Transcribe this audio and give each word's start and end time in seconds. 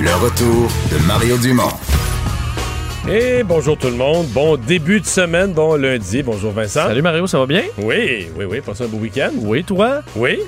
Le 0.00 0.14
retour 0.14 0.68
de 0.90 1.06
Mario 1.06 1.36
Dumont. 1.38 1.70
Et 3.08 3.42
bonjour 3.42 3.76
tout 3.76 3.88
le 3.88 3.96
monde. 3.96 4.26
Bon 4.28 4.56
début 4.56 5.00
de 5.00 5.06
semaine, 5.06 5.52
bon 5.52 5.76
lundi. 5.76 6.22
Bonjour 6.22 6.52
Vincent. 6.52 6.86
Salut 6.86 7.02
Mario, 7.02 7.26
ça 7.26 7.38
va 7.38 7.46
bien? 7.46 7.62
Oui, 7.78 8.26
oui, 8.36 8.44
oui. 8.44 8.60
Passez 8.60 8.84
un 8.84 8.88
beau 8.88 8.98
week-end. 8.98 9.30
Oui, 9.40 9.64
toi? 9.64 10.02
Oui. 10.16 10.40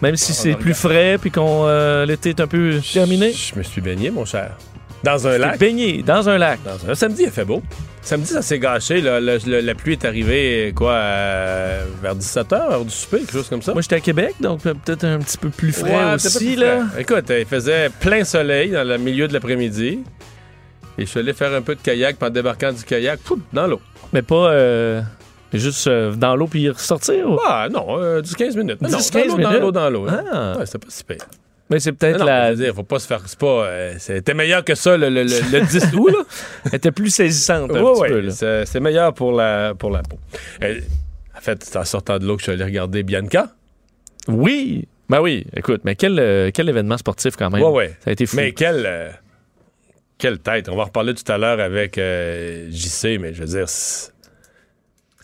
Même 0.00 0.16
si 0.16 0.32
c'est 0.32 0.54
plus 0.54 0.74
frais 0.74 1.16
puis 1.18 1.30
qu'on 1.30 1.66
euh, 1.66 2.04
l'été 2.04 2.30
est 2.30 2.40
un 2.40 2.46
peu 2.46 2.80
terminé? 2.92 3.32
Je 3.32 3.56
me 3.56 3.62
suis 3.62 3.80
baigné, 3.80 4.10
mon 4.10 4.24
cher. 4.24 4.56
Dans 5.04 5.26
un 5.26 5.38
lac. 5.38 5.58
baigné 5.58 6.02
dans 6.02 6.28
un 6.28 6.38
lac. 6.38 6.60
Dans 6.64 6.90
un... 6.90 6.94
Samedi, 6.94 7.24
il 7.24 7.30
fait 7.30 7.44
beau. 7.44 7.62
Samedi, 8.02 8.28
ça 8.28 8.42
s'est 8.42 8.58
gâché. 8.58 9.00
là. 9.00 9.20
Le- 9.20 9.38
le- 9.46 9.60
la 9.60 9.74
pluie 9.74 9.92
est 9.92 10.04
arrivée, 10.04 10.72
quoi, 10.76 10.92
euh, 10.92 11.84
vers 12.02 12.14
17h, 12.16 12.54
heure 12.54 12.84
du 12.84 12.90
souper, 12.90 13.18
quelque 13.18 13.32
chose 13.32 13.48
comme 13.48 13.62
ça. 13.62 13.72
Moi, 13.72 13.82
j'étais 13.82 13.96
à 13.96 14.00
Québec, 14.00 14.34
donc 14.40 14.62
peut-être 14.62 15.04
un 15.04 15.18
petit 15.18 15.38
peu 15.38 15.50
plus 15.50 15.72
frais 15.72 15.90
Ouais, 15.94 16.14
aussi, 16.14 16.38
plus 16.54 16.56
là. 16.56 16.84
Écoute, 16.98 17.24
il 17.30 17.46
faisait 17.46 17.90
plein 18.00 18.24
soleil 18.24 18.70
dans 18.70 18.86
le 18.86 18.96
milieu 18.98 19.28
de 19.28 19.32
l'après-midi. 19.32 20.00
Et 20.98 21.02
je 21.06 21.10
suis 21.10 21.20
allé 21.20 21.32
faire 21.32 21.52
un 21.54 21.62
peu 21.62 21.74
de 21.74 21.80
kayak, 21.80 22.16
puis 22.18 22.26
en 22.28 22.30
débarquant 22.30 22.72
du 22.72 22.82
kayak, 22.84 23.20
pouf, 23.20 23.38
dans 23.52 23.66
l'eau. 23.66 23.80
Mais 24.12 24.22
pas 24.22 24.50
euh, 24.50 25.00
juste 25.52 25.86
euh, 25.86 26.12
dans 26.12 26.36
l'eau 26.36 26.46
puis 26.48 26.68
ressortir. 26.68 27.30
ou- 27.30 27.38
Ah 27.46 27.68
non, 27.70 27.86
euh, 27.98 28.20
10-15 28.20 28.56
minutes. 28.58 28.78
Ah, 28.84 28.88
Non, 28.88 28.98
10-15 28.98 29.12
dans 29.12 29.18
l'eau, 29.20 29.30
Dans 29.30 29.36
minutes? 29.48 29.60
l'eau, 29.62 29.72
dans 29.72 29.90
l'eau. 29.90 30.06
hein. 30.08 30.24
Ah. 30.32 30.58
Ouais, 30.58 30.66
c'était 30.66 30.78
pas 30.78 30.86
si 30.90 31.02
pire. 31.04 31.16
Mais 31.72 31.80
c'est 31.80 31.92
peut-être 31.92 32.18
Non, 32.20 32.26
la. 32.26 32.54
dire, 32.54 32.74
faut 32.74 32.82
pas 32.84 32.98
se 32.98 33.06
faire. 33.06 33.20
C'est 33.26 33.38
pas. 33.38 33.64
euh, 33.66 33.94
C'était 33.98 34.34
meilleur 34.34 34.62
que 34.64 34.74
ça 34.74 34.96
le, 34.96 35.08
le, 35.08 35.24
le, 35.24 35.58
le 35.58 35.60
10 35.66 35.94
août, 35.96 36.08
là. 36.08 36.22
Elle 36.66 36.74
était 36.76 36.92
plus 36.92 37.10
saisissante 37.10 37.70
un 37.70 37.82
Ouais, 37.82 37.92
petit 37.94 38.00
ouais, 38.02 38.08
peu, 38.08 38.20
là. 38.20 38.30
c'est 38.30 38.66
c'est 38.66 38.80
meilleur 38.80 39.14
pour 39.14 39.32
la, 39.32 39.74
pour 39.74 39.90
la 39.90 40.02
peau. 40.02 40.18
Euh, 40.62 40.80
en 41.36 41.40
fait, 41.40 41.64
c'est 41.64 41.76
en 41.78 41.84
sortant 41.84 42.18
de 42.18 42.26
l'eau 42.26 42.34
que 42.36 42.40
je 42.42 42.44
suis 42.44 42.52
allé 42.52 42.64
regarder 42.64 43.02
Bianca. 43.02 43.48
Oui! 44.28 44.86
Ben 45.08 45.20
oui, 45.20 45.44
écoute, 45.56 45.80
mais 45.84 45.96
quel, 45.96 46.18
euh, 46.18 46.50
quel 46.54 46.68
événement 46.68 46.96
sportif 46.96 47.36
quand 47.36 47.50
même. 47.50 47.62
Ouais, 47.62 47.68
ouais. 47.70 47.88
Ça 48.04 48.10
a 48.10 48.12
été 48.12 48.24
fou. 48.26 48.36
Mais 48.36 48.52
quelle. 48.52 49.12
quelle 50.18 50.38
tête. 50.38 50.68
On 50.68 50.76
va 50.76 50.82
en 50.82 50.86
reparler 50.86 51.14
tout 51.14 51.30
à 51.30 51.36
l'heure 51.38 51.58
avec 51.60 51.96
JC, 51.96 53.18
mais 53.20 53.34
je 53.34 53.40
veux 53.42 53.48
dire. 53.48 53.68
c'est- 53.68 54.10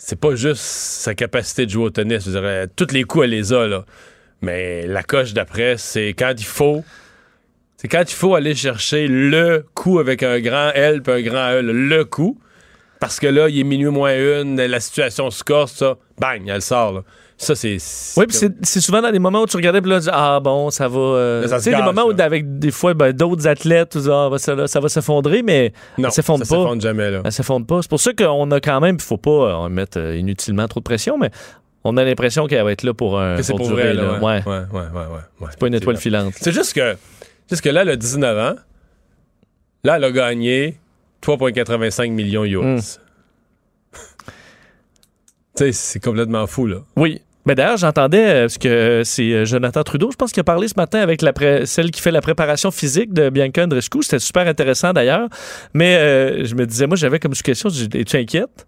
C'est 0.01 0.19
pas 0.19 0.33
juste 0.33 0.61
sa 0.63 1.13
capacité 1.13 1.65
de 1.65 1.71
jouer 1.71 1.83
au 1.85 1.89
tennis. 1.91 2.25
Je 2.25 2.31
veux 2.31 2.41
dire, 2.41 2.67
tous 2.75 2.91
les 2.93 3.03
coups, 3.03 3.25
elle 3.25 3.29
les 3.31 3.53
a, 3.53 3.67
là. 3.67 3.85
Mais 4.41 4.87
la 4.87 5.03
coche 5.03 5.33
d'après, 5.33 5.75
c'est 5.77 6.09
quand 6.09 6.33
il 6.37 6.45
faut. 6.45 6.83
C'est 7.77 7.87
quand 7.87 8.03
il 8.09 8.13
faut 8.15 8.35
aller 8.35 8.55
chercher 8.55 9.07
le 9.07 9.65
coup 9.73 9.99
avec 9.99 10.21
un 10.23 10.39
grand 10.39 10.71
L 10.73 11.01
puis 11.01 11.13
un 11.13 11.21
grand 11.21 11.51
E, 11.53 11.61
le 11.61 12.03
coup. 12.05 12.37
Parce 12.99 13.19
que 13.21 13.27
là, 13.27 13.47
il 13.47 13.57
est 13.59 13.63
minuit 13.63 13.87
moins 13.87 14.13
une, 14.13 14.57
la 14.61 14.79
situation 14.81 15.31
se 15.31 15.41
corse, 15.45 15.73
ça. 15.75 15.95
Bang, 16.19 16.41
elle 16.47 16.61
sort, 16.61 16.91
là. 16.91 17.03
Ça, 17.37 17.55
c'est. 17.55 17.77
Oui, 18.17 18.25
puis 18.27 18.35
c'est- 18.35 18.81
souvent 18.81 19.01
dans 19.01 19.11
des 19.11 19.19
moments 19.19 19.43
où 19.43 19.45
tu 19.45 19.55
regardais, 19.55 19.79
puis 19.79 19.89
là, 19.89 19.99
tu 19.99 20.03
dis, 20.03 20.09
ah 20.11 20.41
bon, 20.43 20.69
ça 20.71 20.89
va. 20.89 20.99
euh, 20.99 21.47
ça 21.47 21.55
tu 21.55 21.63
sais, 21.63 21.69
des 21.73 21.81
moments 21.81 22.03
où, 22.03 22.11
avec 22.21 22.59
des 22.59 22.71
fois, 22.71 22.93
ben, 22.93 23.13
d'autres 23.13 23.47
athlètes, 23.47 23.91
tu 23.91 23.99
dis, 23.99 24.09
ah, 24.11 24.27
ben, 24.29 24.37
ça, 24.37 24.55
là, 24.55 24.67
ça 24.67 24.81
va 24.81 24.89
s'effondrer, 24.89 25.41
mais 25.41 25.71
Non, 25.97 26.09
ça 26.09 26.15
s'effondre 26.15 26.45
ça 26.45 26.53
pas. 26.53 26.61
s'effondre 26.61 26.81
jamais, 26.81 27.09
là. 27.09 27.21
Elle 27.23 27.31
s'effondre 27.31 27.65
pas. 27.65 27.81
C'est 27.81 27.89
pour 27.89 28.01
ça 28.01 28.11
qu'on 28.11 28.51
a 28.51 28.59
quand 28.59 28.81
même, 28.81 28.95
il 28.95 29.01
faut 29.01 29.15
pas 29.15 29.63
euh, 29.65 29.69
mettre 29.69 29.97
euh, 29.97 30.17
inutilement 30.17 30.67
trop 30.67 30.81
de 30.81 30.83
pression, 30.83 31.17
mais 31.17 31.31
on 31.83 31.97
a 31.97 32.03
l'impression 32.03 32.47
qu'elle 32.47 32.63
va 32.63 32.71
être 32.71 32.83
là 32.83 32.93
pour 32.93 33.19
un. 33.19 33.41
C'est 33.41 33.53
pour 33.53 33.67
durer, 33.67 33.93
vrai, 33.93 33.93
là. 33.93 34.19
Ouais, 34.19 34.21
Ouais. 34.21 34.41
ouais, 34.45 34.57
ouais, 34.71 34.79
ouais. 34.79 34.89
ouais, 34.93 35.05
ouais. 35.41 35.47
C'est 35.51 35.59
pas 35.59 35.67
une 35.67 35.73
étoile 35.75 35.97
filante. 35.97 36.33
C'est 36.39 36.51
juste 36.51 36.73
que, 36.73 36.95
juste 37.49 37.61
que 37.61 37.69
là, 37.69 37.81
elle 37.83 37.89
a 37.89 37.95
19 37.95 38.37
ans. 38.37 38.55
Là, 39.83 39.95
elle 39.95 40.03
a 40.03 40.11
gagné 40.11 40.77
3,85 41.23 42.11
millions 42.11 42.43
US. 42.45 42.99
Hmm. 43.95 43.99
c'est 45.71 46.03
complètement 46.03 46.47
fou, 46.47 46.67
là. 46.67 46.77
Oui. 46.95 47.21
Mais 47.45 47.55
d'ailleurs, 47.55 47.77
j'entendais 47.77 48.27
euh, 48.27 48.41
parce 48.43 48.57
que 48.57 48.67
euh, 48.67 49.03
c'est 49.03 49.31
euh, 49.31 49.45
Jonathan 49.45 49.81
Trudeau, 49.83 50.11
je 50.11 50.17
pense 50.17 50.31
qu'il 50.31 50.41
a 50.41 50.43
parlé 50.43 50.67
ce 50.67 50.73
matin 50.75 50.99
avec 50.99 51.21
la 51.21 51.31
celle 51.65 51.89
qui 51.89 52.01
fait 52.01 52.11
la 52.11 52.21
préparation 52.21 52.69
physique 52.69 53.13
de 53.13 53.29
Bianca 53.29 53.63
Andreescu. 53.63 54.03
C'était 54.03 54.19
super 54.19 54.45
intéressant 54.45 54.91
d'ailleurs. 54.93 55.29
Mais 55.73 55.95
euh, 55.95 56.45
je 56.45 56.53
me 56.53 56.65
disais, 56.65 56.85
moi, 56.85 56.97
j'avais 56.97 57.17
comme 57.19 57.31
dis, 57.31 57.41
es-tu 57.97 58.17
inquiète? 58.17 58.67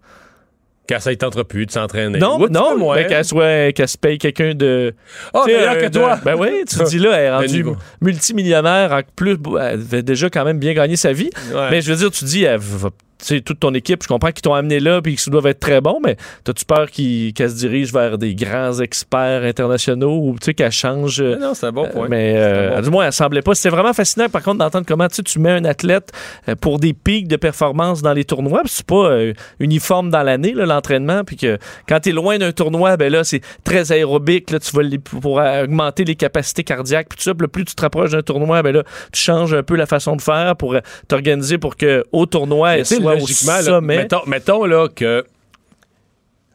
Ça 1.00 1.10
ne 1.10 1.14
tentera 1.16 1.44
plus 1.44 1.66
de 1.66 1.70
s'entraîner. 1.70 2.18
Non, 2.18 2.40
Ou 2.40 2.48
non, 2.48 2.94
mais 2.94 3.06
qu'elle 3.06 3.24
soit, 3.24 3.72
qu'elle 3.72 3.88
se 3.88 3.98
paye 3.98 4.18
quelqu'un 4.18 4.54
de. 4.54 4.94
Ah, 5.32 5.44
meilleur 5.46 5.72
euh, 5.74 5.80
que 5.80 5.86
de- 5.86 5.98
toi. 5.98 6.18
Ben 6.24 6.34
oui, 6.38 6.48
tu 6.68 6.76
te 6.76 6.88
dis 6.88 6.98
là, 6.98 7.12
elle 7.16 7.24
est 7.26 7.30
rendue 7.36 7.64
multimillionnaire, 8.00 8.92
en 8.92 9.00
plus, 9.16 9.36
elle 9.60 9.80
avait 9.80 10.02
déjà 10.02 10.28
quand 10.30 10.44
même 10.44 10.58
bien 10.58 10.74
gagné 10.74 10.96
sa 10.96 11.12
vie. 11.12 11.30
Ouais. 11.54 11.70
Mais 11.70 11.80
je 11.80 11.90
veux 11.92 11.98
dire, 11.98 12.10
tu 12.10 12.24
dis, 12.24 12.44
elle 12.44 12.58
va- 12.60 12.90
toute 13.24 13.60
ton 13.60 13.72
équipe, 13.74 14.02
je 14.02 14.08
comprends 14.08 14.30
qu'ils 14.32 14.42
t'ont 14.42 14.54
amené 14.54 14.80
là 14.80 15.00
puis 15.00 15.16
qu'ils 15.16 15.30
doivent 15.32 15.46
être 15.46 15.60
très 15.60 15.80
bons, 15.80 16.00
mais 16.04 16.16
as-tu 16.48 16.64
peur 16.64 16.90
qu'ils- 16.90 17.32
qu'elle 17.34 17.50
se 17.50 17.56
dirige 17.56 17.92
vers 17.92 18.18
des 18.18 18.34
grands 18.34 18.78
experts 18.80 19.44
internationaux 19.44 20.18
ou 20.22 20.32
tu 20.40 20.46
sais, 20.46 20.54
qu'elle 20.54 20.72
change? 20.72 21.20
euh, 21.20 21.36
Non, 21.38 21.54
c'est 21.54 21.66
un 21.66 21.72
bon 21.72 21.86
point. 21.88 22.08
mais 22.08 22.32
C'est 22.32 22.38
euh, 22.40 22.76
bon 22.76 22.82
du 22.82 22.90
moins, 22.90 23.06
elle 23.06 23.12
semblait 23.12 23.42
pas. 23.42 23.54
C'était 23.54 23.68
vraiment 23.74 23.92
fascinant, 23.92 24.28
par 24.28 24.42
contre, 24.42 24.58
d'entendre 24.58 24.84
comment 24.86 25.08
tu 25.08 25.38
mets 25.38 25.50
un 25.50 25.64
athlète 25.64 26.10
euh, 26.48 26.54
pour 26.56 26.78
des 26.78 26.92
pics 26.92 27.28
de 27.28 27.36
performance 27.36 28.02
dans 28.02 28.12
les 28.12 28.24
tournois. 28.24 28.60
puis 28.62 28.72
C'est 28.74 28.86
pas 28.86 29.10
euh, 29.10 29.32
uniforme 29.60 30.10
dans 30.10 30.22
l'année, 30.22 30.52
l'entraînement. 30.54 31.22
Puis 31.24 31.36
que 31.36 31.58
quand 31.88 32.00
tu 32.00 32.08
es 32.10 32.12
loin 32.12 32.38
d'un 32.38 32.52
tournoi, 32.52 32.96
ben 32.96 33.12
là, 33.12 33.24
c'est 33.24 33.40
très 33.64 33.92
aérobique. 33.92 34.50
Là, 34.50 34.58
tu 34.58 34.74
vas 34.76 34.82
les- 34.82 34.98
pour 34.98 35.40
augmenter 35.62 36.04
les 36.04 36.14
capacités 36.16 36.64
cardiaques. 36.64 37.08
Puis 37.08 37.18
tout 37.18 37.24
ça. 37.24 37.34
Plus 37.34 37.64
tu 37.64 37.74
te 37.74 37.82
rapproches 37.82 38.10
d'un 38.12 38.22
tournoi, 38.22 38.62
ben 38.62 38.72
là, 38.74 38.82
tu 39.12 39.20
changes 39.22 39.52
un 39.54 39.62
peu 39.62 39.74
la 39.76 39.86
façon 39.86 40.16
de 40.16 40.22
faire 40.22 40.54
pour 40.56 40.76
t'organiser 41.08 41.58
pour 41.58 41.76
que 41.76 42.04
au 42.12 42.26
tournoi, 42.26 42.76
elle 42.78 42.86
soit 42.86 43.11
au 43.20 43.70
là, 43.70 43.80
mettons, 43.80 44.22
mettons 44.26 44.64
là 44.64 44.88
que 44.88 45.24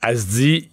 elle 0.04 0.18
se 0.20 0.26
dit 0.28 0.70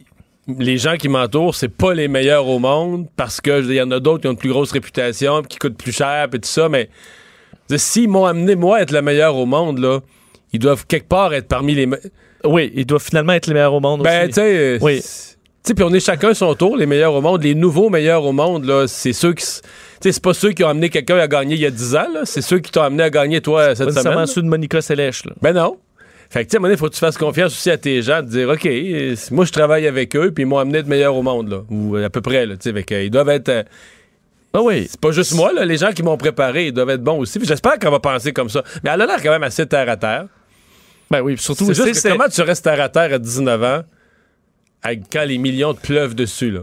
les 0.47 0.77
gens 0.77 0.97
qui 0.97 1.09
m'entourent, 1.09 1.55
c'est 1.55 1.69
pas 1.69 1.95
les 1.95 2.07
meilleurs 2.09 2.47
au 2.47 2.59
monde 2.59 3.07
parce 3.17 3.41
que 3.41 3.63
il 3.63 3.73
y 3.75 3.81
en 3.83 3.91
a 3.91 3.99
d'autres 4.01 4.21
qui 4.23 4.27
ont 4.29 4.33
une 4.33 4.37
plus 4.37 4.51
grosse 4.51 4.73
réputation 4.73 5.41
puis 5.41 5.49
qui 5.49 5.59
coûtent 5.59 5.77
plus 5.79 5.93
cher 5.93 6.27
et 6.33 6.39
tout 6.39 6.49
ça, 6.49 6.69
mais 6.69 6.91
s'ils 7.77 8.09
m'ont 8.09 8.27
amené 8.27 8.55
moi 8.55 8.77
à 8.79 8.81
être 8.83 8.93
le 8.93 9.01
meilleur 9.03 9.37
au 9.37 9.47
monde 9.47 9.79
là, 9.79 10.01
ils 10.53 10.59
doivent 10.59 10.87
quelque 10.87 11.09
part 11.09 11.33
être 11.33 11.49
parmi 11.49 11.75
les 11.75 11.89
Oui, 12.45 12.71
ils 12.75 12.85
doivent 12.85 13.03
finalement 13.03 13.33
être 13.33 13.47
les 13.47 13.55
meilleurs 13.55 13.73
au 13.75 13.81
monde 13.81 14.03
ben 14.03 14.25
aussi. 14.29 14.35
c'est- 14.35 14.79
tu 15.65 15.69
sais, 15.71 15.75
puis 15.75 15.83
on 15.83 15.95
est 15.95 16.01
chacun 16.01 16.35
son 16.35 16.55
tour, 16.55 16.77
les 16.77 16.85
meilleurs 16.85 17.15
au 17.15 17.23
monde. 17.23 17.43
Les 17.43 17.55
nouveaux 17.55 17.89
meilleurs 17.89 18.23
au 18.23 18.33
monde, 18.33 18.67
là, 18.67 18.87
c'est 18.87 19.15
ceux 19.15 19.33
qui. 19.33 19.47
c'est 20.03 20.23
pas 20.23 20.35
ceux 20.35 20.51
qui 20.53 20.63
ont 20.63 20.69
amené 20.69 20.91
quelqu'un 20.91 21.17
à 21.17 21.27
gagner 21.27 21.55
il 21.55 21.63
y 21.63 21.65
a 21.65 21.71
10 21.71 21.97
ans. 21.97 22.07
C'est 22.25 22.43
ceux 22.43 22.59
qui 22.59 22.71
t'ont 22.71 22.83
amené 22.83 23.03
à 23.05 23.09
gagner, 23.09 23.41
toi, 23.41 23.75
cette 23.75 23.95
Pas 23.95 24.03
semaine. 24.03 24.19
là. 24.19 24.27
ceux 24.27 24.43
de 24.43 24.47
Monica 24.47 24.83
Selèche. 24.83 25.23
Ben 25.41 25.55
non. 25.55 25.79
Fait 26.35 26.45
que, 26.45 26.49
tu 26.49 26.51
sais, 26.51 26.57
à 26.57 26.59
un 26.59 26.63
moment 26.63 26.77
faut 26.77 26.89
que 26.89 26.95
tu 26.95 26.99
fasses 26.99 27.17
confiance 27.17 27.53
aussi 27.53 27.71
à 27.71 27.79
tes 27.79 28.03
gens, 28.03 28.21
de 28.21 28.27
dire, 28.27 28.49
OK, 28.49 28.67
euh, 28.67 29.15
moi, 29.31 29.45
je 29.45 29.53
travaille 29.53 29.87
avec 29.87 30.17
eux, 30.17 30.33
puis 30.33 30.43
ils 30.43 30.47
m'ont 30.47 30.59
amené 30.59 30.83
de 30.83 30.89
meilleur 30.89 31.15
au 31.15 31.23
monde, 31.23 31.49
là. 31.49 31.61
Ou 31.71 31.95
euh, 31.95 32.07
à 32.07 32.11
peu 32.11 32.21
près, 32.23 32.45
là. 32.45 32.57
Tu 32.57 32.73
sais, 32.73 33.05
ils 33.05 33.11
doivent 33.11 33.29
être. 33.29 33.49
euh, 33.51 33.63
Ah 34.53 34.61
oui. 34.61 34.89
c'est 34.91 34.99
pas 34.99 35.13
juste 35.13 35.33
moi, 35.35 35.53
là. 35.53 35.65
Les 35.65 35.77
gens 35.77 35.93
qui 35.93 36.03
m'ont 36.03 36.17
préparé, 36.17 36.67
ils 36.67 36.73
doivent 36.73 36.91
être 36.91 37.05
bons 37.05 37.21
aussi. 37.21 37.39
J'espère 37.41 37.79
qu'on 37.79 37.93
va 37.93 38.01
penser 38.01 38.33
comme 38.33 38.49
ça. 38.49 38.65
Mais 38.83 38.91
elle 38.93 39.03
a 39.03 39.07
l'air 39.07 39.23
quand 39.23 39.31
même 39.31 39.45
assez 39.45 39.65
terre 39.65 39.89
à 39.89 39.97
terre. 39.97 40.27
Ben 41.09 41.21
oui, 41.21 41.39
surtout, 41.39 41.67
C'est 41.67 41.75
juste 41.75 42.03
que 42.03 42.09
comment 42.09 42.29
tu 42.29 42.43
restes 42.43 42.65
terre 42.65 42.81
à 42.81 42.89
terre 42.89 43.13
à 43.15 43.19
19 43.21 43.63
ans, 43.63 43.83
quand 45.13 45.25
les 45.25 45.39
millions 45.39 45.73
te 45.73 45.87
pleuvent 45.87 46.17
dessus, 46.17 46.51
là? 46.51 46.63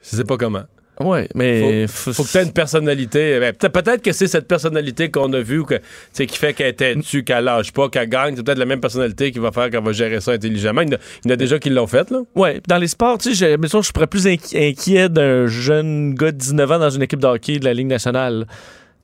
Je 0.00 0.16
sais 0.16 0.24
pas 0.24 0.36
comment. 0.36 0.62
Ouais, 1.00 1.28
mais 1.34 1.86
Faut, 1.86 2.12
faut 2.12 2.24
que 2.24 2.28
tu 2.30 2.38
aies 2.38 2.44
une 2.44 2.52
personnalité. 2.52 3.38
Ben, 3.38 3.52
peut- 3.52 3.68
peut-être 3.68 4.02
que 4.02 4.12
c'est 4.12 4.26
cette 4.28 4.48
personnalité 4.48 5.10
qu'on 5.10 5.32
a 5.34 5.40
vue 5.40 5.64
que, 5.64 5.74
qui 6.14 6.38
fait 6.38 6.54
qu'elle 6.54 6.68
est 6.68 6.72
têtue, 6.72 7.22
qu'elle 7.24 7.44
lâche 7.44 7.72
pas, 7.72 7.88
qu'elle 7.88 8.08
gagne. 8.08 8.34
C'est 8.36 8.42
peut-être 8.42 8.58
la 8.58 8.64
même 8.64 8.80
personnalité 8.80 9.30
qui 9.30 9.38
va 9.38 9.52
faire 9.52 9.68
qu'elle 9.70 9.84
va 9.84 9.92
gérer 9.92 10.20
ça 10.20 10.32
intelligemment. 10.32 10.80
Il 10.82 10.88
y 10.88 10.94
en 10.94 10.96
a, 10.96 11.00
il 11.24 11.28
y 11.28 11.32
en 11.32 11.34
a 11.34 11.36
déjà 11.36 11.58
qui 11.58 11.70
l'ont 11.70 11.86
fait, 11.86 12.10
là. 12.10 12.20
Ouais, 12.34 12.60
dans 12.66 12.78
les 12.78 12.88
sports, 12.88 13.18
tu 13.18 13.28
mettons, 13.58 13.82
je 13.82 13.90
serais 13.94 14.06
plus 14.06 14.26
inqui- 14.26 14.56
inquiet 14.70 15.08
d'un 15.08 15.46
jeune 15.46 16.14
gars 16.14 16.32
de 16.32 16.36
19 16.38 16.70
ans 16.72 16.78
dans 16.78 16.90
une 16.90 17.02
équipe 17.02 17.20
de 17.20 17.26
hockey 17.26 17.58
de 17.58 17.64
la 17.64 17.74
Ligue 17.74 17.88
nationale. 17.88 18.46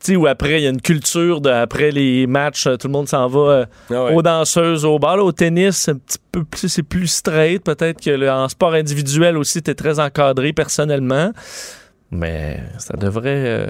tu 0.04 0.12
sais, 0.12 0.16
où 0.16 0.26
après, 0.26 0.60
il 0.60 0.64
y 0.64 0.66
a 0.66 0.70
une 0.70 0.80
culture 0.80 1.40
de, 1.40 1.48
après 1.48 1.92
les 1.92 2.26
matchs, 2.26 2.64
tout 2.64 2.88
le 2.88 2.92
monde 2.92 3.06
s'en 3.08 3.28
va 3.28 3.38
euh, 3.40 3.64
Ah 3.90 4.04
ouais. 4.06 4.14
aux 4.14 4.22
danseuses, 4.22 4.84
au 4.84 4.98
bar. 4.98 5.16
Là, 5.16 5.22
au 5.22 5.30
tennis, 5.30 5.76
c'est 5.76 5.90
un 5.92 5.96
petit 5.96 6.18
peu 6.32 6.42
plus, 6.42 6.68
c'est 6.68 6.82
plus 6.82 7.06
straight. 7.06 7.62
Peut-être 7.62 8.00
que 8.02 8.10
le- 8.10 8.28
en 8.30 8.48
sport 8.48 8.72
individuel 8.74 9.36
aussi, 9.36 9.62
t'es 9.62 9.74
très 9.74 10.00
encadré 10.00 10.52
personnellement. 10.52 11.30
Mais 12.12 12.62
ça 12.78 12.94
devrait, 12.96 13.44
euh, 13.46 13.66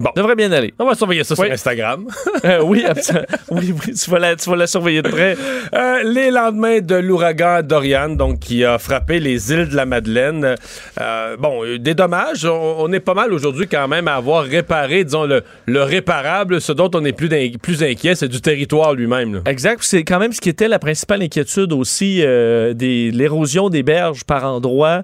Bon. 0.00 0.10
devrait 0.16 0.34
bien 0.34 0.50
aller. 0.50 0.72
On 0.78 0.86
va 0.86 0.94
surveiller 0.94 1.24
ça 1.24 1.34
Oui. 1.38 1.46
sur 1.46 1.52
Instagram. 1.54 2.06
Euh, 2.42 2.62
oui, 2.64 2.84
absolument. 2.88 3.26
oui, 3.50 3.74
oui, 3.86 3.92
tu 3.94 4.10
vas, 4.10 4.18
la, 4.18 4.34
tu 4.34 4.48
vas 4.48 4.56
la 4.56 4.66
surveiller 4.66 5.02
de 5.02 5.10
près. 5.10 5.36
Euh, 5.74 6.02
les 6.04 6.30
lendemains 6.30 6.80
de 6.80 6.94
l'ouragan 6.94 7.60
Dorian, 7.62 8.08
donc 8.08 8.38
qui 8.38 8.64
a 8.64 8.78
frappé 8.78 9.20
les 9.20 9.52
îles 9.52 9.68
de 9.68 9.76
la 9.76 9.84
Madeleine. 9.84 10.54
Euh, 10.98 11.36
bon, 11.36 11.60
des 11.78 11.92
dommages. 11.92 12.46
On, 12.46 12.76
on 12.78 12.92
est 12.94 13.00
pas 13.00 13.12
mal 13.12 13.30
aujourd'hui 13.34 13.66
quand 13.68 13.86
même 13.88 14.08
à 14.08 14.14
avoir 14.14 14.44
réparé, 14.44 15.04
disons 15.04 15.26
le, 15.26 15.42
le 15.66 15.82
réparable. 15.82 16.62
Ce 16.62 16.72
dont 16.72 16.90
on 16.94 17.04
est 17.04 17.12
plus, 17.12 17.28
plus 17.58 17.82
inquiet, 17.82 18.14
c'est 18.14 18.28
du 18.28 18.40
territoire 18.40 18.94
lui-même. 18.94 19.42
Exact. 19.44 19.80
C'est 19.82 20.02
quand 20.04 20.18
même 20.18 20.32
ce 20.32 20.40
qui 20.40 20.48
était 20.48 20.68
la 20.68 20.78
principale 20.78 21.20
inquiétude 21.22 21.74
aussi 21.74 22.20
des 22.20 23.10
l'érosion 23.12 23.68
des 23.68 23.82
berges 23.82 24.24
par 24.24 24.46
endroits, 24.46 25.02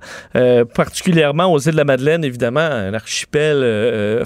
particulièrement 0.75 1.53
aux 1.53 1.59
îles 1.59 1.73
de 1.73 1.77
la 1.77 1.85
Madeleine, 1.85 2.25
évidemment, 2.25 2.61
un 2.61 2.95
archipel 2.95 3.59
euh, 3.63 4.25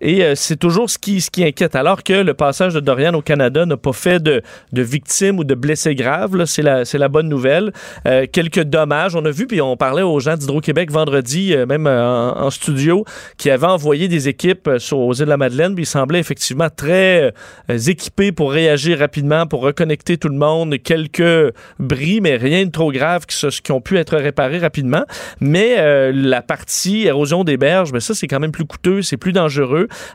Et 0.00 0.22
euh, 0.22 0.34
c'est 0.34 0.56
toujours 0.56 0.90
ce 0.90 0.98
qui, 0.98 1.22
inquiète. 1.38 1.74
Alors 1.76 2.02
que 2.02 2.12
le 2.12 2.34
passage 2.34 2.74
de 2.74 2.80
Dorian 2.80 3.14
au 3.14 3.22
Canada 3.22 3.66
n'a 3.66 3.76
pas 3.76 3.92
fait 3.92 4.22
de, 4.22 4.42
victimes 4.72 5.38
ou 5.38 5.44
de 5.44 5.54
blessés 5.54 5.94
graves, 5.94 6.44
c'est 6.46 6.62
la, 6.62 7.08
bonne 7.08 7.28
nouvelle. 7.28 7.72
Euh, 8.06 8.26
quelques 8.30 8.62
dommages. 8.62 9.14
On 9.14 9.24
a 9.24 9.30
vu, 9.30 9.46
puis 9.46 9.60
on 9.60 9.76
parlait 9.76 10.02
aux 10.02 10.20
gens 10.20 10.36
d'Hydro-Québec 10.36 10.90
vendredi, 10.90 11.54
euh, 11.54 11.66
même 11.66 11.86
en, 11.86 12.50
studio, 12.50 13.04
qui 13.36 13.50
avaient 13.50 13.66
envoyé 13.66 14.08
des 14.08 14.28
équipes 14.28 14.70
sur, 14.78 14.98
aux 14.98 15.14
îles 15.14 15.24
de 15.24 15.30
la 15.30 15.36
Madeleine, 15.36 15.74
puis 15.74 15.84
ils 15.84 15.86
semblaient 15.86 16.20
effectivement 16.20 16.68
très 16.74 17.32
équipés 17.68 18.32
pour 18.32 18.52
réagir 18.52 18.98
rapidement, 18.98 19.46
pour 19.46 19.62
reconnecter 19.62 20.18
tout 20.18 20.28
le 20.28 20.36
monde. 20.36 20.76
Quelques 20.82 21.52
bris, 21.78 22.20
mais 22.20 22.36
rien 22.36 22.64
de 22.64 22.70
trop 22.70 22.92
grave 22.92 23.26
qui, 23.26 23.36
qui 23.62 23.72
ont 23.72 23.80
pu 23.80 23.98
être 23.98 24.16
réparés 24.16 24.58
rapidement. 24.58 25.04
Mais 25.40 26.12
la 26.12 26.42
partie 26.42 27.06
érosion 27.06 27.44
des 27.44 27.56
berges, 27.56 27.92
ben 27.92 28.00
ça, 28.00 28.14
c'est 28.14 28.28
quand 28.28 28.40
même 28.40 28.52
plus 28.52 28.66
coûteux, 28.66 29.02
c'est 29.02 29.16
plus 29.16 29.32
dangereux. 29.32 29.43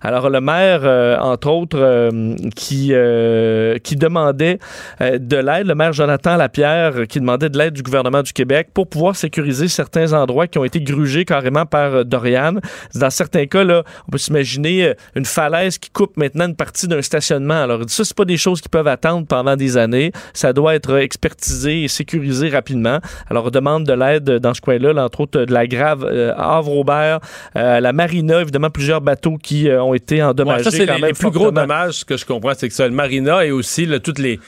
Alors, 0.02 0.30
le 0.30 0.42
maire, 0.42 0.82
euh, 0.84 1.18
entre 1.18 1.50
autres, 1.50 1.78
euh, 1.80 2.36
qui, 2.56 2.90
euh, 2.92 3.78
qui 3.80 3.96
demandait 3.96 4.60
de 5.00 5.38
l'aide, 5.38 5.68
le 5.68 5.76
maire 5.76 5.94
Jonathan 5.94 6.36
Lapierre, 6.36 7.08
qui 7.08 7.20
demandait 7.20 7.50
de 7.50 7.58
l'aide 7.58 7.74
du 7.74 7.84
gouvernement 7.84 8.22
du 8.22 8.34
Québec 8.34 8.70
pour 8.74 8.88
pouvoir 8.88 9.16
sécuriser 9.16 9.68
certains 9.68 10.14
endroits 10.14 10.48
qui 10.48 10.58
ont 10.58 10.64
été 10.64 10.82
grugés 10.82 11.26
carrément 11.26 11.66
par 11.66 12.06
Dorian. 12.06 12.56
Dans 12.96 13.10
certains 13.10 13.46
cas, 13.46 13.64
là, 13.64 13.84
on 14.08 14.12
peut 14.12 14.18
s'imaginer 14.18 14.94
une 15.16 15.26
falaise 15.26 15.78
qui 15.78 15.90
coupe 15.90 16.18
maintenant 16.18 16.48
une 16.48 16.56
partie 16.56 16.88
d'un 16.88 17.02
stationnement. 17.02 17.62
Alors, 17.64 17.82
ça, 17.88 18.04
c'est 18.04 18.16
pas 18.16 18.26
des 18.26 18.38
choses 18.38 18.62
qui 18.62 18.70
peuvent 18.70 18.88
attendre 18.88 19.26
pendant 19.28 19.56
des 19.56 19.78
années. 19.78 20.12
Ça 20.34 20.54
doit 20.54 20.76
être 20.76 20.98
expertisé 20.98 21.84
et 21.84 21.88
sécurisé 21.88 22.50
rapidement. 22.50 23.00
Alors, 23.30 23.46
on 23.46 23.50
demande 23.50 23.86
de 23.86 23.94
l'aide 23.94 24.26
dans 24.26 24.54
ce 24.54 24.62
coin-là, 24.62 24.94
là, 24.94 25.06
entre 25.06 25.22
autres 25.22 25.46
de 25.46 25.54
la 25.54 25.68
Grave, 25.68 26.06
Havre-Aubert, 26.38 27.20
la 27.56 27.94
Marina, 27.94 28.42
évidemment, 28.42 28.70
plusieurs 28.70 29.02
bateaux 29.10 29.38
qui 29.38 29.70
euh, 29.70 29.82
ont 29.82 29.94
été 29.94 30.22
endommagés. 30.22 30.60
Ouais, 30.60 30.64
ça, 30.64 30.72
c'est 30.72 30.86
quand 30.86 30.96
les, 30.96 31.02
même 31.02 31.10
les 31.10 31.14
plus 31.14 31.32
gros 31.32 31.52
dommages, 31.52 31.94
ce 31.96 32.06
que 32.06 32.18
je 32.18 32.26
comprends, 32.26 32.54
c'est 32.56 32.68
que 32.68 32.74
ça, 32.74 32.88
le 32.88 32.94
marina 32.94 33.44
et 33.46 33.52
aussi 33.52 33.86
là, 33.86 34.00
toutes 34.00 34.20
les, 34.20 34.40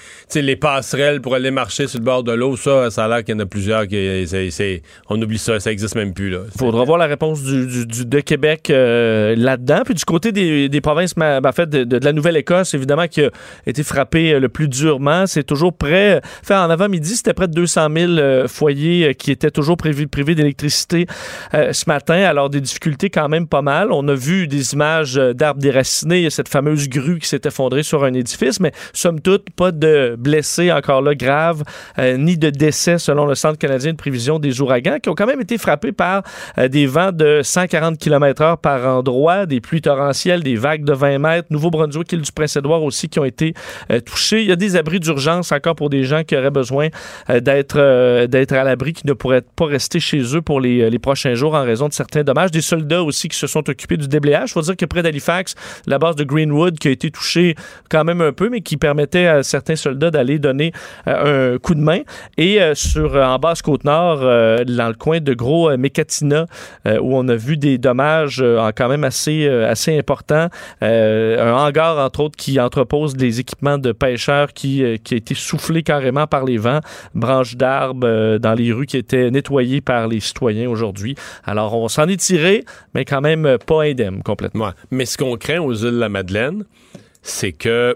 passerelles 0.55 1.21
pour 1.21 1.35
aller 1.35 1.51
marcher 1.51 1.87
sur 1.87 1.99
le 1.99 2.05
bord 2.05 2.23
de 2.23 2.31
l'eau, 2.31 2.55
ça, 2.57 2.89
ça 2.91 3.05
a 3.05 3.07
l'air 3.07 3.23
qu'il 3.23 3.33
y 3.35 3.37
en 3.37 3.39
a 3.41 3.45
plusieurs 3.45 3.87
qui, 3.87 3.97
on 5.09 5.21
oublie 5.21 5.37
ça, 5.37 5.59
ça 5.59 5.71
existe 5.71 5.95
même 5.95 6.13
plus, 6.13 6.29
là. 6.29 6.39
faudra 6.57 6.83
voir 6.83 6.97
la 6.97 7.05
réponse 7.07 7.41
du, 7.43 7.65
du- 7.67 7.85
du- 7.85 8.05
de 8.05 8.19
Québec 8.19 8.69
euh, 8.69 9.35
là-dedans. 9.35 9.81
Puis 9.85 9.93
du 9.93 10.05
côté 10.05 10.31
des, 10.31 10.69
des 10.69 10.81
provinces, 10.81 11.15
ma- 11.17 11.41
ben, 11.41 11.49
en 11.49 11.53
fait, 11.53 11.69
de, 11.69 11.83
de 11.83 12.03
la 12.03 12.13
Nouvelle-Écosse, 12.13 12.73
évidemment, 12.73 13.07
qui 13.07 13.21
a 13.23 13.29
été 13.65 13.83
frappé 13.83 14.33
euh, 14.33 14.39
le 14.39 14.49
plus 14.49 14.67
durement. 14.67 15.25
C'est 15.27 15.43
toujours 15.43 15.73
près. 15.73 16.21
Fait, 16.43 16.55
en 16.55 16.69
avant-midi, 16.69 17.15
c'était 17.15 17.33
près 17.33 17.47
de 17.47 17.53
200 17.53 17.87
000 17.95 18.11
euh, 18.13 18.47
foyers 18.47 19.15
qui 19.15 19.31
étaient 19.31 19.51
toujours 19.51 19.77
privés 19.77 20.35
d'électricité 20.35 21.07
euh, 21.53 21.73
ce 21.73 21.85
matin. 21.87 22.15
Alors, 22.15 22.49
des 22.49 22.61
difficultés 22.61 23.09
quand 23.09 23.29
même 23.29 23.47
pas 23.47 23.61
mal. 23.61 23.91
On 23.91 24.07
a 24.07 24.13
vu 24.13 24.47
des 24.51 24.73
images 24.73 25.17
euh, 25.17 25.33
d'arbres 25.33 25.61
déracinés. 25.61 26.17
Il 26.17 26.23
y 26.23 26.27
a 26.27 26.29
cette 26.29 26.49
fameuse 26.49 26.87
grue 26.89 27.19
qui 27.19 27.27
s'est 27.27 27.41
effondrée 27.45 27.81
sur 27.81 28.03
un 28.03 28.13
édifice, 28.13 28.59
mais 28.59 28.71
somme 28.93 29.19
toute, 29.19 29.49
pas 29.55 29.71
de 29.71 30.15
blessés 30.19 30.71
encore 30.71 31.01
là 31.01 31.15
graves, 31.15 31.63
euh, 31.97 32.17
ni 32.17 32.37
de 32.37 32.49
décès 32.49 32.99
selon 32.99 33.25
le 33.25 33.33
Centre 33.33 33.57
canadien 33.57 33.93
de 33.93 33.97
prévision 33.97 34.37
des 34.37 34.61
ouragans, 34.61 34.97
qui 35.01 35.09
ont 35.09 35.15
quand 35.15 35.25
même 35.25 35.41
été 35.41 35.57
frappés 35.57 35.93
par 35.93 36.23
euh, 36.57 36.67
des 36.67 36.85
vents 36.85 37.11
de 37.11 37.41
140 37.41 37.97
km/h 37.97 38.57
par 38.57 38.85
endroit, 38.85 39.45
des 39.45 39.61
pluies 39.61 39.81
torrentielles, 39.81 40.43
des 40.43 40.55
vagues 40.55 40.83
de 40.83 40.93
20 40.93 41.17
mètres. 41.17 41.47
Nouveau-Brunswick, 41.49 42.11
île 42.11 42.21
du 42.21 42.31
Prince-Édouard 42.31 42.83
aussi 42.83 43.09
qui 43.09 43.19
ont 43.19 43.25
été 43.25 43.53
touchés. 44.05 44.41
Il 44.41 44.49
y 44.49 44.51
a 44.51 44.55
des 44.55 44.75
abris 44.75 44.99
d'urgence 44.99 45.51
encore 45.51 45.75
pour 45.75 45.89
des 45.89 46.03
gens 46.03 46.23
qui 46.23 46.35
auraient 46.35 46.51
besoin 46.51 46.89
d'être 47.29 48.25
d'être 48.25 48.53
à 48.53 48.63
l'abri, 48.63 48.93
qui 48.93 49.07
ne 49.07 49.13
pourraient 49.13 49.43
pas 49.55 49.65
rester 49.65 49.99
chez 49.99 50.21
eux 50.35 50.41
pour 50.41 50.59
les, 50.59 50.89
les 50.89 50.99
prochains 50.99 51.35
jours 51.35 51.55
en 51.55 51.63
raison 51.63 51.87
de 51.87 51.93
certains 51.93 52.23
dommages. 52.23 52.51
Des 52.51 52.61
soldats 52.61 53.03
aussi 53.03 53.29
qui 53.29 53.37
se 53.37 53.47
sont 53.47 53.69
occupés 53.69 53.97
du 53.97 54.07
déblayage. 54.07 54.40
Il 54.45 54.51
faut 54.51 54.61
dire 54.61 54.77
que 54.77 54.85
près 54.85 55.03
d'Halifax, 55.03 55.55
la 55.85 55.99
base 55.99 56.15
de 56.15 56.23
Greenwood 56.23 56.79
qui 56.79 56.87
a 56.87 56.91
été 56.91 57.11
touchée 57.11 57.55
quand 57.89 58.03
même 58.03 58.21
un 58.21 58.31
peu, 58.31 58.49
mais 58.49 58.61
qui 58.61 58.77
permettait 58.77 59.27
à 59.27 59.43
certains 59.43 59.75
soldats 59.75 60.11
d'aller 60.11 60.39
donner 60.39 60.71
euh, 61.07 61.55
un 61.55 61.57
coup 61.57 61.75
de 61.75 61.81
main. 61.81 61.99
Et 62.37 62.61
euh, 62.61 62.75
sur 62.75 63.15
euh, 63.15 63.23
en 63.23 63.37
basse 63.39 63.61
côte 63.61 63.83
nord, 63.83 64.19
dans 64.19 64.87
le 64.87 64.93
coin 64.93 65.19
de 65.19 65.33
Gros 65.33 65.75
Mécatina, 65.77 66.45
où 66.85 67.17
on 67.17 67.27
a 67.27 67.35
vu 67.35 67.57
des 67.57 67.77
dommages 67.77 68.43
quand 68.75 68.89
même 68.89 69.03
assez 69.03 69.47
assez 69.47 69.97
importants. 69.97 70.47
Un 70.81 71.53
hangar 71.53 71.97
entre 71.97 72.21
autres 72.21 72.37
qui 72.37 72.59
entrepose 72.59 73.15
des 73.15 73.39
équipements 73.39 73.77
de 73.77 73.91
pêcheurs 73.91 74.53
qui 74.53 74.83
qui 75.03 75.13
a 75.13 75.17
été 75.17 75.35
soufflé 75.35 75.83
carrément 75.83 76.27
par 76.27 76.45
les 76.45 76.57
vents, 76.57 76.79
branches 77.15 77.55
d'arbres 77.55 78.37
dans 78.37 78.53
les 78.53 78.71
rues 78.71 78.85
qui 78.85 78.97
étaient 78.97 79.31
nettoyées 79.31 79.81
par 79.81 80.07
les 80.07 80.19
citoyens 80.19 80.69
aujourd'hui. 80.69 81.15
Alors 81.45 81.75
on 81.75 81.87
s'en 81.87 82.07
est 82.07 82.19
tiré, 82.19 82.63
mais 82.93 83.05
quand 83.05 83.21
même 83.21 83.57
pas 83.65 83.83
indemne 83.83 84.21
Mais 84.91 85.05
ce 85.05 85.17
qu'on 85.17 85.37
craint 85.37 85.59
aux 85.59 85.73
îles 85.73 85.91
de 85.91 85.99
la 85.99 86.09
Madeleine, 86.09 86.65
c'est 87.21 87.51
que 87.51 87.95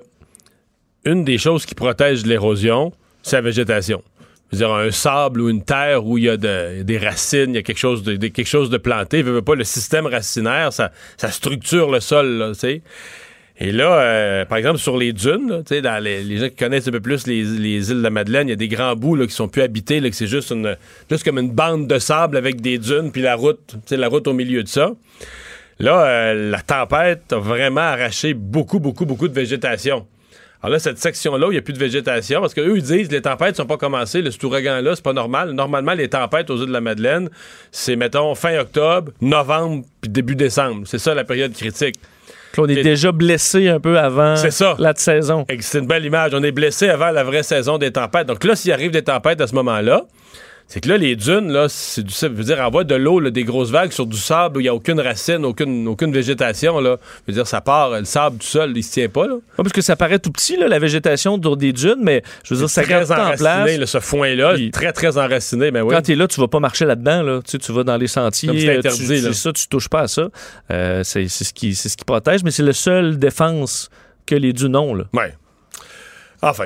une 1.05 1.23
des 1.23 1.37
choses 1.37 1.65
qui 1.65 1.75
protège 1.75 2.25
l'érosion, 2.25 2.91
c'est 3.21 3.37
la 3.37 3.41
végétation. 3.41 4.03
Je 4.51 4.57
veux 4.57 4.65
dire, 4.65 4.73
un 4.73 4.91
sable 4.91 5.41
ou 5.41 5.49
une 5.49 5.63
terre 5.63 6.05
où 6.05 6.17
il 6.17 6.25
y 6.25 6.29
a 6.29 6.37
de- 6.37 6.83
des 6.83 6.97
racines, 6.97 7.49
il 7.49 7.55
y 7.55 7.57
a 7.57 7.63
quelque 7.63 7.79
chose 7.79 8.03
de, 8.03 8.15
quelque 8.15 8.45
chose 8.45 8.69
de 8.69 8.77
planté. 8.77 9.23
Pas, 9.23 9.55
le 9.55 9.63
système 9.63 10.05
racinaire, 10.05 10.71
ça, 10.71 10.91
structure 11.29 11.91
le 11.91 11.99
sol. 11.99 12.53
Et 13.57 13.71
là, 13.71 14.01
euh, 14.01 14.45
par 14.45 14.57
exemple, 14.57 14.79
sur 14.79 14.97
les 14.97 15.13
dunes, 15.13 15.63
dans 15.83 16.03
les, 16.03 16.37
gens 16.37 16.49
qui 16.49 16.55
connaissent 16.55 16.87
un 16.87 16.91
peu 16.91 16.99
plus 16.99 17.25
les, 17.25 17.43
les 17.43 17.89
îles 17.89 17.97
de 17.97 18.03
la 18.03 18.09
Madeleine, 18.09 18.47
il 18.47 18.51
y 18.51 18.53
a 18.53 18.57
des 18.57 18.67
grands 18.67 18.95
bouts 18.95 19.25
qui 19.25 19.33
sont 19.33 19.47
plus 19.47 19.61
habités, 19.61 20.01
c'est 20.11 20.27
juste 20.27 20.53
comme 21.23 21.39
une 21.39 21.51
bande 21.51 21.87
de 21.87 21.97
sable 21.97 22.35
avec 22.35 22.59
des 22.61 22.77
dunes, 22.77 23.11
puis 23.11 23.21
la 23.21 23.35
route, 23.35 23.75
la 23.89 24.07
route 24.09 24.27
au 24.27 24.33
milieu 24.33 24.61
de 24.61 24.67
ça. 24.67 24.91
Là, 25.79 26.05
euh, 26.05 26.51
la 26.51 26.61
tempête 26.61 27.33
a 27.33 27.37
vraiment 27.37 27.81
arraché 27.81 28.33
beaucoup, 28.33 28.79
beaucoup, 28.79 29.05
beaucoup 29.05 29.27
de 29.27 29.33
végétation. 29.33 30.05
Alors 30.63 30.71
là, 30.73 30.79
cette 30.79 30.97
section-là 30.97 31.47
où 31.47 31.51
il 31.51 31.55
n'y 31.55 31.59
a 31.59 31.61
plus 31.61 31.73
de 31.73 31.77
végétation, 31.79 32.41
parce 32.41 32.53
qu'eux, 32.53 32.77
ils 32.77 32.81
disent 32.81 33.11
les 33.11 33.21
tempêtes 33.21 33.55
sont 33.57 33.65
pas 33.65 33.77
commencées, 33.77 34.21
le 34.21 34.31
cet 34.31 34.43
ouragan-là, 34.43 34.95
c'est 34.95 35.03
pas 35.03 35.13
normal. 35.13 35.51
Normalement, 35.51 35.93
les 35.93 36.07
tempêtes 36.09 36.49
aux 36.49 36.57
îles 36.57 36.67
de 36.67 36.73
la 36.73 36.81
Madeleine, 36.81 37.29
c'est, 37.71 37.95
mettons, 37.95 38.33
fin 38.35 38.57
octobre, 38.57 39.11
novembre, 39.21 39.83
puis 40.01 40.09
début 40.09 40.35
décembre. 40.35 40.83
C'est 40.85 40.97
ça 40.97 41.13
la 41.13 41.23
période 41.23 41.53
critique. 41.53 41.95
Puis 42.53 42.61
on 42.61 42.67
est 42.67 42.77
Et- 42.77 42.83
déjà 42.83 43.11
blessé 43.11 43.67
un 43.67 43.81
peu 43.81 43.99
avant 43.99 44.37
ça. 44.37 44.75
la 44.79 44.95
saison. 44.95 45.45
C'est 45.59 45.79
une 45.79 45.87
belle 45.87 46.05
image. 46.05 46.31
On 46.33 46.41
est 46.41 46.53
blessé 46.53 46.87
avant 46.87 47.11
la 47.11 47.23
vraie 47.23 47.43
saison 47.43 47.77
des 47.77 47.91
tempêtes. 47.91 48.25
Donc 48.27 48.43
là, 48.45 48.55
s'il 48.55 48.71
arrive 48.71 48.91
des 48.91 49.03
tempêtes 49.03 49.41
à 49.41 49.47
ce 49.47 49.53
moment-là, 49.55 50.03
c'est 50.67 50.81
que 50.81 50.89
là, 50.89 50.97
les 50.97 51.15
dunes, 51.15 51.51
là, 51.51 51.67
c'est 51.69 52.01
du 52.03 52.11
ça 52.11 52.27
veut 52.27 52.43
dire 52.43 52.59
envoie 52.59 52.83
de 52.83 52.95
l'eau, 52.95 53.21
des 53.29 53.43
grosses 53.43 53.69
vagues 53.69 53.91
sur 53.91 54.05
du 54.07 54.17
sable 54.17 54.57
où 54.57 54.59
il 54.59 54.63
n'y 54.63 54.69
a 54.69 54.73
aucune 54.73 54.99
racine, 54.99 55.45
aucune, 55.45 55.87
aucune 55.87 56.11
végétation. 56.11 56.79
Là. 56.79 56.97
Je 57.27 57.31
veux 57.31 57.33
dire, 57.35 57.45
ça 57.47 57.61
part, 57.61 57.91
le 57.91 58.03
sable 58.05 58.37
du 58.39 58.45
sol, 58.47 58.73
il 58.75 58.83
se 58.83 58.91
tient 58.93 59.07
pas. 59.07 59.27
Là. 59.27 59.35
Parce 59.57 59.71
que 59.71 59.81
ça 59.81 59.95
paraît 59.95 60.17
tout 60.19 60.31
petit, 60.31 60.57
là, 60.57 60.67
la 60.67 60.79
végétation 60.79 61.35
autour 61.35 61.55
des 61.55 61.71
dunes, 61.71 61.99
mais 62.01 62.23
je 62.43 62.53
veux 62.55 62.59
dire, 62.61 62.69
ça 62.69 62.83
tout 62.83 62.91
en 62.91 63.05
place. 63.05 63.39
là, 63.41 63.85
ce 63.85 63.99
foin-là, 63.99 64.55
Puis- 64.55 64.71
très, 64.71 64.91
très 64.91 65.17
enraciné. 65.19 65.69
Mais 65.69 65.81
oui. 65.81 65.93
Quand 65.93 66.01
tu 66.01 66.13
es 66.13 66.15
là, 66.15 66.27
tu 66.27 66.39
vas 66.41 66.47
pas 66.47 66.59
marcher 66.59 66.85
là-dedans. 66.85 67.21
Là. 67.21 67.41
Tu, 67.45 67.51
sais, 67.51 67.57
tu 67.59 67.71
vas 67.71 67.83
dans 67.83 67.97
les 67.97 68.07
sentiers. 68.07 68.49
Comme 68.49 68.57
c'est 68.59 68.69
euh, 68.69 68.79
interdit, 68.79 69.05
tu- 69.07 69.13
là. 69.13 69.21
C'est 69.21 69.33
ça, 69.33 69.53
tu 69.53 69.67
touches 69.67 69.87
pas 69.89 70.01
à 70.01 70.07
ça. 70.07 70.29
Euh, 70.71 71.03
c'est 71.03 71.27
ce, 71.27 71.53
qui- 71.53 71.75
ce 71.75 71.87
qui 71.95 72.03
protège, 72.05 72.43
mais 72.43 72.49
c'est 72.51 72.63
la 72.63 72.73
seule 72.73 73.19
défense 73.19 73.89
que 74.25 74.33
les 74.35 74.51
dunes 74.51 74.75
ont. 74.75 74.95
Là. 74.95 75.03
Ouais. 75.13 75.33
Enfin, 76.41 76.65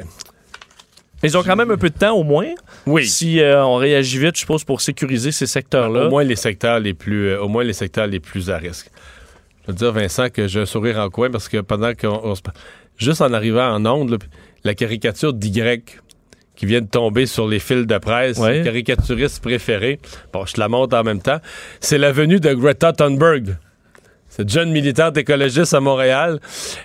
Ils 1.24 1.38
ont 1.38 1.44
quand 1.44 1.56
même 1.56 1.72
un 1.72 1.78
peu 1.78 1.90
de 1.90 1.98
temps 1.98 2.16
au 2.16 2.24
moins. 2.24 2.48
oui. 2.86 3.06
Si 3.08 3.42
euh, 3.42 3.64
on 3.66 3.76
réagit 3.76 4.18
vite, 4.20 4.36
je 4.36 4.40
suppose, 4.42 4.64
pour 4.64 4.82
sécuriser 4.82 5.32
ces 5.32 5.48
secteurs-là. 5.48 6.06
Au 6.06 6.10
moins 6.10 6.24
les 6.24 6.36
secteurs 6.36 6.80
les 6.80 6.94
plus, 6.94 7.30
euh, 7.30 7.42
au 7.42 7.48
moins 7.48 7.64
les 7.64 7.74
secteurs 7.74 8.08
les 8.08 8.20
plus 8.20 8.50
à 8.50 8.58
risque. 8.58 8.90
Je 9.64 9.72
veux 9.72 9.78
dire, 9.78 9.92
Vincent, 9.92 10.30
que 10.30 10.48
j'ai 10.48 10.62
un 10.62 10.66
sourire 10.66 10.98
en 11.00 11.10
coin 11.10 11.30
parce 11.30 11.50
que 11.50 11.58
pendant 11.58 11.94
qu'on 11.94 12.22
on 12.24 12.36
se 12.36 12.42
juste 12.98 13.22
en 13.22 13.34
arrivant 13.34 13.70
en 13.74 13.86
onde, 13.86 14.12
là, 14.12 14.18
la 14.64 14.74
caricature 14.76 15.34
d'Y 15.34 15.62
qui 16.56 16.66
vient 16.66 16.82
de 16.82 16.88
tomber 16.88 17.26
sur 17.26 17.48
les 17.48 17.60
fils 17.60 17.86
de 17.88 17.98
presse, 17.98 18.38
Ouais. 18.38 18.62
caricaturiste 18.64 19.42
préféré. 19.42 20.00
Bon, 20.34 20.46
je 20.46 20.54
te 20.54 20.60
la 20.60 20.68
montre 20.68 20.98
en 20.98 21.04
même 21.04 21.22
temps. 21.22 21.40
C'est 21.80 21.98
la 21.98 22.12
venue 22.12 22.40
de 22.42 22.54
Greta 22.54 22.92
Thunberg. 22.92 23.56
Cette 24.40 24.50
jeune 24.50 24.72
militante 24.72 25.18
écologiste 25.18 25.74
à 25.74 25.82
Montréal. 25.82 26.40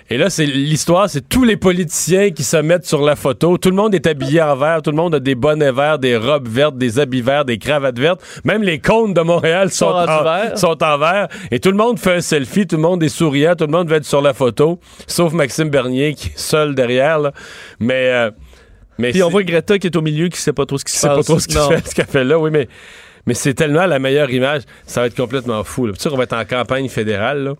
Et 0.09 0.17
là, 0.17 0.29
c'est 0.29 0.45
l'histoire, 0.45 1.09
c'est 1.09 1.27
tous 1.29 1.45
les 1.45 1.55
politiciens 1.55 2.31
qui 2.31 2.43
se 2.43 2.57
mettent 2.57 2.85
sur 2.85 3.01
la 3.01 3.15
photo. 3.15 3.57
Tout 3.57 3.69
le 3.69 3.77
monde 3.77 3.95
est 3.95 4.05
habillé 4.07 4.41
en 4.41 4.57
vert, 4.57 4.81
tout 4.81 4.91
le 4.91 4.97
monde 4.97 5.15
a 5.15 5.21
des 5.21 5.35
bonnets 5.35 5.71
verts, 5.71 5.97
des 5.97 6.17
robes 6.17 6.49
vertes, 6.49 6.77
des 6.77 6.99
habits 6.99 7.21
verts, 7.21 7.45
des 7.45 7.57
cravates 7.57 7.97
vertes. 7.97 8.21
Même 8.43 8.61
les 8.61 8.79
cônes 8.79 9.13
de 9.13 9.21
Montréal 9.21 9.71
sont, 9.71 9.85
Sont 9.85 9.95
en, 9.95 10.23
vert. 10.23 10.57
sont 10.57 10.83
en 10.83 10.97
vert. 10.97 11.29
Et 11.49 11.61
tout 11.61 11.71
le 11.71 11.77
monde 11.77 11.97
fait 11.97 12.15
un 12.15 12.21
selfie, 12.21 12.67
tout 12.67 12.75
le 12.75 12.81
monde 12.81 13.01
est 13.03 13.07
souriant, 13.09 13.55
tout 13.55 13.67
le 13.67 13.71
monde 13.71 13.87
veut 13.89 13.95
être 13.95 14.05
sur 14.05 14.21
la 14.21 14.33
photo, 14.33 14.77
sauf 15.07 15.31
Maxime 15.31 15.69
Bernier 15.69 16.13
qui 16.13 16.27
est 16.27 16.37
seul 16.37 16.75
derrière. 16.75 17.19
là. 17.19 17.31
Mais, 17.79 18.09
euh, 18.09 18.31
mais 18.97 19.11
Puis 19.11 19.23
on 19.23 19.29
voit 19.29 19.43
Greta 19.43 19.79
qui 19.79 19.87
est 19.87 19.95
au 19.95 20.01
milieu, 20.01 20.27
qui 20.27 20.41
sait 20.41 20.51
pas 20.51 20.65
trop 20.65 20.77
ce 20.77 20.83
qui 20.83 20.91
se 20.91 21.07
passe. 21.07 21.15
pas 21.15 21.23
trop 21.23 21.39
ce 21.39 21.47
fait, 21.47 21.87
ce 21.87 21.95
qu'elle 21.95 22.05
fait 22.05 22.25
là, 22.25 22.37
oui, 22.37 22.49
mais, 22.51 22.67
mais 23.25 23.33
c'est 23.33 23.53
tellement 23.53 23.85
la 23.85 23.99
meilleure 23.99 24.29
image. 24.29 24.63
Ça 24.85 25.01
va 25.01 25.07
être 25.07 25.15
complètement 25.15 25.63
fou. 25.63 25.87
Là. 25.87 25.93
Tu 25.93 25.99
sais 25.99 26.09
qu'on 26.09 26.17
va 26.17 26.23
être 26.23 26.33
en 26.33 26.45
campagne 26.45 26.89
fédérale. 26.89 27.43
là. 27.43 27.53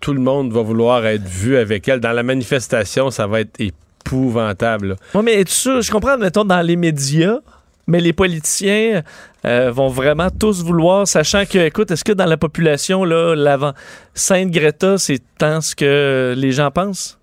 Tout 0.00 0.12
le 0.12 0.20
monde 0.20 0.52
va 0.52 0.62
vouloir 0.62 1.06
être 1.06 1.24
vu 1.24 1.56
avec 1.56 1.88
elle. 1.88 2.00
Dans 2.00 2.12
la 2.12 2.22
manifestation, 2.22 3.10
ça 3.10 3.26
va 3.26 3.40
être 3.40 3.58
épouvantable. 3.58 4.96
Ouais, 5.14 5.22
mais 5.22 5.40
es-tu 5.40 5.54
sûr? 5.54 5.80
Je 5.82 5.90
comprends, 5.90 6.18
mettons, 6.18 6.44
dans 6.44 6.60
les 6.60 6.76
médias, 6.76 7.38
mais 7.86 8.00
les 8.00 8.12
politiciens 8.12 9.02
euh, 9.46 9.70
vont 9.70 9.88
vraiment 9.88 10.28
tous 10.30 10.62
vouloir, 10.62 11.06
sachant 11.06 11.44
que, 11.46 11.58
écoute, 11.58 11.90
est-ce 11.90 12.04
que 12.04 12.12
dans 12.12 12.26
la 12.26 12.36
population, 12.36 13.04
là, 13.04 13.34
l'avant 13.34 13.72
Sainte 14.14 14.50
Greta, 14.50 14.98
c'est 14.98 15.20
tant 15.38 15.60
ce 15.60 15.74
que 15.74 16.34
les 16.36 16.52
gens 16.52 16.70
pensent? 16.70 17.18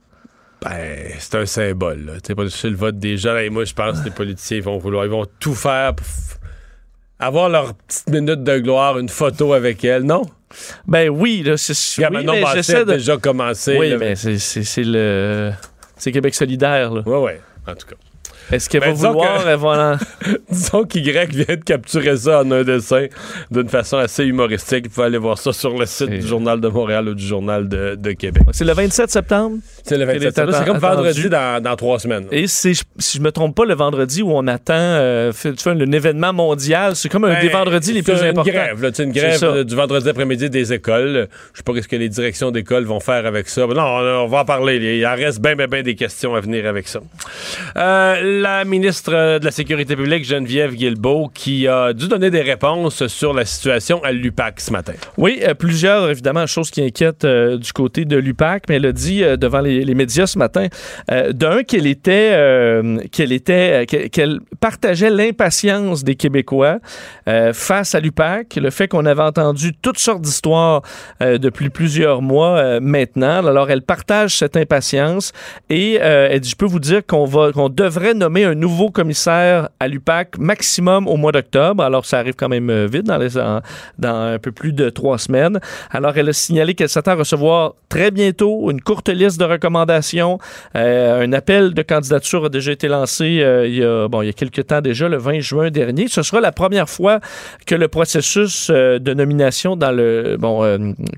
Ben, 0.64 1.08
c'est 1.18 1.36
un 1.36 1.46
symbole. 1.46 2.20
Sur 2.50 2.70
le 2.70 2.76
vote 2.76 3.00
des 3.00 3.18
gens. 3.18 3.38
Et 3.38 3.50
moi, 3.50 3.66
je 3.66 3.74
pense 3.74 4.00
que 4.00 4.06
les 4.06 4.12
politiciens 4.12 4.62
vont 4.62 4.78
vouloir, 4.78 5.06
ils 5.06 5.12
vont 5.12 5.26
tout 5.40 5.56
faire 5.56 5.96
pour 5.96 6.06
avoir 7.22 7.50
leur 7.50 7.74
petite 7.76 8.10
minute 8.10 8.44
de 8.44 8.60
gloire, 8.60 9.00
une 9.00 9.10
photo 9.10 9.54
avec 9.54 9.84
elle. 9.86 10.04
Non? 10.04 10.24
Ben 10.86 11.10
oui, 11.10 11.44
là, 11.44 11.56
c'est 11.56 11.74
Regarde, 12.06 12.16
oui, 12.16 12.26
mais 12.26 12.44
j'essaie 12.54 12.84
de... 12.86 12.92
déjà 12.94 13.18
commencé. 13.18 13.78
Oui, 13.78 13.92
là. 13.92 13.98
mais 13.98 14.16
c'est- 14.16 14.84
le... 14.84 15.52
C'est 15.96 16.12
Québec 16.12 16.34
solidaire, 16.36 16.92
là. 16.92 17.02
Ouais, 17.06 17.18
ouais. 17.18 17.42
En 17.68 17.76
tout 17.76 17.88
cas. 17.88 17.96
Est-ce 18.52 18.70
qu'elle 18.70 18.82
Ben, 18.82 18.94
va 18.94 19.10
vouloir... 19.10 19.98
que- 20.00 20.32
Disons 20.52 20.84
qu'Y 20.84 21.02
vient 21.12 21.26
de 21.26 21.56
capturer 21.64 22.18
ça 22.18 22.42
en 22.42 22.52
un 22.52 22.64
dessin 22.64 23.08
d'une 23.50 23.70
façon 23.70 23.98
assez 23.98 24.26
humoristique. 24.26 24.86
Vous 24.88 24.94
pouvez 24.94 25.08
aller 25.08 25.18
voir 25.18 25.38
ça 25.38 25.54
sur 25.54 25.78
le 25.78 25.86
site 25.86 26.10
du 26.10 26.22
Journal 26.28 26.60
de 26.60 26.68
Montréal 26.68 27.08
ou 27.10 27.14
du 27.14 27.26
Journal 27.26 27.68
de, 27.68 27.96
de 27.96 28.12
Québec. 28.12 28.44
C'est 28.52 28.66
le 28.66 28.74
27 28.74 29.10
septembre? 29.10 29.58
C'est 29.84 29.96
le 29.98 30.02
Elle 30.04 30.20
27 30.20 30.22
est 30.24 30.36
septembre. 30.36 30.58
C'est 30.58 30.66
comme 30.66 30.76
attendu? 30.78 30.96
vendredi 30.96 31.30
dans, 31.30 31.64
dans 31.64 31.76
trois 31.76 32.00
semaines. 32.00 32.26
Et 32.32 32.48
si 32.48 32.74
je 32.74 33.20
me 33.20 33.32
trompe 33.32 33.56
pas, 33.56 33.66
le 33.66 33.74
vendredi 33.76 34.22
où 34.22 34.32
on 34.32 34.46
attend 34.48 34.74
euh, 34.76 35.32
fait- 35.32 35.54
tu 35.54 35.64
vois, 35.64 35.74
un 35.74 35.92
événement 35.92 36.34
mondial, 36.34 36.96
c'est 36.96 37.10
comme 37.10 37.24
un 37.26 37.40
des 37.40 37.48
Ben, 37.48 37.58
vendredis 37.60 37.94
les 37.94 38.04
plus 38.04 38.14
une 38.20 38.28
importants. 38.28 38.52
grève, 38.52 38.82
là, 38.82 38.90
une 39.00 39.12
grève 39.12 39.40
euh, 39.44 39.64
du 39.64 39.76
vendredi 39.76 40.10
après-midi 40.10 40.50
des 40.50 40.74
écoles. 40.74 41.28
Je 41.54 41.58
sais 41.58 41.64
pas 41.64 41.74
ce 41.82 41.88
que 41.88 41.96
les 41.96 42.10
directions 42.10 42.52
d'école 42.52 42.84
vont 42.84 43.00
faire 43.00 43.26
avec 43.26 43.48
ça. 43.50 43.66
Non, 43.66 43.82
on, 43.82 44.24
on 44.24 44.28
va 44.28 44.40
en 44.42 44.46
parler. 44.46 44.78
Il 44.98 45.06
en 45.08 45.16
reste 45.16 45.42
bien, 45.42 45.56
bien, 45.56 45.68
bien 45.68 45.82
des 45.84 45.96
questions 45.96 46.36
à 46.36 46.40
venir 46.42 46.66
avec 46.68 46.88
ça. 46.88 47.00
Euh, 47.78 48.41
la 48.42 48.66
ministre 48.66 49.40
de 49.40 49.46
la 49.46 49.52
Sécurité 49.52 49.96
publique, 49.96 50.26
Geneviève 50.26 50.74
Guilbeault, 50.74 51.30
qui 51.34 51.68
a 51.68 51.94
dû 51.94 52.08
donner 52.08 52.32
des 52.32 52.42
réponses 52.42 53.06
sur 53.08 53.34
la 53.34 53.46
situation 53.46 54.04
à 54.04 54.12
l'UPAC 54.12 54.60
ce 54.60 54.72
matin. 54.72 54.94
Oui, 55.18 55.40
euh, 55.44 55.54
plusieurs, 55.54 56.10
évidemment, 56.10 56.48
choses 56.48 56.72
qui 56.72 56.84
inquiètent 56.84 57.24
euh, 57.24 57.58
du 57.58 57.72
côté 57.72 58.04
de 58.04 58.18
l'UPAC, 58.18 58.64
mais 58.68 58.78
elle 58.78 58.88
a 58.88 58.92
dit 58.92 59.24
euh, 59.24 59.38
devant 59.38 59.62
les, 59.62 59.94
médias 59.94 60.26
ce 60.26 60.40
matin, 60.40 60.68
d'un, 61.10 61.64
qu'elle 61.64 61.86
était, 61.86 62.32
qu'elle 63.12 63.32
était, 63.32 63.86
qu'elle- 63.86 64.40
partageait 64.60 65.10
l'impatience 65.10 66.04
des 66.04 66.16
Québécois 66.16 66.80
face 67.54 67.94
à 67.94 68.00
l'UPAC, 68.00 68.56
le 68.56 68.70
fait 68.70 68.88
qu'on 68.88 69.06
avait 69.06 69.22
entendu 69.22 69.74
toutes 69.82 70.00
sortes 70.00 70.22
d'histoires 70.22 70.82
depuis 71.20 71.70
plusieurs 71.70 72.22
mois 72.22 72.80
maintenant. 72.80 73.46
Alors, 73.46 73.70
elle 73.70 73.82
partage 73.82 74.38
cette 74.38 74.56
impatience 74.56 75.34
et 75.70 75.96
elle 75.96 76.40
dit, 76.40 76.50
je 76.50 76.56
peux 76.56 76.66
vous 76.66 76.80
dire 76.80 77.06
qu'on 77.06 77.26
va, 77.26 77.52
qu'on 77.52 77.70
devrait 77.70 78.14
nommer 78.14 78.31
un 78.38 78.56
nouveau 78.56 78.90
commissaire 78.90 79.70
à 79.80 79.88
l'UPAC 79.88 80.38
maximum 80.38 81.08
au 81.08 81.18
mois 81.18 81.32
d'octobre. 81.32 81.84
Alors, 81.84 82.06
ça 82.06 82.20
arrive 82.20 82.36
quand 82.36 82.50
même 82.50 82.70
euh, 82.70 82.88
vite 82.92 83.06
dans, 83.06 83.62
un 84.04 84.40
peu 84.40 84.52
plus 84.52 84.74
de 84.74 84.90
trois 84.90 85.18
semaines. 85.18 85.60
Alors, 85.92 86.18
elle 86.18 86.30
a 86.30 86.34
signalé 86.34 86.74
qu'elle 86.74 86.90
s'attend 86.90 87.12
à 87.12 87.16
recevoir 87.16 87.76
très 87.90 88.12
bientôt 88.12 88.72
une 88.72 88.82
courte 88.82 89.10
liste 89.10 89.40
de 89.40 89.46
recommandations. 89.46 90.40
Euh, 90.76 91.24
un 91.24 91.34
appel 91.34 91.74
de 91.74 91.82
candidature 91.82 92.46
a 92.46 92.50
déjà 92.50 92.72
été 92.72 92.88
lancé 92.88 93.42
euh, 93.42 93.68
il, 93.68 93.76
y 93.76 93.84
a, 93.84 94.08
bon, 94.08 94.22
il 94.22 94.28
y 94.28 94.30
a 94.30 94.34
quelques 94.34 94.68
temps 94.68 94.82
déjà, 94.82 95.08
le 95.08 95.18
20 95.18 95.40
juin 95.40 95.70
dernier. 95.70 96.08
Ce 96.08 96.24
sera 96.24 96.42
la 96.42 96.52
première 96.52 96.90
fois 96.90 97.20
que 97.66 97.76
le 97.76 97.88
processus 97.88 98.70
de 98.72 99.14
nomination 99.14 99.76
dans 99.76 99.92
le 99.92 100.38
bon 100.40 100.62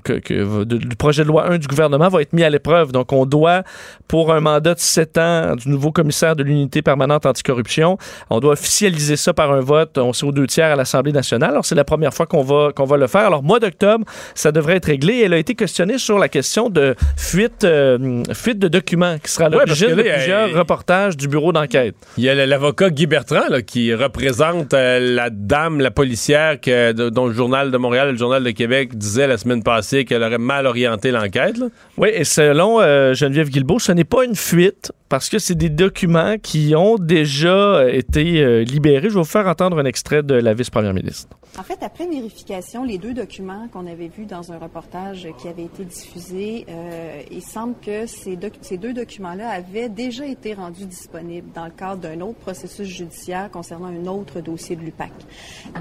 du 0.04 0.96
projet 0.96 1.22
de 1.22 1.28
loi 1.28 1.50
1 1.50 1.58
du 1.58 1.66
gouvernement 1.66 2.08
va 2.08 2.22
être 2.22 2.32
mis 2.32 2.42
à 2.42 2.50
l'épreuve. 2.50 2.92
Donc, 2.92 3.12
on 3.12 3.26
doit, 3.26 3.62
pour 4.08 4.32
un 4.32 4.40
mandat 4.40 4.74
de 4.74 4.80
sept 4.80 5.18
ans 5.18 5.54
du 5.56 5.68
nouveau 5.68 5.92
commissaire 5.92 6.36
de 6.36 6.42
l'unité 6.42 6.82
permanente 6.94 7.26
anticorruption, 7.26 7.98
on 8.30 8.38
doit 8.40 8.52
officialiser 8.52 9.16
ça 9.16 9.32
par 9.34 9.52
un 9.52 9.60
vote. 9.60 9.98
On 9.98 10.12
sait 10.12 10.24
aux 10.26 10.32
deux 10.32 10.46
tiers 10.46 10.66
à 10.72 10.76
l'Assemblée 10.76 11.12
nationale. 11.12 11.50
Alors, 11.50 11.64
c'est 11.64 11.74
la 11.74 11.84
première 11.84 12.14
fois 12.14 12.26
qu'on 12.26 12.42
va, 12.42 12.70
qu'on 12.74 12.84
va 12.84 12.96
le 12.96 13.08
faire. 13.08 13.22
Alors, 13.26 13.42
mois 13.42 13.58
d'octobre, 13.58 14.04
ça 14.34 14.52
devrait 14.52 14.76
être 14.76 14.86
réglé. 14.86 15.22
Elle 15.24 15.32
a 15.32 15.38
été 15.38 15.54
questionnée 15.56 15.98
sur 15.98 16.18
la 16.18 16.28
question 16.28 16.70
de 16.70 16.94
fuite, 17.16 17.64
euh, 17.64 18.22
fuite 18.32 18.58
de 18.60 18.68
documents 18.68 19.16
qui 19.18 19.30
sera 19.32 19.46
à 19.46 19.50
Ouais, 19.50 19.56
là, 19.66 19.74
de 19.74 20.02
plusieurs 20.02 20.52
reportages 20.52 21.16
du 21.16 21.26
bureau 21.28 21.52
d'enquête. 21.52 21.94
Il 22.16 22.24
y 22.24 22.28
a 22.28 22.46
l'avocat 22.46 22.90
Guy 22.90 23.06
Bertrand 23.06 23.48
là, 23.50 23.62
qui 23.62 23.92
représente 23.94 24.72
euh, 24.74 25.00
la 25.00 25.30
dame, 25.30 25.80
la 25.80 25.90
policière 25.90 26.60
que, 26.60 26.92
de- 26.92 27.08
dont 27.10 27.26
le 27.26 27.32
Journal 27.34 27.70
de 27.72 27.76
Montréal 27.76 28.08
et 28.08 28.12
le 28.12 28.18
Journal 28.18 28.42
de 28.44 28.50
Québec 28.52 28.96
disait 28.96 29.26
la 29.26 29.36
semaine 29.38 29.62
passée 29.64 30.04
qu'elle 30.04 30.22
aurait 30.22 30.38
mal 30.38 30.66
orienté 30.66 31.10
l'enquête. 31.10 31.56
Oui, 31.98 32.10
et 32.12 32.24
selon 32.24 32.80
euh, 32.80 33.14
Geneviève 33.14 33.48
Guilbeault, 33.48 33.78
ce 33.80 33.92
n'est 33.92 34.04
pas 34.04 34.24
une 34.24 34.36
fuite 34.36 34.92
parce 35.08 35.28
que 35.28 35.38
c'est 35.38 35.54
des 35.54 35.68
documents 35.68 36.36
qui 36.42 36.74
ont 36.76 36.83
déjà 36.98 37.76
euh, 37.76 37.92
été 37.92 38.40
euh, 38.40 38.62
libérés. 38.62 39.08
Je 39.08 39.14
vais 39.14 39.20
vous 39.20 39.24
faire 39.24 39.46
entendre 39.46 39.78
un 39.78 39.84
extrait 39.84 40.22
de 40.22 40.34
la 40.34 40.54
vice-première 40.54 40.94
ministre. 40.94 41.36
En 41.58 41.62
fait, 41.62 41.78
après 41.82 42.06
vérification, 42.08 42.82
les 42.82 42.98
deux 42.98 43.14
documents 43.14 43.68
qu'on 43.72 43.86
avait 43.86 44.08
vus 44.08 44.26
dans 44.26 44.50
un 44.50 44.58
reportage 44.58 45.28
qui 45.38 45.46
avait 45.46 45.64
été 45.64 45.84
diffusé, 45.84 46.66
euh, 46.68 47.22
il 47.30 47.42
semble 47.42 47.74
que 47.80 48.06
ces 48.06 48.36
deux 48.76 48.92
documents-là 48.92 49.50
avaient 49.50 49.88
déjà 49.88 50.26
été 50.26 50.54
rendus 50.54 50.86
disponibles 50.86 51.48
dans 51.54 51.66
le 51.66 51.70
cadre 51.70 52.00
d'un 52.00 52.20
autre 52.22 52.38
processus 52.40 52.88
judiciaire 52.88 53.50
concernant 53.52 53.86
un 53.86 54.06
autre 54.06 54.40
dossier 54.40 54.74
de 54.74 54.82
l'UPAC. 54.82 55.12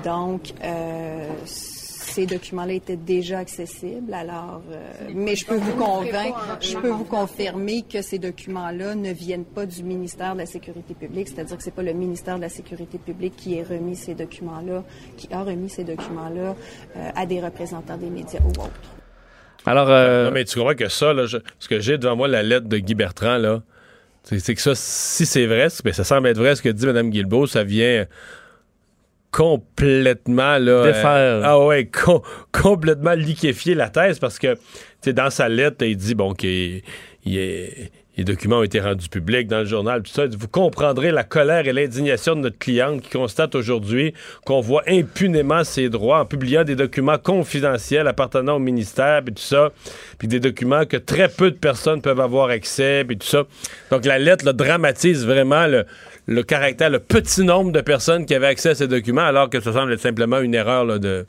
Donc, 0.03 0.53
euh, 0.63 1.27
ces 2.03 2.25
documents-là 2.25 2.73
étaient 2.73 2.95
déjà 2.95 3.39
accessibles. 3.39 4.13
Alors, 4.13 4.61
euh, 4.71 5.09
mais 5.13 5.35
je 5.35 5.45
peux 5.45 5.55
vous 5.55 5.73
convaincre, 5.75 6.57
je 6.61 6.77
peux 6.77 6.89
vous 6.89 7.03
confirmer 7.05 7.83
que 7.83 8.01
ces 8.01 8.19
documents-là 8.19 8.95
ne 8.95 9.11
viennent 9.11 9.45
pas 9.45 9.65
du 9.65 9.83
ministère 9.83 10.33
de 10.33 10.39
la 10.39 10.45
Sécurité 10.45 10.93
publique, 10.93 11.27
c'est-à-dire 11.29 11.57
que 11.57 11.63
c'est 11.63 11.73
pas 11.73 11.83
le 11.83 11.93
ministère 11.93 12.35
de 12.37 12.41
la 12.41 12.49
Sécurité 12.49 12.97
publique 12.97 13.35
qui 13.35 13.59
a 13.59 13.63
remis 13.63 13.95
ces 13.95 14.13
documents-là, 14.15 14.83
qui 15.17 15.27
a 15.31 15.43
remis 15.43 15.69
ces 15.69 15.83
documents-là 15.83 16.55
euh, 16.97 17.09
à 17.15 17.25
des 17.25 17.41
représentants 17.41 17.97
des 17.97 18.09
médias 18.09 18.39
ou 18.41 18.49
autres. 18.61 18.71
Alors, 19.65 19.89
euh, 19.89 20.25
Non, 20.25 20.31
mais 20.31 20.43
tu 20.43 20.57
comprends 20.59 20.75
que 20.75 20.89
ça, 20.89 21.13
là, 21.13 21.25
je- 21.25 21.37
ce 21.59 21.67
que 21.69 21.79
j'ai 21.79 21.97
devant 21.97 22.15
moi, 22.17 22.27
la 22.27 22.43
lettre 22.43 22.67
de 22.67 22.77
Guy 22.77 22.95
Bertrand, 22.95 23.37
là, 23.37 23.61
c'est 24.23 24.55
que 24.55 24.61
ça, 24.61 24.73
si 24.75 25.25
c'est 25.25 25.45
vrai, 25.47 25.67
ben, 25.83 25.93
ça 25.93 26.03
semble 26.03 26.27
être 26.27 26.37
vrai 26.37 26.55
ce 26.55 26.61
que 26.61 26.69
dit 26.69 26.85
Mme 26.85 27.09
Guilbeault, 27.09 27.47
ça 27.47 27.63
vient 27.63 28.05
complètement 29.33 30.57
là 30.59 30.85
Défaire. 30.85 31.05
euh, 31.05 31.41
ah 31.43 31.59
ouais 31.65 31.85
com- 31.85 32.21
complètement 32.51 33.13
liquéfier 33.13 33.75
la 33.75 33.89
thèse 33.89 34.19
parce 34.19 34.39
que 34.39 34.53
tu 34.53 34.59
sais 35.01 35.13
dans 35.13 35.29
sa 35.29 35.49
lettre 35.49 35.83
il 35.85 35.97
dit 35.97 36.15
bon 36.15 36.33
qu'il 36.33 36.81
les 38.15 38.23
documents 38.25 38.59
ont 38.59 38.63
été 38.63 38.79
rendus 38.79 39.09
publics 39.09 39.47
dans 39.47 39.59
le 39.61 39.65
journal, 39.65 40.03
tout 40.03 40.11
ça. 40.11 40.27
Vous 40.27 40.47
comprendrez 40.47 41.11
la 41.11 41.23
colère 41.23 41.67
et 41.67 41.73
l'indignation 41.73 42.35
de 42.35 42.41
notre 42.41 42.59
cliente 42.59 43.01
qui 43.01 43.09
constate 43.09 43.55
aujourd'hui 43.55 44.13
qu'on 44.45 44.61
voit 44.61 44.83
impunément 44.87 45.63
ses 45.63 45.89
droits 45.89 46.19
en 46.19 46.25
publiant 46.25 46.63
des 46.63 46.75
documents 46.75 47.17
confidentiels 47.17 48.07
appartenant 48.07 48.57
au 48.57 48.59
ministère, 48.59 49.23
puis 49.23 49.33
tout 49.33 49.41
ça, 49.41 49.71
puis 50.19 50.27
des 50.27 50.39
documents 50.39 50.85
que 50.85 50.97
très 50.97 51.27
peu 51.27 51.49
de 51.49 51.55
personnes 51.55 52.03
peuvent 52.03 52.19
avoir 52.19 52.49
accès, 52.49 53.03
puis 53.03 53.17
tout 53.17 53.25
ça. 53.25 53.45
Donc 53.89 54.05
la 54.05 54.19
lettre 54.19 54.45
là, 54.45 54.53
dramatise 54.53 55.25
vraiment 55.25 55.65
le, 55.65 55.85
le 56.25 56.43
caractère, 56.43 56.89
le 56.89 56.99
petit 56.99 57.43
nombre 57.43 57.71
de 57.71 57.81
personnes 57.81 58.25
qui 58.25 58.33
avaient 58.33 58.47
accès 58.47 58.69
à 58.69 58.75
ces 58.75 58.87
documents, 58.87 59.21
alors 59.21 59.49
que 59.49 59.59
ça 59.59 59.73
semble 59.73 59.93
être 59.93 60.01
simplement 60.01 60.39
une 60.39 60.53
erreur 60.53 60.99
de, 60.99 61.25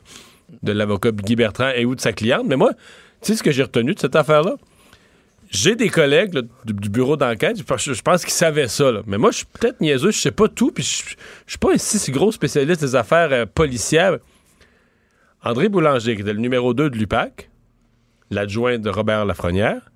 l'avocat 0.63 1.11
Guy 1.11 1.35
Bertrand 1.35 1.71
et 1.75 1.85
ou 1.85 1.95
de 1.95 2.01
sa 2.01 2.13
cliente. 2.13 2.45
Mais 2.47 2.55
moi, 2.55 2.71
tu 3.21 3.27
sais 3.27 3.35
ce 3.35 3.43
que 3.43 3.51
j'ai 3.51 3.63
retenu 3.63 3.93
de 3.93 3.99
cette 3.99 4.15
affaire-là? 4.15 4.55
J'ai 5.51 5.75
des 5.75 5.89
collègues 5.89 6.31
du, 6.65 6.89
bureau 6.89 7.17
d'enquête, 7.17 7.57
je, 7.57 8.01
pense- 8.01 8.23
qu'ils 8.23 8.33
savaient 8.33 8.67
ça. 8.67 8.91
là. 8.91 9.01
Mais 9.05 9.17
moi, 9.17 9.31
je 9.31 9.37
suis 9.37 9.45
peut-être 9.45 9.79
niaiseux, 9.79 10.11
je 10.11 10.19
sais 10.19 10.31
pas 10.31 10.47
tout, 10.47 10.71
puis 10.71 10.83
je, 10.83 11.15
je 11.45 11.51
suis 11.51 11.59
pas 11.59 11.73
un 11.73 11.77
si 11.77 12.11
gros 12.11 12.31
spécialiste 12.31 12.81
des 12.81 12.95
affaires 12.95 13.31
euh, 13.31 13.45
policières. 13.45 14.17
André 15.43 15.69
Boulanger, 15.69 16.15
qui 16.15 16.21
était 16.21 16.33
le 16.33 16.39
numéro 16.39 16.73
2 16.73 16.89
de 16.89 16.97
l'UPAC, 16.97 17.51
l'adjoint 18.31 18.79
de 18.79 18.89
Robert 18.89 19.25
Lafrenière, 19.25 19.91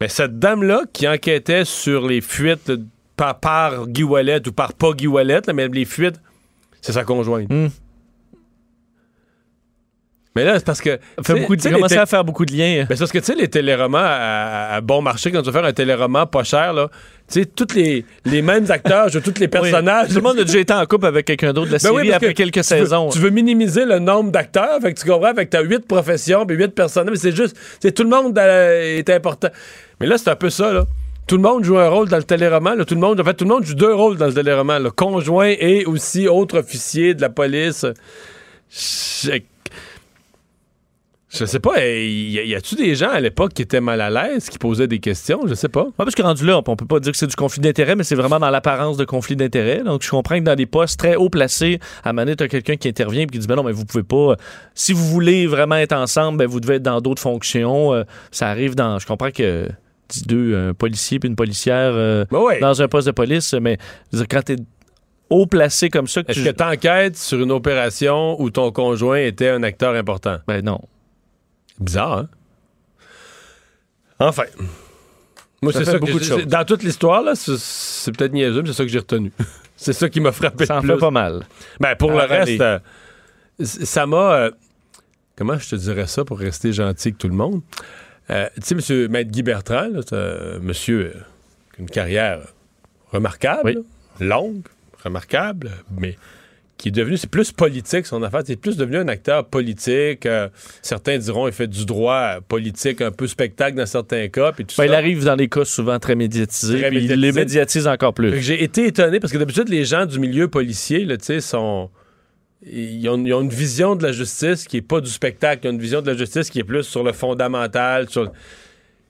mais 0.00 0.08
cette 0.08 0.38
dame-là 0.38 0.84
qui 0.92 1.06
enquêtait 1.06 1.66
sur 1.66 2.06
les 2.06 2.22
fuites 2.22 2.72
par, 3.18 3.38
par 3.38 3.86
Guy 3.86 4.04
Wallet 4.04 4.48
ou 4.48 4.52
par 4.52 4.72
pas 4.72 4.92
Guy 4.92 5.06
Wallet, 5.08 5.40
là, 5.46 5.52
mais 5.52 5.68
les 5.68 5.84
fuites, 5.84 6.18
c'est 6.80 6.92
sa 6.92 7.04
conjointe. 7.04 7.50
Hmm. 7.50 7.68
Mais 10.36 10.44
là, 10.44 10.54
c'est 10.58 10.64
parce 10.64 10.80
que. 10.80 10.98
Fait 11.26 11.34
beaucoup 11.40 11.56
de, 11.56 11.60
té- 11.62 11.98
à 11.98 12.06
faire 12.06 12.24
beaucoup 12.24 12.44
de 12.44 12.52
liens. 12.52 12.84
Ben, 12.88 12.94
c'est 12.94 12.98
parce 13.00 13.10
que, 13.10 13.18
tu 13.18 13.24
sais, 13.24 13.34
les 13.34 13.48
téléromans 13.48 13.98
à, 14.00 14.74
à 14.74 14.80
bon 14.80 15.02
marché, 15.02 15.32
quand 15.32 15.40
tu 15.42 15.50
vas 15.50 15.60
faire 15.60 15.68
un 15.68 15.72
téléroman 15.72 16.26
pas 16.26 16.44
cher, 16.44 16.72
là, 16.72 16.88
tu 17.28 17.40
sais, 17.40 17.44
tous 17.46 17.74
les, 17.74 18.04
les 18.24 18.40
mêmes 18.40 18.70
acteurs 18.70 19.08
jouent 19.08 19.20
tous 19.20 19.34
les 19.40 19.46
Oui. 19.46 19.48
personnages. 19.48 20.08
Tout 20.10 20.14
le 20.16 20.20
monde 20.20 20.38
a 20.38 20.44
déjà 20.44 20.58
été 20.60 20.72
en 20.72 20.86
couple 20.86 21.06
avec 21.06 21.26
quelqu'un 21.26 21.52
d'autre 21.52 21.66
de 21.68 21.72
la 21.72 21.78
Ben 21.78 21.88
série 21.90 21.96
oui, 21.96 22.12
après 22.12 22.28
que 22.28 22.32
quelques 22.34 22.52
tu 22.52 22.58
veux- 22.60 22.62
saisons. 22.84 23.08
Tu 23.08 23.18
veux 23.18 23.30
minimiser 23.30 23.84
le 23.84 23.98
nombre 23.98 24.30
d'acteurs, 24.30 24.80
fait 24.80 24.94
que 24.94 25.00
tu 25.00 25.08
comprends, 25.08 25.34
fait 25.34 25.46
que 25.46 25.50
t'as 25.50 25.62
huit 25.62 25.84
professions, 25.88 26.46
puis 26.46 26.56
huit 26.56 26.68
personnages, 26.72 27.10
mais 27.10 27.18
c'est 27.18 27.34
juste, 27.34 27.56
c'est 27.80 27.90
tout 27.90 28.04
le 28.04 28.10
monde 28.10 28.38
euh, 28.38 28.98
est 28.98 29.10
important. 29.10 29.48
Mais 29.98 30.06
là, 30.06 30.18
c'est 30.18 30.30
un 30.30 30.36
peu 30.36 30.50
ça, 30.50 30.72
là. 30.72 30.84
Tout 31.28 31.36
le 31.36 31.42
monde 31.42 31.62
joue 31.62 31.76
un 31.76 31.90
rôle 31.90 32.08
dans 32.08 32.16
le 32.16 32.22
téléroman, 32.22 32.74
là. 32.74 32.86
Tout 32.86 32.94
le 32.94 33.00
monde, 33.00 33.20
en 33.20 33.24
fait, 33.24 33.34
tout 33.34 33.44
le 33.44 33.50
monde 33.50 33.62
joue 33.62 33.74
deux 33.74 33.92
rôles 33.92 34.16
dans 34.16 34.28
le 34.28 34.32
téléroman, 34.32 34.82
le 34.82 34.90
conjoint 34.90 35.52
et 35.58 35.84
aussi 35.84 36.26
autre 36.26 36.58
officier 36.58 37.12
de 37.12 37.20
la 37.20 37.28
police. 37.28 37.84
Je, 38.70 39.38
je 41.28 41.44
sais 41.44 41.60
pas, 41.60 41.84
y, 41.84 42.32
y 42.32 42.54
a-tu 42.54 42.76
des 42.76 42.94
gens 42.94 43.10
à 43.10 43.20
l'époque 43.20 43.52
qui 43.52 43.60
étaient 43.60 43.82
mal 43.82 44.00
à 44.00 44.08
l'aise, 44.08 44.48
qui 44.48 44.56
posaient 44.56 44.86
des 44.86 45.00
questions? 45.00 45.42
Je 45.46 45.52
sais 45.52 45.68
pas. 45.68 45.84
Ouais, 45.84 45.92
parce 45.98 46.14
que 46.14 46.22
rendu 46.22 46.46
là, 46.46 46.62
on 46.66 46.76
peut 46.76 46.86
pas 46.86 46.98
dire 46.98 47.12
que 47.12 47.18
c'est 47.18 47.26
du 47.26 47.36
conflit 47.36 47.60
d'intérêt, 47.60 47.94
mais 47.94 48.04
c'est 48.04 48.14
vraiment 48.14 48.38
dans 48.38 48.48
l'apparence 48.48 48.96
de 48.96 49.04
conflit 49.04 49.36
d'intérêt. 49.36 49.82
Donc, 49.84 50.02
je 50.02 50.08
comprends 50.08 50.38
que 50.38 50.44
dans 50.44 50.56
des 50.56 50.64
postes 50.64 50.98
très 50.98 51.16
haut 51.16 51.28
placés, 51.28 51.78
à 52.04 52.14
donné, 52.14 52.36
t'as 52.36 52.48
quelqu'un 52.48 52.76
qui 52.76 52.88
intervient 52.88 53.24
et 53.24 53.26
qui 53.26 53.38
dit, 53.38 53.46
ben 53.46 53.56
non, 53.56 53.64
mais 53.64 53.72
vous 53.72 53.84
pouvez 53.84 54.02
pas. 54.02 54.36
Si 54.74 54.94
vous 54.94 55.04
voulez 55.04 55.46
vraiment 55.46 55.76
être 55.76 55.92
ensemble, 55.92 56.38
ben 56.38 56.46
vous 56.46 56.60
devez 56.60 56.76
être 56.76 56.82
dans 56.82 57.02
d'autres 57.02 57.20
fonctions. 57.20 57.92
Euh, 57.92 58.04
ça 58.30 58.48
arrive 58.48 58.74
dans. 58.74 58.98
Je 58.98 59.06
comprends 59.06 59.30
que 59.30 59.68
deux, 60.26 60.56
un 60.56 60.74
policier 60.74 61.18
puis 61.18 61.28
une 61.28 61.36
policière 61.36 61.92
euh, 61.94 62.24
Ben 62.30 62.38
ouais. 62.40 62.60
dans 62.60 62.80
un 62.82 62.88
poste 62.88 63.06
de 63.06 63.12
police, 63.12 63.54
mais 63.54 63.78
quand 64.30 64.42
t'es 64.42 64.56
haut 65.30 65.46
placé 65.46 65.90
comme 65.90 66.06
ça, 66.08 66.22
que 66.22 66.30
Est-ce 66.30 66.40
tu. 66.40 66.46
que 66.46 66.50
t'enquêtes 66.50 67.16
sur 67.16 67.38
une 67.40 67.52
opération 67.52 68.40
où 68.40 68.50
ton 68.50 68.70
conjoint 68.72 69.18
était 69.18 69.50
un 69.50 69.62
acteur 69.62 69.94
important? 69.94 70.38
Ben 70.46 70.64
non. 70.64 70.80
Bizarre, 71.78 72.18
hein? 72.18 72.28
Enfin. 74.20 74.44
Moi, 75.62 75.72
c'est 75.72 75.84
ça 75.84 75.94
que 75.94 75.98
beaucoup 75.98 76.18
de 76.18 76.24
j'ai- 76.24 76.34
choses. 76.34 76.46
Dans 76.46 76.64
toute 76.64 76.82
l'histoire, 76.82 77.22
là, 77.22 77.34
c'est- 77.34 78.12
peut-être 78.12 78.32
niaiseux, 78.32 78.62
mais 78.62 78.68
c'est 78.68 78.74
ça 78.74 78.84
que 78.84 78.90
j'ai 78.90 78.98
retenu. 78.98 79.32
c'est 79.76 79.92
ça 79.92 80.08
qui 80.08 80.20
m'a 80.20 80.32
frappé 80.32 80.66
Ça 80.66 80.78
en 80.78 80.80
plus. 80.80 80.90
fait 80.90 80.96
pas 80.98 81.10
mal. 81.10 81.44
Ben, 81.80 81.94
pour 81.96 82.10
le 82.12 82.18
reste, 82.18 82.60
euh, 82.60 82.78
ça 83.60 84.06
m'a. 84.06 84.32
euh, 84.34 84.50
comment 85.36 85.58
je 85.58 85.68
te 85.70 85.76
dirais 85.76 86.06
ça 86.06 86.24
pour 86.24 86.38
rester 86.38 86.72
gentil 86.72 87.08
avec 87.08 87.18
tout 87.18 87.28
le 87.28 87.34
monde? 87.34 87.60
Euh, 88.30 88.48
tu 88.56 88.60
sais, 88.62 88.74
monsieur 88.74 89.08
Maître 89.08 89.30
Guy 89.30 89.42
Bertrand, 89.42 89.88
là, 89.92 90.00
c'est 90.06 90.14
un 90.16 90.58
monsieur 90.60 91.00
euh, 91.00 91.12
qui 91.74 91.80
a 91.80 91.82
une 91.82 91.90
carrière 91.90 92.38
remarquable, 93.12 93.62
Oui. 93.64 94.26
longue, 94.26 94.62
remarquable, 95.02 95.70
mais 95.98 96.16
qui 96.76 96.88
est 96.88 96.92
devenu, 96.92 97.16
c'est 97.16 97.30
plus 97.30 97.50
politique 97.50 98.06
son 98.06 98.22
affaire, 98.22 98.42
c'est 98.46 98.54
plus 98.54 98.76
devenu 98.76 98.98
un 98.98 99.08
acteur 99.08 99.46
politique. 99.46 100.26
euh, 100.26 100.48
certains 100.82 101.18
diront 101.18 101.48
il 101.48 101.52
fait 101.52 101.66
du 101.66 101.86
droit 101.86 102.36
politique, 102.46 103.00
un 103.00 103.10
peu 103.10 103.26
spectacle 103.26 103.76
dans 103.76 103.86
certains 103.86 104.28
cas, 104.28 104.52
puis 104.52 104.64
tout 104.64 104.74
Ben, 104.78 104.84
ça. 104.84 104.86
il 104.86 104.94
arrive 104.94 105.24
dans 105.24 105.34
des 105.34 105.48
cas 105.48 105.64
souvent 105.64 105.98
très 105.98 106.14
médiatisés, 106.14 106.78
Très 106.80 106.90
puis 106.90 107.04
il 107.06 107.12
les 107.20 107.32
médiatise 107.32 107.88
encore 107.88 108.14
plus. 108.14 108.40
J'ai 108.40 108.62
été 108.62 108.86
étonné 108.86 109.18
parce 109.20 109.32
que 109.32 109.38
d'habitude, 109.38 109.68
les 109.70 109.84
gens 109.84 110.06
du 110.06 110.20
milieu 110.20 110.48
policier, 110.48 111.04
tu 111.06 111.16
sais, 111.22 111.40
sont. 111.40 111.90
Ils 112.62 113.08
ont, 113.08 113.16
une 113.16 113.48
vision 113.48 113.94
de 113.94 114.02
la 114.02 114.12
justice 114.12 114.66
qui 114.66 114.78
est 114.78 114.82
pas 114.82 115.00
du 115.00 115.10
spectacle. 115.10 115.64
Ils 115.64 115.68
ont 115.68 115.72
une 115.72 115.80
vision 115.80 116.02
de 116.02 116.10
la 116.10 116.16
justice 116.16 116.50
qui 116.50 116.58
est 116.58 116.64
plus 116.64 116.82
sur 116.82 117.04
le 117.04 117.12
fondamental. 117.12 118.08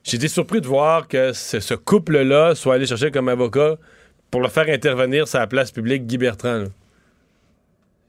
J'ai 0.05 0.17
été 0.17 0.29
surpris 0.29 0.61
de 0.61 0.67
voir 0.67 1.09
que 1.09 1.33
ce, 1.33 1.75
couple-là 1.75 2.55
soit 2.55 2.75
allé 2.75 2.87
chercher 2.87 3.11
comme 3.11 3.29
avocat 3.29 3.77
pour 4.31 4.43
le 4.43 4.49
faire 4.49 4.69
intervenir 4.69 5.27
sur 5.27 5.39
la 5.39 5.47
place 5.47 5.71
publique 5.71 6.07
Guy 6.07 6.19
Bertrand. 6.19 6.65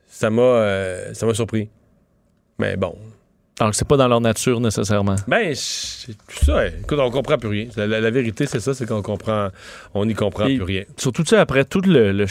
Ça 0.08 0.30
m'a 0.30 0.42
euh, 0.42 1.14
ça 1.14 1.26
m'a 1.26 1.34
surpris. 1.34 1.70
Mais 2.58 2.76
bon. 2.76 2.98
Donc, 3.60 3.76
c'est 3.76 3.88
pas 3.88 3.98
dans 3.98 4.08
leur 4.08 4.22
nature 4.22 4.60
nécessairement. 4.62 5.16
Ben, 5.28 5.52
c'est 5.54 6.14
tout 6.14 6.46
ça. 6.46 6.68
Écoute, 6.68 6.98
on 7.00 7.12
comprend 7.12 7.38
plus 7.38 7.50
rien. 7.50 7.68
La, 7.76 7.88
la- 7.88 8.00
la 8.00 8.10
vérité, 8.10 8.46
c'est 8.46 8.60
ça, 8.62 8.74
c'est 8.74 8.86
qu'on 8.88 9.02
comprend. 9.02 9.50
On 9.94 10.06
n'y 10.06 10.14
comprend 10.16 10.46
Et- 10.48 10.56
plus 10.56 10.64
rien. 10.64 10.84
Surtout, 10.98 11.26
sais, 11.26 11.36
après 11.38 11.66
tout 11.66 11.82
le, 11.82 12.26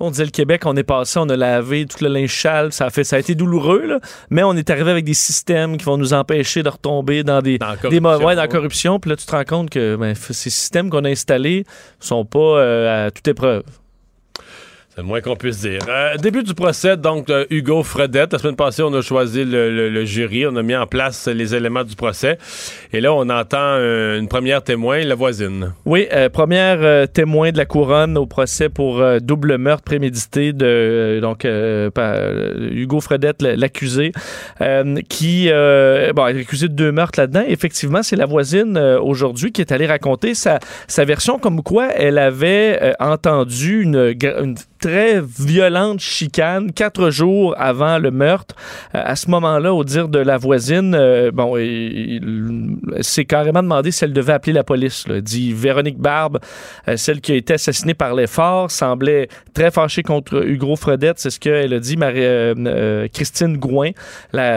On 0.00 0.10
disait 0.10 0.24
le 0.26 0.30
Québec, 0.30 0.62
on 0.66 0.76
est 0.76 0.82
passé, 0.84 1.18
on 1.18 1.28
a 1.30 1.36
lavé 1.36 1.86
tout 1.86 2.04
le 2.04 2.10
linge 2.10 2.34
sale, 2.40 2.72
ça 2.72 2.86
a, 2.86 2.90
fait, 2.90 3.02
ça 3.04 3.16
a 3.16 3.18
été 3.18 3.34
douloureux, 3.34 3.84
là, 3.86 4.00
mais 4.30 4.42
on 4.42 4.54
est 4.54 4.68
arrivé 4.70 4.90
avec 4.90 5.04
des 5.04 5.14
systèmes 5.14 5.76
qui 5.76 5.84
vont 5.84 5.96
nous 5.96 6.12
empêcher 6.12 6.62
de 6.62 6.68
retomber 6.68 7.24
dans 7.24 7.40
des, 7.42 7.58
Dans 7.58 7.66
la 7.68 7.72
des 7.76 7.80
corruption, 7.80 8.00
mauvais- 8.02 8.24
ouais, 8.26 8.34
dans 8.36 8.42
la 8.42 8.48
corruption. 8.48 9.00
Puis 9.00 9.10
là, 9.10 9.16
tu 9.16 9.26
te 9.26 9.32
rends 9.32 9.44
compte 9.44 9.70
que 9.70 9.96
ben, 9.96 10.14
ces 10.14 10.50
systèmes 10.50 10.90
qu'on 10.90 11.04
a 11.04 11.08
installés 11.08 11.64
sont 11.98 12.24
pas 12.24 12.38
euh, 12.38 13.06
à 13.06 13.10
toute 13.10 13.26
épreuve. 13.26 13.62
Le 14.98 15.04
moins 15.04 15.20
qu'on 15.20 15.36
puisse 15.36 15.60
dire. 15.60 15.78
Euh, 15.88 16.16
début 16.16 16.42
du 16.42 16.54
procès, 16.54 16.96
donc, 16.96 17.30
Hugo 17.50 17.84
Fredette. 17.84 18.32
La 18.32 18.38
semaine 18.40 18.56
passée, 18.56 18.82
on 18.82 18.92
a 18.94 19.00
choisi 19.00 19.44
le, 19.44 19.88
le- 19.90 20.04
jury. 20.04 20.44
On 20.44 20.56
a 20.56 20.62
mis 20.64 20.74
en 20.74 20.88
place 20.88 21.28
les 21.28 21.54
éléments 21.54 21.84
du 21.84 21.94
procès. 21.94 22.36
Et 22.92 23.00
là, 23.00 23.14
on 23.14 23.28
entend 23.30 23.58
euh, 23.60 24.18
une 24.18 24.26
première 24.26 24.60
témoin, 24.60 24.98
la 25.04 25.14
voisine. 25.14 25.72
Oui, 25.86 26.08
euh, 26.12 26.28
première 26.28 26.78
euh, 26.80 27.06
témoin 27.06 27.52
de 27.52 27.58
la 27.58 27.64
couronne 27.64 28.18
au 28.18 28.26
procès 28.26 28.68
pour 28.68 29.00
euh, 29.00 29.20
double 29.20 29.56
meurtre 29.58 29.84
prémédité 29.84 30.52
de 30.52 30.66
euh, 30.66 31.20
donc 31.20 31.44
euh, 31.44 31.90
euh, 31.96 32.68
Hugo 32.72 33.00
Fredette, 33.00 33.40
l'accusé, 33.40 34.10
euh, 34.60 34.96
qui 35.08 35.46
euh, 35.48 36.12
bon, 36.12 36.26
est 36.26 36.40
accusé 36.40 36.66
de 36.66 36.74
deux 36.74 36.90
meurtres 36.90 37.20
là-dedans. 37.20 37.44
Effectivement, 37.46 38.02
c'est 38.02 38.16
la 38.16 38.26
voisine 38.26 38.76
euh, 38.76 39.00
aujourd'hui 39.00 39.52
qui 39.52 39.60
est 39.60 39.70
allée 39.70 39.86
raconter 39.86 40.34
sa, 40.34 40.58
sa 40.88 41.04
version 41.04 41.38
comme 41.38 41.62
quoi 41.62 41.86
elle 41.94 42.18
avait 42.18 42.80
euh, 42.82 42.92
entendu 42.98 43.82
une, 43.82 44.16
une 44.22 44.56
très 44.88 45.20
violente 45.20 46.00
chicane 46.00 46.72
quatre 46.72 47.10
jours 47.10 47.54
avant 47.58 47.98
le 47.98 48.10
meurtre. 48.10 48.54
Euh, 48.94 49.02
à 49.04 49.16
ce 49.16 49.30
moment-là, 49.30 49.74
au 49.74 49.84
dire 49.84 50.08
de 50.08 50.18
la 50.18 50.38
voisine, 50.38 50.94
euh, 50.94 51.30
bon, 51.30 51.58
il, 51.58 52.78
s'est 53.00 53.26
carrément 53.26 53.62
demandé 53.62 53.90
si 53.90 54.04
elle 54.04 54.14
devait 54.14 54.32
appeler 54.32 54.54
la 54.54 54.64
police. 54.64 55.06
Là. 55.06 55.20
Dit 55.20 55.52
Véronique 55.52 55.98
Barbe, 55.98 56.38
euh, 56.88 56.96
celle 56.96 57.20
qui 57.20 57.32
a 57.32 57.34
été 57.34 57.52
assassinée 57.52 57.92
par 57.92 58.14
l'effort, 58.14 58.70
semblait 58.70 59.28
très 59.52 59.70
fâchée 59.70 60.02
contre 60.02 60.42
Hugo 60.46 60.74
Fredette. 60.74 61.18
C'est 61.18 61.30
ce 61.30 61.38
qu'elle 61.38 61.74
a 61.74 61.80
dit, 61.80 61.98
Marie, 61.98 63.10
Christine 63.12 63.58
Gouin, 63.58 63.90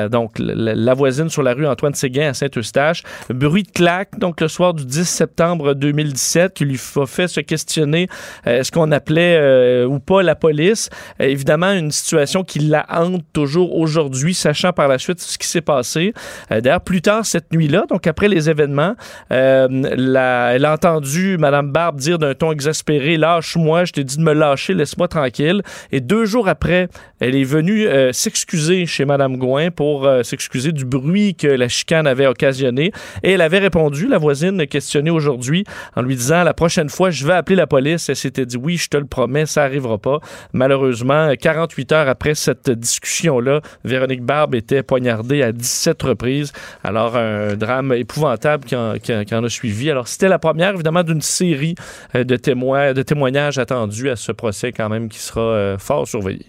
donc 0.09 0.39
la, 0.39 0.75
la 0.75 0.93
voisine 0.93 1.29
sur 1.29 1.43
la 1.43 1.53
rue 1.53 1.67
Antoine 1.67 1.93
Séguin 1.93 2.29
à 2.29 2.33
Saint-Eustache. 2.33 3.03
Bruit 3.29 3.63
de 3.63 3.71
claque, 3.71 4.17
donc 4.17 4.39
le 4.39 4.47
soir 4.47 4.73
du 4.73 4.85
10 4.85 5.03
septembre 5.03 5.73
2017, 5.73 6.53
qui 6.53 6.63
lui 6.63 6.79
a 6.95 7.05
fait 7.05 7.27
se 7.27 7.41
questionner 7.41 8.07
est-ce 8.45 8.71
qu'on 8.71 8.91
appelait 8.93 9.83
ou 9.85 9.99
pas 9.99 10.10
la 10.19 10.35
police. 10.35 10.89
Euh, 11.21 11.25
évidemment, 11.25 11.71
une 11.71 11.91
situation 11.91 12.43
qui 12.43 12.59
la 12.59 12.85
hante 12.89 13.23
toujours 13.33 13.77
aujourd'hui, 13.77 14.33
sachant 14.33 14.73
par 14.73 14.87
la 14.87 14.97
suite 14.97 15.19
ce 15.21 15.37
qui 15.37 15.47
s'est 15.47 15.61
passé. 15.61 16.13
Euh, 16.51 16.59
D'ailleurs, 16.61 16.81
plus 16.81 17.01
tard 17.01 17.25
cette 17.25 17.51
nuit-là, 17.53 17.85
donc 17.89 18.07
après 18.07 18.27
les 18.27 18.49
événements, 18.49 18.95
euh, 19.31 19.67
la- 19.95 20.53
elle 20.55 20.65
a 20.65 20.73
entendu 20.73 21.37
Mme 21.37 21.71
Barbe 21.71 21.97
dire 21.99 22.17
d'un 22.19 22.33
ton 22.33 22.51
exaspéré 22.51 23.17
Lâche-moi, 23.17 23.85
je 23.85 23.93
t'ai 23.93 24.03
dit 24.03 24.17
de 24.17 24.21
me 24.23 24.33
lâcher, 24.33 24.73
laisse-moi 24.73 25.07
tranquille. 25.07 25.61
Et 25.91 26.01
deux 26.01 26.25
jours 26.25 26.47
après, 26.47 26.89
elle 27.19 27.35
est 27.35 27.43
venue 27.43 27.87
euh, 27.87 28.11
s'excuser 28.11 28.85
chez 28.85 29.05
Mme 29.05 29.37
Gouin 29.37 29.69
pour 29.71 30.09
s'excuser 30.23 30.71
du 30.71 30.85
bruit 30.85 31.35
que 31.35 31.47
la 31.47 31.67
chicane 31.67 32.07
avait 32.07 32.25
occasionné. 32.27 32.91
Et 33.23 33.31
elle 33.31 33.41
avait 33.41 33.59
répondu, 33.59 34.07
la 34.07 34.17
voisine 34.17 34.65
questionnée 34.67 35.11
aujourd'hui, 35.11 35.63
en 35.95 36.01
lui 36.01 36.15
disant 36.15 36.43
La 36.43 36.53
prochaine 36.53 36.89
fois, 36.89 37.09
je 37.11 37.25
vais 37.25 37.33
appeler 37.33 37.55
la 37.55 37.67
police. 37.67 38.09
Elle 38.09 38.15
s'était 38.15 38.45
dit 38.45 38.57
Oui, 38.57 38.77
je 38.77 38.87
te 38.89 38.97
le 38.97 39.05
promets, 39.05 39.45
ça 39.45 39.63
arrivera 39.63 39.97
pas. 40.01 40.19
Malheureusement, 40.53 41.31
48 41.39 41.91
heures 41.91 42.09
après 42.09 42.35
cette 42.35 42.69
discussion-là, 42.69 43.61
Véronique 43.83 44.23
Barbe 44.23 44.55
était 44.55 44.83
poignardée 44.83 45.43
à 45.43 45.51
17 45.51 46.01
reprises. 46.03 46.51
Alors, 46.83 47.15
un 47.15 47.55
drame 47.55 47.93
épouvantable 47.93 48.65
qui 48.65 48.75
en, 48.75 49.43
a 49.43 49.49
suivi. 49.49 49.89
Alors, 49.89 50.07
c'était 50.07 50.27
la 50.29 50.39
première, 50.39 50.73
évidemment, 50.73 51.03
d'une 51.03 51.21
série 51.21 51.75
euh, 52.15 52.23
de, 52.23 52.35
témoins, 52.35 52.93
de 52.93 53.01
témoignages 53.03 53.57
attendus 53.57 54.09
à 54.09 54.15
ce 54.15 54.31
procès, 54.31 54.71
quand 54.71 54.89
même, 54.89 55.09
qui 55.09 55.19
sera 55.19 55.41
euh, 55.41 55.77
fort 55.77 56.07
surveillé. 56.07 56.45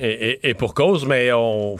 Et- 0.00 0.50
et 0.50 0.54
pour 0.54 0.74
cause, 0.74 1.06
mais 1.06 1.32
on. 1.32 1.76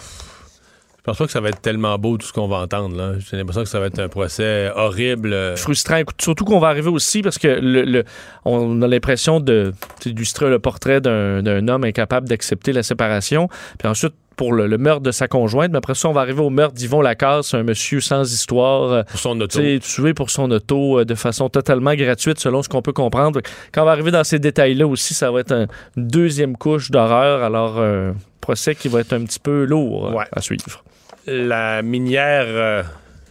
Je 1.09 1.13
pense 1.13 1.19
pas 1.19 1.27
que 1.27 1.33
ça 1.33 1.41
va 1.41 1.49
être 1.49 1.63
tellement 1.63 1.97
beau 1.99 2.19
tout 2.19 2.27
ce 2.27 2.33
qu'on 2.35 2.49
va 2.49 2.59
entendre. 2.59 2.95
là. 2.97 3.13
J'ai 3.19 3.39
l'impression 3.39 3.63
que 3.63 3.69
ça 3.69 3.81
va 3.81 3.87
être 3.87 3.99
un 3.99 4.09
procès 4.09 4.71
horrible. 4.77 5.57
frustrant. 5.57 6.03
Surtout 6.21 6.45
qu'on 6.45 6.59
va 6.61 6.69
arriver 6.69 6.91
aussi 6.91 7.23
parce 7.23 7.39
que 7.39 7.49
le, 7.49 7.83
le- 7.83 8.05
on 8.45 8.83
a 8.83 8.87
l'impression 8.87 9.41
de 9.41 9.73
d'illustrer 10.03 10.51
le 10.51 10.59
portrait 10.59 11.01
d'un 11.01 11.43
d'un 11.43 11.67
homme 11.69 11.85
incapable 11.85 12.29
d'accepter 12.29 12.73
la 12.73 12.83
séparation. 12.83 13.49
Puis 13.79 13.89
ensuite, 13.89 14.13
pour 14.37 14.53
le, 14.53 14.67
le 14.67 14.77
meurtre 14.79 15.01
de 15.03 15.11
sa 15.11 15.27
conjointe, 15.29 15.73
mais 15.73 15.79
après 15.79 15.95
ça, 15.95 16.09
on 16.09 16.13
va 16.13 16.21
arriver 16.21 16.41
au 16.43 16.51
meurtre 16.51 16.75
d'Yvon 16.75 17.01
Lacasse, 17.01 17.55
un 17.55 17.63
monsieur 17.65 18.01
sans 18.01 18.31
histoire, 18.31 18.93
euh, 18.93 19.03
pour 19.05 19.19
son 19.19 19.41
auto. 19.41 19.59
tué 19.81 20.15
pour 20.15 20.29
son 20.31 20.51
auto 20.51 21.01
euh, 21.01 21.05
de 21.07 21.15
façon 21.17 21.49
totalement 21.49 21.95
gratuite, 21.95 22.39
selon 22.39 22.63
ce 22.63 22.69
qu'on 22.69 22.83
peut 22.83 22.93
comprendre. 22.93 23.41
Quand 23.73 23.83
on 23.83 23.87
va 23.87 23.93
arriver 23.93 24.11
dans 24.13 24.23
ces 24.25 24.39
détails-là 24.39 24.87
aussi, 24.87 25.15
ça 25.15 25.31
va 25.33 25.41
être 25.41 25.53
un- 25.53 25.67
une 25.97 26.07
deuxième 26.07 26.57
couche 26.57 26.91
d'horreur. 26.93 27.43
Alors, 27.43 27.81
un 27.81 28.15
procès 28.41 28.75
qui 28.77 28.89
va 28.89 29.01
être 29.01 29.13
un 29.15 29.25
petit 29.25 29.41
peu 29.41 29.65
lourd 29.65 30.15
Ouais. 30.15 30.25
à 30.31 30.41
suivre. 30.41 30.85
La 31.31 31.83
minière, 31.83 32.47
euh, 32.47 32.83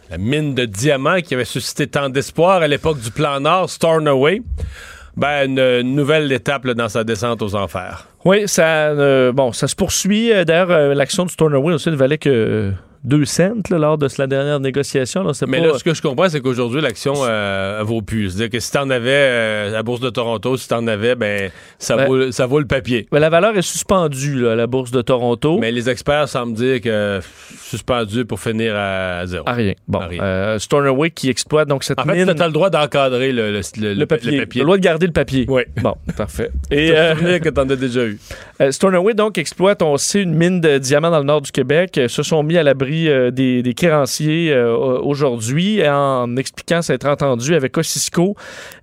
la 0.08 0.18
mine 0.18 0.54
de 0.54 0.64
diamants 0.64 1.20
qui 1.20 1.34
avait 1.34 1.44
suscité 1.44 1.88
tant 1.88 2.08
d'espoir 2.08 2.62
à 2.62 2.68
l'époque 2.68 3.00
du 3.00 3.10
plan 3.10 3.40
Nord, 3.40 3.68
Stornoway, 3.68 4.40
ben, 5.16 5.50
une, 5.50 5.96
nouvelle 5.96 6.30
étape 6.30 6.64
dans 6.68 6.88
sa 6.88 7.02
descente 7.02 7.42
aux 7.42 7.56
enfers. 7.56 8.06
Oui, 8.24 8.46
ça, 8.46 8.90
euh, 8.90 9.32
bon, 9.32 9.52
ça 9.52 9.66
se 9.66 9.74
poursuit. 9.74 10.32
Euh, 10.32 10.44
D'ailleurs, 10.44 10.94
l'action 10.94 11.24
du 11.24 11.32
Stornoway 11.32 11.74
aussi 11.74 11.90
ne 11.90 11.96
valait 11.96 12.18
que 12.18 12.72
2 13.04 13.24
cents 13.24 13.52
là, 13.70 13.78
lors 13.78 13.98
de 13.98 14.08
la 14.18 14.26
dernière 14.26 14.60
négociation. 14.60 15.22
Là, 15.22 15.32
Mais 15.46 15.60
pas- 15.60 15.66
là, 15.68 15.72
ce 15.78 15.84
que 15.84 15.94
je 15.94 16.02
comprends, 16.02 16.28
c'est 16.28 16.40
qu'aujourd'hui, 16.40 16.80
l'action 16.80 17.14
euh, 17.24 17.82
vaut 17.84 18.02
plus. 18.02 18.30
C'est-à-dire 18.30 18.50
que 18.50 18.60
si 18.60 18.72
t'en 18.72 18.90
avais 18.90 19.10
euh, 19.12 19.68
à 19.68 19.72
la 19.72 19.82
Bourse 19.82 20.00
de 20.00 20.10
Toronto, 20.10 20.56
si 20.56 20.66
t'en 20.68 20.86
avais, 20.86 21.14
ben, 21.14 21.50
ça, 21.78 21.96
Ben- 21.96 22.06
vaut, 22.06 22.32
ça 22.32 22.46
vaut 22.46 22.58
le 22.58 22.66
papier. 22.66 23.06
Ben, 23.12 23.20
la 23.20 23.30
valeur 23.30 23.56
est 23.56 23.62
suspendue 23.62 24.40
là, 24.40 24.52
à 24.52 24.56
la 24.56 24.66
bourse 24.66 24.90
de 24.90 25.00
Toronto. 25.02 25.58
Mais 25.58 25.70
les 25.70 25.88
experts 25.88 26.28
semblent 26.28 26.54
dire 26.54 26.80
que 26.80 27.20
suspendu 27.60 28.24
pour 28.24 28.40
finir 28.40 28.74
à 28.76 29.26
zéro. 29.26 29.44
À 29.48 29.52
rien. 29.52 29.74
Bon, 29.86 30.00
À 30.00 30.06
rien. 30.06 30.22
euh, 30.22 30.58
Stornoway 30.58 31.10
qui 31.10 31.28
exploite 31.28 31.68
donc 31.68 31.84
cette 31.84 31.98
En 32.00 32.04
fait, 32.04 32.14
mine. 32.24 32.34
t'as 32.36 32.46
le 32.46 32.52
droit 32.52 32.70
d'encadrer 32.70 33.32
le, 33.32 33.52
le, 33.52 33.60
le- 33.80 33.94
le 33.94 34.06
papier. 34.06 34.38
le 34.54 34.62
droit 34.64 34.76
de 34.76 34.82
garder 34.82 35.06
le 35.06 35.12
papier. 35.12 35.44
Oui. 35.48 35.62
Bon, 35.82 35.94
parfait. 36.16 36.50
Et 36.70 36.88
que 37.40 37.48
t'en 37.50 37.68
as 37.68 37.76
déjà 37.76 38.04
eu. 38.04 38.18
Stornoway, 38.70 39.14
donc, 39.14 39.38
exploite, 39.38 39.82
on 39.82 39.96
sait, 39.96 40.22
une 40.22 40.34
mine 40.34 40.60
de 40.60 40.78
diamants 40.78 41.10
dans 41.10 41.18
le 41.18 41.24
nord 41.24 41.42
du 41.42 41.52
Québec. 41.52 42.00
Se 42.08 42.22
sont 42.22 42.42
mis 42.42 42.56
à 42.56 42.62
l'abri 42.62 42.87
euh, 42.90 43.30
des, 43.30 43.74
créanciers 43.74 44.52
euh, 44.52 44.98
aujourd'hui 45.00 45.86
en 45.86 46.36
expliquant 46.36 46.82
s'être 46.82 47.06
entendu 47.06 47.54
avec 47.54 47.76
Ossisco 47.76 48.34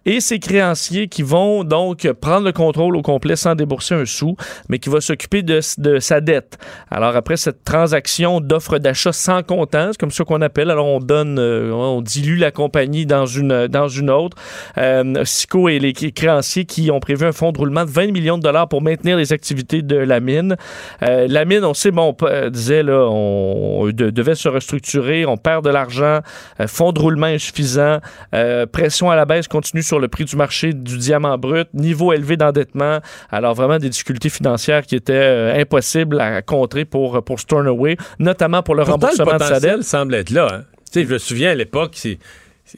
et 0.06 0.20
ces 0.20 0.40
créanciers 0.40 1.08
qui 1.08 1.24
vont 1.24 1.64
donc 1.64 2.08
prendre 2.22 2.46
le 2.46 2.52
contrôle 2.52 2.96
au 2.96 3.02
complet 3.02 3.36
sans 3.36 3.56
débourser 3.56 3.96
un 3.96 4.06
sou, 4.06 4.36
mais 4.70 4.80
qui 4.80 4.90
va 4.90 5.02
s'occuper 5.02 5.42
de, 5.42 5.60
sa 6.00 6.22
dette. 6.22 6.58
Alors, 6.92 7.16
après 7.16 7.38
cette 7.38 7.64
transaction 7.64 8.40
d'offre 8.40 8.78
d'achat 8.78 9.12
sans 9.12 9.42
comptant, 9.42 9.90
c'est 9.92 9.98
comme 9.98 10.12
ça 10.12 10.24
qu'on 10.24 10.42
appelle, 10.42 10.70
alors 10.70 10.86
on 10.86 11.00
donne, 11.00 11.40
euh, 11.40 11.72
on 11.72 12.02
dilue 12.02 12.38
la 12.38 12.52
compagnie 12.52 13.06
dans 13.06 13.26
une, 13.26 13.68
dans 13.68 13.88
une 13.88 14.10
autre. 14.10 14.38
Ossisco 14.78 15.70
et 15.70 15.80
les 15.80 15.94
créanciers 15.94 16.66
qui 16.66 16.92
ont 16.92 17.00
prévu 17.00 17.26
un 17.26 17.32
fonds 17.32 17.52
de 17.52 17.58
roulement 17.58 17.86
de 17.86 17.90
20 17.90 18.12
millions 18.12 18.38
de 18.38 18.44
dollars 18.44 18.68
pour 18.68 18.82
maintenir 18.82 19.18
les 19.18 19.34
activités 19.34 19.82
de 19.82 19.96
la 19.96 20.20
mine. 20.20 20.56
La 21.02 21.46
mine, 21.46 21.64
on 21.64 21.74
sait, 21.74 21.92
bon, 21.92 22.16
on 22.22 22.50
disait, 22.50 22.84
là, 22.84 23.08
on 23.10 23.90
de- 23.96 24.10
devait 24.10 24.36
se 24.36 24.48
restructurer, 24.50 25.26
on 25.26 25.38
perd 25.38 25.64
de 25.66 25.70
l'argent, 25.70 26.20
euh, 26.60 26.68
fonds 26.68 26.92
de 26.92 27.00
roulement 27.00 27.26
insuffisant, 27.28 28.00
euh, 28.34 28.66
pression 28.66 29.10
à 29.10 29.16
la 29.16 29.26
baisse 29.26 29.48
continue 29.48 29.82
sur 29.84 30.00
le 30.00 30.08
prix 30.08 30.26
du 30.26 30.36
marché 30.36 30.74
du 30.74 30.98
diamant 30.98 31.38
brut, 31.38 31.68
niveau 31.74 32.14
élevé 32.14 32.38
d'endettement. 32.38 33.00
Alors, 33.32 33.54
vraiment 33.56 33.78
des 33.80 33.90
difficultés 33.90 34.30
financières 34.30 34.86
qui 34.86 34.96
étaient 34.96 35.14
euh, 35.14 35.60
impossibles 35.60 36.20
à 36.20 36.42
contrer 36.42 36.86
pour, 36.86 37.24
pour 37.24 37.40
Stornoway, 37.40 37.98
notamment 38.20 38.62
pour 38.62 38.76
le 38.76 38.84
Pourtant, 38.84 39.08
le 39.08 39.24
remboursement 39.24 39.38
de 39.48 39.54
sa 39.54 39.60
dette. 39.60 39.84
semble 39.84 40.14
être 40.16 40.30
là. 40.32 40.48
hein. 40.52 40.64
Tu 40.92 41.02
sais, 41.02 41.06
je 41.08 41.14
me 41.14 41.18
souviens 41.18 41.52
à 41.52 41.56
l'époque, 41.56 41.92
c'est, 41.96 42.20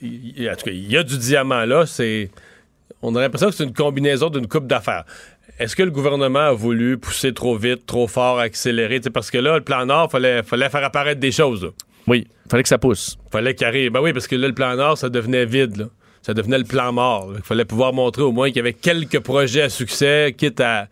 il 0.01 0.43
y 0.43 0.97
a 0.97 1.03
du 1.03 1.17
diamant 1.17 1.65
là. 1.65 1.86
C'est, 1.86 2.30
on 3.01 3.15
a 3.15 3.21
l'impression 3.21 3.49
que 3.49 3.56
c'est 3.56 3.63
une 3.63 3.73
combinaison 3.73 4.30
d'une 4.30 4.47
coupe 4.47 4.67
d'affaires. 4.67 5.03
Est-ce 5.60 5.76
que 5.76 5.84
le 5.84 5.91
gouvernement 5.91 6.39
a 6.39 6.54
voulu 6.54 6.98
pousser 6.98 7.34
trop 7.34 7.58
vite, 7.58 7.86
trop 7.86 8.08
fort, 8.08 8.39
accélérer? 8.39 9.00
Tu 9.00 9.06
sais, 9.06 9.10
parce 9.10 9.32
que 9.32 9.38
là, 9.39 9.56
le 9.56 9.63
plan 9.63 9.86
Nord, 9.86 10.12
fallait, 10.12 10.43
fallait 10.43 10.70
faire 10.70 10.84
apparaître 10.84 11.20
des 11.20 11.32
choses. 11.32 11.63
là. 11.63 11.70
Oui, 12.08 12.28
il 12.46 12.50
fallait 12.50 12.63
que 12.63 12.70
ça 12.70 12.78
pousse. 12.78 13.17
fallait 13.32 13.56
qu'il 13.56 13.65
arrive. 13.65 13.91
Ben 13.91 14.00
oui, 14.02 14.13
parce 14.13 14.28
que 14.28 14.36
là, 14.36 14.48
le 14.48 14.54
plan 14.54 14.76
Nord, 14.76 14.98
ça 14.98 15.10
devenait 15.10 15.46
vide. 15.46 15.78
là. 15.78 15.86
Ça 16.22 16.34
devenait 16.34 16.58
le 16.60 16.63
plan 16.63 16.91
mort. 16.93 17.32
Il 17.36 17.43
fallait 17.43 17.65
pouvoir 17.65 17.93
montrer 17.93 18.22
au 18.22 18.32
moins 18.32 18.48
qu'il 18.50 18.58
y 18.58 18.60
avait 18.60 18.74
quelques 18.74 19.20
projets 19.20 19.63
à 19.63 19.70
succès, 19.70 20.36
quitte 20.38 20.60
à, 20.62 20.88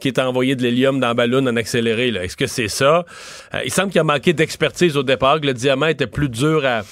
quitte 0.00 0.18
à 0.18 0.28
envoyer 0.28 0.54
de 0.56 0.62
l'hélium 0.62 0.98
dans 1.00 1.08
la 1.08 1.14
ballon 1.14 1.46
en 1.46 1.56
accéléré. 1.56 2.10
là. 2.10 2.24
Est-ce 2.24 2.36
que 2.36 2.46
c'est 2.46 2.68
ça? 2.68 3.04
Euh, 3.54 3.60
il 3.64 3.70
semble 3.72 3.90
qu'il 3.90 4.00
a 4.00 4.04
manqué 4.04 4.32
d'expertise 4.32 4.96
au 4.96 5.02
départ, 5.02 5.40
que 5.40 5.46
le 5.46 5.54
diamant 5.54 5.86
était 5.86 6.06
plus 6.06 6.28
dur 6.28 6.64
à. 6.64 6.82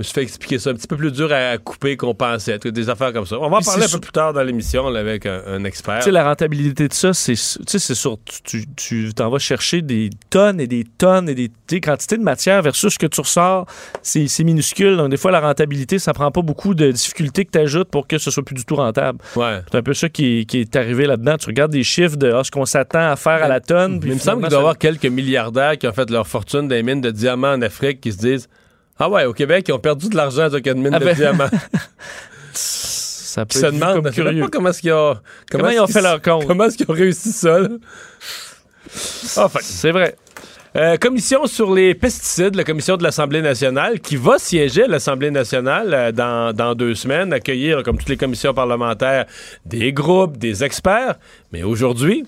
Je 0.00 0.02
me 0.02 0.04
suis 0.04 0.14
fait 0.14 0.22
expliquer 0.22 0.58
ça, 0.58 0.70
un 0.70 0.74
petit 0.74 0.86
peu 0.86 0.96
plus 0.96 1.12
dur 1.12 1.30
à 1.30 1.58
couper 1.58 1.98
qu'on 1.98 2.14
pensait. 2.14 2.58
Des 2.58 2.88
affaires 2.88 3.12
comme 3.12 3.26
ça. 3.26 3.36
On 3.38 3.50
va 3.50 3.58
en 3.58 3.60
parler 3.60 3.84
un 3.84 3.88
peu 3.88 4.00
plus 4.00 4.12
tard 4.12 4.32
dans 4.32 4.42
l'émission 4.42 4.86
avec 4.86 5.26
un, 5.26 5.42
un 5.46 5.64
expert. 5.64 5.98
Tu 5.98 6.04
sais, 6.04 6.10
la 6.10 6.24
rentabilité 6.24 6.88
de 6.88 6.94
ça, 6.94 7.12
c'est 7.12 7.34
tu 7.34 7.38
sais, 7.66 7.78
c'est 7.78 7.94
sûr, 7.94 8.16
tu- 8.24 8.64
tu 8.64 8.66
tu 8.76 9.12
t'en 9.14 9.28
vas 9.28 9.38
chercher 9.38 9.82
des 9.82 10.08
tonnes 10.30 10.58
et 10.58 10.66
des 10.66 10.84
tonnes 10.96 11.28
et 11.28 11.34
des 11.34 11.50
sais, 11.68 11.82
quantités 11.82 12.16
de 12.16 12.22
matière 12.22 12.62
versus 12.62 12.94
ce 12.94 12.98
que 12.98 13.06
tu 13.08 13.20
ressors, 13.20 13.66
c'est 14.02 14.42
minuscule. 14.42 14.96
Donc, 14.96 15.10
des 15.10 15.18
fois, 15.18 15.32
la 15.32 15.40
rentabilité, 15.40 15.98
ça 15.98 16.14
prend 16.14 16.30
pas 16.30 16.40
beaucoup 16.40 16.72
de 16.72 16.90
difficultés 16.90 17.44
que 17.44 17.50
tu 17.50 17.58
ajoutes 17.58 17.90
pour 17.90 18.06
que 18.06 18.16
ce 18.16 18.30
soit 18.30 18.42
plus 18.42 18.54
du 18.54 18.64
tout 18.64 18.76
rentable. 18.76 19.18
Ouais. 19.36 19.60
C'est 19.70 19.76
un 19.76 19.82
peu 19.82 19.92
ça 19.92 20.08
qui, 20.08 20.46
qui 20.46 20.60
est 20.60 20.76
arrivé 20.76 21.04
là-dedans. 21.04 21.36
Tu 21.36 21.44
regardes 21.46 21.72
des 21.72 21.84
chiffres 21.84 22.16
de 22.16 22.32
ah, 22.32 22.42
ce 22.42 22.50
qu'on 22.50 22.64
s'attend 22.64 23.10
à 23.10 23.16
faire 23.16 23.44
à 23.44 23.48
la 23.48 23.60
tonne. 23.60 23.96
Mais 23.96 23.98
puis 24.00 24.10
il 24.12 24.14
me 24.14 24.18
semble 24.18 24.40
qu'il 24.40 24.48
doit 24.48 24.58
y 24.60 24.60
avoir 24.62 24.78
quelques 24.78 25.04
milliardaires 25.04 25.76
qui 25.76 25.86
ont 25.86 25.92
fait 25.92 26.08
leur 26.08 26.26
fortune 26.26 26.68
des 26.68 26.82
mines 26.82 27.02
de 27.02 27.10
diamants 27.10 27.52
en 27.52 27.60
Afrique 27.60 28.00
qui 28.00 28.12
se 28.12 28.16
disent 28.18 28.48
Ah 29.00 29.08
ouais, 29.08 29.24
au 29.24 29.32
Québec, 29.32 29.64
ils 29.68 29.72
ont 29.72 29.78
perdu 29.78 30.08
de 30.10 30.16
l'argent 30.16 30.42
avec 30.42 30.66
une 30.66 30.82
mine 30.82 30.90
Ah 30.94 30.98
de 30.98 31.04
ben, 31.06 31.14
diamants. 31.16 31.48
ça 32.52 33.46
peut 33.46 33.58
se 33.58 33.66
demandent 33.66 34.02
comme 34.04 34.12
curieux. 34.12 34.42
pas 34.42 34.48
comment 34.52 34.68
est-ce 34.70 34.80
qu'ils 34.82 34.92
ont, 34.92 35.16
Comment 35.50 35.70
ils 35.70 35.80
ont 35.80 35.86
fait 35.86 36.02
leur 36.02 36.20
compte? 36.20 36.46
Comment 36.46 36.64
est-ce 36.64 36.76
qu'ils 36.76 36.90
ont 36.90 36.94
réussi 36.94 37.32
ça? 37.32 37.60
là? 37.60 37.68
Enfin, 39.36 39.60
C'est 39.62 39.92
vrai. 39.92 40.16
euh, 40.76 40.96
commission 40.96 41.46
sur 41.46 41.72
les 41.74 41.94
pesticides, 41.94 42.56
la 42.56 42.64
commission 42.64 42.96
de 42.96 43.02
l'Assemblée 43.02 43.40
nationale, 43.42 44.00
qui 44.00 44.16
va 44.16 44.38
siéger 44.38 44.84
à 44.84 44.88
l'Assemblée 44.88 45.30
nationale 45.30 45.94
euh, 45.94 46.12
dans, 46.12 46.52
dans 46.54 46.74
deux 46.74 46.94
semaines, 46.94 47.32
accueillir, 47.32 47.82
comme 47.84 47.98
toutes 47.98 48.08
les 48.08 48.16
commissions 48.16 48.52
parlementaires, 48.52 49.26
des 49.64 49.92
groupes, 49.92 50.36
des 50.36 50.62
experts. 50.64 51.14
Mais 51.52 51.62
aujourd'hui, 51.62 52.26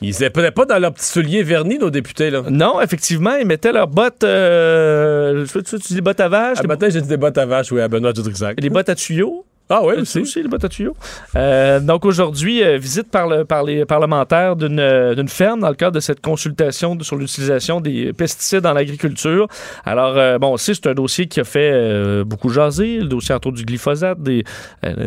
ils 0.00 0.10
n'étaient 0.20 0.50
pas 0.50 0.64
dans 0.64 0.78
leurs 0.78 0.92
petits 0.92 1.06
souliers 1.06 1.42
vernis, 1.42 1.78
nos 1.78 1.90
députés. 1.90 2.30
Là. 2.30 2.42
Non, 2.48 2.80
effectivement, 2.80 3.34
ils 3.36 3.46
mettaient 3.46 3.72
leurs 3.72 3.88
bottes. 3.88 4.22
Euh, 4.24 5.44
tu, 5.46 5.62
tu- 5.62 5.78
tu 5.78 5.92
dis 5.94 6.00
bottes 6.00 6.20
à 6.20 6.28
vache, 6.28 6.60
des, 6.60 6.66
matin, 6.68 6.88
j'ai 6.88 7.00
dit 7.00 7.08
des 7.08 7.16
bottes 7.16 7.38
à 7.38 7.46
vache, 7.46 7.72
oui, 7.72 7.80
à 7.80 7.88
Benoît 7.88 8.12
Dutrisac. 8.12 8.60
des 8.60 8.70
bottes 8.70 8.88
à 8.88 8.94
tuyaux? 8.94 9.44
Ah 9.70 9.80
oui, 9.84 9.94
C'est 10.04 10.20
aussi. 10.20 10.40
aussi 10.40 10.64
à 10.64 10.68
tuyaux. 10.68 10.96
Euh, 11.36 11.78
donc 11.80 12.04
aujourd'hui, 12.06 12.62
euh, 12.62 12.78
visite 12.78 13.10
par, 13.10 13.28
le- 13.28 13.44
par 13.44 13.62
les 13.64 13.84
parlementaires 13.84 14.56
d'une 14.56 14.80
euh, 14.80 15.14
d'une 15.14 15.28
ferme 15.28 15.60
dans 15.60 15.68
le 15.68 15.74
cadre 15.74 15.92
de 15.96 16.00
cette 16.00 16.20
consultation 16.22 16.96
de- 16.96 17.04
sur 17.04 17.16
l'utilisation 17.16 17.80
des 17.82 18.12
pesticides 18.14 18.60
dans 18.60 18.72
l'agriculture. 18.72 19.46
Alors, 19.84 20.16
euh, 20.16 20.38
bon, 20.38 20.52
aussi, 20.54 20.74
c'est 20.74 20.86
un 20.86 20.94
dossier 20.94 21.26
qui 21.26 21.40
a 21.40 21.44
fait 21.44 21.70
euh, 21.72 22.24
beaucoup 22.24 22.48
jaser, 22.48 23.00
le 23.00 23.08
dossier 23.08 23.34
autour 23.34 23.52
du 23.52 23.64
glyphosate, 23.64 24.18
euh, 24.26 24.42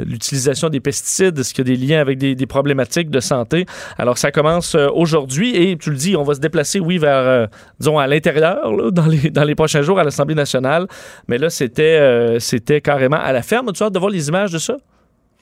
l'utilisation 0.06 0.70
des 0.70 0.80
pesticides, 0.80 1.40
est-ce 1.40 1.54
qu'il 1.56 1.68
y 1.68 1.72
a 1.74 1.76
des 1.76 1.84
liens 1.84 2.00
avec 2.00 2.20
des, 2.20 2.36
des 2.36 2.46
problématiques 2.46 3.10
de 3.10 3.20
santé? 3.20 3.66
Alors, 3.98 4.18
ça 4.20 4.32
commence 4.32 4.76
euh, 4.76 4.88
aujourd'hui 4.94 5.56
et 5.56 5.76
tu 5.78 5.90
le 5.90 5.96
dis, 5.96 6.16
on 6.16 6.24
va 6.24 6.36
se 6.36 6.40
déplacer, 6.40 6.80
oui, 6.80 7.00
vers, 7.00 7.18
euh, 7.18 7.48
disons, 7.80 7.98
à 7.98 8.06
l'intérieur, 8.06 8.92
dans 8.92 9.08
les, 9.08 9.32
dans 9.32 9.44
les 9.44 9.56
prochains 9.56 9.82
jours 9.82 9.98
à 10.00 10.04
l'Assemblée 10.04 10.36
nationale. 10.36 10.86
Mais 11.28 11.40
là, 11.40 11.50
c'était 11.50 11.98
euh, 12.00 12.38
c'était 12.40 12.80
carrément 12.82 13.18
à 13.20 13.32
la 13.32 13.42
ferme. 13.42 13.72
Tu 13.74 13.82
as 13.82 13.88
hâte 13.88 13.94
de 13.94 14.00
voir 14.00 14.12
les 14.12 14.28
images 14.30 14.51
de 14.52 14.58
ça? 14.60 14.78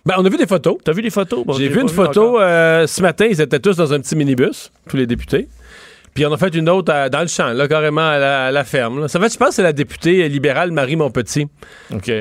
Ben, 0.06 0.15
on 0.17 0.26
a 0.26 0.30
vu 0.30 0.38
des 0.38 0.48
photos. 0.48 0.78
T'as 0.84 0.91
vu 0.93 1.02
les 1.02 1.10
photos? 1.10 1.45
Bon, 1.45 1.54
J'ai 1.54 1.67
vu 1.67 1.82
une 1.82 1.89
photo 1.89 2.39
euh, 2.39 2.88
ce 2.88 3.02
matin, 3.02 3.28
ils 3.30 3.39
étaient 3.41 3.60
tous 3.60 3.76
dans 3.76 3.93
un 3.93 4.00
petit 4.00 4.15
minibus, 4.15 4.72
tous 4.89 4.98
les 4.98 5.06
députés. 5.06 5.48
Puis 6.13 6.26
on 6.26 6.34
a 6.34 6.38
fait 6.38 6.56
une 6.56 6.67
autre 6.69 6.91
à- 6.91 7.10
dans 7.10 7.22
le 7.22 7.28
champ, 7.28 7.50
là, 7.54 7.67
carrément 7.67 8.08
à 8.10 8.17
la, 8.17 8.45
à 8.48 8.52
la 8.52 8.63
ferme. 8.63 9.02
là. 9.02 9.08
Ça 9.08 9.19
fait, 9.19 9.32
je 9.32 9.38
pense, 9.38 9.50
que 9.50 9.56
c'est 9.56 9.63
la 9.63 9.74
députée 9.74 10.28
libérale 10.28 10.72
Marie 10.72 10.95
Montpetit 10.95 11.48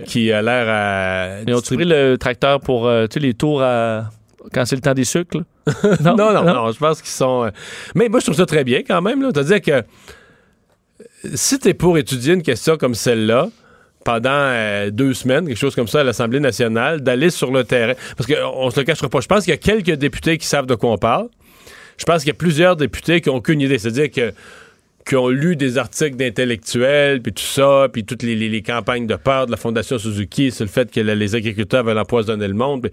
qui 0.04 0.30
a 0.32 0.42
l'air 0.42 0.66
à. 0.68 1.40
Ils 1.46 1.54
ont 1.54 1.60
pris 1.60 1.76
le 1.84 2.16
tracteur 2.18 2.60
pour 2.60 2.86
euh, 2.86 3.06
les 3.16 3.32
tours 3.34 3.62
à... 3.62 4.10
quand 4.52 4.64
c'est 4.66 4.76
le 4.76 4.82
temps 4.82 4.94
des 4.94 5.04
sucres? 5.04 5.38
Non, 6.04 6.16
non, 6.16 6.42
non, 6.44 6.72
je 6.72 6.78
pense 6.78 7.00
qu'ils 7.00 7.10
sont. 7.10 7.44
euh, 7.44 7.50
Mais 7.94 8.08
moi, 8.08 8.20
je 8.20 8.26
trouve 8.26 8.36
ça 8.36 8.46
très 8.46 8.64
bien 8.64 8.80
quand 8.86 9.00
même. 9.02 9.22
C'est-à-dire 9.32 9.60
que 9.62 9.70
euh, 9.70 9.82
si 11.34 11.58
t'es 11.58 11.74
pour 11.74 11.96
étudier 11.98 12.34
une 12.34 12.42
question 12.42 12.76
comme 12.76 12.94
celle-là, 12.94 13.48
pendant 14.08 14.30
euh, 14.32 14.88
deux 14.90 15.12
semaines, 15.12 15.46
quelque 15.46 15.58
chose 15.58 15.74
comme 15.74 15.86
ça 15.86 16.00
à 16.00 16.02
l'Assemblée 16.02 16.40
nationale, 16.40 17.02
d'aller 17.02 17.28
sur 17.28 17.50
le 17.50 17.62
terrain. 17.62 17.92
Parce 18.16 18.26
qu'on 18.26 18.70
se 18.70 18.80
le 18.80 18.84
cachera 18.86 19.10
pas. 19.10 19.20
Je 19.20 19.26
pense 19.26 19.44
qu'il 19.44 19.50
y 19.50 19.54
a 19.54 19.58
quelques 19.58 19.98
députés 19.98 20.38
qui 20.38 20.46
savent 20.46 20.64
de 20.64 20.74
quoi 20.76 20.92
on 20.92 20.96
parle. 20.96 21.28
Je 21.98 22.06
pense 22.06 22.20
qu'il 22.22 22.28
y 22.28 22.30
a 22.30 22.34
plusieurs 22.38 22.74
députés 22.74 23.20
qui 23.20 23.28
n'ont 23.28 23.34
aucune 23.36 23.60
idée. 23.60 23.76
C'est-à-dire 23.78 24.10
que 24.10 24.32
ont 25.14 25.28
lu 25.28 25.56
des 25.56 25.76
articles 25.76 26.16
d'intellectuels, 26.16 27.20
puis 27.20 27.34
tout 27.34 27.42
ça, 27.42 27.88
puis 27.92 28.04
toutes 28.06 28.22
les, 28.22 28.34
les- 28.34 28.62
campagnes 28.62 29.06
de 29.06 29.16
peur 29.16 29.44
de 29.44 29.50
la 29.50 29.58
Fondation 29.58 29.98
Suzuki 29.98 30.52
sur 30.52 30.64
le 30.64 30.70
fait 30.70 30.90
que 30.90 31.00
les 31.00 31.34
agriculteurs 31.34 31.84
veulent 31.84 31.98
empoisonner 31.98 32.48
le 32.48 32.54
monde. 32.54 32.90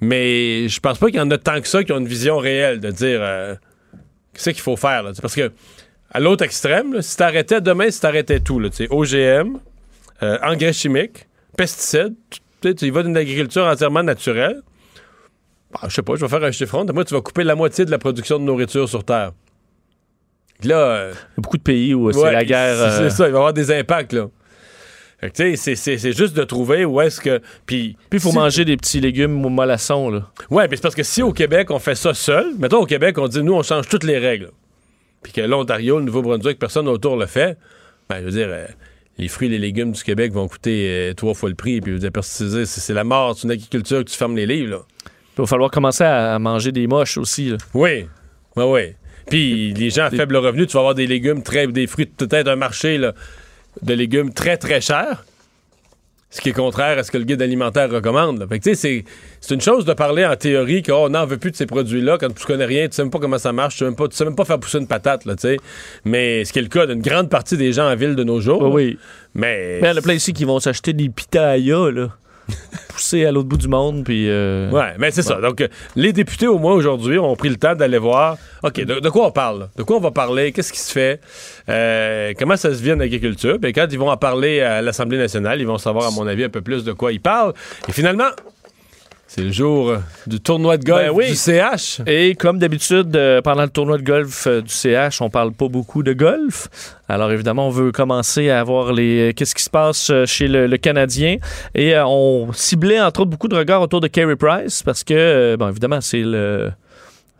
Mais 0.00 0.68
je 0.70 0.80
pense 0.80 0.96
pas 0.96 1.08
qu'il 1.08 1.16
y 1.16 1.20
en 1.20 1.30
a 1.30 1.36
tant 1.36 1.60
que 1.60 1.68
ça 1.68 1.84
qui 1.84 1.92
ont 1.92 1.98
une 1.98 2.08
vision 2.08 2.38
réelle 2.38 2.80
de 2.80 2.90
dire 2.90 3.18
euh, 3.20 3.54
qu'est-ce 4.32 4.50
qu'il 4.50 4.60
faut 4.62 4.76
faire. 4.76 5.02
Là, 5.02 5.12
parce 5.20 5.34
que 5.34 5.52
à 6.10 6.18
l'autre 6.20 6.44
extrême, 6.44 6.94
là, 6.94 7.02
si 7.02 7.14
t'arrêtais 7.14 7.60
demain, 7.60 7.90
si 7.90 8.00
t'arrêtais 8.00 8.40
tout, 8.40 8.58
là, 8.58 8.70
OGM, 8.88 9.58
euh, 10.22 10.38
engrais 10.42 10.72
chimiques, 10.72 11.26
pesticides, 11.56 12.14
tu 12.30 12.68
sais, 12.68 12.74
tu 12.74 12.86
y 12.86 12.90
vas 12.90 13.02
d'une 13.02 13.16
agriculture 13.16 13.64
entièrement 13.64 14.02
naturelle. 14.02 14.62
Bah, 15.72 15.80
je 15.88 15.94
sais 15.94 16.02
pas, 16.02 16.14
je 16.16 16.20
vais 16.24 16.28
faire 16.28 16.44
un 16.44 16.50
chiffron. 16.52 16.86
Moi, 16.92 17.04
tu 17.04 17.14
vas 17.14 17.20
couper 17.20 17.44
la 17.44 17.54
moitié 17.54 17.84
de 17.84 17.90
la 17.90 17.98
production 17.98 18.38
de 18.38 18.44
nourriture 18.44 18.88
sur 18.88 19.04
Terre. 19.04 19.32
Là, 20.64 20.76
euh, 20.78 21.12
Il 21.12 21.16
y 21.16 21.38
a 21.38 21.42
beaucoup 21.42 21.58
de 21.58 21.62
pays 21.62 21.94
où 21.94 22.10
c'est 22.12 22.18
Ouais, 22.18 22.32
la 22.32 22.44
guerre. 22.44 22.76
C'est 22.76 22.82
euh, 23.02 23.10
c'est 23.10 23.16
ça, 23.16 23.26
il 23.26 23.32
va 23.32 23.36
y 23.36 23.40
avoir 23.40 23.52
des 23.52 23.70
impacts, 23.70 24.12
là. 24.14 24.28
C'est- 25.34 25.56
c'est 25.56 25.74
c'est 25.76 26.12
juste 26.12 26.36
de 26.36 26.44
trouver 26.44 26.84
où 26.84 27.00
est-ce 27.00 27.20
que. 27.20 27.40
Puis, 27.64 27.96
il 28.12 28.20
faut 28.20 28.30
si- 28.30 28.36
manger 28.36 28.64
des 28.64 28.76
petits 28.76 29.00
légumes 29.00 29.44
au 29.44 29.48
mollassons. 29.48 30.10
Là. 30.10 30.30
Ouais, 30.50 30.68
mais 30.68 30.76
c'est 30.76 30.82
parce 30.82 30.94
que 30.94 31.02
si 31.02 31.22
au 31.22 31.32
Québec, 31.32 31.70
on 31.70 31.78
fait 31.78 31.94
ça 31.94 32.12
seul, 32.14 32.54
mettons 32.58 32.78
au 32.82 32.86
Québec, 32.86 33.16
on 33.18 33.26
dit, 33.26 33.42
nous, 33.42 33.54
on 33.54 33.62
change 33.62 33.88
toutes 33.88 34.04
les 34.04 34.18
règles. 34.18 34.50
Puis 35.22 35.32
que 35.32 35.40
l'Ontario, 35.40 35.98
le 35.98 36.04
Nouveau-Brunswick, 36.04 36.58
personne 36.58 36.86
autour 36.86 37.16
le 37.16 37.26
fait. 37.26 37.56
Ben, 38.08 38.18
je 38.20 38.24
veux 38.26 38.30
dire, 38.30 38.48
euh, 38.50 38.66
les 39.18 39.28
fruits 39.28 39.48
et 39.48 39.50
les 39.50 39.58
légumes 39.58 39.92
du 39.92 40.02
Québec 40.02 40.32
vont 40.32 40.46
coûter 40.48 40.88
euh, 40.88 41.14
trois 41.14 41.34
fois 41.34 41.48
le 41.48 41.54
prix. 41.54 41.80
Puis, 41.80 41.98
parce 42.10 42.38
que 42.38 42.64
c'est 42.64 42.94
la 42.94 43.04
mort, 43.04 43.36
c'est 43.36 43.44
une 43.44 43.50
agriculture 43.50 44.04
que 44.04 44.10
tu 44.10 44.16
fermes 44.16 44.36
les 44.36 44.46
livres, 44.46 44.70
là. 44.70 44.82
Il 45.36 45.42
va 45.42 45.46
falloir 45.46 45.70
commencer 45.70 46.04
à 46.04 46.38
manger 46.38 46.72
des 46.72 46.86
moches 46.86 47.18
aussi. 47.18 47.50
là. 47.50 47.58
Oui. 47.74 48.06
Ouais, 48.56 48.64
ouais. 48.64 48.96
Puis 49.28 49.74
les 49.74 49.90
gens 49.90 50.04
à 50.04 50.10
faible 50.10 50.36
revenu, 50.36 50.66
tu 50.66 50.72
vas 50.74 50.80
avoir 50.80 50.94
des 50.94 51.06
légumes 51.06 51.42
très, 51.42 51.66
des 51.66 51.86
fruits, 51.86 52.06
peut-être 52.06 52.48
un 52.48 52.56
marché 52.56 52.96
là, 52.96 53.12
de 53.82 53.92
légumes 53.92 54.32
très 54.32 54.56
très 54.56 54.80
chers. 54.80 55.24
Ce 56.28 56.40
qui 56.40 56.48
est 56.48 56.52
contraire 56.52 56.98
à 56.98 57.02
ce 57.04 57.10
que 57.12 57.18
le 57.18 57.24
guide 57.24 57.40
alimentaire 57.40 57.88
recommande. 57.90 58.40
là. 58.40 58.46
Fait 58.48 58.58
que, 58.58 58.64
tu 58.64 58.70
sais, 58.70 58.74
c'est, 58.74 59.04
c'est 59.40 59.54
une 59.54 59.60
chose 59.60 59.84
de 59.84 59.92
parler 59.92 60.26
en 60.26 60.34
théorie 60.34 60.82
qu'on 60.82 61.08
n'en 61.08 61.24
veut 61.24 61.38
plus 61.38 61.52
de 61.52 61.56
ces 61.56 61.66
produits-là 61.66 62.18
quand 62.18 62.34
tu 62.34 62.44
connais 62.44 62.64
rien, 62.64 62.88
tu 62.88 62.96
sais 62.96 63.02
même 63.02 63.10
pas 63.12 63.20
comment 63.20 63.38
ça 63.38 63.52
marche, 63.52 63.74
tu 63.74 63.78
sais 63.78 63.84
même 63.84 63.94
pas, 63.94 64.08
tu 64.08 64.16
sais 64.16 64.24
même 64.24 64.34
pas 64.34 64.44
faire 64.44 64.58
pousser 64.58 64.78
une 64.78 64.88
patate, 64.88 65.24
là, 65.24 65.36
tu 65.36 65.42
sais. 65.42 65.56
Mais 66.04 66.44
ce 66.44 66.52
qui 66.52 66.58
est 66.58 66.62
le 66.62 66.68
cas 66.68 66.86
d'une 66.86 67.00
grande 67.00 67.30
partie 67.30 67.56
des 67.56 67.72
gens 67.72 67.88
en 67.88 67.94
ville 67.94 68.16
de 68.16 68.24
nos 68.24 68.40
jours. 68.40 68.62
Oui, 68.62 68.92
là. 68.92 68.98
Mais. 69.34 69.78
Mais 69.80 69.88
il 69.88 69.92
y 69.92 69.94
en 69.94 69.98
a 69.98 70.02
plein 70.02 70.14
ici 70.14 70.32
qui 70.32 70.44
vont 70.44 70.58
s'acheter 70.58 70.92
des 70.92 71.08
pitayas, 71.08 71.90
là. 71.92 72.10
Poussés 72.88 73.26
à 73.26 73.32
l'autre 73.32 73.48
bout 73.48 73.56
du 73.56 73.68
monde, 73.68 74.04
puis. 74.04 74.28
euh, 74.30 74.70
Ouais, 74.70 74.94
mais 74.98 75.10
c'est 75.10 75.22
ça. 75.22 75.40
Donc, 75.40 75.60
euh, 75.60 75.68
les 75.96 76.12
députés, 76.12 76.46
au 76.46 76.58
moins 76.58 76.72
aujourd'hui, 76.72 77.18
ont 77.18 77.34
pris 77.36 77.48
le 77.48 77.56
temps 77.56 77.74
d'aller 77.74 77.98
voir. 77.98 78.36
OK, 78.62 78.80
de, 78.80 79.00
de 79.00 79.08
quoi 79.10 79.26
on 79.26 79.30
parle? 79.30 79.68
De 79.76 79.82
quoi 79.82 79.96
on 79.96 80.00
va 80.00 80.10
parler? 80.12 80.52
Qu'est-ce 80.52 80.72
qui 80.72 80.78
se 80.80 80.92
fait? 80.92 81.20
Euh, 81.68 82.32
comment 82.38 82.56
ça 82.56 82.72
se 82.72 82.82
vit 82.82 82.92
en 82.92 83.00
agriculture? 83.00 83.58
Puis 83.60 83.72
quand 83.72 83.86
ils 83.90 83.98
vont 83.98 84.10
en 84.10 84.16
parler 84.16 84.60
à 84.60 84.80
l'Assemblée 84.80 85.18
nationale, 85.18 85.60
ils 85.60 85.66
vont 85.66 85.78
savoir, 85.78 86.06
à 86.06 86.10
mon 86.10 86.26
avis, 86.26 86.44
un 86.44 86.48
peu 86.48 86.62
plus 86.62 86.84
de 86.84 86.92
quoi 86.92 87.12
ils 87.12 87.20
parlent. 87.20 87.52
Et 87.88 87.92
finalement, 87.92 88.28
c'est 89.28 89.42
le 89.42 89.50
jour 89.50 89.96
du 90.26 90.40
tournoi 90.40 90.78
de 90.78 90.84
golf 90.84 91.06
Ben 91.06 91.12
oui. 91.12 91.30
du 91.30 91.34
CH. 91.34 92.00
Et 92.06 92.36
comme 92.36 92.58
d'habitude, 92.58 93.14
euh, 93.16 93.42
pendant 93.42 93.62
le 93.64 93.68
tournoi 93.68 93.98
de 93.98 94.04
golf 94.04 94.46
euh, 94.46 94.62
du 94.62 94.72
CH, 94.72 95.20
on 95.20 95.30
parle 95.30 95.52
pas 95.52 95.68
beaucoup 95.68 96.04
de 96.04 96.12
golf. 96.12 96.68
Alors 97.08 97.32
évidemment, 97.32 97.66
on 97.66 97.70
veut 97.70 97.90
commencer 97.90 98.50
à 98.50 98.62
voir 98.62 98.92
les 98.92 99.30
euh, 99.30 99.32
qu'est-ce 99.32 99.54
qui 99.54 99.64
se 99.64 99.70
passe 99.70 100.12
chez 100.26 100.46
le, 100.46 100.68
le 100.68 100.76
Canadien. 100.76 101.38
Et 101.74 101.94
on 101.98 102.52
ciblait 102.52 103.00
entre 103.00 103.20
autres 103.20 103.30
beaucoup 103.30 103.48
de 103.48 103.56
regards 103.56 103.82
autour 103.82 104.00
de 104.00 104.06
Carey 104.06 104.36
Price 104.36 104.82
parce 104.84 105.02
que, 105.02 105.56
bon, 105.56 105.68
évidemment, 105.68 106.00
c'est 106.00 106.22
le 106.22 106.70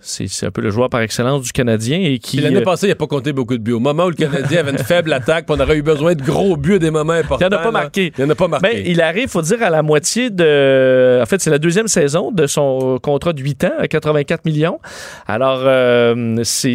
c'est 0.00 0.46
un 0.46 0.50
peu 0.50 0.60
le 0.60 0.70
joueur 0.70 0.88
par 0.88 1.00
excellence 1.00 1.42
du 1.42 1.52
Canadien 1.52 1.98
et 2.00 2.18
qui 2.18 2.36
l'année 2.38 2.58
euh, 2.58 2.62
passée, 2.62 2.86
il 2.86 2.90
n'a 2.90 2.94
pas 2.94 3.06
compté 3.06 3.32
beaucoup 3.32 3.56
de 3.56 3.62
buts. 3.62 3.72
Au 3.72 3.80
moment 3.80 4.04
où 4.04 4.10
le 4.10 4.14
Canadien 4.14 4.60
avait 4.60 4.70
une 4.70 4.78
faible 4.84 5.12
attaque, 5.12 5.46
on 5.48 5.58
aurait 5.58 5.76
eu 5.76 5.82
besoin 5.82 6.14
de 6.14 6.22
gros 6.22 6.56
buts 6.56 6.74
à 6.74 6.78
des 6.78 6.90
moments 6.90 7.14
importants. 7.14 7.44
Il 7.48 7.54
en 7.54 7.56
a 7.56 7.60
pas 7.60 7.64
là, 7.66 7.70
marqué. 7.72 8.12
Il 8.16 8.24
n'y 8.24 8.30
en 8.30 8.32
a 8.32 8.36
pas 8.36 8.46
marqué. 8.48 8.66
Ben, 8.74 8.82
il 8.86 9.00
arrive, 9.00 9.28
faut 9.28 9.42
dire, 9.42 9.62
à 9.62 9.70
la 9.70 9.82
moitié 9.82 10.30
de. 10.30 11.18
En 11.22 11.26
fait, 11.26 11.40
c'est 11.40 11.50
la 11.50 11.58
deuxième 11.58 11.88
saison 11.88 12.30
de 12.30 12.46
son 12.46 12.98
contrat 13.02 13.32
de 13.32 13.40
8 13.42 13.64
ans 13.64 13.72
à 13.78 13.88
84 13.88 14.44
millions. 14.44 14.78
Alors, 15.26 15.60
euh, 15.64 16.36
c'est. 16.44 16.68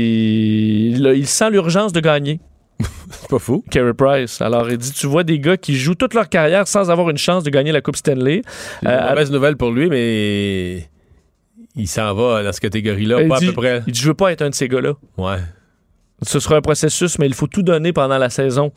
là, 0.97 1.13
il 1.13 1.27
sent 1.27 1.51
l'urgence 1.51 1.93
de 1.93 1.99
gagner, 1.99 2.39
C'est 3.11 3.29
pas 3.29 3.39
fou. 3.39 3.63
Carey 3.69 3.93
Price. 3.93 4.41
Alors, 4.41 4.69
il 4.71 4.77
dit 4.77 4.91
tu 4.91 5.05
vois 5.07 5.23
des 5.23 5.39
gars 5.39 5.57
qui 5.57 5.75
jouent 5.75 5.95
toute 5.95 6.13
leur 6.15 6.27
carrière 6.29 6.67
sans 6.67 6.89
avoir 6.89 7.09
une 7.09 7.17
chance 7.17 7.43
de 7.43 7.49
gagner 7.49 7.71
la 7.71 7.81
Coupe 7.81 7.95
Stanley. 7.95 8.41
C'est 8.81 8.87
une 8.87 8.91
Euh, 8.91 9.09
mauvaise 9.09 9.31
nouvelle 9.31 9.55
pour 9.57 9.71
lui, 9.71 9.87
mais 9.89 10.89
il 11.75 11.87
s'en 11.87 12.13
va 12.13 12.43
dans 12.43 12.51
cette 12.51 12.61
catégorie-là, 12.61 13.27
pas 13.27 13.39
dit, 13.39 13.47
à 13.47 13.49
peu 13.49 13.55
près. 13.55 13.83
Il 13.87 13.93
dit 13.93 13.99
je 13.99 14.07
veux 14.07 14.13
pas 14.13 14.31
être 14.31 14.41
un 14.41 14.49
de 14.49 14.55
ces 14.55 14.67
gars-là. 14.67 14.93
Ouais. 15.17 15.39
Ce 16.21 16.39
sera 16.39 16.57
un 16.57 16.61
processus, 16.61 17.17
mais 17.17 17.25
il 17.25 17.33
faut 17.33 17.47
tout 17.47 17.63
donner 17.63 17.93
pendant 17.93 18.17
la 18.17 18.29
saison. 18.29 18.71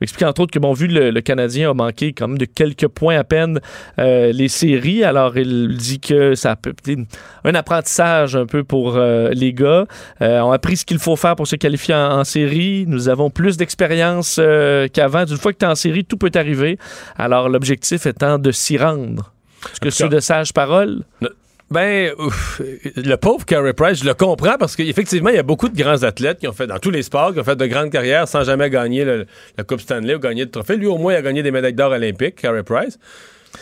Il 0.00 0.04
explique 0.04 0.26
entre 0.26 0.40
autres 0.40 0.50
que, 0.50 0.58
bon, 0.58 0.72
vu 0.72 0.88
le, 0.88 1.10
le 1.10 1.20
Canadien 1.20 1.70
a 1.70 1.74
manqué 1.74 2.12
quand 2.12 2.26
même 2.26 2.38
de 2.38 2.44
quelques 2.44 2.88
points 2.88 3.16
à 3.16 3.22
peine 3.22 3.60
euh, 4.00 4.32
les 4.32 4.48
séries, 4.48 5.04
alors 5.04 5.36
il 5.36 5.76
dit 5.76 6.00
que 6.00 6.34
ça 6.34 6.56
peut 6.56 6.70
être 6.70 6.98
un 7.44 7.54
apprentissage 7.54 8.34
un 8.34 8.46
peu 8.46 8.64
pour 8.64 8.96
euh, 8.96 9.28
les 9.32 9.52
gars. 9.52 9.86
Euh, 10.20 10.40
on 10.40 10.50
a 10.50 10.56
appris 10.56 10.78
ce 10.78 10.84
qu'il 10.84 10.98
faut 10.98 11.14
faire 11.14 11.36
pour 11.36 11.46
se 11.46 11.54
qualifier 11.54 11.94
en, 11.94 12.18
en 12.18 12.24
série. 12.24 12.84
Nous 12.88 13.08
avons 13.08 13.30
plus 13.30 13.56
d'expérience 13.56 14.40
qu'avant. 14.92 15.24
D'une 15.24 15.36
fois 15.36 15.52
que 15.52 15.58
tu 15.58 15.66
es 15.66 15.68
en 15.68 15.76
série, 15.76 16.04
tout 16.04 16.16
peut 16.16 16.32
arriver. 16.34 16.78
Alors 17.16 17.48
l'objectif 17.48 18.04
étant 18.06 18.40
de 18.40 18.50
s'y 18.50 18.78
rendre. 18.78 19.32
Est-ce 19.66 19.80
que 19.80 19.90
c'est 19.90 20.08
de 20.08 20.18
sages 20.18 20.52
paroles? 20.52 21.04
Ben, 21.72 22.12
le 22.96 23.14
pauvre 23.16 23.44
Carey 23.46 23.72
Price, 23.72 24.00
je 24.00 24.04
le 24.04 24.14
comprends 24.14 24.56
parce 24.58 24.76
qu'effectivement, 24.76 25.30
il 25.30 25.36
y 25.36 25.38
a 25.38 25.42
beaucoup 25.42 25.68
de 25.68 25.76
grands 25.76 26.02
athlètes 26.02 26.38
qui 26.38 26.46
ont 26.48 26.52
fait 26.52 26.66
dans 26.66 26.78
tous 26.78 26.90
les 26.90 27.02
sports, 27.02 27.32
qui 27.32 27.40
ont 27.40 27.44
fait 27.44 27.56
de 27.56 27.66
grandes 27.66 27.90
carrières 27.90 28.28
sans 28.28 28.44
jamais 28.44 28.68
gagner 28.68 29.04
le- 29.04 29.26
la 29.56 29.64
Coupe 29.64 29.80
Stanley 29.80 30.14
ou 30.14 30.18
gagner 30.18 30.44
de 30.44 30.50
trophée. 30.50 30.76
Lui, 30.76 30.86
au 30.86 30.98
moins, 30.98 31.14
il 31.14 31.16
a 31.16 31.22
gagné 31.22 31.42
des 31.42 31.50
médailles 31.50 31.72
d'or 31.72 31.92
olympiques, 31.92 32.36
Carey 32.36 32.62
Price. 32.62 32.98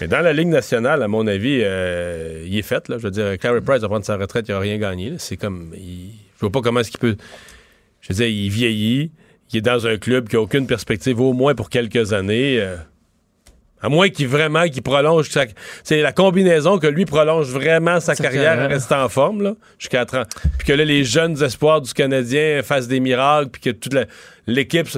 Mais 0.01 0.09
dans 0.09 0.21
la 0.21 0.33
Ligue 0.33 0.49
nationale, 0.49 1.03
à 1.03 1.09
mon 1.09 1.27
avis, 1.27 1.61
euh, 1.63 2.45
il 2.47 2.57
est 2.59 2.63
fait. 2.63 2.89
Là. 2.89 2.97
Je 2.99 3.03
veux 3.05 3.11
dire, 3.11 3.39
Carey 3.39 3.61
Price 3.61 3.81
va 3.83 3.89
prendre 3.89 4.05
sa 4.05 4.17
retraite, 4.17 4.47
il 4.49 4.53
n'a 4.53 4.59
rien 4.61 4.79
gagné. 4.79 5.15
C'est 5.19 5.37
comme. 5.37 5.73
il- 5.77 6.11
Je 6.37 6.41
vois 6.41 6.51
pas 6.51 6.61
comment 6.63 6.81
est-ce 6.81 6.91
qu'il 6.91 7.01
peut. 7.01 7.17
Je 8.01 8.09
veux 8.09 8.15
dire, 8.15 8.27
il 8.29 8.49
vieillit. 8.51 9.11
Il 9.53 9.59
est 9.59 9.63
dans 9.63 9.87
un 9.87 9.99
club 9.99 10.29
qui 10.29 10.37
n'a 10.37 10.43
aucune 10.43 10.67
perspective, 10.67 11.21
au 11.21 11.33
moins 11.33 11.55
pour 11.55 11.71
quelques 11.71 12.13
années. 12.13 12.59
euh, 12.61 12.77
à 13.83 13.89
moins 13.89 14.09
qu'il 14.09 14.29
vraiment 14.29 14.65
qu'il 14.69 14.83
prolonge 14.83 15.29
sa... 15.31 15.45
C'est 15.85 16.03
la 16.03 16.13
combinaison 16.13 16.79
que 16.79 16.87
lui 16.87 17.05
prolonge 17.05 17.47
vraiment 17.49 17.99
sa, 18.01 18.15
carrière, 18.15 18.55
carrière. 18.57 18.69
reste 18.69 18.93
en 18.93 19.09
forme 19.09 19.43
là, 19.43 19.55
jusqu'à 19.79 20.05
30. 20.05 20.27
Puis 20.59 20.67
que 20.69 20.73
là, 20.73 20.85
les 20.85 21.05
jeunes 21.05 21.43
espoirs 21.43 21.81
du 21.81 21.93
Canadien 21.93 22.61
fassent 22.63 22.89
des 22.89 23.01
miracles, 23.01 23.49
puis 23.51 23.61
que 23.63 23.71
toute 23.71 23.95
la- 23.95 24.07
l'équipe... 24.47 24.89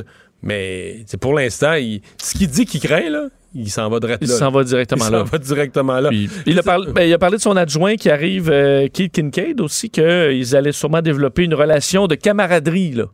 Mais 0.45 1.05
c'est 1.07 1.21
pour 1.21 1.35
l'instant, 1.35 1.75
il- 1.75 2.01
ce 2.21 2.35
qu'il 2.37 2.49
dit 2.49 2.65
qu'il 2.67 2.81
craint, 2.81 3.09
là, 3.09 3.29
il 3.55 3.71
s'en 3.71 3.89
va 3.89 4.01
direct 4.01 4.19
Il 4.23 4.29
là. 4.29 4.35
s'en 4.37 4.51
va 4.51 4.63
Il 4.63 4.67
directement 4.67 5.05
s'en 5.05 5.11
là. 5.13 5.23
va 5.23 5.39
directement 5.39 6.01
là. 6.01 6.09
Puis, 6.09 6.29
il, 6.47 6.59
a 6.59 6.63
parlé, 6.65 6.91
ben, 6.91 7.03
il 7.03 7.13
a 7.13 7.19
parlé 7.19 7.37
de 7.37 7.43
son 7.43 7.57
adjoint 7.57 7.95
qui 7.95 8.11
arrive, 8.11 8.51
euh, 8.51 8.89
Keith 8.93 9.13
Kincaid 9.13 9.61
aussi, 9.61 9.89
qu'ils 9.91 10.57
allaient 10.57 10.73
sûrement 10.73 11.01
développer 11.03 11.45
une 11.45 11.55
relation 11.55 12.09
de 12.09 12.17
camaraderie, 12.17 12.93
là. 12.93 13.05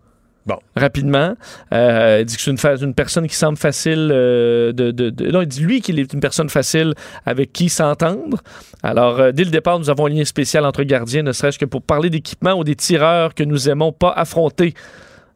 Bon. 0.49 0.59
Rapidement. 0.77 1.35
Euh, 1.75 2.19
il 2.21 2.25
dit 2.25 2.35
que 2.37 2.41
c'est 2.43 2.51
une, 2.83 2.95
personne 2.95 3.27
qui 3.29 3.35
semble 3.37 3.59
facile 3.59 4.09
euh, 4.11 4.73
de, 4.73 4.91
de- 4.93 5.11
de- 5.11 5.31
Non, 5.31 5.43
il 5.43 5.47
dit 5.47 5.61
lui 5.61 5.83
qu'il 5.83 5.99
est 6.01 6.11
une 6.15 6.21
personne 6.21 6.49
facile 6.49 6.95
avec 7.27 7.53
qui 7.53 7.69
s'entendre. 7.69 8.39
Alors, 8.83 9.21
euh, 9.21 9.31
dès 9.31 9.45
le 9.45 9.51
départ, 9.51 9.79
nous 9.79 9.91
avons 9.91 10.07
un 10.07 10.09
lien 10.09 10.25
spécial 10.25 10.65
entre 10.65 10.85
gardiens, 10.85 11.23
ne 11.23 11.33
serait-ce 11.33 11.59
que 11.59 11.67
pour 11.67 11.83
parler 11.83 12.09
d'équipement 12.09 12.55
ou 12.55 12.65
des 12.65 12.77
tireurs 12.77 13.35
que 13.35 13.45
nous 13.45 13.69
aimons 13.69 13.93
pas 13.93 14.09
affronter. 14.11 14.73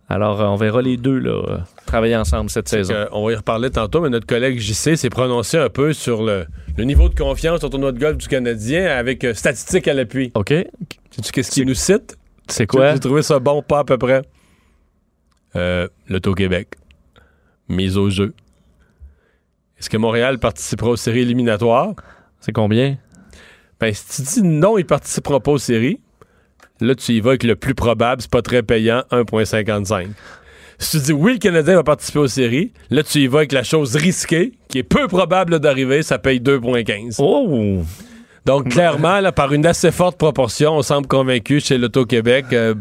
Alors, 0.09 0.40
on 0.40 0.57
verra 0.57 0.81
les 0.81 0.96
deux 0.96 1.18
là, 1.18 1.61
travailler 1.85 2.16
ensemble 2.16 2.48
cette 2.48 2.68
saison. 2.68 2.94
On 3.12 3.27
va 3.27 3.33
y 3.33 3.35
reparler 3.35 3.68
tantôt, 3.70 4.01
mais 4.01 4.09
notre 4.09 4.27
collègue 4.27 4.59
JC 4.59 4.96
s'est 4.96 5.11
prononcé 5.11 5.59
un 5.59 5.68
peu 5.68 5.92
sur 5.92 6.22
le, 6.22 6.46
le 6.79 6.85
niveau 6.85 7.11
de 7.11 7.14
confiance 7.14 7.62
au 7.64 7.68
tournoi 7.68 7.92
de 7.92 7.98
golf 7.98 8.16
du 8.16 8.29
Canadien 8.29 8.87
avec 8.87 9.27
statistiques 9.35 9.88
à 9.88 9.94
l'appui. 9.94 10.33
OK? 10.35 10.48
Sais-tu 10.48 11.33
qu'est-ce 11.33 11.51
qu'il 11.51 11.66
nous 11.66 11.75
cite? 11.75 12.16
C'est 12.48 12.66
quoi? 12.66 12.92
J'ai 12.94 13.01
trouvé 13.01 13.22
ça 13.22 13.38
bon, 13.38 13.62
pas 13.62 13.81
à 13.81 13.85
peu 13.85 13.96
près. 13.98 14.22
Euh, 15.56 15.88
L'Auto-Québec. 16.08 16.68
Mise 17.68 17.96
au 17.96 18.10
jeu. 18.10 18.34
Est-ce 19.78 19.90
que 19.90 19.96
Montréal 19.96 20.38
participera 20.38 20.90
aux 20.90 20.96
séries 20.96 21.20
éliminatoires? 21.20 21.94
C'est 22.40 22.52
combien? 22.52 22.98
Ben, 23.80 23.92
si 23.92 24.22
tu 24.22 24.40
dis 24.40 24.42
non, 24.46 24.78
il 24.78 24.86
participera 24.86 25.40
pas 25.40 25.52
aux 25.52 25.58
séries, 25.58 26.00
là, 26.80 26.94
tu 26.94 27.12
y 27.12 27.20
vas 27.20 27.30
avec 27.30 27.42
le 27.42 27.56
plus 27.56 27.74
probable, 27.74 28.22
c'est 28.22 28.30
pas 28.30 28.42
très 28.42 28.62
payant, 28.62 29.02
1,55. 29.10 30.08
Si 30.78 30.98
tu 30.98 31.04
dis 31.06 31.12
oui, 31.12 31.34
le 31.34 31.38
Canadien 31.38 31.74
va 31.74 31.82
participer 31.84 32.20
aux 32.20 32.28
séries, 32.28 32.72
là, 32.90 33.02
tu 33.02 33.18
y 33.18 33.26
vas 33.26 33.38
avec 33.38 33.52
la 33.52 33.62
chose 33.62 33.96
risquée, 33.96 34.52
qui 34.68 34.78
est 34.78 34.82
peu 34.84 35.08
probable 35.08 35.58
d'arriver, 35.58 36.02
ça 36.02 36.18
paye 36.18 36.40
2,15. 36.40 37.16
Oh! 37.18 37.82
Donc, 38.44 38.70
clairement, 38.70 39.20
là, 39.20 39.30
par 39.30 39.52
une 39.52 39.64
assez 39.66 39.92
forte 39.92 40.18
proportion, 40.18 40.72
on 40.72 40.82
semble 40.82 41.06
convaincu 41.06 41.60
chez 41.60 41.78
l'Auto-Québec. 41.78 42.46
euh, 42.52 42.74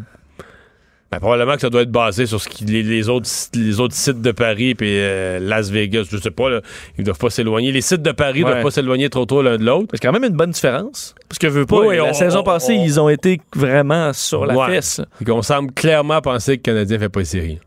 ben, 1.12 1.20
probablement 1.20 1.56
que 1.56 1.62
ça 1.62 1.70
doit 1.70 1.82
être 1.82 1.92
basé 1.92 2.26
sur 2.26 2.40
ce 2.40 2.48
qui, 2.48 2.64
les, 2.64 2.84
les 2.84 3.10
autres, 3.10 3.30
les 3.54 3.80
autres 3.82 3.94
sites 3.96 4.22
de 4.22 4.32
Paris 4.32 4.76
et 4.80 5.40
Las 5.42 5.70
Vegas. 5.70 6.06
Je 6.10 6.16
sais 6.18 6.32
pas, 6.32 6.50
là, 6.50 6.62
ils 6.98 7.04
doivent 7.04 7.18
pas 7.20 7.30
s'éloigner. 7.30 7.74
Les 7.74 7.82
sites 7.82 8.02
de 8.02 8.12
Paris 8.14 8.44
Ouais. 8.44 8.50
doivent 8.52 8.64
pas 8.64 8.72
s'éloigner 8.72 9.10
trop 9.10 9.26
tôt 9.26 9.42
l'un 9.42 9.58
de 9.58 9.66
l'autre. 9.66 9.88
C'est 9.92 10.00
quand 10.02 10.14
même 10.14 10.24
une 10.24 10.38
bonne 10.38 10.52
différence. 10.52 11.14
Parce 11.28 11.38
que 11.38 11.48
veux 11.48 11.66
pas, 11.66 11.82
Oui, 11.82 11.98
la 11.98 12.06
on- 12.06 12.14
saison 12.14 12.40
on- 12.40 12.44
passée, 12.44 12.78
on- 12.80 12.84
ils 12.86 13.00
ont 13.00 13.10
été 13.10 13.42
vraiment 13.56 14.14
sur 14.14 14.46
la 14.46 14.56
Ouais. 14.56 14.68
fesse. 14.76 15.02
Qu'on 15.26 15.42
semble 15.42 15.74
clairement 15.74 16.22
penser 16.22 16.58
que 16.58 16.72
le 16.72 16.76
Canadien 16.78 17.00
fait 17.00 17.10
pas 17.10 17.20
les 17.20 17.26
séries. 17.26 17.60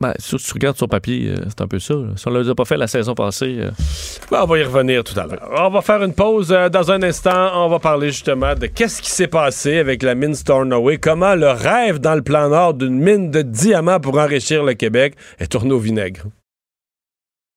Ben, 0.00 0.14
si 0.20 0.36
tu 0.36 0.52
regardes 0.52 0.76
sur 0.76 0.88
papier, 0.88 1.30
euh, 1.30 1.44
c'est 1.48 1.60
un 1.60 1.66
peu 1.66 1.80
ça. 1.80 1.94
là. 1.94 2.10
Si 2.14 2.28
on 2.28 2.30
l'a 2.30 2.54
pas 2.54 2.64
fait 2.64 2.76
la 2.76 2.86
saison 2.86 3.14
passée, 3.14 3.56
euh, 3.58 3.70
Ben, 4.30 4.42
on 4.42 4.46
va 4.46 4.58
y 4.58 4.62
revenir 4.62 5.02
tout 5.02 5.18
à 5.18 5.26
l'heure. 5.26 5.50
On 5.58 5.70
va 5.70 5.82
faire 5.82 6.02
une 6.04 6.14
pause. 6.14 6.52
euh, 6.52 6.68
dans 6.68 6.92
un 6.92 7.02
instant, 7.02 7.64
on 7.64 7.68
va 7.68 7.80
parler 7.80 8.08
justement 8.12 8.54
de 8.54 8.66
qu'est-ce 8.66 9.02
qui 9.02 9.10
s'est 9.10 9.26
passé 9.26 9.78
avec 9.78 10.04
la 10.04 10.14
mine 10.14 10.34
Stornoway, 10.36 10.98
comment 10.98 11.34
le 11.34 11.48
rêve 11.50 11.98
dans 11.98 12.14
le 12.14 12.22
plan 12.22 12.48
nord 12.48 12.74
d'une 12.74 12.96
mine 12.98 13.30
de 13.32 13.42
diamants 13.42 13.98
pour 13.98 14.16
enrichir 14.18 14.62
le 14.62 14.74
Québec 14.74 15.14
est 15.40 15.48
tourné 15.48 15.72
au 15.72 15.78
vinaigre. 15.80 16.22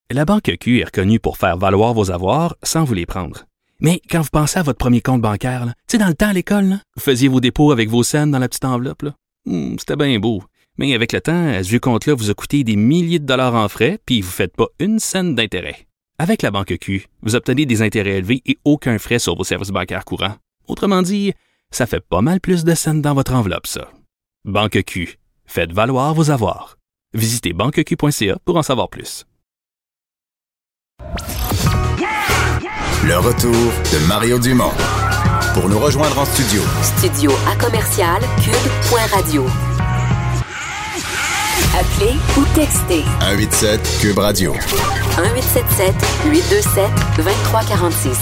La 0.09 0.25
Banque 0.25 0.51
Q 0.59 0.79
est 0.81 0.85
reconnue 0.85 1.19
pour 1.19 1.37
faire 1.37 1.57
valoir 1.57 1.93
vos 1.93 2.11
avoirs 2.11 2.55
sans 2.63 2.83
vous 2.83 2.93
les 2.95 3.05
prendre. 3.05 3.45
Mais 3.79 4.01
quand 4.09 4.21
vous 4.21 4.29
pensez 4.31 4.59
à 4.59 4.63
votre 4.63 4.77
premier 4.77 5.01
compte 5.01 5.21
bancaire, 5.21 5.63
tu 5.65 5.73
sais, 5.93 5.97
dans 5.97 6.07
le 6.07 6.13
temps 6.15 6.29
à 6.29 6.33
l'école, 6.33 6.77
vous 6.95 7.01
faisiez 7.01 7.29
vos 7.29 7.39
dépôts 7.39 7.71
avec 7.71 7.89
vos 7.89 8.03
scènes 8.03 8.29
dans 8.31 8.39
la 8.39 8.47
petite 8.49 8.65
enveloppe. 8.65 9.05
Hmm, 9.45 9.75
C'était 9.79 9.95
bien 9.95 10.19
beau. 10.19 10.43
Mais 10.77 10.93
avec 10.93 11.11
le 11.11 11.21
temps, 11.21 11.63
ce 11.63 11.67
vieux 11.67 11.79
compte-là 11.79 12.13
vous 12.13 12.29
a 12.29 12.33
coûté 12.33 12.63
des 12.63 12.75
milliers 12.75 13.19
de 13.19 13.25
dollars 13.25 13.55
en 13.55 13.67
frais, 13.67 13.99
puis 14.05 14.21
vous 14.21 14.29
ne 14.29 14.33
faites 14.33 14.55
pas 14.55 14.67
une 14.79 14.99
scène 14.99 15.35
d'intérêt. 15.35 15.87
Avec 16.17 16.41
la 16.41 16.51
Banque 16.51 16.77
Q, 16.79 17.07
vous 17.23 17.35
obtenez 17.35 17.65
des 17.65 17.81
intérêts 17.81 18.17
élevés 18.17 18.41
et 18.45 18.57
aucun 18.63 18.97
frais 18.99 19.19
sur 19.19 19.35
vos 19.35 19.43
services 19.43 19.69
bancaires 19.69 20.05
courants. 20.05 20.35
Autrement 20.67 21.01
dit, 21.01 21.33
ça 21.71 21.87
fait 21.87 21.99
pas 21.99 22.21
mal 22.21 22.39
plus 22.39 22.63
de 22.63 22.75
scènes 22.75 23.01
dans 23.01 23.13
votre 23.13 23.33
enveloppe, 23.33 23.67
ça. 23.67 23.89
Banque 24.45 24.83
Q. 24.83 25.17
Faites 25.45 25.73
valoir 25.73 26.13
vos 26.13 26.31
avoirs. 26.31 26.77
Visitez 27.13 27.53
banqueq.ca 27.53 28.37
pour 28.45 28.55
en 28.55 28.63
savoir 28.63 28.89
plus. 28.89 29.25
Le 33.03 33.17
retour 33.17 33.51
de 33.51 34.07
Mario 34.07 34.39
Dumont. 34.39 34.71
Pour 35.53 35.67
nous 35.67 35.79
rejoindre 35.79 36.19
en 36.19 36.25
studio, 36.25 36.61
Studio 36.83 37.31
à 37.47 37.55
commercial 37.55 38.21
cube.radio. 38.43 39.45
Appelez 41.69 42.15
ou 42.37 42.43
textez 42.53 43.03
187 43.21 43.99
Cube 44.01 44.17
Radio. 44.17 44.51
1877 44.53 45.93
827 46.25 46.83
2346. 47.17 48.19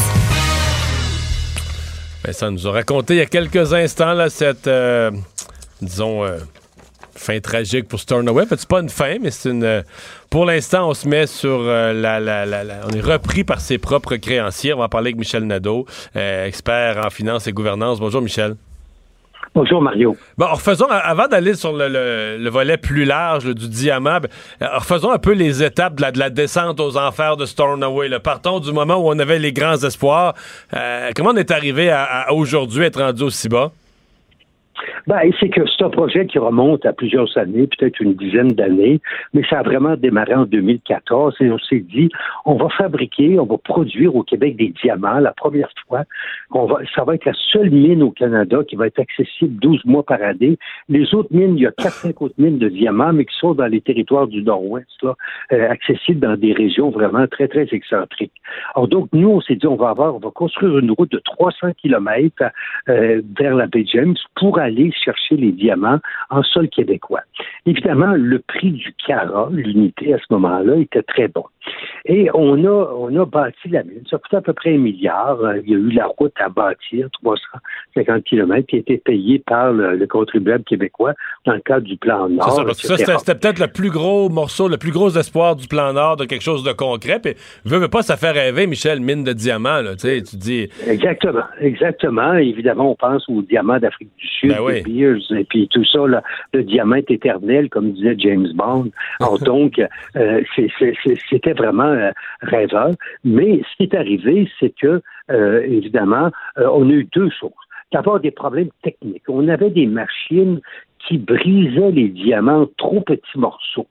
Ben, 2.23 2.33
ça 2.33 2.51
nous 2.51 2.67
a 2.67 2.71
raconté 2.71 3.15
il 3.15 3.17
y 3.17 3.21
a 3.21 3.25
quelques 3.25 3.73
instants 3.73 4.13
là, 4.13 4.29
cette, 4.29 4.67
euh, 4.67 5.09
disons, 5.81 6.23
euh, 6.25 6.37
fin 7.15 7.39
tragique 7.39 7.87
pour 7.87 7.99
Stornoway. 7.99 8.45
C'est 8.49 8.67
pas 8.67 8.81
une 8.81 8.89
fin, 8.89 9.15
mais 9.19 9.31
c'est 9.31 9.49
une. 9.49 9.63
euh, 9.63 9.81
pour 10.29 10.45
l'instant, 10.45 10.89
on 10.89 10.93
se 10.93 11.07
met 11.07 11.25
sur 11.25 11.59
euh, 11.61 11.91
la, 11.93 12.19
la- 12.19 12.45
la- 12.45 12.63
la- 12.63 12.81
On 12.85 12.91
est 12.95 13.01
repris 13.01 13.43
par 13.43 13.61
ses 13.61 13.77
propres 13.79 14.17
créanciers. 14.17 14.73
On 14.73 14.77
va 14.79 14.83
en 14.85 14.89
parler 14.89 15.07
avec 15.07 15.17
Michel 15.17 15.45
Nadeau, 15.45 15.87
euh, 16.15 16.45
expert 16.45 17.01
en 17.03 17.09
finance 17.09 17.47
et 17.47 17.51
gouvernance. 17.51 17.99
Bonjour, 17.99 18.21
Michel. 18.21 18.55
Bonjour 19.55 19.81
Mario. 19.81 20.15
Bon, 20.37 20.45
refaisons, 20.47 20.85
avant 20.89 21.27
d'aller 21.27 21.55
sur 21.55 21.73
le, 21.73 21.87
le- 21.87 22.37
le 22.37 22.49
volet 22.49 22.77
plus 22.77 23.03
large 23.05 23.45
du 23.53 23.67
diamant, 23.67 24.19
ben, 24.19 24.29
euh, 24.61 24.77
refaisons 24.77 25.11
un 25.11 25.17
peu 25.17 25.31
les 25.33 25.63
étapes 25.63 25.95
de 25.95 26.01
la, 26.01 26.11
de 26.11 26.19
la 26.19 26.29
descente 26.29 26.79
aux 26.79 26.97
enfers 26.97 27.35
de 27.35 27.45
Stornoway. 27.45 28.09
là. 28.09 28.19
Partons 28.19 28.59
du 28.59 28.71
moment 28.71 28.95
où 28.97 29.09
on 29.09 29.17
avait 29.17 29.39
les 29.39 29.51
grands 29.51 29.77
espoirs. 29.83 30.35
Euh, 30.75 31.09
comment 31.15 31.31
on 31.31 31.35
est 31.37 31.51
arrivé 31.51 31.89
à, 31.89 32.03
à 32.03 32.31
aujourd'hui 32.31 32.83
être 32.85 33.01
rendu 33.01 33.23
aussi 33.23 33.49
bas? 33.49 33.71
Ben, 35.07 35.19
c'est 35.39 35.49
que 35.49 35.61
c'est 35.65 35.83
un 35.83 35.89
projet 35.89 36.25
qui 36.25 36.39
remonte 36.39 36.85
à 36.85 36.93
plusieurs 36.93 37.37
années, 37.37 37.67
peut-être 37.67 37.99
une 37.99 38.13
dizaine 38.13 38.49
d'années, 38.49 38.99
mais 39.33 39.43
ça 39.49 39.59
a 39.59 39.63
vraiment 39.63 39.95
démarré 39.95 40.33
en 40.35 40.45
2014 40.45 41.35
et 41.39 41.51
on 41.51 41.59
s'est 41.59 41.79
dit, 41.79 42.09
on 42.45 42.55
va 42.55 42.69
fabriquer, 42.69 43.39
on 43.39 43.45
va 43.45 43.57
produire 43.57 44.15
au 44.15 44.23
Québec 44.23 44.55
des 44.55 44.69
diamants 44.81 45.19
la 45.19 45.31
première 45.31 45.69
fois. 45.87 46.03
Ça 46.95 47.03
va 47.03 47.15
être 47.15 47.25
la 47.25 47.33
seule 47.51 47.69
mine 47.69 48.03
au 48.03 48.11
Canada 48.11 48.59
qui 48.67 48.75
va 48.75 48.87
être 48.87 48.99
accessible 48.99 49.59
12 49.59 49.85
mois 49.85 50.03
par 50.03 50.21
année. 50.21 50.57
Les 50.87 51.13
autres 51.13 51.29
mines, 51.31 51.57
il 51.57 51.63
y 51.63 51.67
a 51.67 51.71
4-5 51.71 52.13
autres 52.19 52.35
mines 52.37 52.59
de 52.59 52.69
diamants, 52.69 53.13
mais 53.13 53.25
qui 53.25 53.35
sont 53.37 53.53
dans 53.53 53.67
les 53.67 53.81
territoires 53.81 54.27
du 54.27 54.43
Nord-Ouest, 54.43 55.03
euh, 55.03 55.69
accessibles 55.69 56.19
dans 56.19 56.35
des 56.35 56.53
régions 56.53 56.89
vraiment 56.89 57.27
très, 57.27 57.47
très 57.47 57.67
excentriques. 57.71 58.33
Alors 58.75 58.87
donc, 58.87 59.09
nous, 59.13 59.29
on 59.29 59.41
s'est 59.41 59.55
dit, 59.55 59.67
on 59.67 59.75
va 59.75 59.89
avoir, 59.89 60.15
on 60.15 60.19
va 60.19 60.31
construire 60.31 60.77
une 60.77 60.91
route 60.91 61.11
de 61.11 61.19
300 61.19 61.73
kilomètres 61.81 62.43
euh, 62.87 63.21
vers 63.37 63.55
la 63.55 63.67
baie 63.67 63.85
James 63.85 64.15
pour 64.35 64.59
aller 64.59 64.68
chercher 64.93 65.35
les 65.35 65.51
diamants 65.51 65.99
en 66.29 66.43
sol 66.43 66.69
québécois. 66.69 67.21
Évidemment, 67.65 68.13
le 68.13 68.39
prix 68.39 68.71
du 68.71 68.93
carat, 69.05 69.49
l'unité 69.51 70.13
à 70.13 70.17
ce 70.17 70.25
moment-là, 70.31 70.75
était 70.77 71.03
très 71.03 71.27
bon. 71.27 71.43
Et 72.05 72.29
on 72.33 72.63
a, 72.65 72.91
on 72.97 73.15
a 73.21 73.25
bâti 73.25 73.69
la 73.69 73.83
mine. 73.83 74.03
Ça 74.09 74.17
coûtait 74.17 74.37
à 74.37 74.41
peu 74.41 74.53
près 74.53 74.73
un 74.73 74.77
milliard. 74.77 75.39
Euh, 75.41 75.59
Il 75.65 75.71
y 75.71 75.75
a 75.75 75.77
eu 75.77 75.91
la 75.91 76.07
route 76.07 76.33
à 76.39 76.49
bâtir, 76.49 77.09
350 77.21 78.23
kilomètres, 78.23 78.67
qui 78.67 78.77
a 78.77 78.79
été 78.79 78.97
payée 78.97 79.39
par 79.39 79.71
le, 79.71 79.95
le 79.95 80.07
contribuable 80.07 80.63
québécois 80.63 81.13
dans 81.45 81.53
le 81.53 81.59
cadre 81.61 81.85
du 81.85 81.97
plan 81.97 82.29
Nord. 82.29 82.51
ça, 82.51 82.63
parce 82.63 82.81
que 82.81 82.87
ça, 82.87 82.95
etc. 82.95 83.17
c'était 83.19 83.35
peut-être 83.35 83.59
le 83.59 83.67
plus 83.67 83.89
gros 83.89 84.29
morceau, 84.29 84.67
le 84.67 84.77
plus 84.77 84.91
gros 84.91 85.09
espoir 85.17 85.55
du 85.55 85.67
plan 85.67 85.93
Nord 85.93 86.17
de 86.17 86.25
quelque 86.25 86.43
chose 86.43 86.63
de 86.63 86.71
concret. 86.71 87.19
Puis, 87.21 87.33
veux, 87.65 87.77
veux 87.77 87.87
pas, 87.87 88.01
ça 88.01 88.17
fait 88.17 88.31
rêver, 88.31 88.67
Michel, 88.67 88.99
mine 88.99 89.23
de 89.23 89.33
diamants. 89.33 89.81
Là, 89.81 89.95
tu 89.95 90.21
dis, 90.37 90.69
Exactement, 90.87 91.43
exactement. 91.59 92.33
Évidemment, 92.33 92.91
on 92.91 92.95
pense 92.95 93.27
aux 93.29 93.41
diamants 93.41 93.79
d'Afrique 93.79 94.09
du 94.17 94.27
Sud, 94.27 94.49
Ben 94.49 94.61
oui. 94.61 94.81
Beers, 94.81 95.37
et 95.37 95.43
puis 95.43 95.67
tout 95.69 95.85
ça, 95.85 96.07
là, 96.07 96.23
le 96.53 96.63
diamant 96.63 96.95
est 96.95 97.11
éternel, 97.11 97.69
comme 97.69 97.91
disait 97.91 98.15
James 98.17 98.47
Bond. 98.55 98.89
Alors 99.19 99.39
donc, 99.43 99.79
euh, 100.15 100.41
c'était 101.29 101.53
vraiment 101.59 101.83
euh, 101.83 102.11
rêveur. 102.41 102.91
Mais 103.23 103.61
ce 103.69 103.77
qui 103.77 103.83
est 103.83 103.95
arrivé, 103.95 104.49
c'est 104.59 104.73
que, 104.81 105.01
euh, 105.31 105.61
évidemment, 105.61 106.31
euh, 106.57 106.67
on 106.73 106.89
a 106.89 106.93
eu 106.93 107.07
deux 107.13 107.29
choses. 107.29 107.51
D'abord, 107.91 108.19
des 108.19 108.31
problèmes 108.31 108.69
techniques. 108.83 109.27
On 109.27 109.47
avait 109.47 109.69
des 109.69 109.87
machines 109.87 110.59
qui 110.99 111.17
brisaient 111.17 111.91
les 111.91 112.09
diamants 112.09 112.61
en 112.63 112.67
trop 112.77 113.01
petits 113.01 113.37
morceaux. 113.37 113.87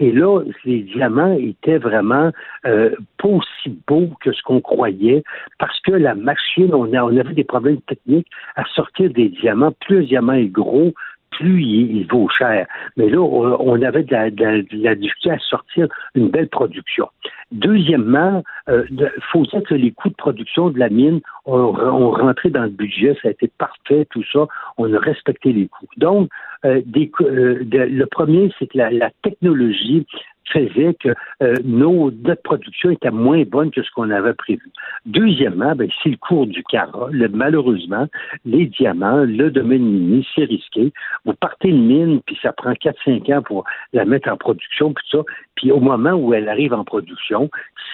Et 0.00 0.10
là, 0.10 0.40
les 0.64 0.80
diamants 0.80 1.36
étaient 1.38 1.76
vraiment 1.76 2.30
pas 2.62 3.28
aussi 3.28 3.78
beaux 3.86 4.08
que 4.22 4.32
ce 4.32 4.40
qu'on 4.42 4.62
croyait, 4.62 5.22
parce 5.58 5.78
que 5.80 5.92
la 5.92 6.14
machine, 6.14 6.72
on, 6.72 6.94
a, 6.94 7.02
on 7.04 7.14
avait 7.14 7.34
des 7.34 7.44
problèmes 7.44 7.82
techniques 7.82 8.28
à 8.56 8.64
sortir 8.74 9.10
des 9.12 9.28
diamants. 9.28 9.74
Plus 9.84 9.98
un 9.98 10.04
diamant 10.04 10.32
est 10.32 10.46
gros, 10.46 10.94
plus 11.32 11.62
il, 11.62 12.06
vaut 12.10 12.28
cher. 12.28 12.66
Mais 12.96 13.08
là, 13.08 13.18
on, 13.20 13.56
on 13.60 13.82
avait 13.82 14.04
de 14.04 14.12
la, 14.12 14.30
de 14.30 14.42
la- 14.44 14.62
de 14.62 14.82
la 14.84 14.94
difficulté 14.94 15.30
à 15.30 15.38
sortir 15.38 15.88
une 16.14 16.28
belle 16.28 16.48
production. 16.48 17.08
Deuxièmement, 17.52 18.42
il 18.68 19.10
faut 19.30 19.44
dire 19.44 19.62
que 19.62 19.74
les 19.74 19.90
coûts 19.92 20.08
de 20.08 20.14
production 20.14 20.70
de 20.70 20.78
la 20.78 20.88
mine 20.88 21.20
ont, 21.46 21.74
ont 21.76 22.10
rentré 22.10 22.50
dans 22.50 22.62
le 22.64 22.70
budget, 22.70 23.16
ça 23.22 23.28
a 23.28 23.30
été 23.32 23.50
parfait, 23.58 24.06
tout 24.10 24.24
ça, 24.32 24.46
on 24.78 24.92
a 24.92 24.98
respecté 24.98 25.52
les 25.52 25.68
coûts. 25.68 25.86
Donc, 25.96 26.28
euh, 26.64 26.80
des 26.86 27.10
euh, 27.20 27.60
de- 27.64 27.78
le 27.78 28.06
premier, 28.06 28.52
c'est 28.58 28.66
que 28.68 28.78
la, 28.78 28.90
la 28.90 29.10
technologie 29.22 30.06
faisait 30.52 30.94
que 30.94 31.08
euh, 31.42 31.54
nos, 31.64 32.10
notre 32.10 32.42
production 32.42 32.90
était 32.90 33.10
moins 33.10 33.42
bonne 33.44 33.70
que 33.70 33.82
ce 33.82 33.90
qu'on 33.92 34.10
avait 34.10 34.34
prévu. 34.34 34.70
Deuxièmement, 35.06 35.74
ben, 35.74 35.88
c'est 36.02 36.10
le 36.10 36.16
cours 36.16 36.46
du 36.46 36.62
carat. 36.64 37.08
Le- 37.10 37.28
malheureusement, 37.28 38.06
les 38.44 38.66
diamants, 38.66 39.24
le 39.24 39.50
domaine 39.50 39.82
minier, 39.82 40.26
c'est 40.34 40.44
risqué. 40.44 40.92
Vous 41.24 41.34
partez 41.34 41.68
une 41.68 41.86
mine, 41.86 42.20
puis 42.26 42.38
ça 42.42 42.52
prend 42.52 42.72
4-5 42.72 43.32
ans 43.34 43.42
pour 43.42 43.64
la 43.92 44.04
mettre 44.04 44.28
en 44.30 44.36
production, 44.36 44.92
puis 44.92 45.04
ça. 45.10 45.18
Puis 45.56 45.70
au 45.72 45.80
moment 45.80 46.12
où 46.12 46.34
elle 46.34 46.48
arrive 46.48 46.74
en 46.74 46.84
production, 46.84 47.41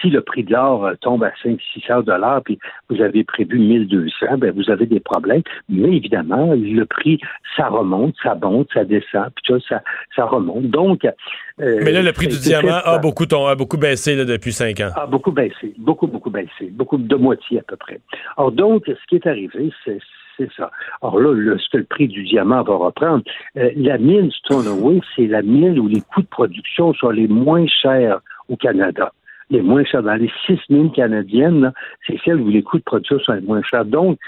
si 0.01 0.09
le 0.09 0.21
prix 0.21 0.43
de 0.43 0.51
l'or 0.53 0.85
euh, 0.85 0.93
tombe 1.01 1.23
à 1.23 1.31
500-600 1.43 2.03
dollars, 2.03 2.41
puis 2.43 2.57
vous 2.89 3.01
avez 3.01 3.23
prévu 3.23 3.59
1200, 3.59 4.37
ben 4.37 4.53
vous 4.55 4.69
avez 4.69 4.85
des 4.85 4.99
problèmes. 4.99 5.41
Mais 5.67 5.95
évidemment, 5.95 6.53
le 6.55 6.83
prix, 6.85 7.19
ça 7.55 7.67
remonte, 7.67 8.15
ça 8.23 8.35
monte, 8.35 8.69
ça 8.73 8.85
descend, 8.85 9.25
puis 9.35 9.43
tout 9.45 9.59
ça, 9.67 9.81
ça, 10.15 10.25
remonte. 10.25 10.65
Donc, 10.67 11.05
euh, 11.05 11.79
mais 11.83 11.91
là, 11.91 12.01
le 12.01 12.13
prix 12.13 12.27
du 12.27 12.39
diamant 12.39 12.79
a 12.83 12.97
beaucoup, 12.99 13.25
ton- 13.25 13.47
a 13.47 13.55
beaucoup 13.55 13.77
baissé 13.77 14.15
là, 14.15 14.25
depuis 14.25 14.53
cinq 14.53 14.79
ans. 14.79 14.91
a 14.95 15.05
beaucoup 15.05 15.31
baissé, 15.31 15.73
beaucoup, 15.77 16.07
beaucoup 16.07 16.29
baissé, 16.29 16.69
beaucoup 16.71 16.97
de 16.97 17.15
moitié 17.15 17.59
à 17.59 17.63
peu 17.63 17.75
près. 17.75 17.99
Alors 18.37 18.51
donc, 18.51 18.83
ce 18.87 19.07
qui 19.07 19.15
est 19.15 19.27
arrivé, 19.27 19.71
c'est 19.83 19.99
c'est 20.37 20.49
ça. 20.55 20.71
Alors 21.01 21.19
là, 21.19 21.33
le, 21.33 21.57
ce 21.59 21.69
que 21.69 21.77
le 21.77 21.83
prix 21.83 22.07
du 22.07 22.23
diamant 22.23 22.63
va 22.63 22.75
reprendre, 22.75 23.23
euh, 23.57 23.71
la 23.75 23.97
mine 23.97 24.31
Stoneway, 24.31 25.01
c'est 25.15 25.27
la 25.27 25.41
mine 25.41 25.77
où 25.77 25.87
les 25.87 25.99
coûts 25.99 26.21
de 26.21 26.27
production 26.27 26.93
sont 26.93 27.09
les 27.09 27.27
moins 27.27 27.65
chers 27.67 28.21
au 28.47 28.55
Canada. 28.55 29.11
Les 29.49 29.61
moins 29.61 29.83
chers. 29.83 30.03
Dans 30.03 30.15
les 30.15 30.31
six 30.45 30.59
mines 30.69 30.91
canadiennes, 30.91 31.61
là, 31.61 31.73
c'est 32.05 32.19
celle 32.23 32.41
où 32.41 32.49
les 32.49 32.61
coûts 32.61 32.77
de 32.77 32.83
production 32.83 33.19
sont 33.19 33.33
les 33.33 33.41
moins 33.41 33.63
chers. 33.63 33.85
Donc, 33.85 34.19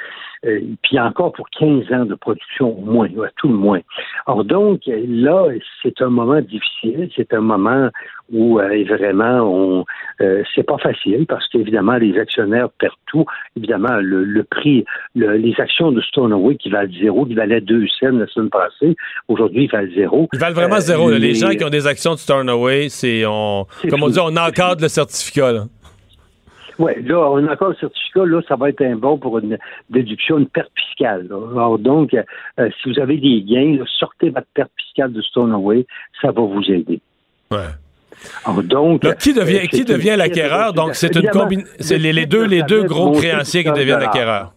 euh, 0.46 0.60
puis 0.84 1.00
encore 1.00 1.32
pour 1.34 1.48
15 1.52 1.92
ans 1.94 2.06
de 2.06 2.16
production 2.16 2.78
au 2.78 2.82
moins, 2.82 3.08
à 3.08 3.30
tout 3.38 3.48
le 3.48 3.56
moins. 3.56 3.80
Alors 4.28 4.44
donc, 4.44 4.82
là, 4.88 5.46
c'est 5.84 6.02
un 6.02 6.10
moment 6.10 6.42
difficile, 6.42 7.10
c'est 7.16 7.34
un 7.34 7.42
moment 7.42 7.90
où 8.32 8.60
euh, 8.60 8.84
vraiment 8.88 9.42
on 9.42 9.86
euh, 10.22 10.42
c'est 10.56 10.64
pas 10.64 10.78
facile 10.78 11.26
parce 11.28 11.48
qu'évidemment 11.50 11.98
les 11.98 12.18
actionnaires 12.18 12.70
perdent 12.80 12.94
tout. 13.08 13.26
Évidemment, 13.58 13.96
le, 13.98 14.24
le 14.24 14.44
prix, 14.44 14.86
le- 15.16 15.36
les 15.36 15.54
actions 15.60 15.92
de 15.92 16.02
Stoneway 16.02 16.56
qui 16.56 16.70
valent 16.70 16.92
zéro, 17.00 17.26
qui 17.26 17.34
valaient 17.36 17.60
deux 17.62 17.86
cents 18.00 18.12
la 18.12 18.28
semaine 18.28 18.50
passée, 18.50 18.96
aujourd'hui 19.28 19.66
ils 19.66 19.72
valent 19.72 19.92
zéro. 19.96 20.30
Ils 20.34 20.40
valent 20.40 20.56
vraiment 20.56 20.76
Euh, 20.76 20.80
zéro. 20.80 21.12
Les 21.12 21.20
les- 21.20 21.34
gens 21.36 21.50
qui 21.50 21.64
ont 21.64 21.70
des 21.70 21.88
actions 21.88 22.14
de 22.14 22.20
Stornoway, 22.20 22.88
c'est 22.90 23.26
on, 23.26 23.66
comme 23.90 24.04
on 24.04 24.10
dit, 24.10 24.20
on 24.20 24.36
encadre 24.38 24.82
le 24.82 24.88
certificat. 24.88 25.52
Là. 25.52 25.64
Oui, 26.80 26.92
là, 27.04 27.18
on 27.32 27.46
a 27.48 27.54
encore 27.54 27.70
le 27.70 27.76
certificat, 27.76 28.26
là, 28.26 28.42
ça 28.48 28.56
va 28.56 28.70
être 28.70 28.82
un 28.82 28.96
bon 28.96 29.18
pour 29.18 29.38
une 29.40 29.58
déduction, 29.90 30.38
une 30.38 30.48
perte 30.48 30.72
fiscale. 30.76 31.28
là. 31.30 31.38
Alors 31.52 31.80
donc, 31.80 32.14
euh, 32.14 32.70
si 32.82 32.92
vous 32.92 33.00
avez 33.00 33.18
des 33.18 33.42
gains, 33.42 33.78
là, 33.78 33.86
sortez 34.00 34.30
votre 34.30 34.48
perte 34.54 34.72
fiscale 34.78 35.14
de 35.14 35.22
Stoneway, 35.22 35.86
ça 36.22 36.32
va 36.32 36.42
vous 36.42 36.64
aider. 36.70 37.00
Ouais. 37.52 37.58
Alors 38.46 38.64
donc, 38.64 39.04
Là, 39.04 39.16
qui 39.16 39.34
devient, 39.34 39.60
euh, 39.64 39.68
qui 39.68 39.84
devient 39.84 40.16
l'acquéreur? 40.18 40.74
Donc, 40.74 40.96
c'est 40.96 41.16
une 41.16 41.30
combine... 41.30 41.64
C'est 41.80 41.98
les, 41.98 42.14
les 42.14 42.22
le 42.22 42.28
deux, 42.28 42.46
les 42.46 42.64
deux 42.64 42.84
gros 42.84 43.12
créanciers 43.12 43.64
qui 43.64 43.72
deviennent 43.72 43.96
un 43.96 44.00
dollar. 44.00 44.10
acquéreurs. 44.10 44.54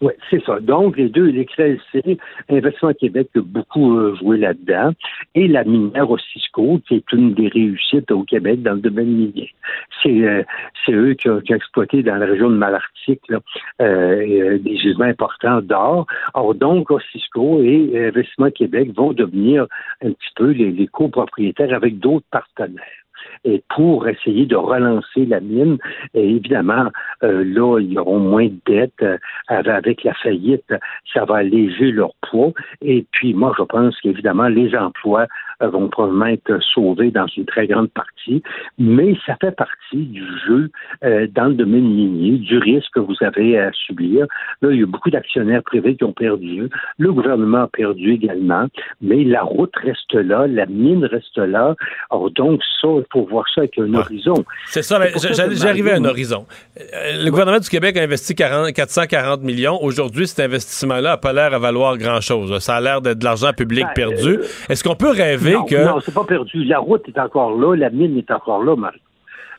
Oui, 0.00 0.12
c'est 0.30 0.42
ça. 0.44 0.60
Donc, 0.60 0.96
les 0.96 1.08
deux, 1.08 1.26
l'XLC, 1.26 2.18
Investissement 2.50 2.92
Québec 2.92 3.28
a 3.36 3.40
beaucoup 3.40 3.96
euh, 3.96 4.14
joué 4.16 4.36
là-dedans, 4.38 4.92
et 5.34 5.48
la 5.48 5.64
minière 5.64 6.10
au 6.10 6.18
Cisco, 6.18 6.80
qui 6.86 6.96
est 6.96 7.12
une 7.12 7.34
des 7.34 7.48
réussites 7.48 8.10
au 8.10 8.22
Québec 8.24 8.62
dans 8.62 8.74
le 8.74 8.80
domaine 8.80 9.08
minier. 9.08 9.54
C'est 10.02 10.22
euh, 10.22 10.42
eux 10.90 11.14
qui 11.14 11.28
ont, 11.28 11.40
qui 11.40 11.52
exploité 11.52 12.02
dans 12.02 12.16
la 12.16 12.26
région 12.26 12.50
de 12.50 12.56
Malartic 12.56 13.20
là, 13.28 13.38
euh, 13.80 13.84
euh, 13.84 14.58
des 14.58 14.76
gisements 14.76 15.06
importants 15.06 15.60
d'or. 15.60 16.06
Alors 16.34 16.54
donc, 16.54 16.90
au 16.90 17.00
Cisco 17.12 17.62
et 17.62 18.08
Investissement 18.08 18.50
Québec 18.50 18.90
vont 18.94 19.12
devenir 19.12 19.66
un 20.02 20.10
petit 20.10 20.32
peu 20.36 20.50
les, 20.50 20.70
les 20.72 20.86
copropriétaires 20.86 21.74
avec 21.74 21.98
d'autres 21.98 22.26
partenaires 22.30 23.05
et 23.44 23.62
pour 23.74 24.08
essayer 24.08 24.46
de 24.46 24.56
relancer 24.56 25.26
la 25.26 25.40
mine. 25.40 25.78
Et 26.14 26.28
évidemment, 26.28 26.90
euh, 27.22 27.44
là, 27.44 27.78
ils 27.78 27.98
auront 27.98 28.18
moins 28.18 28.46
de 28.46 28.58
dettes. 28.66 28.92
euh, 29.02 29.18
avec 29.48 30.04
la 30.04 30.14
faillite, 30.14 30.72
ça 31.12 31.24
va 31.24 31.36
alléger 31.36 31.90
leur 31.90 32.12
poids. 32.28 32.52
Et 32.82 33.04
puis, 33.12 33.34
moi, 33.34 33.54
je 33.58 33.62
pense 33.64 33.98
qu'évidemment, 34.00 34.48
les 34.48 34.74
emplois 34.76 35.26
vont 35.60 35.88
probablement 35.88 36.26
être 36.26 36.58
sauvés 36.74 37.10
dans 37.10 37.26
une 37.36 37.44
très 37.46 37.66
grande 37.66 37.90
partie, 37.90 38.42
mais 38.78 39.16
ça 39.26 39.36
fait 39.40 39.54
partie 39.56 40.04
du 40.06 40.22
jeu 40.46 40.70
euh, 41.04 41.26
dans 41.34 41.46
le 41.46 41.54
domaine 41.54 41.84
minier, 41.84 42.38
du 42.38 42.58
risque 42.58 42.88
que 42.94 43.00
vous 43.00 43.16
avez 43.20 43.58
à 43.58 43.70
subir. 43.72 44.26
Là, 44.62 44.70
il 44.72 44.80
y 44.80 44.82
a 44.82 44.86
beaucoup 44.86 45.10
d'actionnaires 45.10 45.62
privés 45.62 45.96
qui 45.96 46.04
ont 46.04 46.12
perdu. 46.12 46.68
Le 46.98 47.12
gouvernement 47.12 47.62
a 47.62 47.68
perdu 47.68 48.12
également, 48.12 48.66
mais 49.00 49.24
la 49.24 49.42
route 49.42 49.74
reste 49.76 50.14
là, 50.14 50.46
la 50.46 50.66
mine 50.66 51.04
reste 51.04 51.38
là. 51.38 51.74
Alors 52.10 52.30
donc, 52.30 52.60
ça, 52.80 52.88
il 52.88 53.04
faut 53.12 53.24
voir 53.26 53.44
ça 53.54 53.62
avec 53.62 53.78
un 53.78 53.92
horizon. 53.94 54.44
C'est 54.66 54.82
ça, 54.82 54.98
mais 54.98 55.12
j'arrivais 55.54 55.92
à 55.92 55.96
un 55.96 56.04
horizon. 56.04 56.46
Euh, 56.78 57.24
le 57.24 57.30
gouvernement 57.30 57.58
du 57.58 57.68
Québec 57.68 57.96
a 57.96 58.02
investi 58.02 58.34
40, 58.34 58.72
440 58.72 59.42
millions. 59.42 59.78
Aujourd'hui, 59.82 60.26
cet 60.26 60.40
investissement-là 60.40 61.10
n'a 61.10 61.16
pas 61.16 61.32
l'air 61.32 61.54
à 61.54 61.58
valoir 61.58 61.96
grand-chose. 61.96 62.58
Ça 62.58 62.76
a 62.76 62.80
l'air 62.80 63.00
d'être 63.00 63.18
de 63.18 63.24
l'argent 63.24 63.52
public 63.56 63.84
Ben, 63.94 64.08
perdu. 64.10 64.38
euh, 64.38 64.42
Est-ce 64.68 64.82
qu'on 64.84 64.94
peut 64.96 65.10
rêver 65.10 65.45
non, 65.54 65.64
que... 65.64 65.84
Non, 65.84 66.00
c'est 66.00 66.14
pas 66.14 66.24
perdu. 66.24 66.64
La 66.64 66.78
route 66.78 67.08
est 67.08 67.18
encore 67.18 67.58
là, 67.58 67.74
la 67.76 67.90
mine 67.90 68.16
est 68.18 68.30
encore 68.30 68.62
là, 68.64 68.76
Marie. 68.76 69.00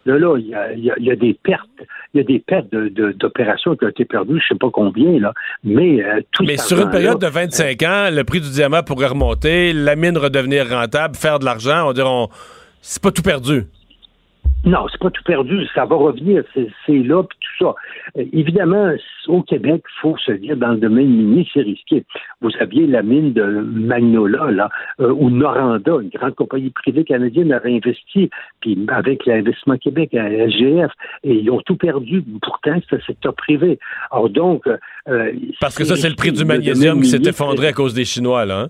Là, 0.06 0.18
là, 0.18 0.38
il 0.38 0.48
y 0.48 0.56
a, 0.56 0.72
il 0.74 0.86
y 0.86 0.90
a- 0.92 0.96
il 0.98 1.06
y 1.06 1.12
a 1.12 1.16
des 1.18 1.34
pertes. 1.34 1.68
Il 2.14 2.18
y 2.18 2.22
a 2.22 2.24
des 2.24 2.40
pertes 2.40 2.72
de- 2.72 2.88
de- 2.88 3.12
d'opérations 3.12 3.76
qui 3.76 3.84
ont 3.84 3.90
été 3.90 4.06
perdues, 4.06 4.40
je 4.42 4.54
sais 4.54 4.58
pas 4.58 4.70
combien, 4.72 5.20
là. 5.20 5.34
Mais 5.66 6.02
euh, 6.02 6.22
tout 6.32 6.44
Mais 6.46 6.56
sur 6.58 6.80
une 6.80 6.90
période 6.90 7.20
de 7.20 7.28
25 7.28 7.82
ans, 7.84 8.08
le 8.12 8.24
prix 8.24 8.40
du 8.40 8.50
diamant 8.50 8.84
pourrait 8.84 9.08
remonter, 9.08 9.74
la 9.74 9.96
mine 9.98 10.18
redevenir 10.18 10.70
rentable, 10.70 11.16
faire 11.16 11.40
de 11.40 11.46
l'argent. 11.46 11.90
On 11.90 11.94
dirait, 11.94 12.08
on... 12.10 12.30
c'est 12.82 13.04
pas 13.04 13.12
tout 13.12 13.22
perdu. 13.22 13.64
Non, 14.64 14.88
c'est 14.92 15.00
pas 15.00 15.10
tout 15.12 15.24
perdu, 15.24 15.66
ça 15.76 15.86
va 15.86 15.96
revenir, 15.96 16.44
c'est 16.54 16.68
c'est 16.86 16.98
là, 17.04 17.24
puis 17.24 17.38
tout 17.58 17.66
ça. 17.66 17.76
Euh, 18.18 18.26
évidemment, 18.34 18.93
au 19.28 19.41
Québec, 19.41 19.84
il 19.86 20.01
faut 20.01 20.18
se 20.18 20.32
dire, 20.32 20.58
dans 20.58 20.72
le 20.72 20.78
domaine 20.78 21.08
minier, 21.08 21.47
c'est 21.53 21.62
risqué. 21.62 22.03
Vous 22.41 22.49
aviez 22.60 22.88
la 22.88 23.03
mine 23.03 23.34
de 23.34 23.43
Magnola, 23.43 24.51
là, 24.51 24.70
euh, 24.99 25.12
où 25.12 25.30
Noranda, 25.30 25.93
une 26.01 26.10
grande 26.10 26.36
compagnie 26.36 26.70
privée 26.70 27.03
canadienne, 27.03 27.51
avait 27.51 27.76
investi, 27.76 28.30
puis 28.62 28.78
avec 28.89 29.26
l'investissement 29.26 29.78
Québec, 29.78 30.14
à 30.14 30.30
SGF, 30.30 30.91
et 31.24 31.34
ils 31.34 31.51
ont 31.51 31.62
tout 31.62 31.76
perdu. 31.76 32.24
Pourtant, 32.41 32.78
c'est 32.89 32.97
un 32.97 33.01
secteur 33.01 33.34
privé. 33.34 33.80
Alors 34.12 34.30
donc... 34.30 34.68
euh, 34.68 35.32
Parce 35.60 35.78
que 35.78 35.84
ça, 35.84 35.95
c'est 35.95 36.10
le 36.10 36.16
prix 36.16 36.32
du 36.32 36.45
magnésium 36.45 37.01
qui 37.01 37.08
s'est 37.08 37.28
effondré 37.28 37.68
à 37.68 37.74
cause 37.74 37.93
des 37.93 38.05
Chinois, 38.05 38.45
là. 38.45 38.62
hein? 38.62 38.68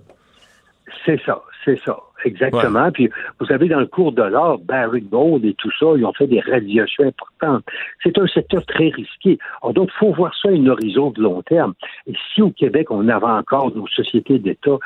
c'est 1.06 1.22
ça, 1.26 1.42
c'est 1.64 1.80
ça, 1.84 1.98
exactement. 2.26 2.92
Puis 2.92 3.10
vous 3.40 3.46
savez, 3.46 3.68
dans 3.68 3.80
le 3.80 3.86
cours 3.86 4.12
de 4.12 4.24
l'or, 4.24 4.60
Barrick 4.60 5.10
Gold 5.10 5.46
et 5.46 5.54
tout 5.56 5.72
ça, 5.80 5.86
ils 5.96 6.06
ont 6.06 6.14
fait 6.14 6.28
des 6.28 6.40
radiations 6.40 7.06
importantes. 7.06 7.64
C'est 8.04 8.18
un 8.18 8.28
secteur 8.28 8.66
très 8.66 8.90
risqué. 8.90 9.38
Alors, 9.62 9.74
donc, 9.74 9.90
il 9.94 9.98
faut 10.00 10.14
voir 10.14 10.34
ça 10.42 10.50
à 10.50 10.52
une 10.52 10.70
horizon 10.70 11.12
de 11.12 11.22
long 11.22 11.42
terme. 11.42 11.74
Et 12.08 12.14
si 12.34 12.42
au 12.42 12.52
Québec, 12.52 12.92
on 12.92 13.08
avait 13.08 13.26
encore 13.26 13.76
nos 13.76 13.88
sociétés 13.88 14.40
d'État, 14.40 14.78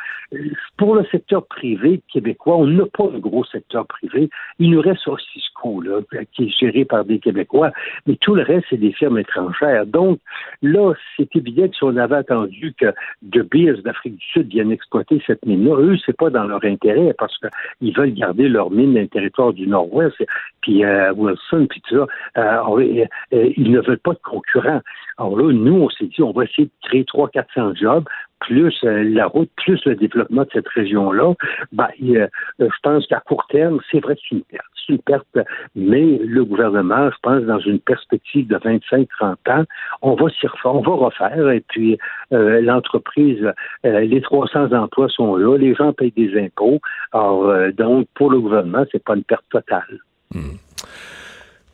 pour 0.77 0.95
le 0.95 1.05
secteur 1.05 1.45
privé 1.45 2.01
québécois, 2.11 2.57
on 2.57 2.67
n'a 2.67 2.85
pas 2.85 3.07
de 3.07 3.17
gros 3.17 3.43
secteur 3.45 3.85
privé. 3.87 4.29
Il 4.59 4.71
nous 4.71 4.81
reste 4.81 5.01
Cisco, 5.33 5.81
là, 5.81 5.99
qui 6.33 6.45
est 6.45 6.59
géré 6.59 6.85
par 6.85 7.05
des 7.05 7.19
Québécois, 7.19 7.71
mais 8.05 8.15
tout 8.15 8.35
le 8.35 8.43
reste, 8.43 8.65
c'est 8.69 8.77
des 8.77 8.91
firmes 8.91 9.17
étrangères. 9.17 9.85
Donc, 9.85 10.19
là, 10.61 10.93
c'est 11.17 11.35
évident 11.35 11.67
que 11.67 11.75
si 11.75 11.83
on 11.83 11.97
avait 11.97 12.15
attendu 12.15 12.73
que 12.77 12.93
De 13.21 13.41
Beers 13.41 13.81
d'Afrique 13.83 14.17
du 14.17 14.25
Sud 14.25 14.47
viennent 14.47 14.71
exploiter 14.71 15.21
cette 15.25 15.45
mine-là, 15.45 15.75
eux, 15.79 15.97
c'est 16.05 16.15
pas 16.15 16.29
dans 16.29 16.43
leur 16.43 16.63
intérêt 16.63 17.13
parce 17.21 17.37
qu'ils 17.37 17.95
veulent 17.95 18.15
garder 18.15 18.49
leur 18.49 18.71
mine 18.71 18.95
dans 18.95 19.01
le 19.01 19.07
territoire 19.07 19.53
du 19.53 19.67
Nord-Ouest, 19.67 20.15
puis 20.61 20.83
euh, 20.83 21.13
Wilson, 21.13 21.67
puis 21.69 21.81
tout 21.87 21.95
ça. 21.95 22.07
Euh, 22.39 23.05
euh, 23.33 23.53
ils 23.55 23.71
ne 23.71 23.79
veulent 23.79 23.99
pas 23.99 24.13
de 24.13 24.19
concurrents. 24.23 24.81
Alors 25.17 25.37
là, 25.37 25.53
nous, 25.53 25.75
on 25.75 25.89
s'est 25.89 26.07
dit, 26.07 26.23
on 26.23 26.31
va 26.31 26.45
essayer 26.45 26.65
de 26.65 26.87
créer 26.87 27.03
300-400 27.03 27.77
jobs, 27.77 28.05
plus 28.41 28.75
euh, 28.83 29.03
la 29.03 29.27
route, 29.27 29.49
plus 29.55 29.79
le 29.85 29.95
développement 29.95 30.43
de 30.43 30.49
cette 30.53 30.67
région-là. 30.67 31.33
Ben, 31.71 31.87
euh, 32.03 32.27
je 32.59 32.65
pense 32.83 33.07
qu'à 33.07 33.19
court 33.21 33.45
terme, 33.49 33.79
c'est 33.91 33.99
vrai 33.99 34.15
que 34.15 34.21
c'est 34.27 34.35
une 34.35 34.43
perte. 34.43 34.65
C'est 34.85 34.93
une 34.93 34.99
perte, 34.99 35.37
mais 35.75 36.19
le 36.23 36.43
gouvernement, 36.43 37.09
je 37.11 37.17
pense, 37.21 37.43
dans 37.43 37.59
une 37.59 37.79
perspective 37.79 38.47
de 38.47 38.57
25-30 38.57 39.35
ans, 39.49 39.63
on 40.01 40.15
va 40.15 40.29
s'y 40.29 40.47
refaire, 40.47 40.73
on 40.73 40.81
va 40.81 41.05
refaire, 41.05 41.49
et 41.51 41.63
puis 41.67 41.99
euh, 42.33 42.61
l'entreprise, 42.61 43.47
euh, 43.85 43.99
les 43.99 44.21
300 44.21 44.71
emplois 44.73 45.07
sont 45.09 45.35
là, 45.35 45.57
les 45.57 45.75
gens 45.75 45.93
payent 45.93 46.13
des 46.17 46.35
impôts. 46.39 46.79
Alors, 47.11 47.47
euh, 47.47 47.71
donc, 47.71 48.07
pour 48.15 48.31
le 48.31 48.39
gouvernement, 48.39 48.85
c'est 48.91 49.03
pas 49.03 49.15
une 49.15 49.23
perte 49.23 49.45
totale. 49.51 49.99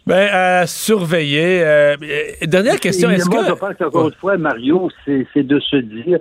Ben, 0.07 0.29
à 0.31 0.67
surveiller. 0.67 1.61
euh, 1.65 1.95
dernière 2.43 2.79
question, 2.79 3.09
est-ce 3.09 3.29
que... 3.29 3.45
je 3.45 3.51
pense 3.51 3.75
qu'encore 3.77 4.07
une 4.07 4.13
fois, 4.13 4.37
Mario, 4.37 4.89
c'est 5.05 5.43
de 5.43 5.59
se 5.59 5.75
dire, 5.75 6.17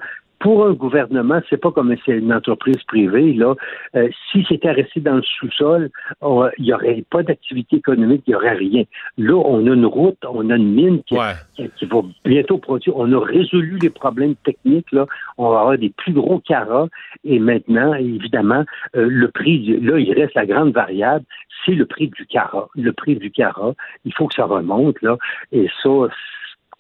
pour 0.47 0.65
un 0.65 0.75
gouvernement, 0.75 1.41
c'est 1.51 1.57
pas 1.57 1.73
comme 1.73 1.93
si 1.97 2.03
c'est 2.07 2.19
une 2.19 2.33
entreprise 2.33 2.81
privée, 2.85 3.33
là. 3.33 3.57
Euh, 3.97 4.09
si 4.31 4.47
c'était 4.49 4.71
resté 4.71 5.01
dans 5.01 5.17
le 5.17 5.23
sous-sol, 5.23 5.91
on- 6.21 6.49
il 6.59 6.67
n'y 6.67 6.73
aurait 6.73 7.03
pas 7.11 7.25
d'activité 7.25 7.79
économique, 7.79 8.23
il 8.29 8.31
n'y 8.31 8.37
aurait 8.37 8.55
rien. 8.55 8.85
Là, 9.19 9.35
on 9.35 9.67
a 9.67 9.75
une 9.75 9.87
route, 9.87 10.19
on 10.25 10.49
a 10.51 10.55
une 10.55 10.73
mine 10.73 11.03
qui, 11.03 11.15
Ouais. 11.19 11.35
qui, 11.57 11.69
qui 11.77 11.85
va 11.87 12.03
bientôt 12.25 12.59
produire. 12.59 12.97
On 12.97 13.13
a 13.13 13.19
résolu 13.19 13.77
les 13.83 13.91
problèmes 13.91 14.37
techniques, 14.45 14.93
là. 14.93 15.07
On 15.37 15.51
va 15.51 15.59
avoir 15.63 15.79
des 15.79 15.91
plus 15.91 16.13
gros 16.13 16.39
carats. 16.39 16.87
Et 17.25 17.41
maintenant, 17.41 17.95
évidemment, 17.95 18.65
euh, 18.95 19.09
le 19.11 19.27
prix, 19.27 19.81
là, 19.81 19.99
il 19.99 20.13
reste 20.13 20.35
la 20.37 20.47
grande 20.47 20.73
variable, 20.73 21.25
c'est 21.65 21.75
le 21.75 21.87
prix 21.87 22.07
du 22.07 22.25
carat. 22.25 22.69
Le 22.77 22.93
prix 22.93 23.17
du 23.17 23.33
carat, 23.33 23.75
il 24.05 24.15
faut 24.15 24.29
que 24.29 24.35
ça 24.35 24.45
remonte, 24.45 25.03
là. 25.03 25.17
Et 25.51 25.67
ça, 25.83 25.91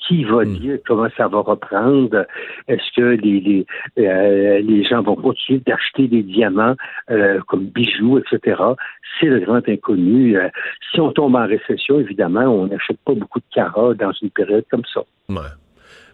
qui 0.07 0.25
va 0.25 0.45
dire 0.45 0.79
comment 0.87 1.09
ça 1.17 1.29
va 1.29 1.41
reprendre? 1.41 2.25
Est-ce 2.69 2.95
que 2.97 3.21
les, 3.23 3.41
les, 3.41 3.67
euh, 3.99 4.61
les 4.61 4.85
gens 4.85 5.03
vont 5.03 5.17
continuer 5.17 5.61
d'acheter 5.67 6.09
des 6.09 6.23
diamants 6.23 6.75
euh, 7.11 7.41
comme 7.47 7.67
bijoux, 7.67 8.19
etc.? 8.19 8.63
C'est 9.21 9.27
le 9.27 9.41
grand 9.41 9.67
inconnu. 9.69 10.37
Euh, 10.37 10.49
si 10.93 11.01
on 11.01 11.13
tombe 11.13 11.35
en 11.35 11.47
récession, 11.47 12.01
évidemment, 12.01 12.43
on 12.43 12.67
n'achète 12.67 12.99
pas 13.05 13.15
beaucoup 13.15 13.41
de 13.41 13.55
carats 13.55 13.95
dans 13.95 14.13
une 14.23 14.31
période 14.31 14.65
comme 14.71 14.85
ça. 14.93 15.01
Ouais. 15.29 15.51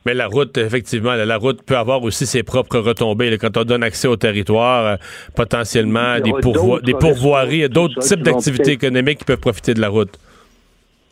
Mais 0.04 0.14
la 0.14 0.26
route, 0.26 0.58
effectivement, 0.58 1.14
la, 1.14 1.36
route 1.36 1.62
peut 1.62 1.76
avoir 1.76 2.02
aussi 2.02 2.26
ses 2.26 2.42
propres 2.42 2.78
retombées. 2.78 3.30
là. 3.30 3.38
quand 3.38 3.56
on 3.56 3.64
donne 3.64 3.84
accès 3.84 4.08
au 4.08 4.16
territoire, 4.16 4.98
potentiellement 5.36 6.18
des, 6.18 6.32
pourvoi- 6.32 6.82
des 6.82 6.94
pourvoiries, 6.94 7.68
d'autres 7.68 8.00
types 8.00 8.22
d'activités 8.22 8.72
économiques 8.72 9.18
qui 9.18 9.24
peuvent 9.24 9.38
profiter 9.38 9.74
de 9.74 9.80
la 9.80 9.88
route. 9.88 10.18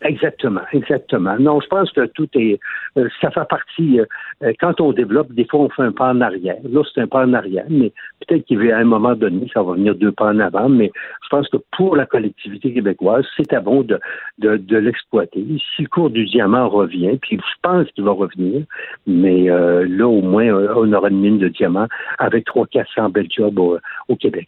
Exactement, 0.03 0.63
exactement. 0.73 1.37
Non, 1.39 1.61
je 1.61 1.67
pense 1.67 1.93
que 1.93 2.07
tout 2.07 2.29
est, 2.35 2.59
euh, 2.97 3.09
ça 3.21 3.31
fait 3.31 3.47
partie. 3.49 4.01
euh, 4.01 4.07
euh, 4.43 4.53
quand 4.59 4.81
on 4.81 4.93
développe, 4.93 5.31
des 5.33 5.45
fois 5.45 5.61
on 5.61 5.69
fait 5.69 5.83
un 5.83 5.93
pas 5.93 6.09
en 6.09 6.23
arrière. 6.23 6.57
Là, 6.65 6.83
c'est 6.93 7.03
un 7.03 7.07
pas 7.07 7.25
en 7.27 7.35
arrière, 7.35 7.67
mais 7.69 7.93
peut-être 8.27 8.47
qu'à 8.47 8.79
un 8.79 8.85
moment 8.85 9.15
donné, 9.15 9.47
ça 9.53 9.63
va 9.63 9.75
venir 9.75 9.95
deux 9.95 10.13
pas 10.13 10.31
en 10.31 10.39
avant. 10.39 10.71
Mais 10.71 10.91
je 11.23 11.29
pense 11.29 11.49
que 11.49 11.59
pour 11.77 11.97
la 11.97 12.07
collectivité 12.07 12.73
québécoise, 12.73 13.27
c'est 13.37 13.53
à 13.53 13.61
bon 13.61 13.83
de, 13.83 14.01
l'exploiter. 14.39 15.45
Si 15.77 15.83
le 15.83 15.89
cours 15.89 16.09
du 16.09 16.25
diamant 16.25 16.69
revient, 16.69 17.19
puis 17.21 17.37
je 17.37 17.59
pense 17.63 17.87
qu'il 17.91 18.05
va 18.05 18.13
revenir, 18.13 18.65
mais 19.07 19.49
là, 19.49 20.09
au 20.09 20.23
moins, 20.23 20.51
on 20.77 20.93
aura 20.93 21.11
une 21.11 21.21
mine 21.21 21.39
de 21.39 21.49
diamant 21.49 21.89
avec 22.19 22.47
300-400 22.47 23.13
belles 23.13 23.29
jobs 23.31 23.59
au, 23.59 23.79
au 24.09 24.17
Québec. 24.17 24.47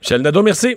Michel 0.00 0.22
Nadeau, 0.22 0.42
merci. 0.42 0.76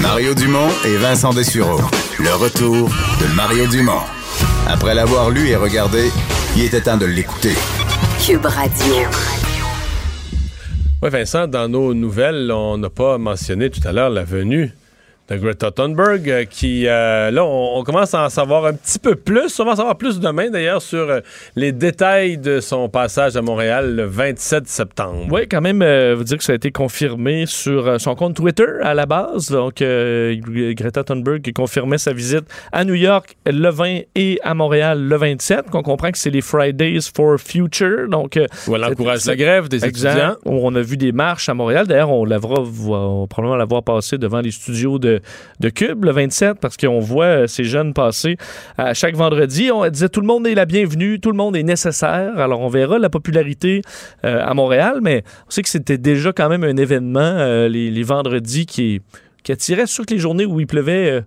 Mario 0.00 0.34
Dumont 0.34 0.68
et 0.84 0.96
Vincent 0.96 1.32
Dessureau. 1.32 1.80
Le 2.18 2.34
retour 2.34 2.88
de 3.20 3.34
Mario 3.34 3.66
Dumont. 3.66 4.00
Après 4.68 4.94
l'avoir 4.94 5.30
lu 5.30 5.48
et 5.48 5.56
regardé, 5.56 6.10
il 6.56 6.64
était 6.64 6.80
temps 6.80 6.96
de 6.96 7.06
l'écouter. 7.06 7.54
Cube 8.24 8.44
Radio. 8.44 8.94
Oui, 11.02 11.10
Vincent, 11.10 11.46
dans 11.46 11.68
nos 11.68 11.94
nouvelles, 11.94 12.50
on 12.52 12.78
n'a 12.78 12.90
pas 12.90 13.18
mentionné 13.18 13.70
tout 13.70 13.80
à 13.86 13.92
l'heure 13.92 14.10
la 14.10 14.24
venue 14.24 14.72
de 15.28 15.36
Greta 15.36 15.70
Thunberg, 15.70 16.28
euh, 16.28 16.44
qui, 16.44 16.86
euh, 16.86 17.30
là, 17.30 17.44
on, 17.44 17.78
on 17.78 17.84
commence 17.84 18.12
à 18.12 18.24
en 18.24 18.28
savoir 18.28 18.66
un 18.66 18.74
petit 18.74 18.98
peu 18.98 19.14
plus. 19.14 19.58
On 19.60 19.64
va 19.64 19.72
en 19.72 19.76
savoir 19.76 19.96
plus 19.96 20.18
demain, 20.20 20.50
d'ailleurs, 20.50 20.82
sur 20.82 21.08
euh, 21.08 21.20
les 21.56 21.72
détails 21.72 22.38
de 22.38 22.60
son 22.60 22.88
passage 22.88 23.36
à 23.36 23.42
Montréal 23.42 23.94
le 23.94 24.04
27 24.04 24.66
septembre. 24.68 25.26
Oui, 25.30 25.46
quand 25.48 25.60
même, 25.60 25.80
euh, 25.80 26.14
vous 26.16 26.24
dire 26.24 26.38
que 26.38 26.44
ça 26.44 26.52
a 26.52 26.56
été 26.56 26.70
confirmé 26.72 27.46
sur 27.46 28.00
son 28.00 28.14
compte 28.14 28.34
Twitter 28.34 28.66
à 28.82 28.94
la 28.94 29.06
base. 29.06 29.48
Donc, 29.48 29.80
euh, 29.80 30.34
Greta 30.74 31.04
Thunberg 31.04 31.40
qui 31.42 31.52
confirmait 31.52 31.98
sa 31.98 32.12
visite 32.12 32.44
à 32.72 32.84
New 32.84 32.94
York 32.94 33.36
le 33.46 33.70
20 33.70 34.00
et 34.16 34.38
à 34.42 34.54
Montréal 34.54 35.02
le 35.06 35.16
27. 35.16 35.66
On 35.72 35.82
comprend 35.82 36.10
que 36.10 36.18
c'est 36.18 36.30
les 36.30 36.40
Fridays 36.42 36.98
for 37.14 37.38
Future. 37.38 38.08
Donc, 38.08 38.38
Où 38.66 38.74
elle 38.76 38.84
encourage 38.84 39.24
la 39.26 39.36
grève 39.36 39.68
des 39.68 39.84
Exact. 39.84 40.10
étudiants. 40.16 40.36
On 40.44 40.74
a 40.74 40.82
vu 40.82 40.96
des 40.96 41.12
marches 41.12 41.48
à 41.48 41.54
Montréal. 41.54 41.86
D'ailleurs, 41.86 42.10
on, 42.10 42.24
la 42.24 42.38
verra- 42.38 42.60
on 42.60 43.20
va 43.22 43.26
probablement 43.28 43.56
la 43.56 43.64
voir 43.64 43.82
passer 43.82 44.18
devant 44.18 44.40
les 44.40 44.50
studios 44.50 44.98
de, 44.98 45.11
de 45.60 45.68
Cube 45.68 46.04
le 46.04 46.12
27 46.12 46.58
parce 46.60 46.76
qu'on 46.76 47.00
voit 47.00 47.24
euh, 47.24 47.46
ces 47.46 47.64
jeunes 47.64 47.94
passer 47.94 48.36
à 48.78 48.94
chaque 48.94 49.14
vendredi. 49.14 49.70
On 49.72 49.88
disait 49.88 50.08
tout 50.08 50.20
le 50.20 50.26
monde 50.26 50.46
est 50.46 50.54
la 50.54 50.64
bienvenue, 50.64 51.20
tout 51.20 51.30
le 51.30 51.36
monde 51.36 51.56
est 51.56 51.62
nécessaire. 51.62 52.38
Alors, 52.38 52.60
on 52.60 52.68
verra 52.68 52.98
la 52.98 53.10
popularité 53.10 53.82
euh, 54.24 54.44
à 54.44 54.54
Montréal, 54.54 54.98
mais 55.02 55.24
on 55.46 55.50
sait 55.50 55.62
que 55.62 55.68
c'était 55.68 55.98
déjà 55.98 56.32
quand 56.32 56.48
même 56.48 56.64
un 56.64 56.76
événement 56.76 57.20
euh, 57.20 57.68
les, 57.68 58.02
vendredis 58.02 58.66
qui, 58.66 59.00
attirait 59.48 59.86
sur 59.86 60.04
les 60.08 60.18
journées 60.18 60.46
où 60.46 60.60
il 60.60 60.66
pleuvait. 60.66 61.22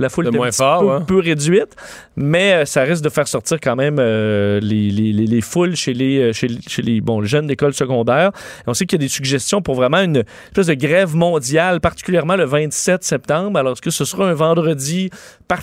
La 0.00 0.08
foule 0.08 0.24
Le 0.24 0.30
était 0.30 0.36
un 0.36 0.40
moins 0.40 0.48
petit 0.48 0.56
fort, 0.56 0.80
peu, 0.80 0.90
hein. 0.90 1.00
peu 1.06 1.18
réduite, 1.20 1.76
mais 2.16 2.52
euh, 2.54 2.64
ça 2.64 2.82
risque 2.82 3.04
de 3.04 3.08
faire 3.08 3.28
sortir 3.28 3.58
quand 3.62 3.76
même 3.76 3.96
euh, 3.98 4.58
les, 4.60 4.90
les- 4.90 5.12
les- 5.12 5.26
les 5.26 5.40
foules 5.40 5.76
chez 5.76 5.92
les, 5.94 6.18
euh, 6.18 6.32
chez, 6.32 6.48
chez 6.66 6.82
les 6.82 7.00
bon, 7.00 7.22
jeunes 7.22 7.46
d'école 7.46 7.74
secondaire. 7.74 8.30
Et 8.60 8.68
on 8.68 8.74
sait 8.74 8.86
qu'il 8.86 9.00
y 9.00 9.02
a 9.02 9.06
des 9.06 9.08
suggestions 9.12 9.62
pour 9.62 9.74
vraiment 9.74 9.98
une 10.00 10.24
espèce 10.48 10.66
de 10.66 10.74
grève 10.74 11.14
mondiale, 11.14 11.80
particulièrement 11.80 12.36
le 12.36 12.44
27 12.44 13.04
septembre. 13.04 13.58
Alors, 13.58 13.72
est-ce 13.72 13.82
que 13.82 13.90
ce 13.90 14.04
sera 14.04 14.28
un 14.28 14.34
vendredi 14.34 15.10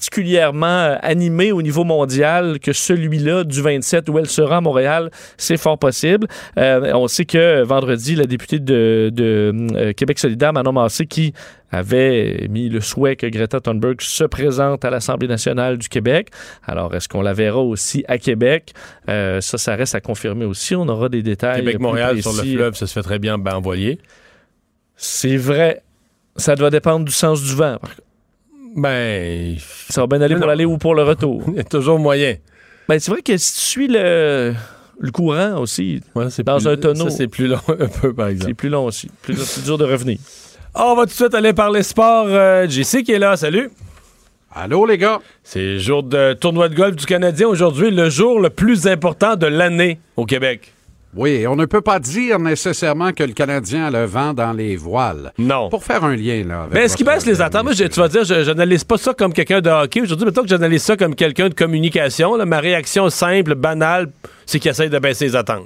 particulièrement 0.08 0.98
animé 1.02 1.52
au 1.52 1.62
niveau 1.62 1.84
mondial 1.84 2.60
que 2.60 2.72
celui-là 2.72 3.44
du 3.44 3.62
27 3.62 4.10
où 4.10 4.20
elle 4.20 4.28
sera 4.28 4.58
à 4.58 4.62
Montréal? 4.62 5.10
C'est 5.38 5.58
fort 5.58 5.78
possible. 5.80 6.28
Euh, 6.58 6.92
on 6.94 7.08
sait 7.08 7.26
que 7.26 7.64
vendredi, 7.64 8.16
la 8.16 8.26
députée 8.26 8.60
de, 8.60 9.10
de, 9.14 9.54
euh, 9.76 9.94
Québec 9.94 10.20
solidaire, 10.20 10.54
Manon 10.54 10.72
Massé, 10.74 11.06
qui 11.08 11.34
avait 11.72 12.48
mis 12.50 12.70
le 12.70 12.80
souhait 12.82 13.16
que 13.16 13.28
Greta 13.28 13.60
Thunberg 13.60 14.02
se 14.02 14.24
présente 14.24 14.86
à 14.86 14.90
l'Assemblée 14.90 15.28
nationale 15.28 15.78
du 15.78 15.90
Québec. 15.90 16.30
Alors, 16.66 16.96
est-ce 16.96 17.10
qu'on 17.10 17.22
la 17.22 17.34
verra 17.34 17.60
aussi 17.62 18.06
à 18.08 18.18
Québec? 18.18 18.74
Euh, 19.10 19.42
ça, 19.42 19.58
ça 19.58 19.76
reste 19.76 19.94
à 19.96 20.02
confirmer 20.02 20.46
aussi. 20.46 20.76
On 20.76 20.88
aura 20.88 21.10
des 21.10 21.22
détails. 21.22 21.56
plus 21.62 21.66
Québec-Montréal 21.66 22.22
sur 22.22 22.32
le 22.34 22.44
fleuve, 22.44 22.76
ça 22.76 22.88
se 22.88 22.94
fait 22.94 23.02
très 23.04 23.20
bien 23.20 23.38
ben, 23.38 23.56
envoyer. 23.56 24.00
C'est 24.96 25.38
vrai. 25.38 25.82
Ça 26.36 26.56
doit 26.56 26.70
dépendre 26.70 27.06
du 27.06 27.12
sens 27.12 27.42
du 27.44 27.54
vent. 27.56 27.78
Ben, 28.76 29.56
Ça 29.90 30.02
va 30.02 30.08
bien 30.08 30.22
aller 30.22 30.36
pour 30.36 30.46
l'aller 30.48 30.66
ou 30.66 30.78
pour 30.78 30.96
le 30.96 31.04
retour. 31.04 31.44
il 31.48 31.56
y 31.56 31.60
a 31.60 31.64
toujours 31.64 32.00
moyen. 32.00 32.36
ben, 32.88 33.00
c'est 33.00 33.12
vrai 33.12 33.22
que 33.22 33.36
si 33.38 33.54
tu 33.54 33.60
suis 33.60 33.88
le, 33.88 34.54
le 35.00 35.12
courant 35.12 35.60
aussi, 35.60 36.02
Ouais, 36.16 36.28
Dans 36.44 36.58
plus- 36.60 36.68
un 36.68 36.78
tonneau. 36.78 37.10
Ça, 37.10 37.18
c'est 37.18 37.28
plus 37.28 37.48
long 37.48 37.60
un 37.68 37.88
peu, 37.88 38.14
par 38.14 38.28
exemple. 38.28 38.52
c'est 38.52 38.54
plus 38.56 38.70
long 38.70 38.86
aussi. 38.86 39.10
Plus 39.24 39.36
c'est 39.36 39.64
dur 39.64 39.78
de 39.78 39.86
revenir. 39.86 40.18
On 40.80 40.96
va 40.96 41.04
tout 41.04 41.10
de 41.10 41.14
suite 41.14 41.34
aller 41.34 41.54
parler 41.54 41.84
sport. 41.84 42.26
Euh, 42.28 42.68
JC 42.68 43.04
qui 43.04 43.12
est 43.14 43.20
là, 43.20 43.36
salut. 43.36 43.70
Allô, 44.54 44.86
les 44.86 44.98
gars? 44.98 45.20
C'est 45.44 45.80
jour 45.80 46.04
de 46.04 46.34
tournoi 46.34 46.70
de 46.70 46.76
golf 46.76 46.96
du 46.96 47.06
Canadien 47.06 47.48
aujourd'hui, 47.48 47.92
le 47.92 48.10
jour 48.10 48.40
le 48.40 48.50
plus 48.50 48.88
important 48.88 49.36
de 49.36 49.46
l'année 49.48 50.00
au 50.16 50.26
Québec. 50.26 50.74
Oui, 51.16 51.48
on 51.48 51.56
ne 51.56 51.66
peut 51.66 51.82
pas 51.82 52.00
dire 52.00 52.38
nécessairement 52.38 53.12
que 53.12 53.24
le 53.24 53.34
Canadien 53.34 53.86
a 53.86 53.92
le 53.92 54.06
vent 54.06 54.34
dans 54.34 54.52
les 54.54 54.76
voiles. 54.76 55.32
Non. 55.40 55.70
Pour 55.70 55.84
faire 55.84 56.04
un 56.04 56.16
lien, 56.16 56.44
là. 56.48 56.68
Mais 56.72 56.82
est-ce 56.82 56.96
qu'il 56.98 57.06
baisse 57.06 57.26
les 57.26 57.42
attentes? 57.42 57.64
Moi, 57.64 57.74
je- 57.74 57.86
tu 57.86 58.00
vas 58.00 58.08
dire, 58.08 58.24
je 58.24 58.44
j'analyse 58.44 58.84
pas 58.84 58.98
ça 58.98 59.14
comme 59.14 59.34
quelqu'un 59.34 59.62
de 59.62 59.70
hockey. 59.70 60.02
Aujourd'hui, 60.02 60.26
mettons 60.26 60.44
que 60.44 60.48
j'analyse 60.50 60.84
ça 60.84 60.96
comme 60.96 61.16
quelqu'un 61.16 61.50
de 61.50 61.56
communication. 61.56 62.36
là. 62.36 62.46
Ma 62.46 62.60
réaction 62.60 63.10
simple, 63.10 63.56
banale, 63.56 64.12
c'est 64.46 64.60
qu'il 64.60 64.70
essaie 64.70 64.90
de 64.90 65.00
baisser 65.00 65.26
les 65.26 65.36
attentes. 65.36 65.66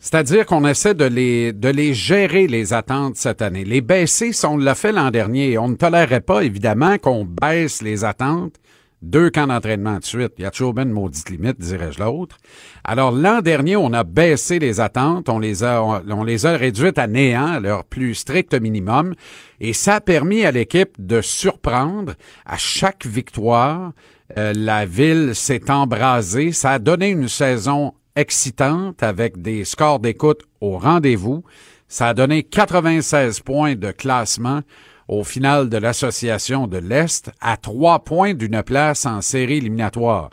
C'est-à-dire 0.00 0.46
qu'on 0.46 0.66
essaie 0.66 0.94
de 0.94 1.04
les, 1.04 1.52
de 1.52 1.68
les 1.68 1.94
gérer, 1.94 2.46
les 2.46 2.72
attentes 2.72 3.16
cette 3.16 3.42
année. 3.42 3.64
Les 3.64 3.80
baisser, 3.80 4.32
si 4.32 4.46
on 4.46 4.56
l'a 4.56 4.74
fait 4.74 4.92
l'an 4.92 5.10
dernier, 5.10 5.58
on 5.58 5.68
ne 5.68 5.74
tolérerait 5.74 6.20
pas, 6.20 6.42
évidemment, 6.42 6.98
qu'on 6.98 7.24
baisse 7.24 7.82
les 7.82 8.04
attentes. 8.04 8.54
Deux 9.02 9.28
camps 9.30 9.46
d'entraînement 9.46 9.98
de 9.98 10.04
suite. 10.04 10.32
Il 10.38 10.42
y 10.42 10.46
a 10.46 10.50
toujours 10.50 10.72
bien 10.72 10.84
une 10.84 10.90
maudite 10.90 11.28
limite, 11.28 11.60
dirais-je 11.60 12.02
l'autre. 12.02 12.38
Alors, 12.82 13.12
l'an 13.12 13.40
dernier, 13.42 13.76
on 13.76 13.92
a 13.92 14.04
baissé 14.04 14.58
les 14.58 14.80
attentes, 14.80 15.28
on 15.28 15.38
les 15.38 15.62
a, 15.62 15.82
on, 15.82 16.02
on 16.10 16.24
les 16.24 16.46
a 16.46 16.56
réduites 16.56 16.98
à 16.98 17.06
néant, 17.06 17.46
à 17.46 17.60
leur 17.60 17.84
plus 17.84 18.14
strict 18.14 18.54
minimum, 18.54 19.14
et 19.60 19.74
ça 19.74 19.96
a 19.96 20.00
permis 20.00 20.44
à 20.44 20.50
l'équipe 20.50 20.94
de 20.98 21.20
surprendre 21.20 22.14
à 22.46 22.56
chaque 22.56 23.04
victoire. 23.06 23.92
Euh, 24.38 24.52
la 24.56 24.86
ville 24.86 25.34
s'est 25.34 25.70
embrasée. 25.70 26.52
Ça 26.52 26.72
a 26.72 26.78
donné 26.78 27.10
une 27.10 27.28
saison 27.28 27.92
excitante 28.16 29.02
avec 29.02 29.40
des 29.40 29.64
scores 29.64 30.00
d'écoute 30.00 30.42
au 30.60 30.78
rendez-vous. 30.78 31.44
Ça 31.88 32.08
a 32.08 32.14
donné 32.14 32.42
96 32.42 33.40
points 33.40 33.76
de 33.76 33.92
classement 33.92 34.62
au 35.08 35.22
final 35.22 35.68
de 35.68 35.76
l'association 35.76 36.66
de 36.66 36.78
l'Est 36.78 37.30
à 37.40 37.56
trois 37.56 38.00
points 38.00 38.34
d'une 38.34 38.62
place 38.62 39.06
en 39.06 39.20
série 39.20 39.58
éliminatoire. 39.58 40.30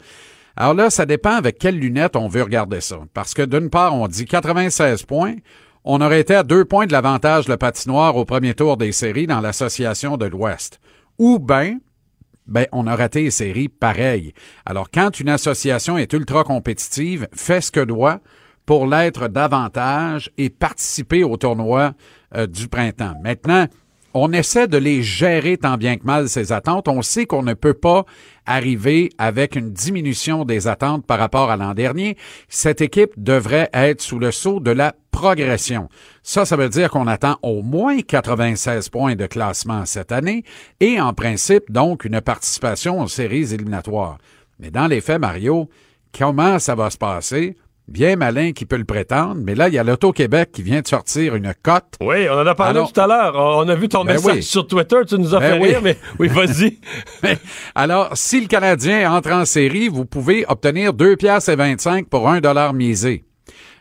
Alors 0.56 0.74
là, 0.74 0.90
ça 0.90 1.06
dépend 1.06 1.34
avec 1.34 1.58
quelles 1.58 1.80
lunettes 1.80 2.16
on 2.16 2.28
veut 2.28 2.44
regarder 2.44 2.82
ça. 2.82 2.98
Parce 3.14 3.34
que 3.34 3.42
d'une 3.42 3.70
part, 3.70 3.96
on 3.96 4.08
dit 4.08 4.26
96 4.26 5.04
points. 5.04 5.36
On 5.84 6.00
aurait 6.02 6.22
été 6.22 6.36
à 6.36 6.44
deux 6.44 6.66
points 6.66 6.86
de 6.86 6.92
l'avantage 6.92 7.48
le 7.48 7.58
patinoire 7.58 8.16
au 8.16 8.26
premier 8.26 8.54
tour 8.54 8.78
des 8.78 8.92
séries 8.92 9.28
dans 9.28 9.42
l'association 9.42 10.16
de 10.18 10.26
l'Ouest. 10.26 10.80
Ou 11.18 11.40
bien, 11.40 11.78
ben, 12.48 12.66
on 12.72 12.88
a 12.88 12.96
raté 12.96 13.24
les 13.24 13.32
séries 13.32 13.70
pareil. 13.70 14.34
Alors, 14.66 14.90
quand 14.92 15.20
une 15.20 15.30
association 15.30 15.98
est 15.98 16.14
ultra 16.14 16.44
compétitive, 16.44 17.28
fait 17.34 17.62
ce 17.62 17.72
que 17.72 17.80
doit 17.80 18.20
pour 18.66 18.88
l'être 18.88 19.28
davantage 19.28 20.32
et 20.38 20.50
participer 20.50 21.24
au 21.24 21.38
tournoi 21.38 21.94
euh, 22.36 22.48
du 22.48 22.68
printemps. 22.68 23.16
Maintenant, 23.22 23.68
on 24.14 24.32
essaie 24.32 24.68
de 24.68 24.78
les 24.78 25.02
gérer 25.02 25.58
tant 25.58 25.78
bien 25.78 25.98
que 25.98 26.06
mal, 26.06 26.30
ces 26.30 26.52
attentes. 26.52 26.88
On 26.88 27.02
sait 27.02 27.26
qu'on 27.26 27.44
ne 27.44 27.54
peut 27.54 27.74
pas 27.74 28.06
arriver 28.46 29.12
avec 29.18 29.56
une 29.56 29.72
diminution 29.72 30.46
des 30.46 30.68
attentes 30.68 31.06
par 31.06 31.20
rapport 31.20 31.50
à 31.50 31.58
l'an 31.58 31.74
dernier. 31.74 32.18
Cette 32.50 32.82
équipe 32.82 33.12
devrait 33.18 33.70
être 33.74 34.02
sous 34.02 34.20
le 34.20 34.32
sceau 34.32 34.60
de 34.60 34.72
la 34.72 34.96
progression. 35.12 35.90
Ça, 36.22 36.46
ça 36.46 36.56
veut 36.56 36.70
dire 36.70 36.90
qu'on 36.90 37.08
attend 37.08 37.38
au 37.42 37.62
moins 37.62 38.02
96 38.02 38.90
points 38.90 39.16
de 39.16 39.26
classement 39.26 39.86
cette 39.86 40.12
année 40.12 40.44
et 40.80 41.00
en 41.00 41.14
principe, 41.14 41.72
donc, 41.72 42.06
une 42.06 42.22
participation 42.22 43.02
aux 43.02 43.08
séries 43.08 43.54
éliminatoires. 43.54 44.18
Mais 44.60 44.72
dans 44.72 44.88
les 44.88 45.02
faits, 45.02 45.20
Mario, 45.20 45.70
comment 46.18 46.60
ça 46.60 46.76
va 46.76 46.90
se 46.90 46.98
passer? 46.98 47.56
Bien 47.90 48.16
malin 48.16 48.54
qui 48.54 48.66
peut 48.66 48.78
le 48.78 48.86
prétendre, 48.86 49.42
mais 49.44 49.56
là, 49.56 49.68
il 49.68 49.74
y 49.74 49.78
a 49.78 49.84
l'Auto-Québec 49.84 50.52
qui 50.54 50.62
vient 50.64 50.80
de 50.82 50.88
sortir 50.88 51.36
une 51.36 51.54
cote. 51.62 51.96
Oui, 52.02 52.28
on 52.30 52.36
en 52.40 52.48
a 52.48 52.56
parlé 52.56 52.78
Alors- 52.80 52.94
tout 52.94 53.00
à 53.02 53.08
l'heure. 53.08 53.36
On 53.36 53.68
a 53.68 53.76
vu 53.76 53.90
ton 53.90 54.06
Ben 54.06 54.14
message 54.14 54.36
oui. 54.36 54.44
sur 54.44 54.66
Twitter. 54.66 54.96
Tu 55.08 55.16
nous 55.20 55.36
as 55.36 55.40
Ben 55.40 55.54
fait 55.56 55.60
oui. 55.60 55.68
rire, 55.70 55.82
mais 55.84 55.98
oui, 56.20 56.30
vas-y. 56.30 56.80
Alors, 57.76 58.10
si 58.14 58.40
le 58.40 58.48
Canadien 58.48 59.12
entre 59.14 59.32
en 59.34 59.44
série, 59.44 59.90
vous 59.90 60.06
pouvez 60.06 60.46
obtenir 60.48 60.94
2 60.94 61.18
piastres 61.18 61.50
et 61.50 61.56
25 61.58 62.08
pour 62.08 62.30
1 62.30 62.40
dollar 62.40 62.74
misé. 62.74 63.26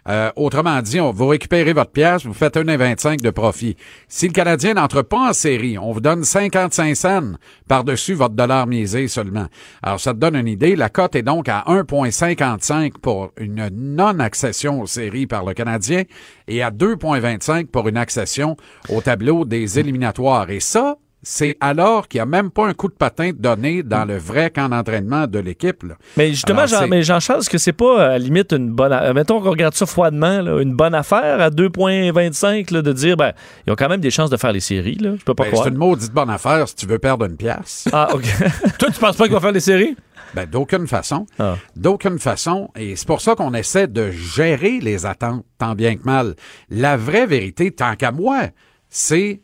Euh, 0.08 0.30
autrement 0.34 0.82
dit, 0.82 1.00
on 1.00 1.12
vous 1.12 1.28
récupérez 1.28 1.72
votre 1.72 1.92
pièce, 1.92 2.26
vous 2.26 2.34
faites 2.34 2.56
1,25 2.56 3.20
de 3.20 3.30
profit. 3.30 3.76
Si 4.08 4.26
le 4.26 4.32
Canadien 4.32 4.74
n'entre 4.74 5.02
pas 5.02 5.30
en 5.30 5.32
série, 5.32 5.78
on 5.78 5.92
vous 5.92 6.00
donne 6.00 6.24
55 6.24 6.96
cents 6.96 7.32
par-dessus 7.68 8.14
votre 8.14 8.34
dollar 8.34 8.66
misé 8.66 9.06
seulement. 9.06 9.46
Alors, 9.82 10.00
ça 10.00 10.12
te 10.12 10.18
donne 10.18 10.36
une 10.36 10.48
idée. 10.48 10.74
La 10.74 10.88
cote 10.88 11.14
est 11.14 11.22
donc 11.22 11.48
à 11.48 11.64
1,55 11.68 12.94
pour 13.00 13.32
une 13.36 13.68
non-accession 13.72 14.80
aux 14.80 14.86
séries 14.86 15.26
par 15.26 15.44
le 15.44 15.54
Canadien 15.54 16.02
et 16.48 16.62
à 16.62 16.70
2,25 16.70 17.66
pour 17.66 17.88
une 17.88 17.96
accession 17.96 18.56
au 18.88 19.00
tableau 19.00 19.44
des 19.44 19.78
éliminatoires. 19.78 20.50
Et 20.50 20.60
ça, 20.60 20.96
c'est 21.22 21.56
alors 21.60 22.08
qu'il 22.08 22.18
n'y 22.18 22.22
a 22.22 22.26
même 22.26 22.50
pas 22.50 22.66
un 22.66 22.74
coup 22.74 22.88
de 22.88 22.94
patin 22.94 23.30
donné 23.34 23.82
dans 23.82 24.04
le 24.04 24.16
vrai 24.16 24.50
camp 24.50 24.68
d'entraînement 24.68 25.26
de 25.26 25.38
l'équipe. 25.38 25.84
Mais 26.16 26.30
justement, 26.30 26.60
Alors, 26.60 26.68
Jean, 26.70 26.78
c'est- 26.80 26.86
mais 26.88 27.02
Jean-Charles, 27.02 27.40
est-ce 27.40 27.50
que 27.50 27.58
c'est 27.58 27.72
pas 27.72 28.04
à 28.06 28.08
la 28.10 28.18
limite 28.18 28.52
une 28.52 28.70
bonne. 28.70 28.92
a- 28.92 29.12
Mettons 29.12 29.40
qu'on 29.40 29.50
regarde 29.50 29.74
ça 29.74 29.86
froidement, 29.86 30.40
là, 30.42 30.60
une 30.60 30.74
bonne 30.74 30.94
affaire 30.94 31.40
à 31.40 31.50
2,25 31.50 32.70
là, 32.70 32.82
de 32.82 32.92
dire, 32.92 33.16
ben, 33.16 33.32
ils 33.66 33.72
ont 33.72 33.76
quand 33.76 33.88
même 33.88 34.00
des 34.00 34.10
chances 34.10 34.30
de 34.30 34.36
faire 34.36 34.52
les 34.52 34.60
séries. 34.60 34.96
Là. 34.96 35.14
Je 35.18 35.24
peux 35.24 35.34
pas 35.34 35.44
Ben, 35.44 35.50
croire. 35.50 35.64
c'est 35.64 35.70
une 35.70 35.78
maudite 35.78 36.12
bonne 36.12 36.30
affaire 36.30 36.66
si 36.68 36.74
tu 36.76 36.86
veux 36.86 36.98
perdre 36.98 37.24
une 37.26 37.36
pièce. 37.36 37.88
Ah, 37.92 38.08
OK. 38.14 38.24
Toi, 38.78 38.88
tu 38.92 38.98
penses 39.00 39.16
pas 39.16 39.24
qu'il 39.24 39.34
va 39.34 39.40
faire 39.40 39.52
les 39.52 39.60
séries? 39.60 39.96
Ben, 40.34 40.46
d'aucune 40.46 40.86
façon. 40.86 41.26
Ah. 41.38 41.56
D'aucune 41.76 42.18
façon. 42.18 42.70
Et 42.74 42.96
c'est 42.96 43.06
pour 43.06 43.20
ça 43.20 43.34
qu'on 43.34 43.52
essaie 43.54 43.86
de 43.86 44.10
gérer 44.10 44.80
les 44.80 45.04
attentes, 45.04 45.44
tant 45.58 45.74
bien 45.74 45.94
que 45.96 46.04
mal. 46.04 46.34
La 46.70 46.96
vraie 46.96 47.26
vérité, 47.26 47.70
tant 47.70 47.94
qu'à 47.96 48.12
moi, 48.12 48.44
c'est, 48.88 49.42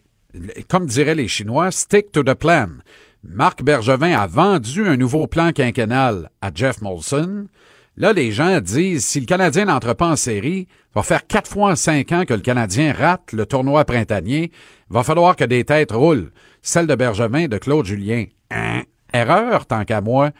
comme 0.68 0.86
diraient 0.86 1.14
les 1.14 1.28
Chinois, 1.28 1.70
stick 1.70 2.12
to 2.12 2.22
the 2.22 2.34
plan. 2.34 2.68
Marc 3.24 3.62
Bergevin 3.62 4.12
a 4.12 4.26
vendu 4.26 4.86
un 4.86 4.96
nouveau 4.96 5.26
plan 5.26 5.52
quinquennal 5.52 6.30
à 6.40 6.50
Jeff 6.54 6.80
Molson. 6.80 7.46
Là, 7.96 8.12
les 8.12 8.30
gens 8.30 8.60
disent, 8.60 9.04
si 9.04 9.20
le 9.20 9.26
Canadien 9.26 9.64
n'entre 9.64 9.92
pas 9.94 10.06
en 10.06 10.16
série, 10.16 10.68
va 10.94 11.02
faire 11.02 11.26
quatre 11.26 11.50
fois 11.50 11.72
en 11.72 11.76
cinq 11.76 12.12
ans 12.12 12.24
que 12.24 12.34
le 12.34 12.40
Canadien 12.40 12.92
rate 12.92 13.32
le 13.32 13.44
tournoi 13.44 13.84
printanier, 13.84 14.52
va 14.88 15.02
falloir 15.02 15.34
que 15.34 15.44
des 15.44 15.64
têtes 15.64 15.92
roulent. 15.92 16.30
Celle 16.62 16.86
de 16.86 16.94
Bergevin, 16.94 17.48
de 17.48 17.58
Claude 17.58 17.86
Julien. 17.86 18.26
Hein? 18.50 18.82
Erreur, 19.12 19.66
tant 19.66 19.84
qu'à 19.84 20.00
moi. 20.00 20.30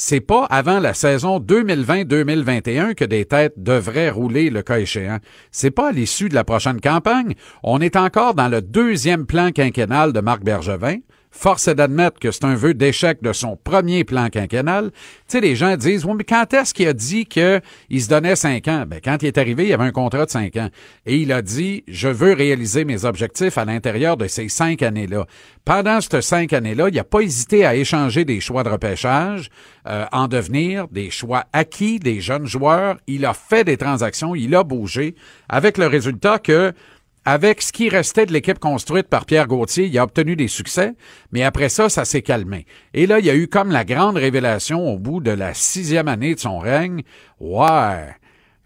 C'est 0.00 0.20
pas 0.20 0.44
avant 0.44 0.78
la 0.78 0.94
saison 0.94 1.40
2020-2021 1.40 2.94
que 2.94 3.04
des 3.04 3.24
têtes 3.24 3.54
devraient 3.56 4.10
rouler 4.10 4.48
le 4.48 4.62
cas 4.62 4.78
échéant. 4.78 5.18
C'est 5.50 5.72
pas 5.72 5.88
à 5.88 5.92
l'issue 5.92 6.28
de 6.28 6.36
la 6.36 6.44
prochaine 6.44 6.80
campagne. 6.80 7.34
On 7.64 7.80
est 7.80 7.96
encore 7.96 8.34
dans 8.34 8.46
le 8.46 8.62
deuxième 8.62 9.26
plan 9.26 9.50
quinquennal 9.50 10.12
de 10.12 10.20
Marc 10.20 10.44
Bergevin. 10.44 10.98
Force 11.38 11.68
est 11.68 11.76
d'admettre 11.76 12.18
que 12.18 12.32
c'est 12.32 12.44
un 12.44 12.56
vœu 12.56 12.74
d'échec 12.74 13.22
de 13.22 13.32
son 13.32 13.56
premier 13.56 14.02
plan 14.02 14.28
quinquennal. 14.28 14.90
Tu 14.90 14.98
sais, 15.28 15.40
les 15.40 15.54
gens 15.54 15.76
disent, 15.76 16.04
oui, 16.04 16.14
mais 16.18 16.24
quand 16.24 16.52
est-ce 16.52 16.74
qu'il 16.74 16.88
a 16.88 16.92
dit 16.92 17.26
qu'il 17.26 17.62
se 18.02 18.08
donnait 18.08 18.34
cinq 18.34 18.66
ans? 18.66 18.82
Ben, 18.88 18.98
quand 19.02 19.22
il 19.22 19.26
est 19.26 19.38
arrivé, 19.38 19.62
il 19.62 19.68
y 19.68 19.72
avait 19.72 19.84
un 19.84 19.92
contrat 19.92 20.26
de 20.26 20.30
cinq 20.32 20.56
ans. 20.56 20.68
Et 21.06 21.18
il 21.18 21.30
a 21.30 21.40
dit, 21.40 21.84
je 21.86 22.08
veux 22.08 22.32
réaliser 22.32 22.84
mes 22.84 23.04
objectifs 23.04 23.56
à 23.56 23.64
l'intérieur 23.64 24.16
de 24.16 24.26
ces 24.26 24.48
cinq 24.48 24.82
années-là. 24.82 25.26
Pendant 25.64 26.00
ces 26.00 26.22
cinq 26.22 26.52
années-là, 26.52 26.88
il 26.88 26.96
n'a 26.96 27.04
pas 27.04 27.20
hésité 27.20 27.64
à 27.64 27.76
échanger 27.76 28.24
des 28.24 28.40
choix 28.40 28.64
de 28.64 28.70
repêchage, 28.70 29.48
euh, 29.86 30.06
en 30.10 30.26
devenir 30.26 30.88
des 30.88 31.10
choix 31.10 31.44
acquis 31.52 32.00
des 32.00 32.20
jeunes 32.20 32.46
joueurs. 32.46 32.96
Il 33.06 33.24
a 33.24 33.32
fait 33.32 33.62
des 33.62 33.76
transactions, 33.76 34.34
il 34.34 34.56
a 34.56 34.64
bougé, 34.64 35.14
avec 35.48 35.78
le 35.78 35.86
résultat 35.86 36.40
que 36.40 36.72
avec 37.30 37.60
ce 37.60 37.72
qui 37.74 37.90
restait 37.90 38.24
de 38.24 38.32
l'équipe 38.32 38.58
construite 38.58 39.06
par 39.06 39.26
Pierre 39.26 39.48
Gauthier, 39.48 39.84
il 39.84 39.98
a 39.98 40.02
obtenu 40.02 40.34
des 40.34 40.48
succès, 40.48 40.94
mais 41.30 41.42
après 41.42 41.68
ça, 41.68 41.90
ça 41.90 42.06
s'est 42.06 42.22
calmé. 42.22 42.64
Et 42.94 43.06
là, 43.06 43.18
il 43.18 43.26
y 43.26 43.30
a 43.30 43.34
eu 43.34 43.48
comme 43.48 43.70
la 43.70 43.84
grande 43.84 44.16
révélation 44.16 44.88
au 44.88 44.98
bout 44.98 45.20
de 45.20 45.32
la 45.32 45.52
sixième 45.52 46.08
année 46.08 46.34
de 46.34 46.40
son 46.40 46.58
règne. 46.58 47.02
Ouais, 47.38 48.14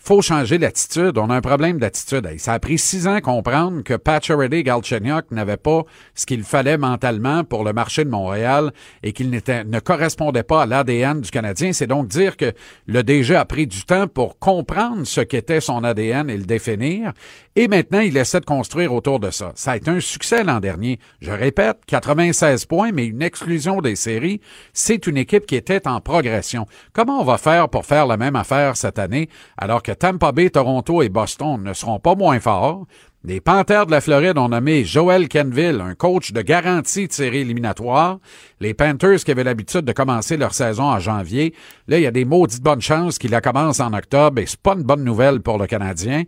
faut 0.04 0.20
changer 0.20 0.58
d'attitude. 0.58 1.16
On 1.16 1.30
a 1.30 1.36
un 1.36 1.40
problème 1.40 1.78
d'attitude. 1.78 2.28
Ça 2.38 2.54
a 2.54 2.58
pris 2.58 2.76
six 2.76 3.06
ans 3.06 3.14
à 3.14 3.20
comprendre 3.20 3.82
que 3.84 3.94
Pacioretty 3.94 4.56
et 4.56 4.62
Galchenyuk 4.64 5.30
n'avaient 5.30 5.56
pas 5.56 5.82
ce 6.16 6.26
qu'il 6.26 6.42
fallait 6.42 6.76
mentalement 6.76 7.44
pour 7.44 7.62
le 7.62 7.72
marché 7.72 8.04
de 8.04 8.10
Montréal 8.10 8.72
et 9.04 9.12
qu'il 9.12 9.30
ne 9.30 9.78
correspondait 9.78 10.42
pas 10.42 10.62
à 10.62 10.66
l'ADN 10.66 11.20
du 11.20 11.30
Canadien. 11.30 11.72
C'est 11.72 11.86
donc 11.86 12.08
dire 12.08 12.36
que 12.36 12.52
le 12.86 13.04
DG 13.04 13.36
a 13.36 13.44
pris 13.44 13.68
du 13.68 13.84
temps 13.84 14.08
pour 14.08 14.40
comprendre 14.40 15.04
ce 15.04 15.20
qu'était 15.20 15.60
son 15.60 15.84
ADN 15.84 16.28
et 16.28 16.36
le 16.36 16.44
définir. 16.44 17.12
Et 17.54 17.68
maintenant, 17.68 18.00
il 18.00 18.16
essaie 18.16 18.40
de 18.40 18.44
construire 18.44 18.92
autour 18.92 19.20
de 19.20 19.30
ça. 19.30 19.52
Ça 19.54 19.72
a 19.72 19.76
été 19.76 19.90
un 19.90 20.00
succès 20.00 20.42
l'an 20.42 20.58
dernier. 20.58 20.98
Je 21.20 21.30
répète, 21.30 21.78
96 21.86 22.64
points, 22.64 22.90
mais 22.92 23.06
une 23.06 23.22
exclusion 23.22 23.80
des 23.80 23.94
séries. 23.94 24.40
C'est 24.72 25.06
une 25.06 25.18
équipe 25.18 25.46
qui 25.46 25.54
était 25.54 25.86
en 25.86 26.00
progression. 26.00 26.66
Comment 26.92 27.20
on 27.20 27.24
va 27.24 27.38
faire 27.38 27.68
pour 27.68 27.84
faire 27.84 28.06
la 28.06 28.16
même 28.16 28.36
affaire 28.36 28.76
cette 28.76 28.98
année 28.98 29.28
alors 29.58 29.82
que 29.82 29.91
Tampa 29.94 30.32
Bay, 30.32 30.50
Toronto 30.50 31.02
et 31.02 31.08
Boston 31.08 31.62
ne 31.62 31.72
seront 31.72 31.98
pas 31.98 32.14
moins 32.14 32.40
forts. 32.40 32.86
Les 33.24 33.40
Panthers 33.40 33.86
de 33.86 33.92
la 33.92 34.00
Floride 34.00 34.36
ont 34.36 34.48
nommé 34.48 34.84
Joel 34.84 35.28
Kenville, 35.28 35.80
un 35.80 35.94
coach 35.94 36.32
de 36.32 36.42
garantie 36.42 37.06
de 37.06 37.12
série 37.12 37.38
éliminatoire. 37.38 38.18
Les 38.60 38.74
Panthers 38.74 39.22
qui 39.24 39.30
avaient 39.30 39.44
l'habitude 39.44 39.82
de 39.82 39.92
commencer 39.92 40.36
leur 40.36 40.54
saison 40.54 40.84
en 40.84 40.98
janvier, 40.98 41.54
là, 41.86 41.98
il 41.98 42.02
y 42.02 42.06
a 42.06 42.10
des 42.10 42.24
maudites 42.24 42.62
bonnes 42.62 42.80
chances 42.80 43.18
qu'ils 43.18 43.30
la 43.30 43.40
commencent 43.40 43.80
en 43.80 43.92
octobre 43.92 44.40
et 44.40 44.46
c'est 44.46 44.60
pas 44.60 44.74
une 44.74 44.82
bonne 44.82 45.04
nouvelle 45.04 45.40
pour 45.40 45.58
le 45.58 45.68
Canadien. 45.68 46.24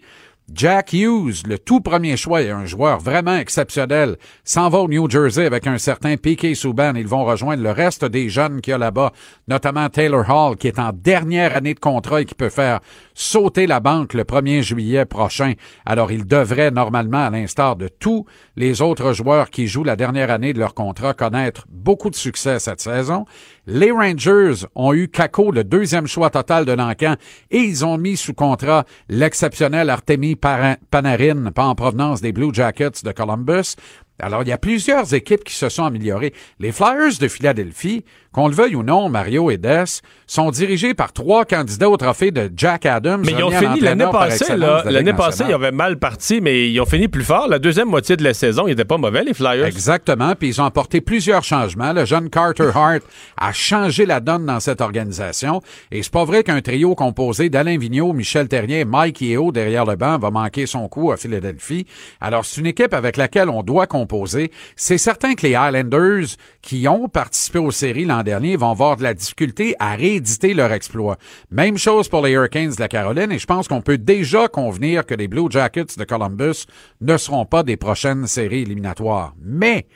Jack 0.53 0.93
Hughes, 0.93 1.47
le 1.47 1.59
tout 1.59 1.81
premier 1.81 2.19
choix 2.19 2.43
et 2.43 2.51
un 2.51 2.67
joueur 2.67 2.99
vraiment 2.99 3.37
exceptionnel, 3.37 4.17
s'en 4.45 4.69
va 4.69 4.81
au 4.81 4.89
New 4.89 5.09
Jersey 5.09 5.47
avec 5.47 5.67
un 5.67 5.79
certain 5.79 6.17
P.K. 6.19 6.55
Subban. 6.55 6.95
Ils 6.97 7.07
vont 7.07 7.25
rejoindre 7.25 7.63
le 7.63 7.71
reste 7.71 8.05
des 8.05 8.29
jeunes 8.29 8.61
qu'il 8.61 8.73
y 8.73 8.75
a 8.75 8.79
là-bas, 8.79 9.13
notamment 9.49 9.89
Taylor 9.89 10.29
Hall, 10.29 10.57
qui 10.57 10.69
est 10.69 10.79
en 10.79 10.93
dernière 10.93 11.57
année 11.57 11.73
de 11.73 11.81
contrat 11.81 12.21
et 12.21 12.25
qui 12.27 12.35
peut 12.35 12.51
faire 12.51 12.81
sauter 13.15 13.67
la 13.67 13.81
banque 13.81 14.13
le 14.13 14.25
1er 14.25 14.63
juillet 14.63 15.07
prochain. 15.07 15.55
Alors, 15.87 16.13
il 16.13 16.27
devrait 16.27 16.71
normalement, 16.71 17.25
à 17.25 17.31
l'instar 17.31 17.77
de 17.77 17.89
tous 17.89 18.27
les 18.57 18.83
autres 18.83 19.13
joueurs 19.13 19.51
qui 19.51 19.67
jouent 19.67 19.85
la 19.85 19.97
dernière 19.97 20.31
année 20.31 20.53
de 20.53 20.59
leur 20.59 20.75
contrat, 20.75 21.15
connaître 21.15 21.67
beaucoup 21.71 22.11
de 22.11 22.15
succès 22.15 22.59
cette 22.59 22.81
saison. 22.81 23.25
Les 23.67 23.91
Rangers 23.91 24.67
ont 24.75 24.93
eu 24.93 25.09
Kako, 25.09 25.53
le 25.53 25.65
deuxième 25.65 26.07
choix 26.07 26.31
total 26.31 26.65
de 26.65 26.73
l'encan, 26.73 27.15
et 27.51 27.59
ils 27.59 27.85
ont 27.85 27.97
mis 27.97 28.17
sous 28.17 28.35
contrat 28.35 28.85
l'exceptionnel 29.09 29.89
Artemi 29.89 30.37
Panarin, 30.37 31.51
pas 31.53 31.65
en 31.65 31.75
provenance 31.75 32.21
des 32.21 32.33
Blue 32.33 32.53
Jackets 32.53 33.05
de 33.05 33.13
Columbus. 33.13 33.77
Alors, 34.21 34.43
il 34.43 34.49
y 34.49 34.53
a 34.53 34.59
plusieurs 34.59 35.13
équipes 35.13 35.43
qui 35.43 35.55
se 35.55 35.69
sont 35.69 35.85
améliorées. 35.85 36.35
Les 36.61 36.71
Flyers 36.71 37.19
de 37.21 37.27
Philadelphie, 37.27 38.05
qu'on 38.35 38.49
le 38.49 38.55
veuille 38.55 38.75
ou 38.75 38.83
non, 38.83 39.09
Mario 39.09 39.49
et 39.51 39.59
Des, 39.59 39.85
sont 40.27 40.51
dirigés 40.51 40.93
par 40.93 41.13
trois 41.13 41.45
candidats 41.45 41.89
au 41.89 41.97
trophée 41.97 42.33
de 42.33 42.51
Jack 42.57 42.85
Adams. 42.85 43.23
Mais 43.25 43.31
ils 43.33 43.45
ont 43.45 43.51
fini 43.51 43.79
l'année 43.79 44.07
passée, 44.11 44.57
L'année 44.57 45.13
passée, 45.13 45.45
ils 45.49 45.55
avaient 45.55 45.71
mal 45.71 45.99
parti, 45.99 46.41
mais 46.41 46.69
ils 46.69 46.81
ont 46.81 46.87
fini 46.87 47.07
plus 47.07 47.23
fort. 47.23 47.47
La 47.47 47.61
deuxième 47.61 47.89
moitié 47.89 48.17
de 48.17 48.25
la 48.25 48.35
saison, 48.35 48.67
ils 48.67 48.71
n'étaient 48.71 48.85
pas 48.85 48.99
mauvais, 48.99 49.23
les 49.23 49.35
Flyers. 49.35 49.67
Exactement. 49.67 50.35
Puis 50.35 50.49
ils 50.49 50.61
ont 50.61 50.65
apporté 50.65 51.01
plusieurs 51.01 51.45
changements. 51.45 51.93
Le 51.93 52.05
jeune 52.05 52.29
Carter 52.29 52.71
Hart 52.75 53.03
a 53.37 53.53
changé 53.53 54.05
la 54.05 54.19
donne 54.19 54.47
dans 54.47 54.59
cette 54.59 54.81
organisation. 54.81 55.61
Et 55.93 56.03
c'est 56.03 56.13
pas 56.13 56.25
vrai 56.25 56.43
qu'un 56.43 56.61
trio 56.61 56.97
composé 56.97 57.51
d'Alain 57.51 57.79
Vigneault, 57.79 58.15
Michel 58.15 58.49
Terrien, 58.49 58.85
Mike 58.85 59.21
Yeo 59.21 59.53
derrière 59.53 59.85
le 59.85 59.95
banc 59.95 60.19
va 60.19 60.33
manquer 60.33 60.67
son 60.67 60.89
coup 60.89 61.13
à 61.13 61.17
Philadelphie. 61.17 61.87
Alors, 62.21 62.45
c'est 62.45 62.61
une 62.61 62.67
équipe 62.67 62.95
avec 62.95 63.17
laquelle 63.17 63.49
on 63.49 63.63
doit 63.63 63.87
composer. 63.87 64.51
C'est 64.75 64.99
certain 64.99 65.35
que 65.35 65.47
les 65.47 65.55
Highlanders, 65.55 66.37
qui 66.63 66.89
ont 66.89 67.09
participé 67.09 67.61
aux 67.61 67.71
séries 67.71 68.07
l'an 68.07 68.24
dernier, 68.25 68.57
vont 68.57 68.71
avoir 68.71 68.97
de 68.97 69.03
la 69.03 69.15
difficulté 69.15 69.77
à 69.79 69.95
rééditer 69.95 70.55
leur 70.55 70.73
exploit. 70.73 71.17
Même 71.51 71.79
chose 71.79 72.09
pour 72.09 72.25
les 72.25 72.33
Hurricanes 72.33 72.71
de 72.71 72.81
la 72.81 72.89
Caroline, 72.89 73.31
et 73.31 73.39
je 73.39 73.47
pense 73.47 73.69
qu'on 73.69 73.83
peut 73.83 73.99
déjà 73.99 74.49
convenir 74.49 75.07
que 75.07 75.15
les 75.15 75.29
Blue 75.29 75.51
Jackets 75.51 75.97
de 75.97 76.05
Columbus 76.05 76.67
ne 77.01 77.17
seront 77.17 77.47
pas 77.47 77.63
des 77.63 77.77
prochaines 77.77 78.27
séries 78.27 78.63
éliminatoires. 78.63 79.35
Mais, 79.41 79.87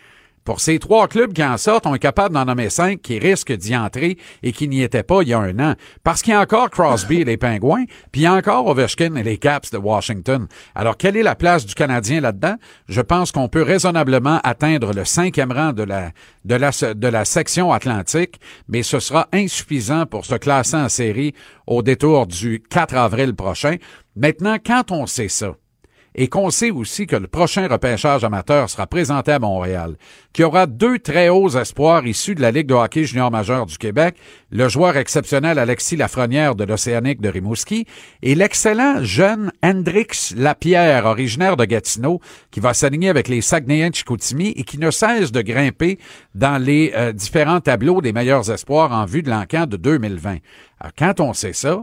pour 0.49 0.61
ces 0.61 0.79
trois 0.79 1.09
clubs 1.09 1.35
qui 1.35 1.45
en 1.45 1.59
sortent, 1.59 1.87
on 1.87 1.95
est 1.95 1.99
capable 1.99 2.35
d'en 2.35 2.47
nommer 2.47 2.71
cinq 2.71 3.03
qui 3.03 3.19
risquent 3.19 3.53
d'y 3.53 3.77
entrer 3.77 4.17
et 4.43 4.53
qui 4.53 4.67
n'y 4.67 4.81
étaient 4.81 5.03
pas 5.03 5.21
il 5.21 5.29
y 5.29 5.35
a 5.35 5.39
un 5.39 5.59
an. 5.59 5.75
Parce 6.05 6.23
qu'il 6.23 6.33
y 6.33 6.37
a 6.37 6.41
encore 6.41 6.71
Crosby 6.71 7.21
et 7.21 7.25
les 7.27 7.37
Pingouins, 7.37 7.85
puis 8.13 8.23
il 8.23 8.25
y 8.25 8.27
a 8.27 8.33
encore 8.33 8.67
Ovechkin 8.67 9.15
et 9.17 9.23
les 9.23 9.37
Caps 9.37 9.71
de 9.71 9.77
Washington. 9.77 10.49
Alors, 10.75 10.97
quelle 10.97 11.19
est 11.19 11.23
la 11.23 11.35
place 11.35 11.67
du 11.67 11.75
Canadien 11.75 12.23
là-dedans? 12.23 12.55
Je 12.89 13.03
pense 13.03 13.31
qu'on 13.31 13.51
peut 13.51 13.61
raisonnablement 13.61 14.41
atteindre 14.43 14.95
le 14.95 15.05
cinquième 15.05 15.53
rang 15.53 15.75
de 15.75 15.83
la, 15.83 16.13
de 16.47 16.55
la, 16.55 16.71
de 16.95 17.09
la 17.09 17.27
section 17.27 17.71
atlantique, 17.71 18.41
mais 18.69 18.83
ce 18.83 19.01
sera 19.01 19.29
insuffisant 19.35 20.07
pour 20.07 20.25
se 20.25 20.37
classer 20.37 20.77
en 20.77 20.89
série 20.89 21.35
au 21.67 21.83
détour 21.83 22.27
du 22.27 22.63
4 22.71 22.95
avril 22.95 23.35
prochain. 23.35 23.77
Maintenant, 24.17 24.57
quand 24.65 24.93
on 24.93 25.07
sait 25.07 25.29
ça, 25.29 25.57
et 26.21 26.27
qu'on 26.27 26.51
sait 26.51 26.73
aussi 26.73 27.07
que 27.07 27.15
le 27.15 27.29
prochain 27.29 27.69
repêchage 27.69 28.25
amateur 28.25 28.69
sera 28.69 28.89
présenté 28.89 29.31
à 29.31 29.39
Montréal, 29.39 29.95
qu'il 30.33 30.43
y 30.43 30.45
aura 30.45 30.67
deux 30.67 30.99
très 30.99 31.29
hauts 31.29 31.51
espoirs 31.51 32.05
issus 32.09 32.35
de 32.35 32.43
la 32.43 32.51
Ligue 32.51 32.67
de 32.67 32.75
hockey 32.75 33.05
junior 33.05 33.31
majeur 33.31 33.67
du 33.67 33.79
Québec, 33.79 34.17
le 34.51 34.69
joueur 34.69 34.97
exceptionnel 34.97 35.61
Alexis 35.61 35.95
Lafrenière 35.95 36.57
de 36.57 36.65
l'Océanique 36.65 37.21
de 37.21 37.29
Rimouski 37.29 37.87
et 38.23 38.35
l'excellent 38.35 38.97
jeune 39.05 39.53
Hendrix 39.63 40.35
Lapierre, 40.37 41.07
originaire 41.07 41.57
de 41.57 41.65
Gatineau, 41.65 42.21
qui 42.51 42.59
va 42.59 42.75
s'aligner 42.75 43.11
avec 43.11 43.29
les 43.29 43.41
Saguenayens 43.41 43.91
de 43.91 43.95
Chicoutimi 43.95 44.49
et 44.57 44.65
qui 44.65 44.79
ne 44.79 44.91
cesse 44.91 45.31
de 45.31 45.41
grimper 45.41 46.01
dans 46.35 46.61
les 46.61 46.93
euh, 46.97 47.13
différents 47.13 47.61
tableaux 47.61 48.01
des 48.01 48.13
meilleurs 48.13 48.51
espoirs 48.51 48.91
en 48.91 49.05
vue 49.05 49.23
de 49.23 49.31
l'encan 49.31 49.67
de 49.67 49.77
2020. 49.77 50.39
Alors, 50.81 50.93
quand 50.99 51.21
on 51.21 51.33
sait 51.33 51.53
ça, 51.53 51.81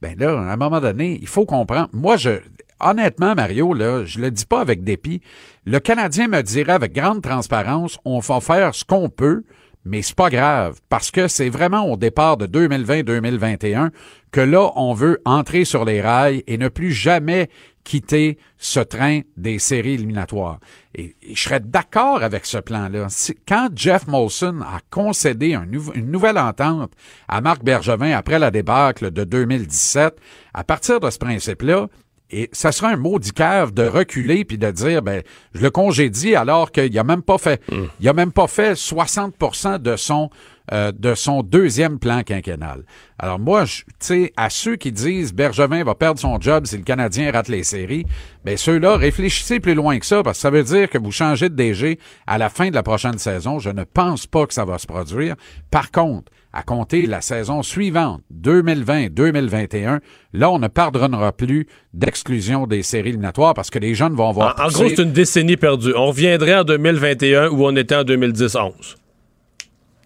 ben 0.00 0.18
là, 0.18 0.38
à 0.38 0.52
un 0.52 0.56
moment 0.56 0.80
donné, 0.80 1.18
il 1.20 1.28
faut 1.28 1.44
comprendre. 1.44 1.88
Moi, 1.92 2.16
je, 2.16 2.40
honnêtement, 2.84 3.34
Mario, 3.34 3.74
là, 3.74 4.04
je 4.04 4.20
le 4.20 4.30
dis 4.30 4.46
pas 4.46 4.60
avec 4.60 4.84
dépit. 4.84 5.20
Le 5.66 5.80
Canadien 5.80 6.28
me 6.28 6.42
dirait 6.42 6.72
avec 6.72 6.92
grande 6.92 7.22
transparence, 7.22 7.98
on 8.04 8.18
va 8.20 8.40
faire 8.40 8.74
ce 8.74 8.84
qu'on 8.84 9.08
peut, 9.08 9.42
mais 9.84 10.02
c'est 10.02 10.16
pas 10.16 10.30
grave, 10.30 10.80
parce 10.88 11.10
que 11.10 11.28
c'est 11.28 11.50
vraiment 11.50 11.90
au 11.90 11.96
départ 11.96 12.36
de 12.36 12.46
2020-2021 12.46 13.90
que 14.30 14.40
là, 14.40 14.72
on 14.76 14.94
veut 14.94 15.20
entrer 15.24 15.64
sur 15.64 15.84
les 15.84 16.00
rails 16.00 16.42
et 16.46 16.58
ne 16.58 16.68
plus 16.68 16.92
jamais 16.92 17.50
quitter 17.84 18.38
ce 18.56 18.80
train 18.80 19.20
des 19.36 19.58
séries 19.58 19.94
éliminatoires. 19.94 20.58
Et, 20.94 21.14
je 21.32 21.40
serais 21.40 21.60
d'accord 21.60 22.22
avec 22.22 22.46
ce 22.46 22.56
plan-là. 22.58 23.08
Quand 23.46 23.68
Jeff 23.76 24.06
Molson 24.06 24.62
a 24.62 24.80
concédé 24.90 25.54
une 25.94 26.10
nouvelle 26.10 26.38
entente 26.38 26.92
à 27.28 27.42
Marc 27.42 27.62
Bergevin 27.62 28.16
après 28.16 28.38
la 28.38 28.50
débâcle 28.50 29.10
de 29.10 29.24
2017, 29.24 30.16
à 30.54 30.64
partir 30.64 30.98
de 30.98 31.10
ce 31.10 31.18
principe-là, 31.18 31.88
et 32.30 32.48
ça 32.52 32.72
sera 32.72 32.88
un 32.88 32.96
maudit 32.96 33.32
cave 33.32 33.72
de 33.72 33.86
reculer 33.86 34.44
puis 34.44 34.58
de 34.58 34.70
dire, 34.70 35.02
ben, 35.02 35.22
je 35.54 35.62
le 35.62 35.70
congédie 35.70 36.34
alors 36.34 36.72
qu'il 36.72 36.98
a 36.98 37.04
même 37.04 37.22
pas 37.22 37.38
fait, 37.38 37.60
mm. 37.70 37.84
il 38.00 38.08
a 38.08 38.12
même 38.12 38.32
pas 38.32 38.46
fait 38.46 38.74
60 38.74 39.34
de 39.80 39.96
son, 39.96 40.30
euh, 40.72 40.90
de 40.90 41.14
son 41.14 41.42
deuxième 41.42 41.98
plan 41.98 42.22
quinquennal. 42.22 42.84
Alors 43.18 43.38
moi, 43.38 43.64
tu 43.66 43.84
sais, 43.98 44.32
à 44.36 44.48
ceux 44.48 44.76
qui 44.76 44.90
disent 44.90 45.34
Bergevin 45.34 45.84
va 45.84 45.94
perdre 45.94 46.18
son 46.18 46.40
job 46.40 46.66
si 46.66 46.78
le 46.78 46.82
Canadien 46.82 47.30
rate 47.30 47.48
les 47.48 47.62
séries, 47.62 48.06
ben 48.44 48.56
ceux-là, 48.56 48.96
réfléchissez 48.96 49.60
plus 49.60 49.74
loin 49.74 49.98
que 49.98 50.06
ça 50.06 50.22
parce 50.22 50.38
que 50.38 50.42
ça 50.42 50.50
veut 50.50 50.64
dire 50.64 50.88
que 50.88 50.98
vous 50.98 51.12
changez 51.12 51.50
de 51.50 51.54
DG 51.54 51.98
à 52.26 52.38
la 52.38 52.48
fin 52.48 52.70
de 52.70 52.74
la 52.74 52.82
prochaine 52.82 53.18
saison. 53.18 53.58
Je 53.58 53.70
ne 53.70 53.84
pense 53.84 54.26
pas 54.26 54.46
que 54.46 54.54
ça 54.54 54.64
va 54.64 54.78
se 54.78 54.86
produire. 54.86 55.36
Par 55.70 55.90
contre, 55.90 56.32
à 56.56 56.62
compter 56.62 57.02
de 57.02 57.10
la 57.10 57.20
saison 57.20 57.62
suivante, 57.64 58.20
2020-2021, 58.32 59.98
là, 60.32 60.50
on 60.50 60.58
ne 60.58 60.68
pardonnera 60.68 61.32
plus 61.32 61.66
d'exclusion 61.92 62.66
des 62.66 62.82
séries 62.82 63.08
éliminatoires 63.10 63.54
parce 63.54 63.70
que 63.70 63.78
les 63.78 63.94
jeunes 63.94 64.14
vont 64.14 64.28
avoir... 64.28 64.58
En, 64.60 64.64
en 64.64 64.68
gros, 64.68 64.88
c'est 64.88 64.98
une 65.02 65.12
décennie 65.12 65.56
perdue. 65.56 65.92
On 65.96 66.06
reviendrait 66.06 66.54
en 66.54 66.64
2021 66.64 67.48
où 67.48 67.64
on 67.66 67.74
était 67.76 67.96
en 67.96 68.02
2010-11. 68.04 68.72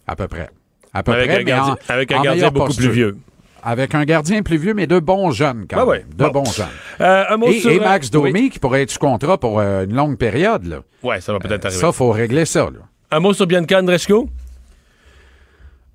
À 0.07 0.17
peu 0.17 0.27
près. 0.27 0.49
À 0.95 1.03
peu 1.03 1.13
Avec 1.13 1.29
près, 1.29 1.41
un 1.41 1.43
gardien, 1.45 1.73
en- 1.75 1.93
avec 1.93 2.13
un 2.13 2.19
en 2.19 2.23
gardien 2.23 2.51
beaucoup 2.51 2.67
posture. 2.69 2.85
plus 2.87 2.93
vieux. 2.95 3.17
Avec 3.63 3.95
un 3.95 4.05
gardien 4.05 4.43
plus 4.43 4.57
vieux, 4.57 4.73
mais 4.73 4.87
de 4.87 4.99
bons 5.01 5.31
jeunes 5.33 5.67
quand 5.69 5.79
même. 5.81 5.89
ouais. 5.89 6.07
De 6.17 6.25
Bon. 6.25 6.31
bons 6.31 6.53
jeunes. 6.53 6.67
Euh, 7.01 7.25
un 7.29 7.37
mot 7.37 7.49
Et, 7.49 7.61
sur, 7.61 7.71
et 7.71 7.77
euh, 7.79 7.85
Max 7.85 8.09
Domi, 8.11 8.31
oui. 8.33 8.51
qui 8.51 8.59
pourrait 8.59 8.83
être 8.83 8.91
sous 8.91 8.99
contrat 9.01 9.37
pour 9.37 9.61
euh, 9.61 9.85
une 9.85 9.95
longue 9.95 10.17
période. 10.17 10.65
Là. 10.65 10.79
Ouais, 11.03 11.21
ça 11.21 11.33
va 11.33 11.41
peut-être 11.41 11.67
arriver. 11.67 11.81
Ça, 11.81 11.93
faut 11.93 12.11
régler 12.11 12.45
ça. 12.47 12.65
Là. 12.65 12.79
Un 13.11 13.21
mot 13.21 13.35
sur 13.35 13.47
Bianca 13.47 13.81
Andreescu? 13.81 14.15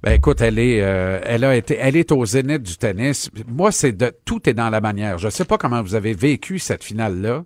Ben 0.03 0.13
écoute, 0.13 0.41
elle 0.41 0.59
est, 0.59 0.81
euh, 0.81 1.19
elle 1.23 1.45
a 1.45 1.55
été, 1.55 1.77
elle 1.79 1.95
est 1.95 2.11
au 2.11 2.25
zénith 2.25 2.61
du 2.61 2.75
tennis. 2.75 3.29
Moi, 3.47 3.71
c'est 3.71 3.93
de 3.93 4.11
tout 4.25 4.49
est 4.49 4.53
dans 4.53 4.69
la 4.69 4.81
manière. 4.81 5.17
Je 5.17 5.29
sais 5.29 5.45
pas 5.45 5.57
comment 5.57 5.81
vous 5.81 5.95
avez 5.95 6.13
vécu 6.13 6.59
cette 6.59 6.83
finale-là. 6.83 7.45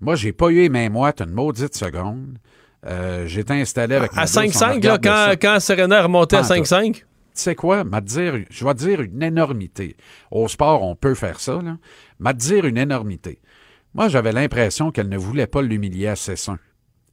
Moi, 0.00 0.14
j'ai 0.14 0.32
pas 0.32 0.48
eu 0.48 0.54
les 0.62 0.68
mains 0.70 0.88
moites 0.88 1.20
une 1.20 1.32
maudite 1.32 1.76
seconde. 1.76 2.38
Euh, 2.86 3.26
J'étais 3.26 3.54
installé 3.54 3.96
avec 3.96 4.12
À 4.16 4.22
douce, 4.24 4.36
on 4.36 4.40
5-5, 4.40 4.86
là, 4.86 4.98
quand, 5.02 5.34
quand 5.40 5.60
Serena 5.60 6.02
remontée 6.02 6.36
à 6.36 6.40
Pas 6.42 6.52
en 6.54 6.56
tout. 6.58 6.62
5-5? 6.62 6.94
Tu 6.94 7.02
sais 7.34 7.54
quoi, 7.54 7.84
m'a 7.84 8.00
dire, 8.00 8.38
je 8.50 8.64
vais 8.64 8.74
te 8.74 8.78
dire 8.78 9.00
une 9.02 9.22
énormité. 9.22 9.96
Au 10.30 10.48
sport, 10.48 10.82
on 10.82 10.96
peut 10.96 11.14
faire 11.14 11.40
ça, 11.40 11.60
là. 11.62 11.76
M'a 12.20 12.32
dire 12.32 12.64
une 12.64 12.78
énormité. 12.78 13.40
Moi, 13.94 14.08
j'avais 14.08 14.32
l'impression 14.32 14.90
qu'elle 14.92 15.08
ne 15.08 15.18
voulait 15.18 15.46
pas 15.46 15.60
l'humilier 15.62 16.08
à 16.08 16.14
6-1. 16.14 16.56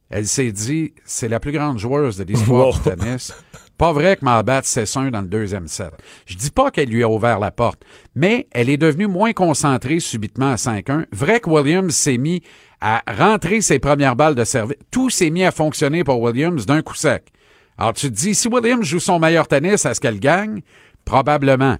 Elle 0.08 0.26
s'est 0.26 0.52
dit, 0.52 0.94
c'est 1.04 1.28
la 1.28 1.40
plus 1.40 1.52
grande 1.52 1.78
joueuse 1.78 2.16
de 2.16 2.24
l'histoire 2.24 2.68
Wow. 2.68 2.72
du 2.74 2.80
tennis. 2.80 3.34
Pas 3.78 3.92
vrai 3.92 4.16
que 4.16 4.24
m'a 4.24 4.42
battre 4.42 4.68
6-1 4.68 5.10
dans 5.10 5.20
le 5.20 5.28
deuxième 5.28 5.68
set. 5.68 5.92
Je 6.24 6.36
dis 6.36 6.50
pas 6.50 6.70
qu'elle 6.70 6.88
lui 6.88 7.02
a 7.02 7.08
ouvert 7.08 7.38
la 7.38 7.50
porte, 7.50 7.82
mais 8.14 8.48
elle 8.52 8.70
est 8.70 8.78
devenue 8.78 9.06
moins 9.06 9.32
concentrée 9.32 10.00
subitement 10.00 10.52
à 10.52 10.54
5-1. 10.54 11.04
Vrai 11.12 11.40
que 11.40 11.50
Williams 11.50 11.94
s'est 11.94 12.16
mis 12.16 12.42
à 12.80 13.02
rentrer 13.06 13.60
ses 13.60 13.78
premières 13.78 14.16
balles 14.16 14.34
de 14.34 14.44
service. 14.44 14.78
Tout 14.90 15.10
s'est 15.10 15.30
mis 15.30 15.44
à 15.44 15.50
fonctionner 15.50 16.04
pour 16.04 16.20
Williams 16.20 16.64
d'un 16.64 16.82
coup 16.82 16.94
sec. 16.94 17.24
Alors 17.76 17.92
tu 17.92 18.08
te 18.08 18.14
dis, 18.14 18.34
si 18.34 18.48
Williams 18.48 18.86
joue 18.86 19.00
son 19.00 19.18
meilleur 19.18 19.46
tennis, 19.46 19.84
est-ce 19.84 20.00
qu'elle 20.00 20.20
gagne? 20.20 20.62
Probablement. 21.04 21.76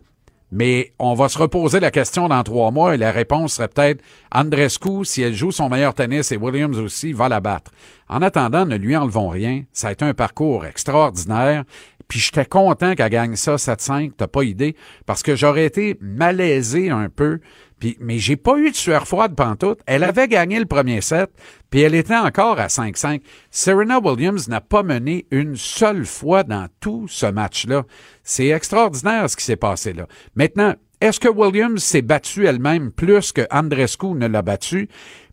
Mais 0.59 0.94
on 0.98 1.12
va 1.12 1.28
se 1.28 1.36
reposer 1.36 1.80
la 1.80 1.90
question 1.90 2.28
dans 2.28 2.42
trois 2.42 2.70
mois 2.70 2.94
et 2.94 2.96
la 2.96 3.12
réponse 3.12 3.52
serait 3.52 3.68
peut-être 3.68 4.02
Andrescu, 4.34 5.04
si 5.04 5.20
elle 5.20 5.34
joue 5.34 5.52
son 5.52 5.68
meilleur 5.68 5.92
tennis 5.92 6.32
et 6.32 6.38
Williams 6.38 6.78
aussi, 6.78 7.12
va 7.12 7.28
la 7.28 7.40
battre. 7.40 7.72
En 8.09 8.22
attendant, 8.22 8.64
ne 8.64 8.76
lui 8.76 8.96
enlevons 8.96 9.28
rien. 9.28 9.64
Ça 9.74 9.88
a 9.88 9.92
été 9.92 10.07
un 10.07 10.14
parcours 10.14 10.64
extraordinaire. 10.64 11.64
Puis 12.09 12.20
j'étais 12.20 12.46
content 12.46 12.94
qu'elle 12.94 13.11
gagne 13.11 13.36
ça 13.36 13.57
7-5, 13.57 14.12
t'as 14.16 14.28
pas 14.28 14.44
idée, 14.44 14.76
parce 15.04 15.22
que 15.22 15.36
j'aurais 15.36 15.66
été 15.66 15.98
malaisé 16.00 16.88
un 16.88 17.11
peu. 17.11 17.40
Puis, 17.79 17.97
mais 18.01 18.18
j'ai 18.18 18.37
pas 18.37 18.57
eu 18.59 18.70
de 18.70 18.77
sueur 18.77 19.07
froide 19.07 19.35
pantoute. 19.35 19.81
Elle 19.87 20.05
avait 20.05 20.29
gagné 20.29 20.59
le 20.59 20.66
premier 20.66 21.01
set, 21.01 21.31
puis 21.70 21.81
elle 21.81 21.95
était 21.95 22.16
encore 22.16 22.59
à 22.59 22.68
5-5. 22.68 23.20
Serena 23.51 23.99
Williams 23.99 24.49
n'a 24.49 24.61
pas 24.61 24.83
mené 24.83 25.27
une 25.31 25.57
seule 25.57 26.07
fois 26.07 26.43
dans 26.43 26.68
tout 26.81 27.07
ce 27.09 27.27
match-là. 27.27 27.85
C'est 28.22 28.49
extraordinaire 28.49 29.29
ce 29.29 29.37
qui 29.37 29.45
s'est 29.45 29.57
passé 29.57 29.93
là. 29.93 30.07
Maintenant, 30.35 30.74
est-ce 31.01 31.20
que 31.20 31.29
Williams 31.29 31.83
s'est 31.83 32.03
battue 32.03 32.47
elle-même 32.47 32.91
plus 32.91 33.33
que 33.33 33.47
Andrescu 33.51 34.14
ne 34.14 34.27
l'a 34.27 34.41
battue? 34.41 34.89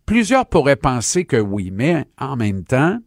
Plusieurs 0.06 0.46
pourraient 0.46 0.76
penser 0.76 1.24
que 1.24 1.38
oui, 1.38 1.72
mais 1.72 2.06
en 2.18 2.36
même 2.36 2.66
temps, 2.66 3.00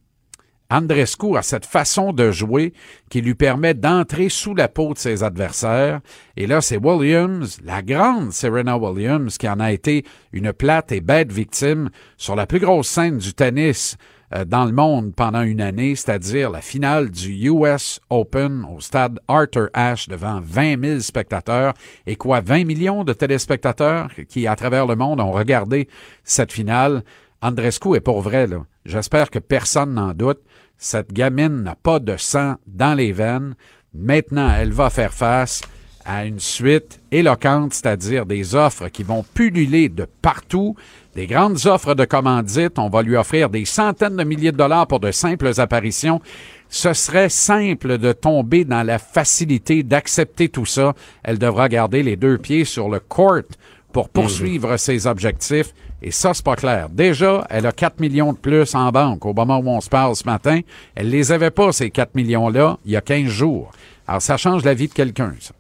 Andrescu 0.71 1.37
a 1.37 1.43
cette 1.43 1.67
façon 1.67 2.13
de 2.13 2.31
jouer 2.31 2.73
qui 3.09 3.21
lui 3.21 3.35
permet 3.35 3.75
d'entrer 3.75 4.29
sous 4.29 4.55
la 4.55 4.69
peau 4.69 4.95
de 4.95 4.99
ses 4.99 5.23
adversaires. 5.23 6.01
Et 6.37 6.47
là, 6.47 6.61
c'est 6.61 6.77
Williams, 6.77 7.59
la 7.65 7.83
grande 7.83 8.33
Serena 8.33 8.77
Williams, 8.77 9.39
qui 9.39 9.49
en 9.49 9.61
a 9.61 9.73
été 9.73 10.05
une 10.33 10.53
plate 10.53 10.93
et 10.93 11.01
bête 11.01 11.33
victime 11.33 11.91
sur 12.17 12.35
la 12.35 12.47
plus 12.47 12.59
grosse 12.59 12.89
scène 12.89 13.19
du 13.19 13.33
tennis 13.33 13.97
euh, 14.35 14.45
dans 14.45 14.65
le 14.65 14.73
monde 14.73 15.15
pendant 15.15 15.43
une 15.43 15.61
année, 15.61 15.95
c'est-à-dire 15.95 16.51
la 16.51 16.61
finale 16.61 17.11
du 17.11 17.49
US 17.49 18.01
Open 18.11 18.67
au 18.69 18.81
stade 18.81 19.21
Arthur 19.29 19.69
Ashe 19.73 20.09
devant 20.09 20.41
20 20.43 20.85
000 20.85 21.01
spectateurs 21.01 21.75
et 22.07 22.17
quoi, 22.17 22.41
20 22.41 22.65
millions 22.65 23.05
de 23.05 23.13
téléspectateurs 23.13 24.11
qui, 24.29 24.49
à 24.49 24.57
travers 24.57 24.87
le 24.87 24.97
monde, 24.97 25.21
ont 25.21 25.31
regardé 25.31 25.89
cette 26.25 26.53
finale? 26.53 27.05
Andrescu 27.41 27.95
est 27.95 28.01
pour 28.01 28.23
vrai, 28.23 28.47
là. 28.47 28.65
J'espère 28.85 29.31
que 29.31 29.39
personne 29.39 29.95
n'en 29.95 30.13
doute. 30.15 30.41
Cette 30.79 31.13
gamine 31.13 31.63
n'a 31.63 31.75
pas 31.75 31.99
de 31.99 32.17
sang 32.17 32.57
dans 32.67 32.95
les 32.95 33.13
veines. 33.13 33.55
Maintenant, 33.95 34.53
elle 34.55 34.73
va 34.73 34.91
faire 34.91 35.13
face 35.13 35.63
à 36.05 36.25
une 36.25 36.39
suite 36.39 37.01
éloquente, 37.11 37.75
c'est-à-dire 37.75 38.27
des 38.27 38.55
offres 38.55 38.89
qui 38.89 39.03
vont 39.03 39.25
pulluler 39.35 39.89
de 39.89 40.07
partout, 40.23 40.77
des 41.17 41.27
grandes 41.27 41.67
offres 41.67 41.95
de 41.95 42.05
commandites. 42.05 42.79
On 42.79 42.89
va 42.89 43.03
lui 43.03 43.17
offrir 43.17 43.51
des 43.51 43.65
centaines 43.65 44.17
de 44.17 44.23
milliers 44.23 44.53
de 44.53 44.57
dollars 44.57 44.87
pour 44.87 45.01
de 45.01 45.11
simples 45.11 45.51
apparitions. 45.59 46.21
Ce 46.69 46.93
serait 46.93 47.29
simple 47.29 47.99
de 47.99 48.13
tomber 48.13 48.65
dans 48.65 48.85
la 48.85 48.99
facilité 48.99 49.83
d'accepter 49.83 50.49
tout 50.49 50.67
ça. 50.67 50.95
Elle 51.25 51.39
devra 51.39 51.69
garder 51.69 52.03
les 52.03 52.17
deux 52.17 52.39
pieds 52.39 52.65
sur 52.65 52.89
le 52.89 53.01
court 53.01 53.43
pour 53.97 54.11
poursuivre 54.11 54.77
ses 54.77 55.07
objectifs. 55.07 55.73
Et 56.03 56.11
ça, 56.11 56.35
c'est 56.35 56.45
pas 56.45 56.55
clair. 56.55 56.91
Déjà, 56.91 57.47
elle 57.49 57.65
a 57.65 57.73
4 57.73 57.99
millions 57.99 58.35
de 58.35 58.37
plus 58.37 58.75
en 58.75 58.93
banque 58.93 59.25
au 59.25 59.33
moment 59.33 59.57
où 59.57 59.69
on 59.71 59.81
se 59.81 59.89
parle 59.89 60.15
ce 60.15 60.25
matin. 60.25 60.61
Elle 60.95 61.09
les 61.09 61.33
avait 61.33 61.51
pas, 61.51 61.73
ces 61.73 61.89
4 61.89 62.15
millions-là, 62.15 62.77
il 62.85 62.93
y 62.93 62.97
a 62.97 63.01
15 63.01 63.25
jours. 63.25 63.73
Alors, 64.07 64.21
ça 64.21 64.37
change 64.37 64.65
la 64.65 64.75
vie 64.75 64.89
de 64.89 64.93
quelqu'un, 64.93 65.33
ça. 65.41 65.55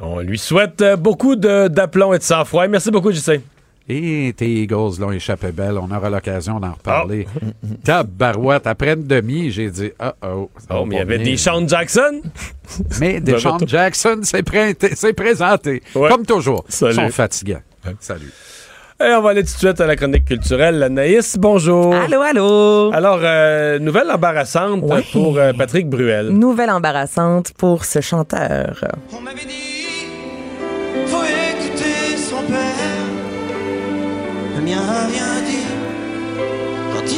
On 0.00 0.18
lui 0.18 0.36
souhaite 0.36 0.82
euh, 0.82 0.96
beaucoup 0.96 1.36
d'aplomb 1.36 2.12
et 2.12 2.18
de 2.18 2.24
sang-froid. 2.24 2.66
Merci 2.66 2.90
beaucoup, 2.90 3.12
JC. 3.12 3.40
Et 3.86 4.32
tes 4.34 4.48
Eagles 4.62 4.98
l'ont 4.98 5.12
échappé 5.12 5.52
belle. 5.52 5.76
On 5.76 5.94
aura 5.94 6.08
l'occasion 6.08 6.58
d'en 6.58 6.72
reparler. 6.72 7.26
Tabarouette. 7.84 8.66
Après 8.66 8.94
une 8.94 9.06
demi, 9.06 9.50
j'ai 9.50 9.70
dit, 9.70 9.92
ah 9.98 10.14
oh. 10.22 10.48
va 10.68 10.80
Oh, 10.80 10.86
mais 10.86 10.94
il 10.96 10.98
y 10.98 11.02
avait 11.02 11.18
des 11.18 11.36
Sean 11.36 11.68
Jackson. 11.68 12.22
Mais 12.98 13.20
Deshaun. 13.20 13.58
Jackson 13.66 14.20
s'est 14.22 14.42
pré- 14.42 14.74
s'est 14.94 15.12
présenté. 15.12 15.82
Ouais. 15.94 16.08
Comme 16.08 16.24
toujours. 16.24 16.64
Salut. 16.68 16.92
Ils 16.92 16.96
sont 16.96 17.08
fatigants. 17.10 17.60
Salut. 18.00 18.32
Et 19.00 19.12
on 19.12 19.20
va 19.20 19.30
aller 19.30 19.42
tout 19.42 19.52
de 19.52 19.58
suite 19.58 19.80
à 19.80 19.86
la 19.86 19.96
chronique 19.96 20.24
culturelle. 20.24 20.82
Anaïs, 20.82 21.36
bonjour. 21.36 21.94
Allô, 21.94 22.22
allô. 22.22 22.90
Alors, 22.94 23.18
euh, 23.22 23.78
nouvelle 23.80 24.10
embarrassante 24.10 24.82
pour 25.12 25.36
euh, 25.36 25.52
Patrick 25.52 25.90
Bruel. 25.90 26.28
Nouvelle 26.28 26.70
embarrassante 26.70 27.52
pour 27.58 27.84
ce 27.84 28.00
chanteur. 28.00 28.82
On 29.12 29.20
m'avait 29.20 29.40
dit, 29.40 30.06
faut 31.06 31.22
écouter 31.22 32.16
son 32.16 32.42
père. 32.50 32.83
Le 34.64 34.70
mien 34.70 34.80
a 34.80 35.73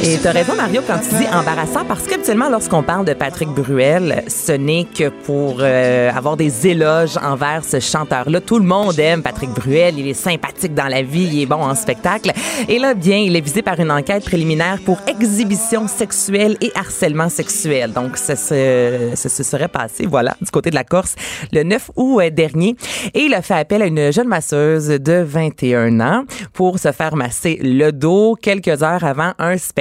Et 0.03 0.17
t'as 0.21 0.31
raison, 0.31 0.53
Mario, 0.55 0.81
quand 0.85 0.99
tu 0.99 1.15
dis 1.15 1.27
embarrassant, 1.33 1.85
parce 1.85 2.05
qu'habituellement, 2.07 2.49
lorsqu'on 2.49 2.83
parle 2.83 3.05
de 3.05 3.13
Patrick 3.13 3.49
Bruel, 3.49 4.23
ce 4.27 4.51
n'est 4.51 4.85
que 4.85 5.07
pour 5.09 5.57
euh, 5.59 6.11
avoir 6.11 6.35
des 6.35 6.67
éloges 6.67 7.17
envers 7.17 7.63
ce 7.63 7.79
chanteur-là. 7.79 8.41
Tout 8.41 8.59
le 8.59 8.65
monde 8.65 8.99
aime 8.99 9.23
Patrick 9.23 9.49
Bruel. 9.51 9.97
Il 9.97 10.07
est 10.07 10.13
sympathique 10.13 10.73
dans 10.73 10.87
la 10.87 11.01
vie, 11.03 11.29
il 11.31 11.41
est 11.41 11.45
bon 11.45 11.63
en 11.63 11.73
spectacle. 11.73 12.31
Et 12.67 12.79
là, 12.79 12.93
bien, 12.93 13.17
il 13.17 13.35
est 13.35 13.41
visé 13.41 13.61
par 13.61 13.79
une 13.79 13.91
enquête 13.91 14.25
préliminaire 14.25 14.79
pour 14.85 14.97
exhibition 15.07 15.87
sexuelle 15.87 16.57
et 16.61 16.71
harcèlement 16.75 17.29
sexuel. 17.29 17.93
Donc, 17.93 18.17
ça 18.17 18.35
se, 18.35 19.11
ça 19.15 19.29
se 19.29 19.43
serait 19.43 19.69
passé, 19.69 20.05
voilà, 20.05 20.35
du 20.41 20.51
côté 20.51 20.69
de 20.69 20.75
la 20.75 20.83
Corse, 20.83 21.15
le 21.53 21.63
9 21.63 21.91
août 21.95 22.19
euh, 22.19 22.29
dernier. 22.29 22.75
Et 23.13 23.21
il 23.21 23.33
a 23.33 23.41
fait 23.41 23.55
appel 23.55 23.81
à 23.81 23.85
une 23.85 24.11
jeune 24.11 24.27
masseuse 24.27 24.87
de 24.87 25.23
21 25.25 26.01
ans 26.01 26.25
pour 26.51 26.77
se 26.77 26.91
faire 26.91 27.15
masser 27.15 27.57
le 27.61 27.91
dos 27.91 28.35
quelques 28.35 28.83
heures 28.83 29.05
avant 29.05 29.31
un 29.39 29.57
spectacle. 29.57 29.76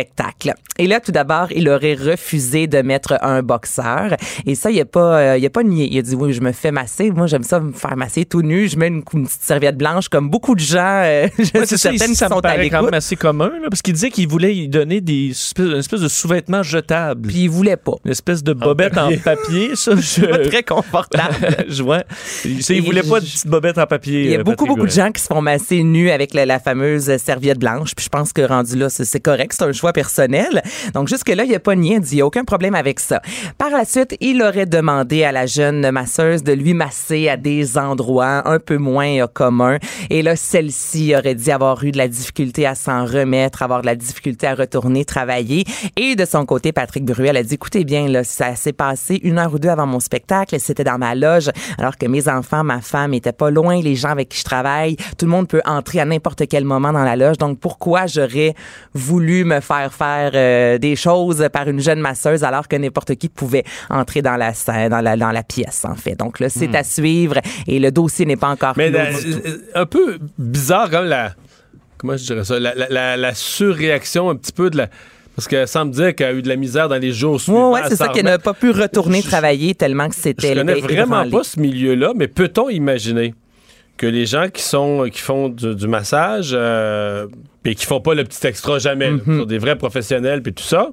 Et 0.78 0.86
là, 0.86 1.00
tout 1.00 1.12
d'abord, 1.12 1.48
il 1.52 1.68
aurait 1.68 1.94
refusé 1.94 2.66
de 2.66 2.82
mettre 2.82 3.18
un 3.22 3.42
boxeur. 3.42 4.14
Et 4.46 4.54
ça, 4.54 4.70
il 4.70 4.80
a 4.80 4.84
pas, 4.84 5.18
euh, 5.18 5.38
il 5.38 5.46
a 5.46 5.50
pas 5.50 5.62
nié. 5.62 5.88
Il 5.90 5.98
a 5.98 6.02
dit, 6.02 6.14
oui, 6.14 6.32
je 6.32 6.40
me 6.40 6.52
fais 6.52 6.70
masser. 6.70 7.10
Moi, 7.10 7.26
j'aime 7.26 7.42
ça 7.42 7.60
me 7.60 7.72
faire 7.72 7.96
masser 7.96 8.24
tout 8.24 8.42
nu. 8.42 8.68
Je 8.68 8.76
mets 8.76 8.88
une, 8.88 9.02
une 9.14 9.26
petite 9.26 9.42
serviette 9.42 9.76
blanche 9.76 10.08
comme 10.08 10.28
beaucoup 10.28 10.54
de 10.54 10.60
gens. 10.60 11.02
euh, 11.04 11.28
je 11.38 11.42
Ouais, 11.58 11.66
suis 11.66 11.66
c'est 11.66 11.76
ça, 11.78 11.92
ici, 11.92 12.14
sont 12.14 12.40
paraît 12.40 12.68
quand 12.68 12.82
même 12.82 12.94
assez 12.94 13.16
commun, 13.16 13.50
là, 13.62 13.68
parce 13.70 13.80
qu'il 13.82 13.94
disait 13.94 14.10
qu'il 14.10 14.28
voulait 14.28 14.54
y 14.54 14.68
donner 14.68 15.00
des 15.00 15.32
une 15.58 15.72
espèce 15.78 16.00
de 16.00 16.08
sous-vêtements 16.08 16.62
jetables. 16.62 17.28
Puis 17.28 17.44
il 17.44 17.48
voulait 17.48 17.76
pas. 17.76 17.94
Une 18.04 18.10
espèce 18.10 18.42
de 18.42 18.52
bobette 18.52 18.98
en 18.98 19.10
papier, 19.24 19.74
ça. 19.74 19.92
Pas 19.94 20.00
Je... 20.00 20.48
très 20.48 20.62
confortable. 20.62 21.34
je 21.68 21.82
vois. 21.82 22.02
Il, 22.44 22.60
il 22.70 22.82
voulait 22.82 23.02
pas 23.02 23.20
de 23.20 23.24
petite 23.24 23.46
bobette 23.46 23.78
en 23.78 23.86
papier. 23.86 24.24
Il 24.24 24.30
y 24.30 24.36
a 24.36 24.40
euh, 24.40 24.42
beaucoup, 24.42 24.64
Patrick 24.64 24.68
beaucoup 24.76 24.86
de 24.86 24.92
gens 24.92 25.10
qui 25.10 25.22
se 25.22 25.26
font 25.26 25.40
masser 25.40 25.82
nus 25.82 26.10
avec 26.10 26.34
la, 26.34 26.44
la 26.46 26.58
fameuse 26.58 27.16
serviette 27.16 27.58
blanche. 27.58 27.94
Puis 27.94 28.04
je 28.04 28.08
pense 28.10 28.32
que 28.32 28.42
rendu 28.42 28.76
là, 28.76 28.88
c'est 28.88 29.04
c'est 29.04 29.20
correct. 29.20 29.52
C'est 29.56 29.64
un 29.64 29.72
choix 29.72 29.85
personnel. 29.92 30.62
Donc, 30.94 31.08
jusque-là, 31.08 31.44
il 31.44 31.50
n'y 31.50 31.54
a 31.54 31.60
pas 31.60 31.76
il 31.76 32.00
dit, 32.00 32.22
aucun 32.22 32.44
problème 32.44 32.74
avec 32.74 33.00
ça. 33.00 33.20
Par 33.58 33.70
la 33.70 33.84
suite, 33.84 34.16
il 34.20 34.42
aurait 34.42 34.66
demandé 34.66 35.24
à 35.24 35.32
la 35.32 35.46
jeune 35.46 35.90
masseuse 35.90 36.42
de 36.42 36.52
lui 36.52 36.74
masser 36.74 37.28
à 37.28 37.36
des 37.36 37.78
endroits 37.78 38.48
un 38.48 38.58
peu 38.58 38.76
moins 38.76 39.20
euh, 39.20 39.26
communs. 39.26 39.78
Et 40.10 40.22
là, 40.22 40.36
celle-ci 40.36 41.14
aurait 41.16 41.34
dit 41.34 41.52
avoir 41.52 41.82
eu 41.84 41.92
de 41.92 41.98
la 41.98 42.08
difficulté 42.08 42.66
à 42.66 42.74
s'en 42.74 43.04
remettre, 43.04 43.62
avoir 43.62 43.82
de 43.82 43.86
la 43.86 43.94
difficulté 43.94 44.46
à 44.46 44.54
retourner 44.54 45.04
travailler. 45.04 45.64
Et 45.96 46.16
de 46.16 46.24
son 46.24 46.44
côté, 46.46 46.72
Patrick 46.72 47.04
Bruel 47.04 47.36
a 47.36 47.42
dit, 47.42 47.54
écoutez 47.54 47.84
bien, 47.84 48.08
là, 48.08 48.24
ça 48.24 48.56
s'est 48.56 48.72
passé 48.72 49.20
une 49.22 49.38
heure 49.38 49.52
ou 49.54 49.58
deux 49.58 49.68
avant 49.68 49.86
mon 49.86 50.00
spectacle, 50.00 50.58
c'était 50.58 50.84
dans 50.84 50.98
ma 50.98 51.14
loge, 51.14 51.50
alors 51.78 51.96
que 51.96 52.06
mes 52.06 52.28
enfants, 52.28 52.64
ma 52.64 52.80
femme 52.80 53.14
étaient 53.14 53.32
pas 53.32 53.50
loin, 53.50 53.80
les 53.80 53.94
gens 53.94 54.10
avec 54.10 54.30
qui 54.30 54.38
je 54.38 54.44
travaille, 54.44 54.96
tout 55.18 55.26
le 55.26 55.30
monde 55.30 55.48
peut 55.48 55.62
entrer 55.64 56.00
à 56.00 56.04
n'importe 56.04 56.48
quel 56.48 56.64
moment 56.64 56.92
dans 56.92 57.04
la 57.04 57.16
loge. 57.16 57.38
Donc, 57.38 57.60
pourquoi 57.60 58.06
j'aurais 58.06 58.54
voulu 58.94 59.44
me 59.44 59.60
faire 59.60 59.75
faire 59.90 60.32
euh, 60.34 60.78
des 60.78 60.96
choses 60.96 61.46
par 61.52 61.68
une 61.68 61.80
jeune 61.80 62.00
masseuse 62.00 62.44
alors 62.44 62.68
que 62.68 62.76
n'importe 62.76 63.14
qui 63.16 63.28
pouvait 63.28 63.64
entrer 63.90 64.22
dans 64.22 64.36
la 64.36 64.52
scène, 64.54 64.90
dans 64.90 65.00
la, 65.00 65.16
dans 65.16 65.30
la 65.32 65.42
pièce, 65.42 65.84
en 65.84 65.94
fait. 65.94 66.14
Donc 66.16 66.40
là, 66.40 66.48
c'est 66.48 66.68
Hmm. 66.68 66.74
à 66.76 66.84
suivre 66.84 67.36
et 67.66 67.78
le 67.78 67.90
dossier 67.90 68.26
n'est 68.26 68.36
pas 68.36 68.48
encore 68.48 68.74
Mais 68.76 68.90
la- 68.90 69.06
euh, 69.10 69.58
un 69.74 69.86
peu 69.86 70.18
bizarre 70.38 70.90
comme 70.90 71.06
la. 71.06 71.32
Comment 71.98 72.16
je 72.16 72.24
dirais 72.24 72.44
ça? 72.44 72.58
La, 72.60 72.74
la- 72.74 72.88
la- 72.90 73.16
la 73.16 73.34
surréaction 73.34 74.28
un 74.30 74.36
petit 74.36 74.52
peu 74.52 74.70
de 74.70 74.76
la. 74.78 74.88
Parce 75.34 75.48
qu'elle 75.48 75.68
semble 75.68 75.92
dire 75.92 76.14
qu'elle 76.14 76.26
a 76.28 76.32
eu 76.32 76.40
de 76.42 76.48
la 76.48 76.56
misère 76.56 76.88
dans 76.88 76.96
les 77.00 77.12
jours 77.12 77.38
suivants. 77.40 77.72
ouais, 77.72 77.80
c'est 77.88 77.96
ça 77.96 78.08
qu'elle 78.08 78.24
n'a 78.24 78.38
pas 78.38 78.54
pu 78.54 78.70
retourner 78.70 79.22
travailler 79.22 79.74
tellement 79.74 80.08
que 80.08 80.14
c'était 80.14 80.54
Je 80.54 80.58
connais 80.60 80.80
vraiment 80.80 81.28
pas 81.28 81.44
ce 81.44 81.60
milieu-là, 81.60 82.12
mais 82.16 82.26
peut-on 82.26 82.70
imaginer? 82.70 83.34
Que 83.96 84.06
les 84.06 84.26
gens 84.26 84.48
qui 84.48 84.62
sont 84.62 85.06
qui 85.12 85.20
font 85.20 85.48
du, 85.48 85.74
du 85.74 85.88
massage 85.88 86.50
euh, 86.52 87.26
et 87.64 87.74
qui 87.74 87.86
font 87.86 88.00
pas 88.00 88.14
le 88.14 88.24
petit 88.24 88.46
extra 88.46 88.78
jamais, 88.78 89.10
là, 89.10 89.16
Mm-hmm. 89.16 89.24
qui 89.32 89.38
sont 89.38 89.44
des 89.46 89.58
vrais 89.58 89.76
professionnels 89.76 90.42
puis 90.42 90.52
tout 90.52 90.62
ça, 90.62 90.90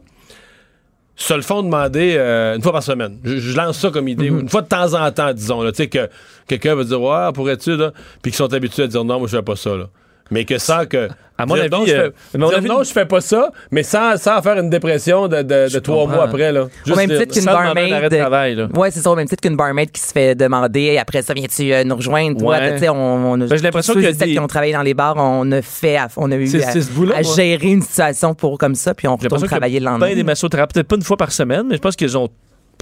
se 1.16 1.34
le 1.34 1.42
font 1.42 1.62
demander 1.62 2.16
euh, 2.18 2.56
une 2.56 2.62
fois 2.64 2.72
par 2.72 2.82
semaine. 2.84 3.20
Je, 3.24 3.38
je 3.38 3.56
lance 3.56 3.78
ça 3.80 3.92
comme 3.92 4.08
idée. 4.08 4.32
Mm-hmm. 4.32 4.40
Une 4.42 4.50
fois 4.50 4.62
de 4.64 4.68
temps 4.68 4.94
en 4.94 5.12
temps, 5.12 5.32
disons. 5.34 5.62
là, 5.62 5.72
Tu 5.72 5.78
sais, 5.84 5.88
que 5.88 6.10
quelqu'un 6.48 6.74
va 6.76 6.84
dire 6.84 7.02
Ouais, 7.02 7.32
pourrais-tu, 7.34 7.76
là? 7.78 7.92
Puis 8.22 8.32
qu'ils 8.32 8.38
sont 8.38 8.52
habitués 8.54 8.84
à 8.84 8.88
dire 8.88 9.04
non, 9.04 9.20
moi, 9.20 9.28
je 9.28 9.36
fais 9.38 9.44
pas 9.44 9.56
ça, 9.56 9.76
là. 9.76 9.90
Mais 10.32 10.46
que 10.46 10.58
sans 10.58 10.86
que. 10.86 11.10
À 11.38 11.48
mon 11.48 11.56
avis, 11.56 11.70
non, 11.70 11.84
je 11.86 11.92
euh, 11.94 12.12
fais, 12.32 12.38
mon 12.38 12.50
avis- 12.50 12.68
non, 12.68 12.84
je 12.84 12.92
fais 12.92 13.06
pas 13.08 13.20
ça, 13.20 13.52
mais 13.72 13.82
sans, 13.82 14.18
sans 14.18 14.40
faire 14.44 14.58
une 14.60 14.70
dépression 14.70 15.28
de, 15.28 15.42
de, 15.42 15.74
de 15.74 15.80
trois 15.80 16.06
mois 16.06 16.26
après, 16.26 16.52
là. 16.52 16.66
Au 16.66 16.70
Juste 16.86 16.96
même 16.98 17.10
dire- 17.10 17.20
titre 17.22 17.34
qu'une 17.40 17.48
arrêt 17.50 17.70
de 17.70 17.74
barmaid. 17.74 18.20
travail. 18.20 18.68
Ouais, 18.76 18.92
c'est 18.92 19.00
ça, 19.02 19.10
au 19.12 19.16
même 19.16 19.28
titre 19.28 19.42
qu'une 19.42 19.58
barmaid 19.58 19.92
qui 19.92 20.00
se 20.00 20.12
fait 20.12 20.36
demander 20.36 20.98
après 21.00 21.24
ça, 21.24 21.34
viens-tu 21.34 21.74
euh, 21.74 21.84
nous 21.84 21.96
rejoindre? 21.96 22.38
Toi, 22.40 22.58
Ouais. 22.60 22.88
on, 22.90 22.94
on 22.94 23.42
a, 23.42 23.48
Ben, 23.48 23.56
j'ai 23.58 23.64
l'impression 23.64 23.96
et 23.98 24.04
celles 24.04 24.16
des- 24.18 24.32
qui 24.34 24.40
ont 24.40 24.48
travaillé 24.48 24.74
dans 24.74 24.84
les 24.84 24.94
bars, 24.94 25.16
on 25.18 25.52
a 25.52 25.62
fait, 25.64 25.98
à- 25.98 26.08
on 26.18 26.32
a 26.32 26.36
eu 26.36 26.48
à, 26.64 27.18
à 27.18 27.22
gérer 27.24 27.68
une 27.72 27.82
situation 27.82 28.36
pour 28.36 28.60
comme 28.60 28.76
ça, 28.76 28.94
puis 28.94 29.08
on 29.08 29.16
retourne 29.16 29.44
travailler 29.48 29.80
le 29.80 29.86
lendemain. 29.86 30.06
bien 30.08 30.16
des 30.16 30.24
massothérapeutes, 30.24 30.74
peut-être 30.76 30.88
pas 30.88 30.96
une 30.98 31.02
fois 31.04 31.18
par 31.18 31.32
semaine, 31.32 31.64
mais 31.68 31.76
je 31.78 31.82
pense 31.82 31.96
qu'ils 31.96 32.16
ont 32.16 32.30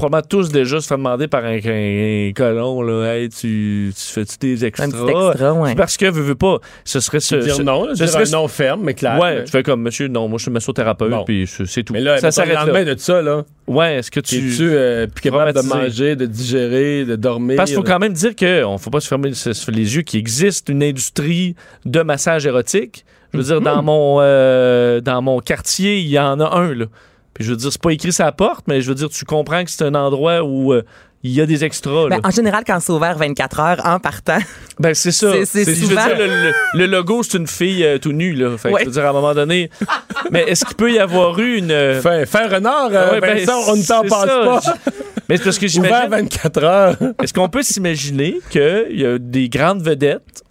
probablement 0.02 0.28
tous 0.28 0.52
déjà 0.52 0.80
se 0.82 0.88
fait 0.88 0.96
demander 0.98 1.28
par 1.28 1.46
un, 1.46 1.58
un- 1.64 2.28
un 2.30 2.32
colon, 2.34 2.82
là, 2.82 3.16
hey, 3.16 3.30
tu, 3.30 3.92
tu 3.96 4.02
fais-tu 4.14 4.38
des 4.40 4.66
extras? 4.66 4.86
Un 4.88 4.90
petit 4.92 5.12
extra, 5.30 5.54
ouais. 5.54 5.76
Parce 5.76 5.98
que, 5.98 6.06
veux, 6.06 6.22
veux 6.22 6.36
pas, 6.36 6.58
ce 6.84 7.00
serait 7.00 7.20
ce. 7.20 7.36
dire 7.36 7.56
ce- 7.56 7.62
non, 7.62 7.86
là, 7.86 7.92
ce 7.96 8.04
dire 8.04 8.10
serait 8.10 8.28
un 8.28 8.32
non 8.42 8.48
ferme, 8.48 8.82
mais 8.84 8.94
clair. 8.94 9.20
Ouais, 9.20 9.36
Mais- 9.40 9.44
tu 9.46 9.52
fais 9.52 9.64
comme, 9.64 9.82
monsieur, 9.82 10.08
non, 10.08 10.28
moi 10.28 10.38
je 10.38 10.44
suis 10.44 10.52
massothérapeute, 10.52 11.10
Bon. 11.12 11.24
puis 11.24 11.46
je- 11.46 11.66
c'est 11.66 11.84
tout. 11.84 11.94
Mais 11.94 12.02
là, 12.02 12.18
ça 12.20 12.32
s'arrête 12.32 12.52
le 12.54 12.60
lendemain 12.60 12.84
là. 12.84 12.96
de 12.96 13.00
ça, 13.00 13.22
là. 13.22 13.44
Ouais, 13.68 13.96
est-ce 13.98 14.12
que 14.12 14.20
tu. 14.20 14.36
Es-tu 14.36 14.70
euh, 14.72 15.08
plus 15.08 15.22
capable 15.22 15.54
de 15.54 15.62
manger, 15.68 16.16
de 16.16 16.26
digérer, 16.26 17.06
de 17.06 17.16
dormir? 17.16 17.56
Parce 17.58 17.70
qu'il 17.70 17.78
faut 17.78 17.84
quand 17.84 18.00
même 18.00 18.14
dire 18.14 18.36
qu'on 18.36 18.74
ne 18.74 18.78
faut 18.78 18.90
pas 18.90 19.00
se 19.00 19.08
fermer 19.08 19.30
les 19.30 19.96
yeux 19.96 20.02
qu'il 20.02 20.20
existe 20.20 20.70
une 20.70 20.84
industrie 20.84 21.56
de 21.86 22.02
massage 22.02 22.46
érotique. 22.46 23.06
Je 23.34 23.38
veux 23.38 23.44
dire, 23.46 23.58
Mhm. 23.60 23.64
dans 23.64 23.82
mon 23.84 24.18
euh, 24.20 25.00
dans 25.00 25.22
mon 25.22 25.40
quartier, 25.40 26.00
il 26.00 26.08
y 26.10 26.20
en 26.20 26.40
a 26.42 26.50
un, 26.58 26.74
là. 26.74 26.86
Puis 27.34 27.44
je 27.46 27.52
veux 27.52 27.58
dire, 27.58 27.72
c'est 27.72 27.82
pas 27.82 27.92
écrit 27.92 28.12
sa 28.12 28.32
porte, 28.32 28.66
mais 28.68 28.82
je 28.82 28.90
veux 28.90 28.96
dire, 28.96 29.10
tu 29.10 29.26
comprends 29.26 29.64
que 29.64 29.72
c'est 29.72 29.84
un 29.84 29.96
endroit 29.96 30.44
où 30.44 30.74
euh, 30.74 30.84
il 31.24 31.32
y 31.32 31.40
a 31.40 31.46
des 31.46 31.64
extras. 31.64 32.08
Ben, 32.10 32.20
en 32.24 32.32
général, 32.32 32.64
quand 32.66 32.80
c'est 32.80 32.92
ouvert 32.92 33.18
24 33.18 33.60
heures 33.60 33.82
en 33.86 34.00
partant, 34.00 34.40
Ben, 34.80 34.94
c'est 34.94 35.12
ça. 35.12 35.32
C'est- 35.32 35.46
c'est 35.46 35.64
je 35.66 35.82
veux 35.82 35.88
souvent- 35.90 36.06
dire, 36.08 36.18
le, 36.18 36.26
le- 36.28 36.54
le 36.80 36.86
logo, 36.88 37.22
c'est 37.24 37.38
une 37.38 37.48
fille 37.48 37.84
euh, 37.86 38.00
tout 38.00 38.12
nue, 38.12 38.34
là. 38.34 38.58
Fait 38.58 38.70
que 38.70 38.74
Ouais. 38.74 38.82
je 38.82 38.86
veux 38.88 38.92
dire, 38.94 39.06
à 39.06 39.10
un 39.10 39.14
moment 39.14 39.34
donné. 39.34 39.70
mais 40.32 40.42
est-ce 40.48 40.66
qu'il 40.66 40.76
peut 40.76 40.92
y 40.92 41.00
avoir 41.00 41.38
eu 41.40 41.58
une. 41.58 41.72
euh, 41.72 42.02
Fin, 42.02 42.26
fin 42.26 42.48
renard, 42.48 42.90
euh, 42.92 43.12
ouais, 43.14 43.20
ben, 43.22 43.38
Vincent, 43.38 43.60
on 43.72 43.76
ne 43.76 43.84
t'en 43.84 44.02
passe 44.02 44.30
ça. 44.30 44.44
pas. 44.44 44.92
Mais 45.30 45.38
c'est 45.38 45.44
parce 45.46 45.60
que 45.60 45.66
Ouvert 45.80 46.10
j'imagine. 46.10 46.10
24 46.28 46.64
heures. 46.66 46.96
Est-ce 47.24 47.34
qu'on 47.34 47.48
peut 47.48 47.64
s'imaginer 47.64 48.40
qu'il 48.50 48.88
y 49.00 49.06
a 49.06 49.18
des 49.18 49.48
grandes 49.48 49.82
vedettes 49.82 50.44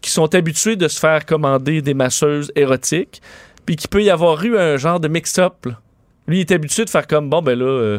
qui 0.00 0.12
sont 0.12 0.32
habituées 0.36 0.76
de 0.76 0.86
se 0.86 1.00
faire 1.00 1.26
commander 1.26 1.82
des 1.82 1.94
masseuses 1.94 2.52
érotiques, 2.54 3.20
puis 3.66 3.74
qu'il 3.74 3.88
peut 3.88 4.02
y 4.04 4.10
avoir 4.10 4.40
eu 4.44 4.56
un 4.56 4.76
genre 4.76 5.00
de 5.00 5.08
mix-up? 5.08 5.66
Lui, 6.28 6.38
il 6.38 6.40
est 6.42 6.52
habitué 6.52 6.84
de 6.84 6.90
faire 6.90 7.06
comme, 7.06 7.28
bon, 7.30 7.42
ben 7.42 7.58
là, 7.58 7.64
euh, 7.64 7.98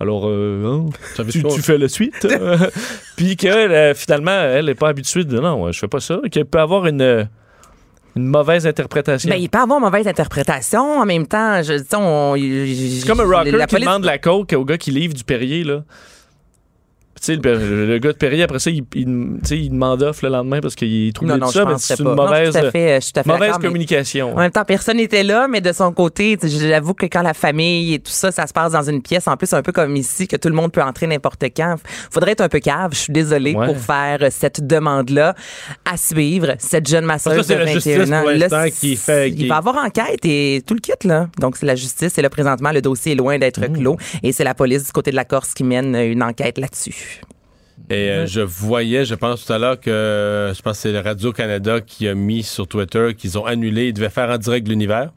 alors, 0.00 0.26
euh, 0.28 0.84
hein, 0.86 1.22
tu, 1.30 1.42
tu 1.42 1.62
fais 1.62 1.78
la 1.78 1.88
suite. 1.88 2.26
puis 3.16 3.36
que 3.36 3.46
euh, 3.46 3.94
finalement, 3.94 4.30
elle 4.32 4.66
n'est 4.66 4.74
pas 4.74 4.88
habituée 4.88 5.24
de, 5.24 5.38
non, 5.40 5.70
je 5.72 5.78
fais 5.78 5.88
pas 5.88 6.00
ça, 6.00 6.18
qu'elle 6.30 6.44
peut 6.44 6.58
avoir 6.60 6.86
une, 6.86 7.28
une 8.16 8.26
mauvaise 8.26 8.66
interprétation. 8.66 9.30
ben, 9.30 9.36
il 9.36 9.48
peut 9.48 9.58
avoir 9.58 9.80
mauvaise 9.80 10.06
interprétation. 10.06 10.98
En 11.00 11.06
même 11.06 11.26
temps, 11.26 11.62
je, 11.62 11.74
tu 11.74 11.84
sais, 11.88 11.96
on- 11.96 12.34
C'est 12.36 13.06
comme 13.06 13.20
un 13.20 13.24
rocker 13.24 13.52
la 13.52 13.66
qui 13.66 13.74
police- 13.76 13.86
demande 13.86 14.04
la 14.04 14.18
coke 14.18 14.52
au 14.54 14.64
gars 14.64 14.76
qui 14.78 14.90
livre 14.90 15.14
du 15.14 15.24
Perrier, 15.24 15.64
là. 15.64 15.82
Sais, 17.26 17.36
le, 17.36 17.98
gars 17.98 18.12
de 18.12 18.16
Perrier, 18.16 18.44
après 18.44 18.58
ça, 18.60 18.70
il, 18.70 18.84
il, 18.94 19.38
il 19.50 19.70
demande 19.70 20.02
off 20.02 20.22
le 20.22 20.28
lendemain 20.28 20.60
parce 20.60 20.74
qu'il 20.76 21.12
troublé 21.12 21.34
Non, 21.34 21.46
non, 21.46 21.50
ça, 21.50 21.64
mais 21.64 21.74
c'est 21.78 21.96
pas. 21.96 22.02
une 22.04 22.08
Non, 22.10 22.14
mauvaise, 22.24 22.50
tout 22.52 22.58
à 22.58 22.70
fait, 22.70 22.96
je 23.00 23.04
suis 23.04 23.12
tout 23.12 23.20
à 23.20 23.22
fait 23.24 23.28
mauvaise 23.28 23.48
d'accord, 23.48 23.60
mais- 23.62 23.66
communication. 23.68 24.32
En 24.34 24.38
même 24.38 24.50
temps, 24.50 24.64
personne 24.64 24.98
n'était 24.98 25.22
là, 25.24 25.48
mais 25.48 25.60
de 25.60 25.72
son 25.72 25.92
côté, 25.92 26.38
j'avoue 26.42 26.94
que 26.94 27.06
quand 27.06 27.22
la 27.22 27.34
famille 27.34 27.94
et 27.94 27.98
tout 27.98 28.12
ça, 28.12 28.30
ça 28.30 28.46
se 28.46 28.52
passe 28.52 28.72
dans 28.72 28.82
une 28.82 29.02
pièce, 29.02 29.26
en 29.26 29.36
plus 29.36 29.52
un 29.52 29.62
peu 29.62 29.72
comme 29.72 29.96
ici, 29.96 30.28
que 30.28 30.36
tout 30.36 30.48
le 30.48 30.54
monde 30.54 30.70
peut 30.72 30.82
entrer 30.82 31.06
n'importe 31.06 31.42
quand. 31.56 31.76
Faudrait 32.10 32.32
être 32.32 32.42
un 32.42 32.48
peu 32.48 32.60
cave. 32.60 32.90
Je 32.92 32.98
suis 32.98 33.12
désolée 33.12 33.54
Ouais. 33.54 33.66
pour 33.66 33.78
faire 33.78 34.18
cette 34.30 34.66
demande-là 34.66 35.34
à 35.84 35.96
suivre. 35.96 36.54
Cette 36.58 36.88
jeune 36.88 37.04
masseuse 37.04 37.46
de 37.48 37.54
la 37.54 37.64
21 37.64 37.72
justice 37.74 38.12
ans. 38.12 38.24
Là, 38.56 38.70
qui 38.70 38.96
fait- 38.96 39.30
Il 39.30 39.48
va 39.48 39.56
avoir 39.56 39.76
enquête 39.84 40.24
et 40.24 40.62
tout 40.66 40.74
le 40.74 40.80
kit 40.80 40.92
là. 41.04 41.28
Donc 41.40 41.56
c'est 41.56 41.66
la 41.66 41.74
justice 41.74 42.16
et 42.18 42.22
là 42.22 42.30
présentement 42.30 42.70
le 42.72 42.80
dossier 42.82 43.12
est 43.12 43.16
loin 43.16 43.38
d'être 43.38 43.60
Mmh. 43.60 43.78
clos 43.78 43.96
et 44.22 44.32
c'est 44.32 44.44
la 44.44 44.54
police 44.54 44.84
du 44.84 44.92
côté 44.92 45.10
de 45.10 45.16
la 45.16 45.24
Corse 45.24 45.54
qui 45.54 45.64
mène 45.64 45.94
une 45.96 46.22
enquête 46.22 46.58
là-dessus. 46.58 47.15
Et 47.90 48.10
euh, 48.10 48.26
je 48.26 48.40
voyais, 48.40 49.04
je 49.04 49.14
pense 49.14 49.44
tout 49.46 49.52
à 49.52 49.58
l'heure 49.58 49.78
que 49.78 50.52
je 50.56 50.60
pense 50.62 50.76
que 50.76 50.82
c'est 50.82 50.92
le 50.92 51.00
Radio-Canada 51.00 51.80
qui 51.80 52.08
a 52.08 52.14
mis 52.14 52.42
sur 52.42 52.66
Twitter 52.66 53.14
qu'ils 53.16 53.38
ont 53.38 53.44
annulé, 53.44 53.88
ils 53.88 53.92
devaient 53.92 54.08
faire 54.10 54.30
en 54.30 54.38
direct 54.38 54.66
l'univers. 54.66 55.12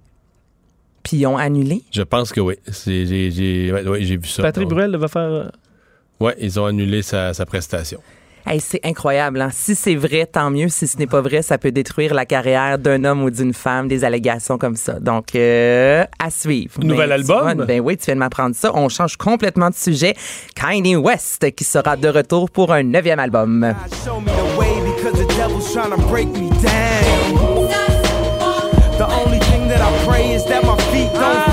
Puis 1.04 1.18
ils 1.18 1.26
ont 1.26 1.38
annulé? 1.38 1.82
Je 1.92 2.02
pense 2.04 2.32
que 2.34 2.42
oui. 2.42 2.56
C'est- 2.68 3.06
J'ai 3.06 3.32
j'ai- 3.32 3.72
ouais, 3.74 3.88
ouais, 3.88 4.04
j'ai 4.04 4.18
vu 4.18 4.28
ça. 4.28 4.44
Patrick 4.44 4.68
Bruel 4.68 4.96
va 4.98 5.08
faire. 5.08 5.22
euh, 5.22 5.46
Oui, 6.20 6.34
ils 6.40 6.60
ont 6.60 6.66
annulé 6.66 7.02
sa, 7.02 7.34
sa 7.34 7.46
prestation. 7.46 8.02
Hey, 8.52 8.60
c'est 8.60 8.80
incroyable. 8.84 9.42
hein. 9.42 9.50
Si 9.52 9.76
c'est 9.76 9.94
vrai, 9.94 10.26
tant 10.26 10.50
mieux. 10.50 10.70
Si 10.70 10.88
ce 10.88 10.98
n'est 10.98 11.06
pas 11.06 11.22
vrai, 11.22 11.44
ça 11.44 11.60
peut 11.60 11.72
détruire 11.72 12.16
la 12.16 12.26
carrière 12.26 12.80
d'un 12.80 13.04
homme 13.04 13.22
ou 13.22 13.30
d'une 13.30 13.54
femme, 13.54 13.88
des 13.88 14.04
allégations 14.04 14.58
comme 14.58 14.76
ça. 14.76 14.94
Donc, 15.00 15.36
euh, 15.36 16.04
à 16.18 16.32
suivre. 16.32 16.74
Nouvel 16.84 17.12
album? 17.12 17.54
vois, 17.58 17.66
ben 17.66 17.80
oui, 17.80 17.96
tu 17.96 18.06
viens 18.06 18.16
de 18.16 18.20
m'apprendre 18.20 18.56
ça. 18.56 18.72
On 18.74 18.90
change 18.90 19.18
complètement 19.18 19.70
de 19.70 19.76
sujet. 19.76 20.16
Kanye 20.56 20.96
West 20.96 21.52
qui 21.56 21.64
sera 21.64 21.96
de 21.96 22.08
retour 22.08 22.50
pour 22.50 22.74
un 22.74 22.82
neuvième 22.82 23.20
album. 23.20 23.72
Show 24.04 24.20
me 24.20 24.26
the 24.32 24.58
way 24.60 24.94
because 24.96 25.14
the 25.24 25.28
devil's 25.36 25.72
trying 25.72 25.92
to 25.92 26.02
break 26.08 26.28
me 26.30 26.50
down. 26.50 27.70
The 28.98 29.06
only 29.26 29.40
thing 29.42 29.68
that 29.70 29.80
I 29.80 30.06
pray 30.08 30.34
is 30.34 30.44
that 30.46 30.64
my 30.64 30.76
feet 30.92 31.14
don't 31.14 31.49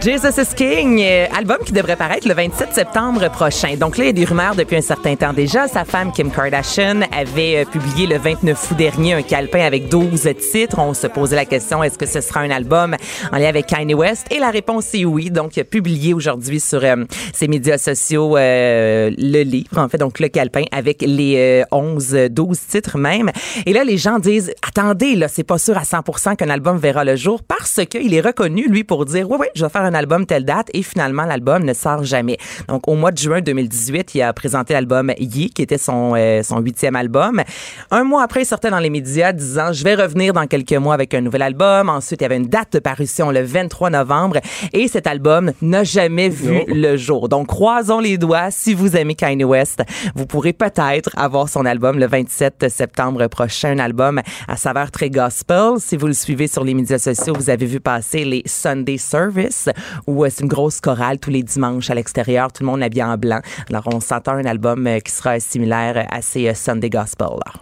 Jesus 0.00 0.40
is 0.40 0.54
King, 0.54 1.00
euh, 1.02 1.26
album 1.36 1.58
qui 1.66 1.72
devrait 1.72 1.96
paraître 1.96 2.28
le 2.28 2.34
27 2.34 2.72
septembre 2.72 3.28
prochain. 3.30 3.74
Donc 3.76 3.98
là, 3.98 4.04
il 4.04 4.06
y 4.06 4.10
a 4.10 4.12
des 4.12 4.24
rumeurs 4.24 4.54
depuis 4.54 4.76
un 4.76 4.80
certain 4.80 5.16
temps 5.16 5.32
déjà. 5.32 5.66
Sa 5.66 5.84
femme 5.84 6.12
Kim 6.12 6.30
Kardashian 6.30 7.00
avait 7.10 7.58
euh, 7.58 7.64
publié 7.64 8.06
le 8.06 8.16
29 8.16 8.70
août 8.70 8.76
dernier 8.76 9.14
un 9.14 9.22
calepin 9.22 9.60
avec 9.60 9.88
12 9.88 10.28
titres. 10.52 10.78
On 10.78 10.94
se 10.94 11.08
posait 11.08 11.34
la 11.34 11.44
question, 11.44 11.82
est-ce 11.82 11.98
que 11.98 12.06
ce 12.06 12.20
sera 12.20 12.40
un 12.40 12.50
album 12.50 12.94
en 13.32 13.38
lien 13.38 13.48
avec 13.48 13.66
Kanye 13.66 13.94
West? 13.94 14.26
Et 14.30 14.38
la 14.38 14.50
réponse 14.50 14.94
est 14.94 15.04
oui. 15.04 15.30
Donc, 15.30 15.56
il 15.56 15.60
a 15.60 15.64
publié 15.64 16.14
aujourd'hui 16.14 16.60
sur 16.60 16.84
euh, 16.84 17.04
ses 17.32 17.48
médias 17.48 17.78
sociaux 17.78 18.36
euh, 18.36 19.10
le 19.16 19.42
livre, 19.42 19.78
en 19.78 19.88
fait, 19.88 19.98
donc 19.98 20.20
le 20.20 20.28
calepin 20.28 20.62
avec 20.70 21.02
les 21.02 21.64
euh, 21.72 21.76
11, 21.76 22.28
12 22.30 22.58
titres 22.68 22.98
même. 22.98 23.30
Et 23.66 23.72
là, 23.72 23.82
les 23.82 23.96
gens 23.96 24.18
disent, 24.18 24.52
attendez, 24.66 25.16
là, 25.16 25.26
c'est 25.28 25.44
pas 25.44 25.58
sûr 25.58 25.76
à 25.76 25.82
100% 25.82 26.36
qu'un 26.36 26.50
album 26.50 26.78
verra 26.78 27.04
le 27.04 27.16
jour 27.16 27.42
parce 27.42 27.80
qu'il 27.90 28.14
est 28.14 28.20
reconnu, 28.20 28.68
lui, 28.68 28.84
pour 28.84 29.04
dire, 29.04 29.28
oui, 29.28 29.38
oui, 29.40 29.46
je 29.54 29.64
vais 29.64 29.70
faire 29.70 29.87
un 29.88 29.94
album 29.94 30.26
telle 30.26 30.44
date 30.44 30.68
et 30.74 30.82
finalement 30.82 31.24
l'album 31.24 31.64
ne 31.64 31.72
sort 31.72 32.04
jamais. 32.04 32.38
Donc 32.68 32.88
au 32.88 32.94
mois 32.94 33.10
de 33.10 33.18
juin 33.18 33.40
2018, 33.40 34.14
il 34.14 34.22
a 34.22 34.32
présenté 34.32 34.74
l'album 34.74 35.12
Yi, 35.18 35.50
qui 35.50 35.62
était 35.62 35.78
son 35.78 36.14
euh, 36.16 36.42
son 36.42 36.60
huitième 36.60 36.96
album. 36.96 37.42
Un 37.90 38.04
mois 38.04 38.22
après, 38.22 38.42
il 38.42 38.46
sortait 38.46 38.70
dans 38.70 38.78
les 38.78 38.90
médias 38.90 39.32
disant 39.32 39.72
je 39.72 39.82
vais 39.84 39.94
revenir 39.94 40.32
dans 40.32 40.46
quelques 40.46 40.74
mois 40.74 40.94
avec 40.94 41.14
un 41.14 41.20
nouvel 41.20 41.42
album. 41.42 41.88
Ensuite, 41.88 42.20
il 42.20 42.24
y 42.24 42.26
avait 42.26 42.36
une 42.36 42.48
date 42.48 42.74
de 42.74 42.78
parution 42.78 43.30
le 43.30 43.42
23 43.42 43.90
novembre 43.90 44.38
et 44.72 44.88
cet 44.88 45.06
album 45.06 45.52
n'a 45.62 45.84
jamais 45.84 46.28
vu 46.28 46.64
le 46.68 46.96
jour. 46.96 47.28
Donc 47.28 47.48
croisons 47.48 48.00
les 48.00 48.18
doigts. 48.18 48.50
Si 48.50 48.74
vous 48.74 48.96
aimez 48.96 49.14
Kanye 49.14 49.44
West, 49.44 49.82
vous 50.14 50.26
pourrez 50.26 50.52
peut-être 50.52 51.10
avoir 51.16 51.48
son 51.48 51.64
album 51.64 51.98
le 51.98 52.06
27 52.06 52.68
septembre 52.68 53.26
prochain, 53.28 53.70
un 53.70 53.78
album 53.78 54.20
à 54.46 54.56
saveur 54.56 54.90
très 54.90 55.10
gospel. 55.10 55.74
Si 55.78 55.96
vous 55.96 56.06
le 56.06 56.12
suivez 56.12 56.46
sur 56.46 56.64
les 56.64 56.74
médias 56.74 56.98
sociaux, 56.98 57.34
vous 57.34 57.50
avez 57.50 57.66
vu 57.66 57.80
passer 57.80 58.24
les 58.24 58.42
Sunday 58.46 58.98
Service 58.98 59.68
où 60.06 60.24
euh, 60.24 60.28
c'est 60.30 60.42
une 60.42 60.48
grosse 60.48 60.80
chorale 60.80 61.18
tous 61.18 61.30
les 61.30 61.42
dimanches 61.42 61.90
à 61.90 61.94
l'extérieur, 61.94 62.52
tout 62.52 62.62
le 62.62 62.70
monde 62.70 62.82
habillé 62.82 63.02
en 63.04 63.16
blanc. 63.16 63.40
Alors 63.70 63.84
on 63.92 64.00
s'entend 64.00 64.32
un 64.32 64.44
album 64.44 64.86
euh, 64.86 64.98
qui 65.00 65.12
sera 65.12 65.38
similaire 65.40 66.06
à 66.10 66.22
ces 66.22 66.48
euh, 66.48 66.54
Sunday 66.54 66.90
Gospel. 66.90 67.28
là. 67.44 67.52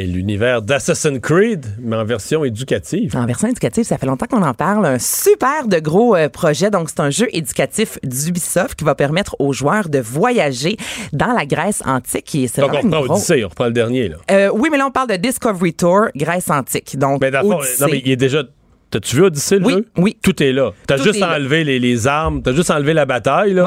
Et 0.00 0.06
l'univers 0.06 0.62
d'Assassin's 0.62 1.18
Creed, 1.20 1.66
mais 1.80 1.96
en 1.96 2.04
version 2.04 2.44
éducative. 2.44 3.16
En 3.16 3.26
version 3.26 3.48
éducative, 3.48 3.82
ça 3.84 3.98
fait 3.98 4.06
longtemps 4.06 4.26
qu'on 4.30 4.42
en 4.44 4.54
parle. 4.54 4.86
Un 4.86 5.00
super 5.00 5.66
de 5.66 5.80
gros 5.80 6.14
euh, 6.14 6.28
projet. 6.28 6.70
Donc, 6.70 6.88
c'est 6.88 7.00
un 7.00 7.10
jeu 7.10 7.26
éducatif 7.32 7.98
d'Ubisoft 8.04 8.76
qui 8.76 8.84
va 8.84 8.94
permettre 8.94 9.34
aux 9.40 9.52
joueurs 9.52 9.88
de 9.88 9.98
voyager 9.98 10.76
dans 11.12 11.32
la 11.32 11.44
Grèce 11.46 11.82
antique. 11.84 12.32
Et 12.36 12.46
Donc 12.60 12.70
on 12.72 12.76
reprend 12.76 12.88
grosse- 13.06 13.10
Odyssey, 13.10 13.44
on 13.44 13.48
reprend 13.48 13.64
le 13.66 13.72
dernier. 13.72 14.08
Là. 14.08 14.16
Euh, 14.30 14.50
oui, 14.54 14.68
mais 14.70 14.78
là, 14.78 14.86
on 14.86 14.92
parle 14.92 15.08
de 15.08 15.16
Discovery 15.16 15.74
Tour 15.74 16.06
Grèce 16.14 16.48
antique. 16.48 16.96
Donc, 16.96 17.20
Mais 17.20 17.36
Odyssée. 17.36 17.82
non, 17.82 17.88
mais 17.90 17.98
il 18.04 18.10
est 18.12 18.16
déjà. 18.16 18.44
T'as-tu 18.90 19.16
vu 19.16 19.22
Odyssey, 19.24 19.58
le 19.58 19.66
Oui, 19.66 19.72
jeu? 19.74 19.86
oui. 19.98 20.16
Tout 20.22 20.42
est 20.42 20.52
là. 20.52 20.72
T'as 20.86 20.96
juste 20.96 21.22
enlevé 21.22 21.62
les, 21.64 21.78
les 21.78 22.06
armes, 22.06 22.42
t'as 22.42 22.52
juste 22.54 22.70
enlevé 22.70 22.94
la 22.94 23.04
bataille, 23.04 23.52
là. 23.54 23.66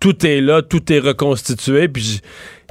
Tout 0.00 0.26
est 0.26 0.40
là, 0.40 0.62
tout 0.62 0.92
est 0.92 0.98
reconstitué, 0.98 1.88
puis 1.88 2.20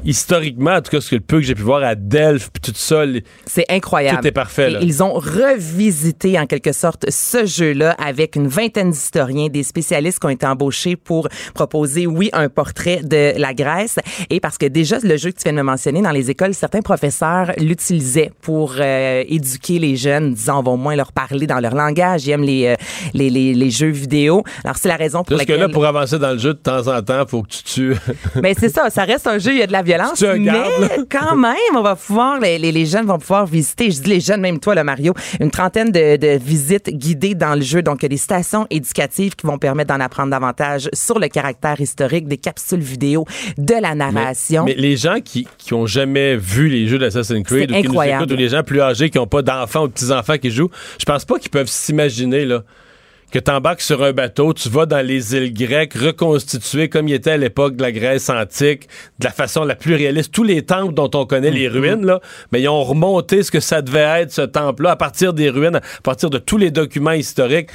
historiquement, 0.05 0.71
en 0.71 0.81
tout 0.81 0.91
cas, 0.91 1.01
ce 1.01 1.09
que 1.09 1.15
le 1.15 1.21
peu 1.21 1.37
que 1.37 1.43
j'ai 1.43 1.55
pu 1.55 1.61
voir 1.61 1.83
à 1.83 1.95
Delphes, 1.95 2.49
puis 2.51 2.71
tout 2.71 2.77
ça, 2.77 3.03
C'est 3.45 3.65
incroyable. 3.69 4.19
Tout 4.21 4.27
est 4.27 4.31
parfait, 4.31 4.69
Et 4.69 4.73
là. 4.73 4.79
ils 4.81 5.03
ont 5.03 5.13
revisité 5.13 6.39
en 6.39 6.45
quelque 6.45 6.71
sorte 6.71 7.09
ce 7.09 7.45
jeu-là 7.45 7.91
avec 8.03 8.35
une 8.35 8.47
vingtaine 8.47 8.91
d'historiens, 8.91 9.47
des 9.47 9.63
spécialistes 9.63 10.19
qui 10.19 10.25
ont 10.25 10.29
été 10.29 10.45
embauchés 10.45 10.95
pour 10.95 11.27
proposer, 11.53 12.07
oui, 12.07 12.29
un 12.33 12.49
portrait 12.49 13.01
de 13.03 13.33
la 13.37 13.53
Grèce. 13.53 13.97
Et 14.29 14.39
parce 14.39 14.57
que 14.57 14.65
déjà, 14.65 14.97
le 15.03 15.17
jeu 15.17 15.31
que 15.31 15.37
tu 15.37 15.43
viens 15.43 15.53
de 15.53 15.57
me 15.57 15.63
mentionner, 15.63 16.01
dans 16.01 16.11
les 16.11 16.29
écoles, 16.29 16.53
certains 16.53 16.81
professeurs 16.81 17.51
l'utilisaient 17.57 18.31
pour 18.41 18.75
euh, 18.79 19.23
éduquer 19.27 19.79
les 19.79 19.95
jeunes, 19.95 20.33
disant, 20.33 20.59
on 20.59 20.63
va 20.63 20.71
au 20.71 20.77
moins 20.77 20.95
leur 20.95 21.11
parler 21.11 21.47
dans 21.47 21.59
leur 21.59 21.75
langage. 21.75 22.25
Ils 22.25 22.31
aiment 22.31 22.43
les, 22.43 22.67
euh, 22.67 22.75
les, 23.13 23.29
les, 23.29 23.53
les 23.53 23.69
jeux 23.69 23.89
vidéo. 23.89 24.43
Alors, 24.63 24.77
c'est 24.77 24.89
la 24.89 24.95
raison 24.95 25.19
pour 25.19 25.35
Parce 25.37 25.45
que 25.45 25.51
laquelle... 25.51 25.67
là, 25.67 25.69
pour 25.73 25.85
avancer 25.85 26.17
dans 26.19 26.31
le 26.31 26.37
jeu, 26.37 26.53
de 26.53 26.59
temps 26.59 26.87
en 26.87 27.01
temps, 27.01 27.25
faut 27.27 27.43
que 27.43 27.49
tu 27.49 27.63
tues. 27.63 27.95
Mais 28.41 28.53
c'est 28.57 28.69
ça, 28.69 28.89
ça 28.89 29.03
reste 29.03 29.27
un 29.27 29.37
jeu, 29.37 29.51
il 29.51 29.57
y 29.59 29.61
a 29.61 29.67
de 29.67 29.71
la 29.71 29.81
violence, 29.81 29.90
Mais 30.87 31.03
quand 31.09 31.35
même, 31.35 31.75
on 31.75 31.81
va 31.81 31.95
pouvoir, 31.95 32.39
les, 32.39 32.57
les, 32.57 32.71
les 32.71 32.85
jeunes 32.85 33.05
vont 33.05 33.17
pouvoir 33.17 33.45
visiter, 33.45 33.91
je 33.91 34.01
dis 34.01 34.09
les 34.09 34.19
jeunes, 34.19 34.41
même 34.41 34.59
toi, 34.59 34.75
le 34.75 34.83
Mario, 34.83 35.13
une 35.39 35.51
trentaine 35.51 35.91
de, 35.91 36.17
de 36.17 36.37
visites 36.37 36.89
guidées 36.89 37.35
dans 37.35 37.55
le 37.55 37.61
jeu. 37.61 37.81
Donc, 37.81 37.99
il 38.01 38.03
y 38.03 38.05
a 38.05 38.09
des 38.09 38.17
stations 38.17 38.67
éducatives 38.69 39.35
qui 39.35 39.45
vont 39.47 39.57
permettre 39.57 39.93
d'en 39.93 40.03
apprendre 40.03 40.31
davantage 40.31 40.89
sur 40.93 41.19
le 41.19 41.27
caractère 41.27 41.79
historique, 41.79 42.27
des 42.27 42.37
capsules 42.37 42.79
vidéo, 42.79 43.25
de 43.57 43.75
la 43.81 43.95
narration. 43.95 44.65
Mais 44.65 44.75
les 44.75 44.97
gens 44.97 45.19
qui, 45.23 45.47
qui 45.57 45.73
ont 45.73 45.85
jamais 45.85 46.35
vu 46.35 46.67
les 46.67 46.87
jeux 46.87 46.97
d'Assassin's 46.97 47.43
Creed 47.43 47.71
ou 47.71 47.75
qui 47.75 47.87
nous 47.87 48.01
écoutent, 48.01 48.31
ou 48.31 48.35
les 48.35 48.49
gens 48.49 48.63
plus 48.63 48.81
âgés 48.81 49.09
qui 49.09 49.17
n'ont 49.17 49.27
pas 49.27 49.41
d'enfants 49.41 49.83
ou 49.83 49.87
de 49.87 49.93
petits-enfants 49.93 50.37
qui 50.37 50.51
jouent, 50.51 50.71
je 50.99 51.05
pense 51.05 51.25
pas 51.25 51.39
qu'ils 51.39 51.51
peuvent 51.51 51.69
s'imaginer 51.69 52.45
là 52.45 52.63
que 53.31 53.39
tu 53.39 53.49
embarques 53.49 53.81
sur 53.81 54.03
un 54.03 54.13
bateau, 54.13 54.53
tu 54.53 54.69
vas 54.69 54.85
dans 54.85 55.05
les 55.05 55.35
îles 55.35 55.53
grecques 55.53 55.95
reconstituées 55.95 56.89
comme 56.89 57.07
il 57.07 57.15
était 57.15 57.31
à 57.31 57.37
l'époque 57.37 57.75
de 57.75 57.81
la 57.81 57.91
Grèce 57.91 58.29
antique, 58.29 58.87
de 59.19 59.25
la 59.25 59.31
façon 59.31 59.63
la 59.63 59.75
plus 59.75 59.95
réaliste. 59.95 60.31
Tous 60.31 60.43
les 60.43 60.61
temples 60.63 60.93
dont 60.93 61.09
on 61.15 61.25
connaît 61.25 61.49
les 61.49 61.71
Mm-hmm. 61.71 61.79
ruines, 61.79 62.05
là, 62.05 62.21
mais 62.51 62.61
ils 62.61 62.69
ont 62.69 62.83
remonté 62.83 63.43
ce 63.43 63.51
que 63.51 63.59
ça 63.59 63.81
devait 63.81 64.21
être, 64.21 64.31
ce 64.31 64.41
temple-là, 64.41 64.91
à 64.91 64.95
partir 64.95 65.33
des 65.33 65.49
ruines, 65.49 65.77
à 65.77 66.01
partir 66.03 66.29
de 66.29 66.37
tous 66.37 66.57
les 66.57 66.71
documents 66.71 67.11
historiques. 67.11 67.69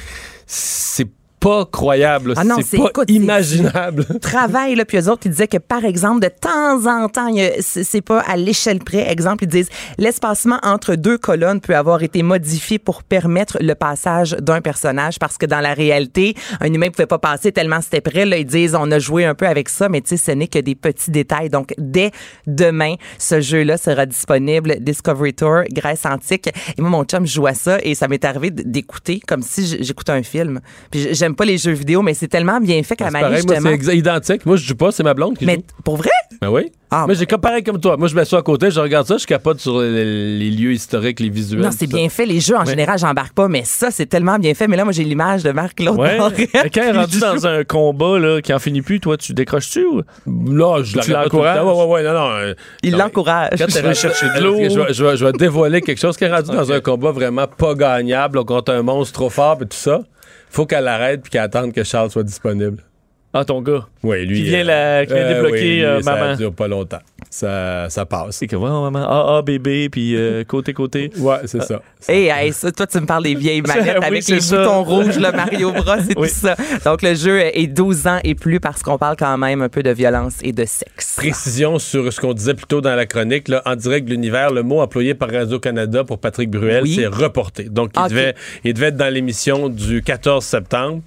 C'est 0.45 1.07
pas 1.47 1.65
croyable. 1.65 2.33
Ah 2.35 2.43
non, 2.43 2.57
c'est 2.61 2.77
pas 2.77 2.89
écoute, 2.89 3.09
imaginable. 3.09 4.05
travail 4.21 4.75
là 4.75 4.83
puis 4.83 4.97
eux 4.97 5.09
autres 5.09 5.23
ils 5.25 5.31
disaient 5.31 5.47
que 5.47 5.57
par 5.57 5.85
exemple 5.85 6.19
de 6.21 6.27
temps 6.27 6.85
en 6.85 7.07
temps 7.07 7.29
c'est 7.61 8.01
pas 8.01 8.19
à 8.21 8.35
l'échelle 8.35 8.79
près 8.79 9.09
exemple 9.09 9.45
ils 9.45 9.47
disent 9.47 9.69
l'espacement 9.97 10.59
entre 10.63 10.95
deux 10.95 11.17
colonnes 11.17 11.61
peut 11.61 11.75
avoir 11.75 12.03
été 12.03 12.23
modifié 12.23 12.79
pour 12.79 13.03
permettre 13.03 13.57
le 13.61 13.75
passage 13.75 14.31
d'un 14.39 14.61
personnage 14.61 15.19
parce 15.19 15.37
que 15.37 15.45
dans 15.45 15.61
la 15.61 15.73
réalité 15.73 16.35
un 16.59 16.73
humain 16.73 16.89
pouvait 16.89 17.07
pas 17.07 17.19
passer 17.19 17.51
tellement 17.51 17.81
c'était 17.81 18.01
près 18.01 18.25
là 18.25 18.37
ils 18.37 18.45
disent 18.45 18.75
on 18.75 18.91
a 18.91 18.99
joué 18.99 19.23
un 19.25 19.35
peu 19.35 19.47
avec 19.47 19.69
ça 19.69 19.87
mais 19.87 20.01
tu 20.01 20.09
sais 20.09 20.17
ce 20.17 20.31
n'est 20.31 20.47
que 20.47 20.59
des 20.59 20.75
petits 20.75 21.11
détails 21.11 21.49
donc 21.49 21.73
dès 21.77 22.11
demain 22.45 22.95
ce 23.17 23.39
jeu 23.39 23.63
là 23.63 23.77
sera 23.77 24.05
disponible 24.05 24.77
Discovery 24.79 25.33
Tour 25.33 25.61
Grèce 25.71 26.05
antique 26.05 26.49
et 26.77 26.81
moi 26.81 26.89
mon 26.89 27.03
chum 27.05 27.25
joue 27.25 27.47
à 27.47 27.53
ça 27.53 27.77
et 27.83 27.95
ça 27.95 28.07
m'est 28.07 28.25
arrivé 28.25 28.51
d'écouter 28.51 29.21
comme 29.25 29.41
si 29.41 29.77
j'écoutais 29.81 30.11
un 30.11 30.23
film 30.23 30.59
puis 30.91 31.13
j'aime 31.13 31.35
pas 31.37 31.45
les 31.45 31.57
jeux 31.57 31.71
vidéo 31.71 32.01
mais 32.01 32.13
c'est 32.13 32.27
tellement 32.27 32.59
bien 32.59 32.83
fait 32.83 32.95
qu'à 32.97 33.05
la 33.05 33.11
pareil, 33.11 33.29
moi, 33.45 33.55
justement 33.55 33.77
c'est 33.81 33.97
identique. 33.97 34.45
Moi, 34.45 34.57
je 34.57 34.65
joue 34.65 34.75
pas, 34.75 34.91
c'est 34.91 35.03
ma 35.03 35.13
blonde 35.13 35.37
qui 35.37 35.45
mais 35.45 35.55
joue. 35.55 35.61
pour 35.85 35.95
vrai? 35.97 36.09
Ben 36.41 36.49
oui. 36.49 36.71
Ah, 36.89 37.03
moi, 37.05 37.15
j'ai 37.15 37.25
comme 37.25 37.41
pareil 37.41 37.63
comme 37.63 37.81
toi. 37.81 37.97
Moi, 37.97 38.07
je 38.07 38.15
m'assois 38.15 38.39
à 38.39 38.41
côté, 38.41 38.71
je 38.71 38.79
regarde 38.79 39.05
ça, 39.07 39.17
je 39.17 39.25
capote 39.27 39.59
sur 39.59 39.81
les, 39.81 40.37
les 40.39 40.49
lieux 40.51 40.71
historiques, 40.71 41.19
les 41.19 41.27
visuels. 41.29 41.61
Non, 41.61 41.69
c'est 41.77 41.87
bien 41.87 42.07
fait. 42.07 42.25
Les 42.25 42.39
jeux, 42.39 42.55
en 42.55 42.59
Ouais. 42.61 42.65
général, 42.67 42.97
j'embarque 42.97 43.33
pas, 43.33 43.49
mais 43.49 43.63
ça, 43.65 43.91
c'est 43.91 44.05
tellement 44.05 44.39
bien 44.39 44.53
fait. 44.53 44.67
Mais 44.69 44.77
là, 44.77 44.85
moi, 44.85 44.93
j'ai 44.93 45.03
l'image 45.03 45.43
de 45.43 45.51
Marc-Claude 45.51 45.97
Ouais. 45.99 46.17
Mais 46.37 46.69
quand 46.69 46.81
il 46.83 46.87
est 46.87 46.91
rendu 46.91 47.19
dans 47.19 47.45
un 47.45 47.63
combat 47.65 48.17
là, 48.19 48.41
qui 48.41 48.53
en 48.53 48.59
finit 48.59 48.81
plus, 48.81 49.01
toi, 49.01 49.17
tu 49.17 49.33
décroches-tu 49.33 49.83
ou? 49.85 50.01
Non, 50.27 50.81
je 50.83 50.97
Tu 50.99 51.11
la 51.11 51.23
regarde 51.23 51.29
tout 51.29 51.37
le 51.37 51.43
l'encourages? 51.43 51.57
temps. 51.57 51.77
Ouais, 51.77 51.83
ouais, 51.85 51.91
ouais, 51.91 52.03
non, 52.03 52.13
non. 52.13 52.29
euh, 52.37 52.53
Il 52.83 52.95
l'encourage. 52.95 53.49
Quand 53.57 53.65
t'es 53.67 53.93
chercher 53.93 54.27
de 54.37 54.43
l'eau. 54.43 54.55
Je 54.57 54.79
vais, 54.79 54.93
je 54.93 55.03
vais- 55.03 55.17
je 55.17 55.25
vais 55.25 55.31
dévoiler 55.33 55.81
quelque 55.81 55.99
chose 55.99 56.15
qui 56.15 56.23
est 56.23 56.33
rendu 56.33 56.51
dans 56.51 56.71
un 56.71 56.79
combat 56.79 57.11
vraiment 57.11 57.47
pas 57.47 57.73
gagnable 57.75 58.37
là, 58.37 58.45
contre 58.45 58.71
un 58.71 58.81
monstre 58.81 59.11
trop 59.13 59.29
fort 59.29 59.57
et 59.61 59.65
tout 59.65 59.75
ça. 59.77 60.01
Faut 60.49 60.65
qu'elle 60.65 60.87
arrête 60.87 61.21
puis 61.21 61.31
qu'elle 61.31 61.41
attende 61.41 61.73
que 61.73 61.83
Charles 61.83 62.11
soit 62.11 62.23
disponible. 62.23 62.83
Ah, 63.33 63.43
ton 63.45 63.61
gars. 63.61 63.85
Oui, 64.03 64.25
lui. 64.25 64.37
Qui 64.43 64.49
vient, 64.49 64.63
la- 64.63 65.05
qui 65.05 65.13
vient 65.13 65.21
euh, 65.23 65.33
débloquer 65.35 65.53
oui, 65.61 65.75
lui, 65.75 65.83
euh, 65.85 66.01
ça 66.01 66.15
maman. 66.15 66.35
dure 66.35 66.53
pas 66.53 66.67
longtemps. 66.67 67.01
Ça, 67.29 67.87
ça 67.89 68.05
passe. 68.05 68.37
C'est 68.37 68.47
que, 68.47 68.55
ouais, 68.55 68.69
maman. 68.69 69.05
Ah, 69.07 69.35
ah, 69.37 69.41
bébé, 69.41 69.89
puis 69.89 70.15
euh, 70.15 70.43
côté, 70.47 70.73
côté. 70.73 71.11
Ouais, 71.17 71.35
c'est 71.45 71.61
ça. 71.61 71.81
Hey, 72.07 72.29
hey, 72.29 72.53
ça, 72.53 72.71
toi, 72.71 72.87
tu 72.87 72.99
me 72.99 73.05
parles 73.05 73.23
des 73.25 73.35
vieilles 73.35 73.61
manettes 73.61 73.97
Oui, 73.99 74.05
avec 74.05 74.27
les 74.27 74.39
ça. 74.39 74.57
boutons 74.57 74.83
rouges, 74.83 75.19
le 75.19 75.31
Mario 75.31 75.71
Bros 75.71 75.81
et 75.97 76.13
Oui. 76.17 76.27
tout 76.29 76.33
ça. 76.33 76.55
Donc, 76.85 77.01
le 77.01 77.13
jeu 77.15 77.39
est 77.41 77.67
12 77.67 78.07
ans 78.07 78.19
et 78.23 78.33
plus 78.33 78.59
parce 78.61 78.81
qu'on 78.81 78.97
parle 78.97 79.17
quand 79.17 79.37
même 79.37 79.61
un 79.61 79.69
peu 79.69 79.83
de 79.83 79.91
violence 79.91 80.35
et 80.41 80.53
de 80.53 80.63
sexe. 80.65 81.15
Précision 81.17 81.79
sur 81.79 82.11
ce 82.11 82.19
qu'on 82.21 82.33
disait 82.33 82.53
plus 82.53 82.65
tôt 82.65 82.79
dans 82.81 82.95
la 82.95 83.05
chronique, 83.05 83.49
là, 83.49 83.61
en 83.65 83.75
direct 83.75 84.05
de 84.07 84.11
l'univers, 84.11 84.51
le 84.51 84.63
mot 84.63 84.79
employé 84.79 85.13
par 85.13 85.29
Radio-Canada 85.29 86.05
pour 86.05 86.17
Patrick 86.19 86.49
Bruel, 86.49 86.83
Oui. 86.83 86.95
c'est 86.95 87.07
reporté. 87.07 87.65
Donc, 87.65 87.91
il, 87.97 88.01
Ok. 88.01 88.09
devait, 88.09 88.35
il 88.63 88.73
devait 88.73 88.87
être 88.87 88.97
dans 88.97 89.13
l'émission 89.13 89.67
du 89.67 90.01
14 90.01 90.43
septembre, 90.45 91.01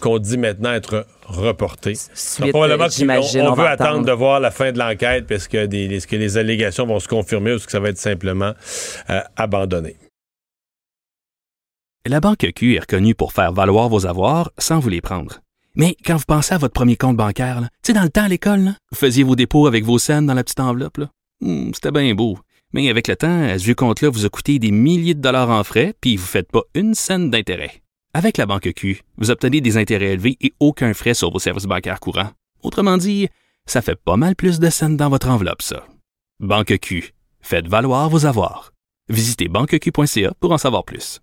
qu'on 0.00 0.18
dit 0.18 0.38
maintenant 0.38 0.72
être 0.72 1.06
reporté. 1.26 1.94
Suite, 2.14 2.50
probablement 2.50 2.86
on, 2.86 3.50
on 3.50 3.54
veut 3.54 3.66
attendre 3.66 4.04
de 4.04 4.12
voir 4.12 4.40
la 4.40 4.50
fin 4.50 4.72
de 4.72 4.78
l'enquête 4.78 5.26
parce 5.26 5.48
que, 5.48 5.66
des, 5.66 5.84
est-ce 5.94 6.06
que 6.06 6.16
les 6.16 6.36
allégations 6.38 6.86
vont 6.86 7.00
se 7.00 7.08
confirmer 7.08 7.52
ou 7.52 7.56
est-ce 7.56 7.66
que 7.66 7.72
ça 7.72 7.80
va 7.80 7.88
être 7.88 7.98
simplement 7.98 8.52
euh, 9.10 9.20
abandonné. 9.36 9.96
La 12.06 12.20
Banque 12.20 12.46
Q 12.54 12.76
est 12.76 12.80
reconnue 12.80 13.14
pour 13.16 13.32
faire 13.32 13.52
valoir 13.52 13.88
vos 13.88 14.06
avoirs 14.06 14.52
sans 14.58 14.78
vous 14.78 14.88
les 14.88 15.00
prendre. 15.00 15.40
Mais 15.74 15.96
quand 16.04 16.16
vous 16.16 16.24
pensez 16.26 16.54
à 16.54 16.58
votre 16.58 16.72
premier 16.72 16.96
compte 16.96 17.16
bancaire, 17.16 17.60
tu 17.60 17.68
sais, 17.88 17.92
dans 17.92 18.02
le 18.04 18.08
temps 18.08 18.24
à 18.24 18.28
l'école, 18.28 18.60
là, 18.60 18.70
vous 18.92 18.96
faisiez 18.98 19.24
vos 19.24 19.36
dépôts 19.36 19.66
avec 19.66 19.84
vos 19.84 19.98
scènes 19.98 20.26
dans 20.26 20.34
la 20.34 20.44
petite 20.44 20.60
enveloppe. 20.60 20.98
là. 20.98 21.10
Hmm, 21.40 21.72
C'était 21.74 21.90
bien 21.90 22.14
beau. 22.14 22.38
Mais 22.72 22.88
avec 22.88 23.08
le 23.08 23.16
temps, 23.16 23.48
ce 23.58 23.62
vieux 23.64 23.74
compte-là 23.74 24.08
vous 24.08 24.24
a 24.24 24.28
coûté 24.28 24.58
des 24.58 24.70
milliers 24.70 25.14
de 25.14 25.20
dollars 25.20 25.50
en 25.50 25.62
frais, 25.64 25.94
puis 26.00 26.16
vous 26.16 26.22
ne 26.22 26.28
faites 26.28 26.50
pas 26.50 26.62
une 26.74 26.94
scène 26.94 27.30
d'intérêt. 27.30 27.82
Avec 28.18 28.38
la 28.38 28.46
Banque 28.46 28.72
Q, 28.72 29.02
vous 29.18 29.30
obtenez 29.30 29.60
des 29.60 29.76
intérêts 29.76 30.14
élevés 30.14 30.38
et 30.40 30.54
aucun 30.58 30.94
frais 30.94 31.12
sur 31.12 31.30
vos 31.30 31.38
services 31.38 31.66
bancaires 31.66 32.00
courants. 32.00 32.30
Autrement 32.62 32.96
dit, 32.96 33.28
ça 33.66 33.82
fait 33.82 33.94
pas 33.94 34.16
mal 34.16 34.34
plus 34.34 34.58
de 34.58 34.70
scènes 34.70 34.96
dans 34.96 35.10
votre 35.10 35.28
enveloppe, 35.28 35.60
ça. 35.60 35.84
Banque 36.40 36.78
Q, 36.78 37.12
faites 37.42 37.68
valoir 37.68 38.08
vos 38.08 38.24
avoirs. 38.24 38.72
Visitez 39.10 39.48
banqueq.ca 39.48 40.32
pour 40.40 40.50
en 40.50 40.56
savoir 40.56 40.84
plus. 40.84 41.20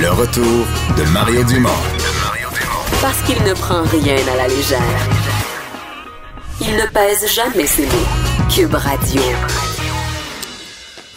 Le 0.00 0.10
retour 0.10 0.66
de 0.96 1.12
Mario 1.12 1.44
Dumont. 1.44 1.84
Parce 3.00 3.22
qu'il 3.22 3.40
ne 3.44 3.54
prend 3.54 3.84
rien 3.84 4.16
à 4.16 4.36
la 4.36 4.48
légère. 4.48 5.08
Il 6.60 6.74
ne 6.74 6.92
pèse 6.92 7.32
jamais 7.32 7.68
ses 7.68 7.86
mots. 7.86 8.48
Cube 8.52 8.74
Radio. 8.74 9.22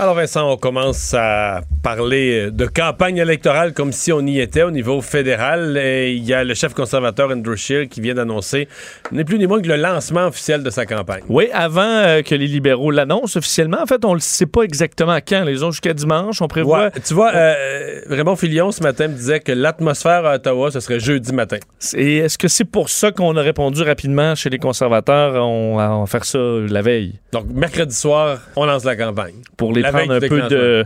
Alors 0.01 0.15
Vincent, 0.15 0.51
on 0.51 0.57
commence 0.57 1.13
à 1.13 1.61
parler 1.83 2.49
de 2.49 2.65
campagne 2.65 3.17
électorale 3.17 3.71
comme 3.71 3.91
si 3.91 4.11
on 4.11 4.21
y 4.21 4.39
était 4.39 4.63
au 4.63 4.71
niveau 4.71 4.99
fédéral. 4.99 5.77
Et 5.77 6.13
il 6.13 6.23
y 6.23 6.33
a 6.33 6.43
le 6.43 6.55
chef 6.55 6.73
conservateur 6.73 7.29
Andrew 7.29 7.55
Scheer 7.55 7.87
qui 7.87 8.01
vient 8.01 8.15
d'annoncer, 8.15 8.67
n'est 9.11 9.23
plus 9.23 9.37
ni 9.37 9.45
moins 9.45 9.61
que 9.61 9.67
le 9.67 9.75
lancement 9.75 10.25
officiel 10.25 10.63
de 10.63 10.71
sa 10.71 10.87
campagne. 10.87 11.21
Oui, 11.29 11.49
avant 11.53 11.83
euh, 11.83 12.23
que 12.23 12.33
les 12.33 12.47
libéraux 12.47 12.89
l'annoncent 12.89 13.37
officiellement. 13.37 13.77
En 13.79 13.85
fait, 13.85 14.03
on 14.03 14.15
ne 14.15 14.19
sait 14.19 14.47
pas 14.47 14.63
exactement 14.63 15.15
quand. 15.17 15.43
Les 15.43 15.61
ont 15.61 15.69
jusqu'à 15.69 15.93
dimanche. 15.93 16.41
On 16.41 16.47
prévoit. 16.47 16.85
Ouais, 16.85 16.91
tu 17.05 17.13
vois, 17.13 17.35
euh, 17.35 18.01
Raymond 18.09 18.37
Filion 18.37 18.71
ce 18.71 18.81
matin 18.81 19.07
me 19.07 19.13
disait 19.13 19.39
que 19.39 19.51
l'atmosphère 19.51 20.25
à 20.25 20.37
Ottawa, 20.37 20.71
ce 20.71 20.79
serait 20.79 20.99
jeudi 20.99 21.31
matin. 21.31 21.59
Et 21.93 22.17
est-ce 22.17 22.39
que 22.39 22.47
c'est 22.47 22.65
pour 22.65 22.89
ça 22.89 23.11
qu'on 23.11 23.37
a 23.37 23.41
répondu 23.43 23.83
rapidement 23.83 24.33
chez 24.33 24.49
les 24.49 24.57
conservateurs? 24.57 25.35
On 25.35 25.75
on 25.75 25.99
va 25.99 26.07
faire 26.07 26.25
ça 26.25 26.39
la 26.39 26.81
veille? 26.81 27.19
Donc, 27.31 27.45
mercredi 27.53 27.93
soir, 27.93 28.39
on 28.55 28.65
lance 28.65 28.83
la 28.83 28.95
campagne. 28.95 29.35
Pour 29.57 29.73
les 29.73 29.83
La 29.83 29.90
prendre 29.91 30.13
un 30.13 30.19
peu, 30.19 30.41
de, 30.49 30.85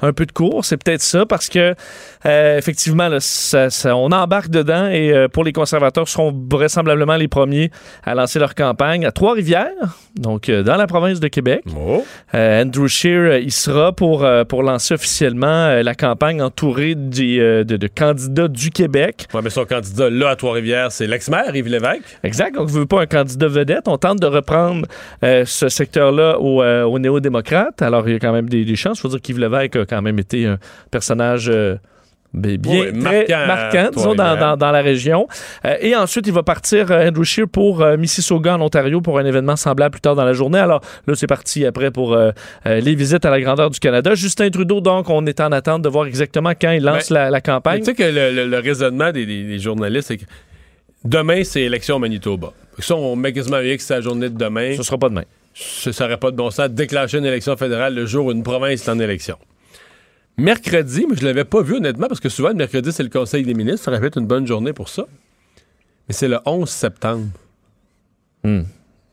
un 0.00 0.12
peu 0.12 0.26
de 0.26 0.32
cours. 0.32 0.64
C'est 0.64 0.76
peut-être 0.76 1.02
ça 1.02 1.26
parce 1.26 1.48
que, 1.48 1.74
euh, 2.26 2.58
effectivement, 2.58 3.08
là, 3.08 3.18
ça- 3.20 3.70
ça- 3.70 3.96
on 3.96 4.10
embarque 4.12 4.48
dedans 4.50 4.86
et 4.88 5.12
euh, 5.12 5.28
pour 5.28 5.44
les 5.44 5.52
conservateurs, 5.52 6.08
seront 6.08 6.34
vraisemblablement 6.50 7.16
les 7.16 7.28
premiers 7.28 7.70
à 8.04 8.14
lancer 8.14 8.38
leur 8.38 8.54
campagne 8.54 9.04
à 9.06 9.12
Trois-Rivières, 9.12 9.70
donc 10.16 10.48
euh, 10.48 10.62
dans 10.62 10.76
la 10.76 10.86
province 10.86 11.20
de 11.20 11.28
Québec. 11.28 11.62
Oh. 11.76 12.04
Euh, 12.34 12.62
Andrew 12.62 12.86
Scheer, 12.88 13.18
euh, 13.32 13.38
il 13.40 13.52
sera 13.52 13.92
pour, 13.92 14.24
euh, 14.24 14.44
pour 14.44 14.62
lancer 14.62 14.94
officiellement 14.94 15.80
la 15.82 15.94
campagne 15.94 16.42
entouré 16.42 16.94
des, 16.94 17.38
euh, 17.38 17.64
de, 17.64 17.76
de 17.76 17.86
candidats 17.86 18.48
du 18.48 18.70
Québec. 18.70 19.26
Ouais, 19.34 19.40
mais 19.42 19.50
son 19.50 19.64
candidat 19.64 20.10
là 20.10 20.30
à 20.30 20.36
Trois-Rivières, 20.36 20.92
c'est 20.92 21.06
l'ex-maire 21.06 21.54
Yves 21.54 21.68
Lévesque. 21.68 22.18
Exact. 22.22 22.54
Donc, 22.54 22.64
on 22.68 22.72
ne 22.72 22.78
veut 22.80 22.86
pas 22.86 23.02
un 23.02 23.06
candidat 23.06 23.48
vedette. 23.48 23.86
On 23.86 23.96
tente 23.98 24.20
de 24.20 24.26
reprendre 24.26 24.86
euh, 25.24 25.44
ce 25.46 25.68
secteur-là 25.68 26.38
aux, 26.38 26.62
euh, 26.62 26.84
aux 26.84 26.98
néo-démocrates. 26.98 27.82
Alors, 27.82 28.08
il 28.08 28.12
y 28.12 28.16
a 28.16 28.18
quand 28.18 28.32
même 28.32 28.48
des, 28.48 28.64
des 28.64 28.76
chances. 28.76 28.98
Il 28.98 29.02
faut 29.02 29.08
dire 29.08 29.20
qu'Yves 29.20 29.38
Lévesque 29.38 29.76
a 29.76 29.86
quand 29.86 30.02
même 30.02 30.18
été 30.18 30.46
un 30.46 30.58
personnage 30.90 31.50
bien 32.32 33.46
marquant 33.46 33.90
disons, 33.94 34.08
dans, 34.10 34.14
Trois-Rivières. 34.14 34.36
dans- 34.50 34.56
dans 34.56 34.70
la 34.70 34.82
région. 34.82 35.26
Euh, 35.64 35.76
et 35.80 35.96
ensuite, 35.96 36.26
il 36.26 36.32
va 36.32 36.42
partir, 36.42 36.90
euh, 36.90 37.08
Andrew 37.08 37.24
Scheer, 37.24 37.48
pour 37.48 37.82
euh, 37.82 37.96
Mississauga, 37.96 38.56
en 38.56 38.60
Ontario, 38.60 39.00
pour 39.00 39.18
un 39.18 39.24
événement 39.24 39.56
semblable 39.56 39.92
plus 39.92 40.00
tard 40.00 40.14
dans 40.14 40.24
la 40.24 40.32
journée. 40.32 40.58
Alors, 40.58 40.80
là, 41.06 41.14
c'est 41.14 41.26
parti 41.26 41.66
après 41.66 41.90
pour 41.90 42.14
euh, 42.14 42.30
les 42.66 42.94
visites 42.94 43.24
à 43.24 43.30
la 43.30 43.40
grandeur 43.40 43.70
du 43.70 43.80
Canada. 43.80 44.14
Justin 44.14 44.50
Trudeau, 44.50 44.80
donc, 44.80 45.10
on 45.10 45.26
est 45.26 45.40
en 45.40 45.50
attente 45.52 45.82
de 45.82 45.88
voir 45.88 46.06
exactement 46.06 46.50
quand 46.60 46.70
il 46.70 46.82
lance 46.84 47.10
Ben, 47.12 47.30
la, 47.30 47.40
campagne. 47.40 47.80
Tu 47.80 47.86
sais 47.86 47.94
que 47.94 48.02
le, 48.04 48.32
le- 48.32 48.46
le 48.46 48.58
raisonnement 48.58 49.10
des, 49.12 49.26
des- 49.26 49.44
des 49.44 49.58
journalistes, 49.58 50.08
c'est 50.08 50.16
que 50.18 50.24
demain, 51.04 51.42
c'est 51.44 51.62
élection 51.62 51.96
au 51.96 51.98
Manitoba. 51.98 52.52
Que 52.76 52.82
Ça, 52.82 52.94
on 52.94 53.16
met 53.16 53.32
quasiment 53.32 53.58
X 53.60 53.90
à 53.90 53.96
la 53.96 54.00
journée 54.02 54.28
de 54.28 54.36
demain. 54.38 54.74
Ce 54.76 54.82
sera 54.82 54.98
pas 54.98 55.08
demain. 55.08 55.24
Ce 55.54 55.90
n'aurait 56.02 56.16
pas 56.16 56.30
de 56.30 56.36
bon 56.36 56.50
sens 56.50 56.68
de 56.68 56.74
déclencher 56.74 57.18
une 57.18 57.26
élection 57.26 57.56
fédérale 57.56 57.94
le 57.94 58.06
jour 58.06 58.26
où 58.26 58.32
une 58.32 58.44
province 58.44 58.86
est 58.86 58.90
en 58.90 58.98
élection. 59.00 59.36
Mercredi, 60.36 61.06
mais 61.08 61.16
je 61.16 61.24
l'avais 61.24 61.44
pas 61.44 61.62
vu 61.62 61.76
honnêtement, 61.76 62.06
parce 62.08 62.20
que 62.20 62.28
souvent, 62.28 62.48
le 62.48 62.54
mercredi, 62.54 62.92
c'est 62.92 63.02
le 63.02 63.10
Conseil 63.10 63.42
des 63.44 63.54
ministres. 63.54 63.84
Ça 63.84 63.90
aurait 63.90 64.00
pu 64.00 64.06
être 64.06 64.18
une 64.18 64.26
bonne 64.26 64.46
journée 64.46 64.72
pour 64.72 64.88
ça. 64.88 65.04
Mais 66.08 66.14
c'est 66.14 66.28
le 66.28 66.38
11 66.46 66.68
septembre. 66.68 67.26
Hmm. 68.42 68.62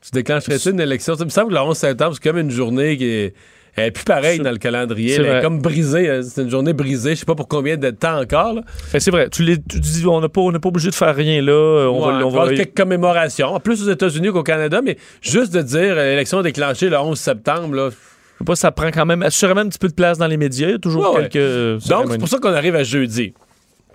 Tu 0.00 0.10
déclencherais-tu 0.12 0.70
une 0.70 0.80
élection? 0.80 1.16
Ça 1.16 1.24
me 1.24 1.30
semble 1.30 1.48
que 1.50 1.54
le 1.54 1.60
11 1.60 1.76
septembre, 1.76 2.14
c'est 2.14 2.22
comme 2.22 2.38
une 2.38 2.50
journée 2.50 2.96
qui 2.96 3.04
est. 3.04 3.34
Elle 3.76 3.88
est 3.88 3.90
plus 3.92 4.02
pareille 4.04 4.40
dans 4.40 4.50
le 4.50 4.56
calendrier. 4.56 5.14
c'est 5.14 5.22
Elle 5.22 5.36
est 5.36 5.42
comme 5.42 5.60
brisée. 5.60 6.08
euh, 6.08 6.22
C'est 6.22 6.42
une 6.42 6.50
journée 6.50 6.72
brisée. 6.72 7.10
Je 7.14 7.20
sais 7.20 7.24
pas 7.26 7.36
pour 7.36 7.46
combien 7.46 7.76
de 7.76 7.90
temps 7.90 8.18
encore. 8.20 8.56
c'est 8.88 9.10
vrai. 9.10 9.28
Tu, 9.30 9.44
dis, 9.56 10.04
on 10.06 10.20
n'a 10.20 10.28
pas, 10.28 10.40
on 10.40 10.50
n'est 10.50 10.58
pas 10.58 10.70
obligé 10.70 10.90
de 10.90 10.94
faire 10.96 11.14
rien 11.14 11.40
là. 11.42 11.88
On 11.88 12.04
Ouais, 12.06 12.12
va, 12.18 12.26
on 12.26 12.30
va 12.30 12.48
quelques 12.54 12.76
commémorations. 12.76 13.48
En 13.54 13.60
plus 13.60 13.86
aux 13.86 13.90
États-Unis 13.92 14.30
qu'au 14.32 14.42
Canada, 14.42 14.80
mais 14.82 14.96
juste 15.20 15.52
de 15.54 15.62
dire 15.62 15.96
euh, 15.96 16.10
l'élection 16.10 16.42
déclenchée 16.42 16.88
le 16.88 16.98
11 16.98 17.16
septembre, 17.16 17.74
là. 17.74 17.90
Je 18.38 18.44
sais 18.44 18.46
pas, 18.46 18.56
ça 18.56 18.70
prend 18.70 18.90
quand 18.92 19.04
même 19.06 19.22
assurément 19.22 19.60
un 19.62 19.68
petit 19.68 19.78
peu 19.80 19.88
de 19.88 19.94
place 19.94 20.16
dans 20.18 20.26
les 20.28 20.36
médias. 20.36 20.68
Il 20.68 20.70
y 20.72 20.74
a 20.74 20.78
toujours 20.78 21.14
Ouais, 21.14 21.22
quelques. 21.22 21.36
euh, 21.36 21.78
Donc, 21.88 22.06
c'est 22.12 22.18
pour 22.18 22.28
ça 22.28 22.38
qu'on 22.38 22.52
arrive 22.54 22.76
à 22.76 22.84
jeudi. 22.84 23.34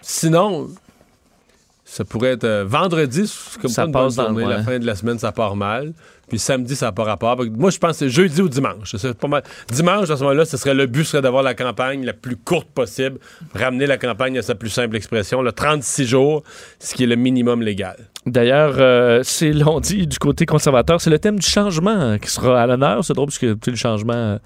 Sinon, 0.01 0.69
ça 1.85 2.03
pourrait 2.03 2.31
être 2.31 2.43
euh, 2.43 2.65
vendredi, 2.67 3.31
comme 3.61 3.69
Ça 3.69 3.85
ça, 3.85 3.87
passe 3.87 4.15
dans 4.15 4.27
le 4.27 4.33
mois, 4.33 4.49
La 4.49 4.57
hein. 4.57 4.63
fin 4.63 4.79
de 4.79 4.85
la 4.85 4.95
semaine, 4.95 5.17
ça 5.19 5.31
part 5.31 5.55
mal. 5.55 5.93
Puis 6.29 6.39
samedi, 6.39 6.75
ça 6.75 6.87
n'a 6.87 6.91
pas 6.91 7.03
rapport. 7.03 7.37
Moi, 7.51 7.69
je 7.69 7.77
pense 7.77 7.91
que 7.91 7.97
c'est 7.97 8.09
jeudi 8.09 8.41
ou 8.41 8.49
dimanche. 8.49 8.95
Dimanche, 9.71 10.09
à 10.09 10.17
ce 10.17 10.23
moment-là, 10.23 10.45
ce 10.45 10.57
serait 10.57 10.73
le 10.73 10.85
but 10.85 11.03
serait 11.03 11.21
d'avoir 11.21 11.43
la 11.43 11.53
campagne 11.53 12.05
la 12.05 12.13
plus 12.13 12.37
courte 12.37 12.69
possible, 12.69 13.19
ramener 13.53 13.85
la 13.85 13.97
campagne 13.97 14.37
à 14.37 14.41
sa 14.41 14.55
plus 14.55 14.69
simple 14.69 14.95
expression, 14.95 15.41
le 15.41 15.51
36 15.51 16.05
jours, 16.05 16.43
ce 16.79 16.95
qui 16.95 17.03
est 17.03 17.07
le 17.07 17.15
minimum 17.15 17.61
légal. 17.61 17.97
D'ailleurs, 18.25 18.75
euh, 18.77 19.19
c'est 19.23 19.51
l'on 19.51 19.81
dit 19.81 20.07
du 20.07 20.17
côté 20.17 20.45
conservateur, 20.45 21.01
c'est 21.01 21.09
le 21.09 21.19
thème 21.19 21.39
du 21.39 21.47
changement 21.47 22.17
qui 22.17 22.29
sera 22.29 22.61
à 22.61 22.67
l'honneur. 22.67 23.03
C'est 23.03 23.13
drôle 23.13 23.27
parce 23.27 23.39
que 23.39 23.57
le 23.67 23.75
changement, 23.75 24.13
euh, 24.13 24.37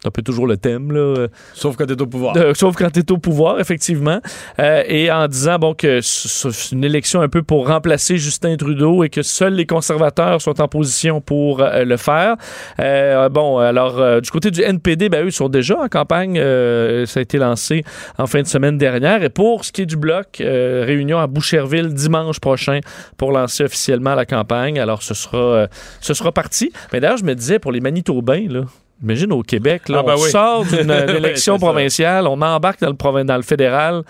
c'est 0.00 0.08
un 0.08 0.10
peu 0.10 0.22
toujours 0.22 0.46
le 0.46 0.56
thème, 0.56 0.92
là. 0.92 0.98
euh, 1.00 1.28
Sauf 1.54 1.76
quand 1.76 1.86
t'es 1.86 2.00
au 2.00 2.06
pouvoir. 2.06 2.34
sauf 2.54 2.74
quand 2.76 2.90
tu 2.90 3.00
es 3.00 3.12
au 3.12 3.18
pouvoir, 3.18 3.60
effectivement. 3.60 4.20
Euh, 4.58 4.82
et 4.86 5.10
en 5.12 5.28
disant 5.28 5.58
bon, 5.58 5.74
que 5.74 6.00
c'est 6.00 6.72
une 6.72 6.84
élection 6.84 7.20
un 7.20 7.28
peu 7.28 7.42
pour 7.42 7.68
remplacer 7.68 8.16
Justin 8.16 8.56
Trudeau 8.56 9.04
et 9.04 9.10
que 9.10 9.22
seuls 9.22 9.54
les 9.54 9.66
conservateurs 9.66 10.40
sont 10.40 10.60
en 10.60 10.68
position 10.68 11.20
pour 11.20 11.60
euh, 11.60 11.84
le 11.84 11.96
faire. 11.98 12.36
Euh, 12.80 13.28
bon, 13.28 13.58
alors, 13.58 14.20
du 14.20 14.30
côté 14.30 14.50
du 14.50 14.62
NPD, 14.62 15.08
ben, 15.10 15.26
eux 15.26 15.30
sont 15.30 15.48
déjà 15.50 15.78
en 15.78 15.88
campagne. 15.88 16.38
Euh, 16.38 17.04
ça 17.04 17.20
a 17.20 17.22
été 17.22 17.36
lancé 17.38 17.84
en 18.18 18.26
fin 18.26 18.40
de 18.40 18.46
semaine 18.46 18.78
dernière. 18.78 19.22
Et 19.22 19.28
pour 19.28 19.64
ce 19.64 19.72
qui 19.72 19.82
est 19.82 19.86
du 19.86 19.96
bloc, 19.96 20.36
réunion 20.40 21.18
à 21.18 21.26
Boucherville 21.26 21.92
dimanche 21.92 22.40
prochain 22.40 22.80
pour 23.18 23.32
lancer 23.32 23.64
officiellement 23.64 24.14
la 24.14 24.24
campagne. 24.24 24.78
Alors, 24.80 25.02
ce 25.02 25.12
sera, 25.14 25.66
ce 26.00 26.14
sera 26.14 26.32
parti. 26.32 26.72
Mais 26.92 27.00
d'ailleurs, 27.00 27.18
je 27.18 27.24
me 27.24 27.34
disais, 27.34 27.58
pour 27.58 27.72
les 27.72 27.80
Manitobains, 27.80 28.46
là, 28.48 28.62
Imagine 29.02 29.32
au 29.32 29.42
Québec, 29.42 29.88
là, 29.88 29.98
Ah, 30.00 30.02
ben 30.06 30.14
on 30.18 30.22
oui. 30.22 30.30
sort 30.30 30.64
d'une 30.64 30.90
Ouais, 30.90 31.16
élection 31.16 31.58
provinciale, 31.58 32.26
on 32.26 32.40
embarque 32.40 32.80
dans 32.80 32.90
le, 32.90 33.24
dans 33.24 33.36
le 33.36 33.42
fédéral. 33.42 34.02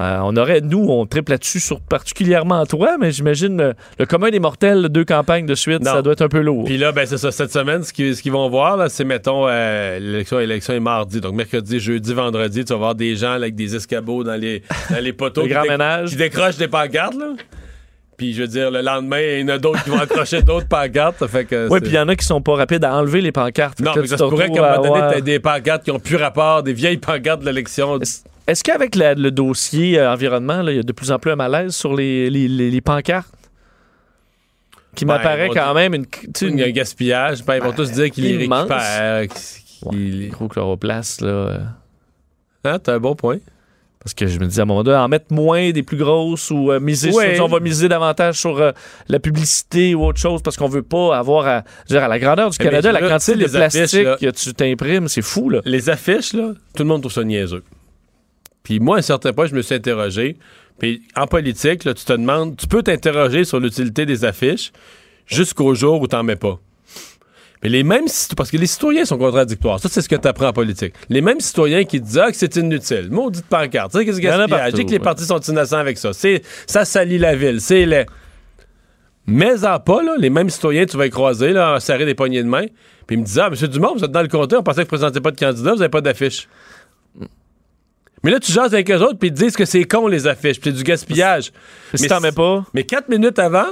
Euh, 0.00 0.18
on 0.22 0.34
aurait, 0.38 0.62
nous, 0.62 0.86
on 0.88 1.04
triple 1.04 1.32
là-dessus, 1.32 1.60
sur, 1.60 1.78
particulièrement 1.82 2.64
toi, 2.64 2.96
mais 2.98 3.12
j'imagine 3.12 3.58
le, 3.58 3.74
le 3.98 4.06
commun 4.06 4.30
des 4.30 4.38
mortels, 4.40 4.88
deux 4.88 5.04
campagnes 5.04 5.44
de 5.44 5.54
suite, 5.54 5.84
Non. 5.84 5.92
ça 5.92 6.00
doit 6.00 6.14
être 6.14 6.22
un 6.22 6.28
peu 6.28 6.40
lourd. 6.40 6.64
Puis 6.64 6.78
là, 6.78 6.90
ben 6.90 7.04
c'est 7.04 7.18
ça. 7.18 7.30
Cette 7.30 7.52
semaine, 7.52 7.82
ce 7.82 7.92
qu'ils 7.92 8.32
vont 8.32 8.48
voir, 8.48 8.90
c'est, 8.90 9.04
mettons, 9.04 9.46
euh, 9.46 9.98
l'élection, 9.98 10.38
l'élection 10.38 10.72
est 10.72 10.80
mardi. 10.80 11.20
Donc, 11.20 11.34
mercredi, 11.34 11.80
jeudi, 11.80 12.14
vendredi, 12.14 12.64
tu 12.64 12.72
vas 12.72 12.78
voir 12.78 12.94
des 12.94 13.14
gens 13.14 13.32
là, 13.32 13.42
avec 13.42 13.56
des 13.56 13.76
escabeaux 13.76 14.24
dans 14.24 14.36
les, 14.40 14.62
dans 14.88 15.04
les 15.04 15.12
poteaux. 15.12 15.42
Le 15.42 15.48
qui 15.48 15.52
grand 15.52 15.64
ménage. 15.64 16.08
Qui 16.10 16.16
décrochent 16.16 16.56
des 16.56 16.68
pancartes, 16.68 17.16
là. 17.16 17.34
Puis, 18.20 18.34
je 18.34 18.42
veux 18.42 18.48
dire, 18.48 18.70
le 18.70 18.82
lendemain, 18.82 19.18
il 19.18 19.40
y 19.40 19.44
en 19.44 19.48
a 19.48 19.56
d'autres 19.56 19.82
qui 19.82 19.88
vont 19.88 19.98
accrocher 19.98 20.42
d'autres 20.42 20.68
pancartes. 20.68 21.20
Ça 21.20 21.26
fait 21.26 21.46
que 21.46 21.68
Oui, 21.70 21.80
puis 21.80 21.88
il 21.88 21.94
y 21.94 21.98
en 21.98 22.06
a 22.06 22.14
qui 22.14 22.26
sont 22.26 22.42
pas 22.42 22.54
rapides 22.54 22.84
à 22.84 22.94
enlever 22.94 23.22
les 23.22 23.32
pancartes. 23.32 23.80
Non, 23.80 23.92
mais 23.96 24.06
ça 24.06 24.16
tu 24.18 24.24
se 24.24 24.28
pourrait 24.28 24.50
qu'à 24.50 24.74
un 24.74 24.76
moment 24.76 24.94
donné, 24.94 25.14
t'aies 25.14 25.22
des 25.22 25.40
pancartes 25.40 25.84
qui 25.84 25.90
ont 25.90 25.98
plus 25.98 26.16
rapport, 26.16 26.62
des 26.62 26.74
vieilles 26.74 26.98
pancartes 26.98 27.40
de 27.40 27.46
l'élection. 27.46 27.98
Est-ce- 28.46 28.62
qu'avec 28.62 28.94
le 28.94 29.30
dossier 29.30 29.98
euh, 29.98 30.12
environnement, 30.12 30.60
il 30.68 30.76
y 30.76 30.78
a 30.78 30.82
de 30.82 30.92
plus 30.92 31.10
en 31.10 31.18
plus 31.18 31.30
un 31.30 31.36
malaise 31.36 31.74
sur 31.74 31.94
les, 31.94 32.28
les- 32.28 32.46
les- 32.46 32.70
les 32.70 32.80
pancartes? 32.82 33.32
Qui 34.94 35.06
Ben, 35.06 35.14
m'apparaît 35.14 35.48
quand 35.54 35.72
même 35.72 35.94
une. 35.94 36.04
tu 36.06 36.48
a 36.62 36.66
un 36.66 36.70
gaspillage. 36.72 37.42
Ben, 37.42 37.54
ils 37.56 37.62
vont 37.62 37.72
tous 37.72 37.90
dire 37.90 38.10
qu'ils 38.10 38.24
les 38.24 38.36
récupèrent. 38.36 39.28
qu'ils- 39.28 39.90
qu'ils- 39.90 40.28
gros 40.28 40.46
chloroplaste, 40.48 41.22
là. 41.22 41.28
euh, 41.28 41.58
Hein, 42.64 42.78
t'as 42.80 42.96
un 42.96 42.98
bon 43.00 43.14
point. 43.14 43.38
Parce 44.02 44.14
que 44.14 44.26
je 44.26 44.38
me 44.38 44.46
dis 44.46 44.58
à 44.58 44.62
un 44.62 44.66
moment 44.66 44.82
donné, 44.82 44.96
en 44.96 45.08
mettre 45.08 45.26
moins 45.30 45.72
des 45.72 45.82
plus 45.82 45.98
grosses 45.98 46.50
ou 46.50 46.72
euh, 46.72 46.80
miser 46.80 47.12
sur, 47.12 47.44
on 47.44 47.48
va 47.48 47.60
miser 47.60 47.86
davantage 47.86 48.40
sur 48.40 48.58
euh, 48.58 48.72
la 49.08 49.18
publicité 49.18 49.94
ou 49.94 50.06
autre 50.06 50.18
chose 50.18 50.40
parce 50.42 50.56
qu'on 50.56 50.68
veut 50.68 50.82
pas 50.82 51.18
avoir 51.18 51.46
à, 51.46 51.64
dire, 51.86 52.02
à 52.02 52.08
la 52.08 52.18
grandeur 52.18 52.48
du 52.48 52.56
Eh 52.58 52.64
Canada, 52.64 52.92
la 52.92 53.00
quantité 53.00 53.36
de 53.36 53.44
affiches, 53.44 53.74
plastique 53.74 54.04
là. 54.04 54.16
que 54.16 54.30
tu 54.30 54.54
t'imprimes, 54.54 55.06
c'est 55.06 55.20
fou, 55.20 55.50
là. 55.50 55.60
les 55.66 55.90
affiches, 55.90 56.32
là, 56.32 56.54
tout 56.74 56.82
le 56.82 56.88
monde 56.88 57.02
trouve 57.02 57.12
ça 57.12 57.24
niaiseux. 57.24 57.62
Puis 58.62 58.80
moi, 58.80 58.96
à 58.96 58.98
un 59.00 59.02
certain 59.02 59.34
point, 59.34 59.46
je 59.46 59.54
me 59.54 59.60
suis 59.60 59.74
interrogé. 59.74 60.38
Puis 60.78 61.02
en 61.14 61.26
politique, 61.26 61.84
là, 61.84 61.92
tu 61.92 62.04
te 62.06 62.12
demandes, 62.14 62.56
tu 62.56 62.66
peux 62.66 62.82
t'interroger 62.82 63.44
sur 63.44 63.60
l'utilité 63.60 64.06
des 64.06 64.24
affiches 64.24 64.72
jusqu'au 65.26 65.74
jour 65.74 66.00
où 66.00 66.06
t'en 66.06 66.22
mets 66.22 66.36
pas. 66.36 66.58
Mais 67.62 67.68
les 67.68 67.82
mêmes 67.82 68.06
parce 68.36 68.50
que 68.50 68.56
les 68.56 68.66
citoyens 68.66 69.04
sont 69.04 69.18
contradictoires. 69.18 69.78
Ça, 69.80 69.88
c'est 69.90 70.00
ce 70.00 70.08
que 70.08 70.16
tu 70.16 70.26
apprends 70.26 70.48
en 70.48 70.52
politique. 70.52 70.94
Les 71.10 71.20
mêmes 71.20 71.40
citoyens 71.40 71.84
qui 71.84 72.00
disent 72.00 72.18
ah, 72.18 72.30
que 72.30 72.36
c'est 72.36 72.56
inutile. 72.56 73.08
Maudite 73.10 73.44
pancarte. 73.46 73.92
Tu 73.92 73.98
sais, 73.98 74.04
qu'est-ce 74.06 74.18
que 74.18 74.80
y 74.80 74.84
que 74.86 74.90
les 74.90 74.98
partis 74.98 75.24
sont 75.24 75.40
innocents 75.40 75.76
avec 75.78 75.98
ça? 75.98 76.12
C'est, 76.14 76.42
ça 76.66 76.84
salit 76.86 77.18
la 77.18 77.36
ville. 77.36 77.60
C'est 77.60 77.84
laid. 77.84 78.06
Mais 79.26 79.64
en 79.64 79.78
pas, 79.78 80.02
là, 80.02 80.14
les 80.18 80.30
mêmes 80.30 80.48
citoyens, 80.48 80.86
tu 80.86 80.96
vas 80.96 81.04
les 81.04 81.10
croiser, 81.10 81.52
là, 81.52 81.78
serrer 81.80 82.06
des 82.06 82.14
poignées 82.14 82.42
de 82.42 82.48
main. 82.48 82.64
Puis 83.06 83.16
ils 83.16 83.18
me 83.18 83.24
disaient 83.24 83.42
Ah, 83.42 83.50
M. 83.52 83.68
Dumont, 83.68 83.94
vous 83.94 84.04
êtes 84.04 84.10
dans 84.10 84.22
le 84.22 84.28
comté, 84.28 84.56
on 84.56 84.62
pensait 84.62 84.84
que 84.84 84.88
vous 84.88 84.96
ne 84.96 84.98
présentez 84.98 85.20
pas 85.20 85.30
de 85.30 85.38
candidat, 85.38 85.72
vous 85.72 85.78
n'avez 85.78 85.90
pas 85.90 86.00
d'affiche. 86.00 86.48
Mais 88.22 88.30
là, 88.30 88.40
tu 88.40 88.52
jases 88.52 88.74
avec 88.74 88.90
eux 88.90 88.98
autres, 88.98 89.18
puis 89.18 89.28
ils 89.28 89.34
te 89.34 89.38
disent 89.38 89.56
que 89.56 89.64
c'est 89.64 89.84
con, 89.84 90.06
les 90.06 90.26
affiches, 90.26 90.60
puis 90.60 90.70
c'est 90.70 90.76
du 90.76 90.82
gaspillage. 90.82 91.52
Si 91.94 92.02
Mais 92.02 92.08
t'en 92.08 92.16
si- 92.18 92.22
mets 92.22 92.32
pas, 92.32 92.64
Mais 92.74 92.84
quatre 92.84 93.08
minutes 93.08 93.38
avant, 93.38 93.66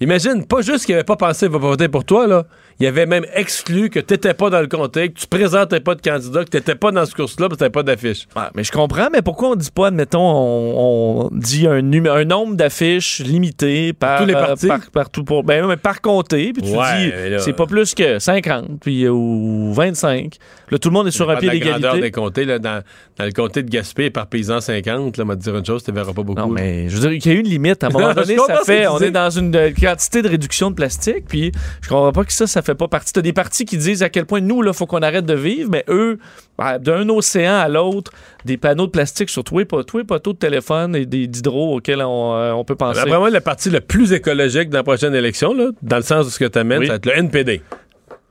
imagine, 0.00 0.44
pas 0.46 0.60
juste 0.60 0.84
qu'ils 0.84 0.94
n'avaient 0.94 1.04
pas 1.04 1.16
pensé 1.16 1.48
voter 1.48 1.88
pour 1.88 2.04
toi, 2.04 2.26
là. 2.26 2.46
Il 2.78 2.86
avait 2.86 3.06
même 3.06 3.24
exclu 3.34 3.88
que 3.88 3.98
t'étais 4.00 4.34
pas 4.34 4.50
dans 4.50 4.60
le 4.60 4.66
comté, 4.66 5.08
que 5.08 5.18
tu 5.18 5.26
présentais 5.26 5.80
pas 5.80 5.94
de 5.94 6.02
candidat, 6.02 6.44
que 6.44 6.50
t'étais 6.50 6.74
pas 6.74 6.92
dans 6.92 7.06
ce 7.06 7.14
course-là, 7.14 7.48
parce 7.48 7.56
que 7.56 7.60
t'avais 7.60 7.70
pas 7.70 7.82
d'affiche. 7.82 8.26
Ouais, 8.36 8.42
mais 8.54 8.64
je 8.64 8.72
comprends, 8.72 9.08
mais 9.10 9.22
pourquoi 9.22 9.50
on 9.50 9.54
dit 9.54 9.70
pas, 9.70 9.88
admettons, 9.88 10.20
on, 10.20 11.26
on 11.26 11.28
dit 11.32 11.66
un, 11.66 11.82
nombre 11.82 12.54
d'affiches 12.54 13.20
limité 13.20 13.92
par, 13.92 14.20
tous 14.20 14.26
les 14.26 14.34
euh, 14.34 14.46
partis? 14.46 14.66
par, 14.66 14.90
par 14.90 15.10
tout 15.10 15.24
pour, 15.24 15.42
ben, 15.44 15.66
mais 15.66 15.76
par 15.76 16.00
comté, 16.00 16.52
puis 16.52 16.62
tu 16.62 16.76
Ouais, 16.76 17.36
dis 17.36 17.44
c'est 17.44 17.52
pas 17.54 17.66
plus 17.66 17.94
que 17.94 18.18
50 18.18 18.80
puis, 18.80 19.08
ou 19.08 19.72
25. 19.72 20.36
Là, 20.70 20.78
tout 20.78 20.88
le 20.88 20.94
monde 20.94 21.06
est 21.06 21.12
sur 21.12 21.30
un 21.30 21.36
pied 21.36 21.48
de 21.48 21.54
la 21.54 21.60
grandeur 21.60 21.94
des 21.94 22.00
d'égalité. 22.00 22.10
comtés, 22.10 22.44
là, 22.44 22.58
dans, 22.58 22.82
dans 23.18 23.24
le 23.24 23.30
comté 23.32 23.62
de 23.62 23.70
Gaspé, 23.70 24.10
par 24.10 24.26
paysan 24.26 24.60
50, 24.60 25.16
là, 25.16 25.24
m'a 25.24 25.36
te 25.36 25.40
dire 25.42 25.56
une 25.56 25.64
chose, 25.64 25.84
tu 25.84 25.92
verras 25.92 26.12
pas 26.12 26.22
beaucoup. 26.22 26.40
Non, 26.40 26.48
mais 26.48 26.88
je 26.88 26.96
veux 26.96 27.08
dire 27.08 27.18
qu'il 27.20 27.32
y 27.32 27.36
a 27.36 27.38
une 27.38 27.46
limite. 27.46 27.84
À 27.84 27.86
un 27.86 27.90
moment 27.90 28.12
donné, 28.14 28.36
ça 28.46 28.60
fait. 28.64 28.86
On 28.88 28.98
est 28.98 29.10
dans 29.10 29.30
une 29.30 29.54
euh, 29.54 29.70
quantité 29.70 30.22
de 30.22 30.28
réduction 30.28 30.70
de 30.70 30.74
plastique, 30.74 31.24
puis 31.28 31.52
je 31.82 31.88
comprends 31.88 32.12
pas 32.12 32.24
que 32.24 32.32
ça, 32.32 32.46
ça 32.46 32.62
fait 32.62 32.74
pas 32.74 32.88
partie. 32.88 33.12
T'as 33.12 33.22
des 33.22 33.32
partis 33.32 33.64
qui 33.64 33.76
disent 33.76 34.02
à 34.02 34.08
quel 34.08 34.26
point 34.26 34.40
nous, 34.40 34.60
là, 34.62 34.72
faut 34.72 34.86
qu'on 34.86 35.02
arrête 35.02 35.24
de 35.26 35.34
vivre, 35.34 35.70
mais 35.70 35.84
eux, 35.88 36.18
ben, 36.58 36.78
d'un 36.78 37.08
océan 37.10 37.54
à 37.56 37.68
l'autre, 37.68 38.12
des 38.44 38.56
panneaux 38.56 38.86
de 38.86 38.90
plastique 38.90 39.30
sur 39.30 39.44
tous 39.44 39.58
les 39.58 39.64
poteaux 39.66 40.32
de 40.32 40.38
téléphone 40.38 40.96
et 40.96 41.06
des 41.06 41.26
d'hydro 41.26 41.76
auxquels 41.76 42.02
on, 42.02 42.34
euh, 42.34 42.52
on 42.52 42.64
peut 42.64 42.76
penser. 42.76 43.00
Après 43.00 43.18
moi, 43.18 43.30
le 43.30 43.40
parti 43.40 43.70
le 43.70 43.80
plus 43.80 44.12
écologique 44.12 44.70
dans 44.70 44.78
la 44.78 44.84
prochaine 44.84 45.14
élection, 45.14 45.54
là, 45.54 45.68
dans 45.82 45.96
le 45.96 46.02
sens 46.02 46.26
de 46.26 46.30
ce 46.30 46.38
que 46.38 46.44
tu 46.46 46.58
amènes, 46.58 46.80
Oui. 46.80 46.86
ça 46.86 46.94
va 46.94 46.96
être 46.96 47.06
le 47.06 47.12
NPD. 47.18 47.62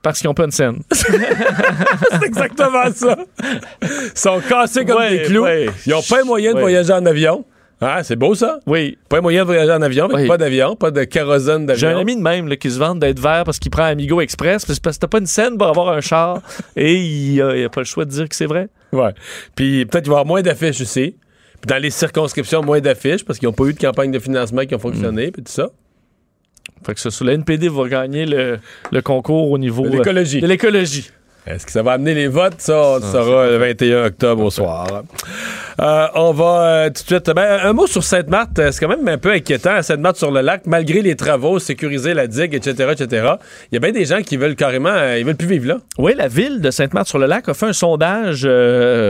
Parce 0.06 0.20
qu'ils 0.20 0.28
ont 0.30 0.34
pas 0.34 0.44
une 0.44 0.52
scène. 0.52 0.78
C'est 0.92 2.24
exactement 2.24 2.84
ça. 2.94 3.16
Ils 3.82 3.88
sont 4.14 4.40
cassés 4.48 4.84
comme 4.84 4.98
Ouais, 4.98 5.18
des 5.18 5.22
clous. 5.24 5.42
ouais. 5.42 5.66
Ils 5.84 5.90
n'ont 5.90 6.00
pas 6.00 6.18
les 6.18 6.22
moyens 6.22 6.52
de 6.54 6.58
Ouais. 6.58 6.62
voyager 6.62 6.92
en 6.92 7.04
avion. 7.06 7.44
Ah, 7.80 8.04
c'est 8.04 8.14
beau 8.14 8.36
ça? 8.36 8.60
Oui. 8.68 8.96
Pas 9.08 9.16
les 9.16 9.22
moyens 9.22 9.42
de 9.44 9.46
voyager 9.52 9.72
en 9.72 9.82
avion, 9.82 10.08
Oui. 10.14 10.28
pas 10.28 10.38
d'avion, 10.38 10.76
pas 10.76 10.92
de 10.92 11.02
kérosène 11.02 11.62
J'ai 11.62 11.80
d'avion. 11.86 11.88
un 11.88 12.00
ami 12.02 12.14
de 12.14 12.22
même 12.22 12.46
là, 12.46 12.54
qui 12.54 12.70
se 12.70 12.78
vante 12.78 13.00
d'être 13.00 13.18
vert 13.18 13.42
parce 13.44 13.58
qu'il 13.58 13.72
prend 13.72 13.82
Amigo 13.82 14.20
Express, 14.20 14.64
parce 14.64 14.78
que 14.78 15.00
t'as 15.00 15.08
pas 15.08 15.18
une 15.18 15.26
scène 15.26 15.58
pour 15.58 15.66
avoir 15.66 15.88
un 15.88 16.00
char 16.00 16.40
et 16.76 16.94
il 16.94 17.42
a, 17.42 17.56
il 17.56 17.64
a 17.64 17.68
pas 17.68 17.80
le 17.80 17.84
choix 17.86 18.04
de 18.04 18.10
dire 18.10 18.28
que 18.28 18.36
c'est 18.36 18.46
vrai. 18.46 18.68
Ouais. 18.92 19.10
Puis 19.56 19.86
peut-être 19.86 20.04
qu'il 20.04 20.12
va 20.12 20.18
y 20.18 20.20
avoir 20.20 20.26
moins 20.26 20.40
d'affiches 20.42 20.80
aussi. 20.82 21.16
Puis 21.60 21.66
dans 21.66 21.82
les 21.82 21.90
circonscriptions, 21.90 22.62
moins 22.62 22.78
d'affiches 22.80 23.24
parce 23.24 23.40
qu'ils 23.40 23.48
n'ont 23.48 23.52
pas 23.54 23.64
eu 23.64 23.72
de 23.72 23.80
campagne 23.80 24.12
de 24.12 24.20
financement 24.20 24.64
qui 24.66 24.74
ont 24.76 24.78
fonctionné, 24.78 25.32
puis 25.32 25.42
tout 25.42 25.50
ça. 25.52 25.70
Fait 26.86 26.94
que 26.94 27.00
ça, 27.00 27.24
le 27.24 27.32
NPD 27.32 27.68
va 27.68 27.88
gagner 27.88 28.26
le, 28.26 28.60
le 28.92 29.02
concours 29.02 29.50
au 29.50 29.58
niveau 29.58 29.82
De 29.82 29.88
euh, 29.88 30.46
l'écologie. 30.46 31.10
Est-ce 31.46 31.64
que 31.64 31.70
ça 31.70 31.82
va 31.82 31.92
amener 31.92 32.12
les 32.14 32.26
votes? 32.26 32.54
Ça, 32.58 32.76
on 32.76 32.96
le 32.96 33.02
Ah, 33.04 33.12
saura 33.12 33.46
le 33.46 33.56
21 33.58 34.06
octobre 34.06 34.44
au 34.44 34.50
soir. 34.50 35.04
Euh, 35.78 36.06
on 36.14 36.32
va 36.32 36.60
euh, 36.62 36.86
tout 36.86 37.02
de 37.02 37.06
suite. 37.06 37.30
Ben, 37.36 37.60
un 37.62 37.72
mot 37.72 37.86
sur 37.86 38.02
Sainte-Marthe. 38.02 38.60
C'est 38.72 38.80
quand 38.80 38.88
même 38.88 39.06
un 39.06 39.18
peu 39.18 39.30
inquiétant 39.30 39.74
à 39.76 39.82
Sainte-Marthe-sur-le-Lac, 39.84 40.62
malgré 40.66 41.02
les 41.02 41.14
travaux, 41.14 41.58
sécuriser 41.60 42.14
la 42.14 42.26
digue, 42.26 42.54
etc., 42.54 42.94
etc. 42.98 43.28
Il 43.70 43.74
y 43.74 43.76
a 43.76 43.80
bien 43.80 43.92
des 43.92 44.06
gens 44.06 44.22
qui 44.22 44.36
veulent 44.36 44.56
carrément. 44.56 44.88
euh, 44.88 45.18
ils 45.20 45.24
veulent 45.24 45.36
plus 45.36 45.46
vivre 45.46 45.68
là. 45.68 45.76
Oui, 45.98 46.14
la 46.16 46.26
ville 46.26 46.60
de 46.60 46.70
Sainte-Marthe-sur-le-Lac 46.72 47.48
a 47.48 47.54
fait 47.54 47.66
un 47.66 47.72
sondage 47.72 48.40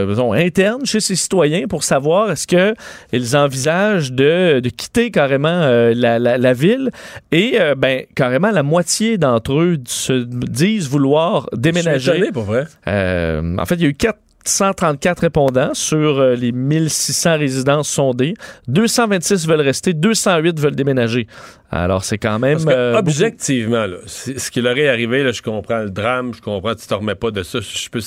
disons, 0.07 0.33
interne 0.33 0.85
chez 0.85 0.99
ses 0.99 1.15
citoyens 1.15 1.65
pour 1.67 1.83
savoir 1.83 2.29
est-ce 2.31 2.45
qu'ils 2.45 3.35
envisagent 3.35 4.11
de, 4.11 4.59
de 4.59 4.69
quitter 4.69 5.09
carrément 5.09 5.65
la, 5.95 6.19
la- 6.19 6.37
la 6.37 6.53
ville. 6.53 6.91
Et 7.31 7.57
ben, 7.77 8.01
carrément, 8.13 8.51
la 8.51 8.61
moitié 8.63 9.17
d'entre 9.17 9.53
eux 9.59 9.77
se 9.87 10.13
disent 10.23 10.87
vouloir 10.87 11.47
déménager. 11.53 12.26
Pour 12.31 12.43
vrai. 12.43 12.65
Euh, 12.87 13.57
en 13.57 13.65
fait, 13.65 13.75
il 13.75 13.81
y 13.81 13.85
a 13.85 13.89
eu 13.89 13.93
434 13.93 15.19
répondants 15.19 15.73
sur 15.73 16.19
euh, 16.19 16.35
les 16.35 16.51
1600 16.51 17.37
résidences 17.37 17.89
sondées. 17.89 18.33
226 18.67 19.47
veulent 19.47 19.61
rester, 19.61 19.93
208 19.93 20.59
veulent 20.59 20.75
déménager. 20.75 21.27
Alors, 21.71 22.03
c'est 22.03 22.17
quand 22.17 22.39
même... 22.39 22.53
Parce 22.53 22.65
que, 22.65 22.71
euh, 22.71 22.97
objectivement, 22.97 23.85
là, 23.85 23.97
ce 24.05 24.51
qui 24.51 24.61
leur 24.61 24.77
est 24.77 24.89
arrivé, 24.89 25.23
là, 25.23 25.31
je 25.31 25.41
comprends 25.41 25.79
le 25.79 25.89
drame, 25.89 26.33
je 26.33 26.41
comprends 26.41 26.75
tu 26.75 26.87
te 26.87 26.93
remets 26.93 27.15
pas 27.15 27.31
de 27.31 27.43
ça. 27.43 27.59
Je 27.59 27.89
peux, 27.89 28.01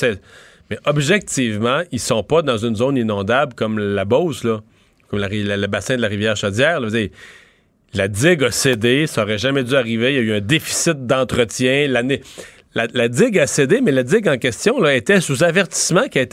mais 0.70 0.78
objectivement, 0.84 1.82
ils 1.90 2.00
sont 2.00 2.22
pas 2.22 2.42
dans 2.42 2.56
une 2.56 2.76
zone 2.76 2.96
inondable 2.96 3.54
comme 3.54 3.78
la 3.78 4.04
Beauce, 4.04 4.44
là, 4.44 4.60
comme 5.08 5.18
la 5.18 5.28
le 5.28 5.66
bassin 5.66 5.96
de 5.96 6.02
la 6.02 6.08
rivière 6.08 6.36
Chaudière. 6.36 6.78
là. 6.78 6.86
Vous 6.86 6.92
savez, 6.92 7.10
la 7.92 8.06
digue 8.06 8.44
a 8.44 8.52
cédé, 8.52 9.08
ça 9.08 9.22
aurait 9.22 9.38
jamais 9.38 9.64
dû 9.64 9.74
arriver. 9.74 10.14
Il 10.14 10.16
y 10.16 10.18
a 10.18 10.22
eu 10.22 10.32
un 10.36 10.40
déficit 10.40 11.06
d'entretien. 11.06 11.88
L'année. 11.88 12.22
La, 12.74 13.08
digue 13.08 13.38
a 13.38 13.48
cédé, 13.48 13.80
mais 13.80 13.90
la 13.90 14.04
digue 14.04 14.28
en 14.28 14.38
question 14.38 14.80
là, 14.80 14.94
était 14.94 15.20
sous 15.20 15.42
avertissement 15.42 16.06
qu'il 16.06 16.28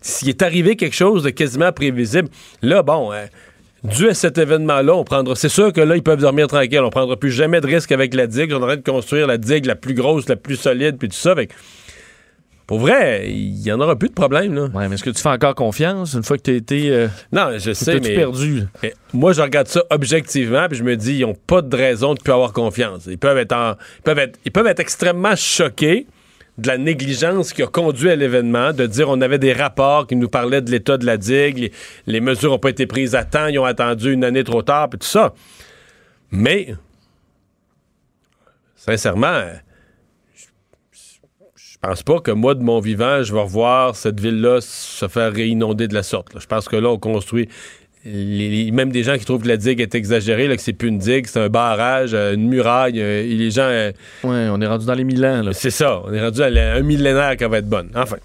s'il 0.00 0.28
est 0.28 0.42
arrivé 0.42 0.76
quelque 0.76 0.94
chose 0.94 1.24
de 1.24 1.30
quasiment 1.30 1.72
prévisible. 1.72 2.28
Là, 2.62 2.84
bon, 2.84 3.12
euh, 3.12 3.24
dû 3.82 4.08
à 4.08 4.14
cet 4.14 4.38
événement-là, 4.38 4.94
on 4.94 5.02
prendra. 5.02 5.34
C'est 5.34 5.48
sûr 5.48 5.72
que 5.72 5.80
là, 5.80 5.96
ils 5.96 6.02
peuvent 6.02 6.20
dormir 6.20 6.46
tranquille. 6.46 6.80
On 6.80 6.90
prendra 6.90 7.16
plus 7.16 7.32
jamais 7.32 7.60
de 7.60 7.66
risque 7.66 7.90
avec 7.90 8.14
la 8.14 8.28
digue. 8.28 8.52
On 8.52 8.62
aurait 8.62 8.76
de 8.76 8.88
construire 8.88 9.26
la 9.26 9.38
digue 9.38 9.66
la 9.66 9.74
plus 9.74 9.94
grosse, 9.94 10.28
la 10.28 10.36
plus 10.36 10.56
solide, 10.56 10.98
puis 10.98 11.08
tout 11.08 11.16
ça. 11.16 11.34
Pour 12.72 12.80
vrai, 12.80 13.30
il 13.30 13.60
y 13.60 13.70
en 13.70 13.78
aura 13.82 13.96
plus 13.96 14.08
de 14.08 14.14
problème. 14.14 14.54
Là. 14.54 14.62
Ouais, 14.72 14.88
mais 14.88 14.94
est-ce 14.94 15.04
que 15.04 15.10
tu 15.10 15.20
fais 15.20 15.28
encore 15.28 15.54
confiance 15.54 16.14
une 16.14 16.22
fois 16.22 16.38
que 16.38 16.42
tu 16.44 16.52
as 16.52 16.54
été... 16.54 16.88
euh, 16.90 17.06
Non, 17.30 17.58
je 17.58 17.74
sais, 17.74 18.00
mais, 18.00 18.14
perdu? 18.14 18.62
mais 18.82 18.94
moi, 19.12 19.34
je 19.34 19.42
regarde 19.42 19.68
ça 19.68 19.82
objectivement, 19.90 20.66
puis 20.70 20.78
je 20.78 20.82
me 20.82 20.96
dis, 20.96 21.16
ils 21.16 21.20
n'ont 21.20 21.34
pas 21.34 21.60
de 21.60 21.76
raison 21.76 22.14
de 22.14 22.20
plus 22.22 22.32
avoir 22.32 22.54
confiance. 22.54 23.04
Ils 23.10 23.18
peuvent 23.18 23.36
être, 23.36 23.52
en- 23.52 23.72
ils 23.98 24.02
peuvent 24.04 24.18
être, 24.20 24.38
ils 24.46 24.50
peuvent 24.52 24.66
être 24.66 24.80
extrêmement 24.80 25.36
choqués 25.36 26.06
de 26.56 26.66
la 26.66 26.78
négligence 26.78 27.52
qui 27.52 27.62
a 27.62 27.66
conduit 27.66 28.08
à 28.08 28.16
l'événement, 28.16 28.72
de 28.72 28.86
dire 28.86 29.10
on 29.10 29.20
avait 29.20 29.38
des 29.38 29.52
rapports 29.52 30.06
qui 30.06 30.16
nous 30.16 30.30
parlaient 30.30 30.62
de 30.62 30.70
l'état 30.70 30.96
de 30.96 31.04
la 31.04 31.18
digue, 31.18 31.58
les, 31.58 31.72
les 32.06 32.20
mesures 32.22 32.52
n'ont 32.52 32.58
pas 32.58 32.70
été 32.70 32.86
prises 32.86 33.14
à 33.14 33.24
temps, 33.24 33.48
ils 33.48 33.58
ont 33.58 33.66
attendu 33.66 34.14
une 34.14 34.24
année 34.24 34.44
trop 34.44 34.62
tard, 34.62 34.88
puis 34.88 34.98
tout 34.98 35.06
ça. 35.06 35.34
Mais, 36.30 36.74
sincèrement, 38.76 39.42
pense 41.82 42.02
pas 42.02 42.20
que 42.20 42.30
moi, 42.30 42.54
de 42.54 42.62
mon 42.62 42.80
vivant, 42.80 43.22
je 43.22 43.32
vais 43.34 43.40
revoir 43.40 43.94
cette 43.96 44.20
ville-là 44.20 44.58
se 44.60 45.08
faire 45.08 45.32
réinonder 45.32 45.88
de 45.88 45.94
la 45.94 46.02
sorte. 46.02 46.32
là. 46.34 46.40
Je 46.40 46.46
pense 46.46 46.68
que 46.68 46.76
là, 46.76 46.88
on 46.90 46.98
construit. 46.98 47.48
les- 48.04 48.64
les- 48.64 48.70
même 48.72 48.90
des 48.90 49.04
gens 49.04 49.16
qui 49.16 49.24
trouvent 49.24 49.42
que 49.42 49.46
la 49.46 49.56
digue 49.56 49.80
est 49.80 49.94
exagérée, 49.94 50.48
là, 50.48 50.56
que 50.56 50.62
c'est 50.62 50.72
plus 50.72 50.88
une 50.88 50.98
digue, 50.98 51.26
c'est 51.28 51.38
un 51.38 51.48
barrage, 51.48 52.14
euh, 52.14 52.34
une 52.34 52.48
muraille. 52.48 53.00
euh, 53.00 53.22
et 53.22 53.28
les 53.36 53.52
gens. 53.52 53.62
euh, 53.62 53.92
Ouais, 54.24 54.48
on 54.50 54.60
est 54.60 54.66
rendu 54.66 54.86
dans 54.86 54.94
les 54.94 55.04
mille 55.04 55.24
ans. 55.24 55.42
C'est 55.52 55.70
ça. 55.70 56.02
On 56.04 56.12
est 56.12 56.20
rendu 56.20 56.42
à 56.42 56.50
la- 56.50 56.74
un 56.74 56.80
millénaire 56.82 57.36
qui 57.36 57.44
va 57.44 57.58
être 57.58 57.68
bonne. 57.68 57.90
Enfin. 57.94 58.16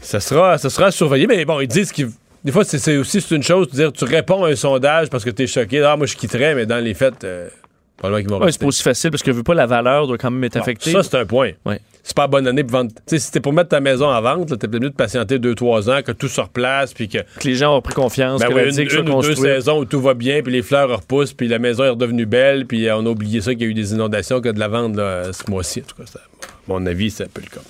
Ça 0.00 0.20
sera, 0.20 0.56
ça 0.58 0.70
sera 0.70 0.90
surveillé. 0.90 1.26
Mais 1.26 1.44
bon, 1.44 1.60
ils 1.60 1.68
disent 1.68 1.92
qu'ils. 1.92 2.08
Des 2.44 2.52
fois, 2.52 2.64
c'est 2.64 2.96
aussi 2.96 3.18
une 3.32 3.42
chose 3.42 3.68
de 3.68 3.74
dire 3.74 3.92
tu 3.92 4.04
réponds 4.04 4.44
à 4.44 4.48
un 4.50 4.56
sondage 4.56 5.10
parce 5.10 5.24
que 5.24 5.30
tu 5.30 5.42
es 5.42 5.46
choqué. 5.46 5.82
Ah, 5.82 5.96
moi, 5.96 6.06
je 6.06 6.16
quitterais, 6.16 6.54
mais 6.54 6.64
dans 6.66 6.82
les 6.82 6.94
faits, 6.94 7.24
euh, 7.24 7.48
probablement 7.96 8.22
qu'ils 8.22 8.30
vont 8.30 8.44
Ouais, 8.46 8.52
c'est 8.52 8.60
pas 8.60 8.66
aussi 8.66 8.82
facile 8.82 9.10
parce 9.10 9.22
que 9.22 9.30
vu 9.32 9.42
pas 9.42 9.54
la 9.54 9.66
valeur 9.66 10.06
doit 10.06 10.16
quand 10.16 10.30
même 10.30 10.44
être 10.44 10.56
affectée. 10.56 10.92
Ça, 10.92 11.02
c'est 11.02 11.16
un 11.18 11.26
point. 11.26 11.50
Ouais. 11.66 11.80
C'est 12.02 12.16
pas 12.16 12.22
la 12.22 12.28
bonne 12.28 12.46
année 12.46 12.62
pour 12.64 12.72
vendre. 12.78 12.90
Tu 12.90 13.02
sais, 13.06 13.18
si 13.18 13.30
t'es 13.30 13.40
pour 13.40 13.52
mettre 13.52 13.70
ta 13.70 13.80
maison 13.80 14.06
en 14.06 14.20
vente, 14.20 14.48
t'es 14.48 14.68
peut-être 14.68 14.82
mieux 14.82 14.90
de 14.90 14.94
patienter 14.94 15.38
2-3 15.38 15.90
ans, 15.90 16.02
que 16.02 16.12
tout 16.12 16.28
se 16.28 16.40
replace, 16.40 16.94
puis 16.94 17.08
que. 17.08 17.18
que 17.18 17.44
les 17.46 17.54
gens 17.54 17.76
ont 17.76 17.82
pris 17.82 17.94
confiance, 17.94 18.40
Ben 18.40 18.48
que 18.48 18.54
la 18.54 18.64
une, 18.64 18.80
une 18.80 19.10
ou 19.10 19.22
deux 19.22 19.34
saisons 19.34 19.80
où 19.80 19.84
tout 19.84 20.00
va 20.00 20.14
bien, 20.14 20.42
puis 20.42 20.52
les 20.52 20.62
fleurs 20.62 20.88
repoussent, 20.88 21.32
puis 21.32 21.48
la 21.48 21.58
maison 21.58 21.84
est 21.84 21.90
redevenue 21.90 22.26
belle, 22.26 22.66
puis 22.66 22.88
euh, 22.88 22.96
on 22.96 23.06
a 23.06 23.10
oublié 23.10 23.40
ça 23.40 23.52
qu'il 23.52 23.62
y 23.62 23.64
a 23.64 23.68
eu 23.68 23.74
des 23.74 23.92
inondations, 23.92 24.40
que 24.40 24.48
de 24.48 24.58
la 24.58 24.68
vente 24.68 24.96
là, 24.96 25.32
ce 25.32 25.50
mois-ci. 25.50 25.80
En 25.80 25.84
tout 25.84 26.02
cas, 26.02 26.18
à 26.18 26.20
mon 26.66 26.84
avis, 26.86 27.10
c'est 27.10 27.24
un 27.24 27.28
peu 27.32 27.42
le 27.42 27.48
cas. 27.48 27.60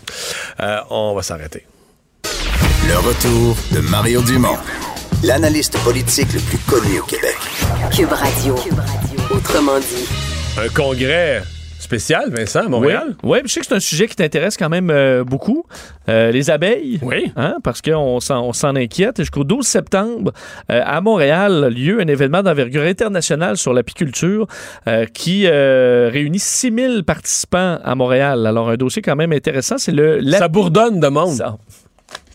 Euh, 0.60 0.80
on 0.90 1.14
va 1.14 1.22
s'arrêter. 1.22 1.66
Le 2.88 2.96
retour 2.96 3.56
de 3.74 3.80
Mario 3.90 4.22
Dumont, 4.22 4.56
l'analyste 5.24 5.78
politique 5.84 6.32
le 6.32 6.40
plus 6.40 6.58
connu 6.58 7.00
au 7.00 7.04
Québec. 7.04 7.36
Cube 7.94 8.12
Radio. 8.12 8.54
Autrement 9.30 9.78
dit. 9.78 10.08
Un 10.58 10.68
congrès 10.68 11.42
spécial, 11.88 12.30
Vincent, 12.30 12.66
à 12.66 12.68
Montréal? 12.68 13.16
Oui, 13.22 13.30
ouais, 13.30 13.42
je 13.46 13.50
sais 13.50 13.60
que 13.60 13.66
c'est 13.66 13.74
un 13.74 13.80
sujet 13.80 14.06
qui 14.08 14.16
t'intéresse 14.16 14.58
quand 14.58 14.68
même 14.68 14.90
euh, 14.90 15.24
beaucoup. 15.24 15.64
Euh, 16.10 16.30
les 16.30 16.50
abeilles. 16.50 16.98
Oui. 17.00 17.32
Hein, 17.34 17.56
parce 17.64 17.80
qu'on 17.80 18.20
s'en, 18.20 18.76
inquiète. 18.76 19.16
Jusqu'au 19.16 19.42
12 19.42 19.66
septembre, 19.66 20.32
euh, 20.70 20.82
à 20.84 21.00
Montréal, 21.00 21.64
a 21.64 21.70
lieu 21.70 21.98
un 22.00 22.06
événement 22.06 22.42
d'envergure 22.42 22.82
internationale 22.82 23.56
sur 23.56 23.72
l'apiculture 23.72 24.46
qui 25.14 25.48
réunit 25.48 26.38
6000 26.38 27.04
participants 27.04 27.78
à 27.82 27.94
Montréal. 27.94 28.46
Alors, 28.46 28.68
un 28.68 28.76
dossier 28.76 29.00
quand 29.00 29.16
même 29.16 29.32
intéressant, 29.32 29.78
c'est 29.78 29.92
le... 29.92 30.22
Ça 30.32 30.48
bourdonne 30.48 31.00
de 31.00 31.08
monde. 31.08 31.36
Ça- 31.36 31.56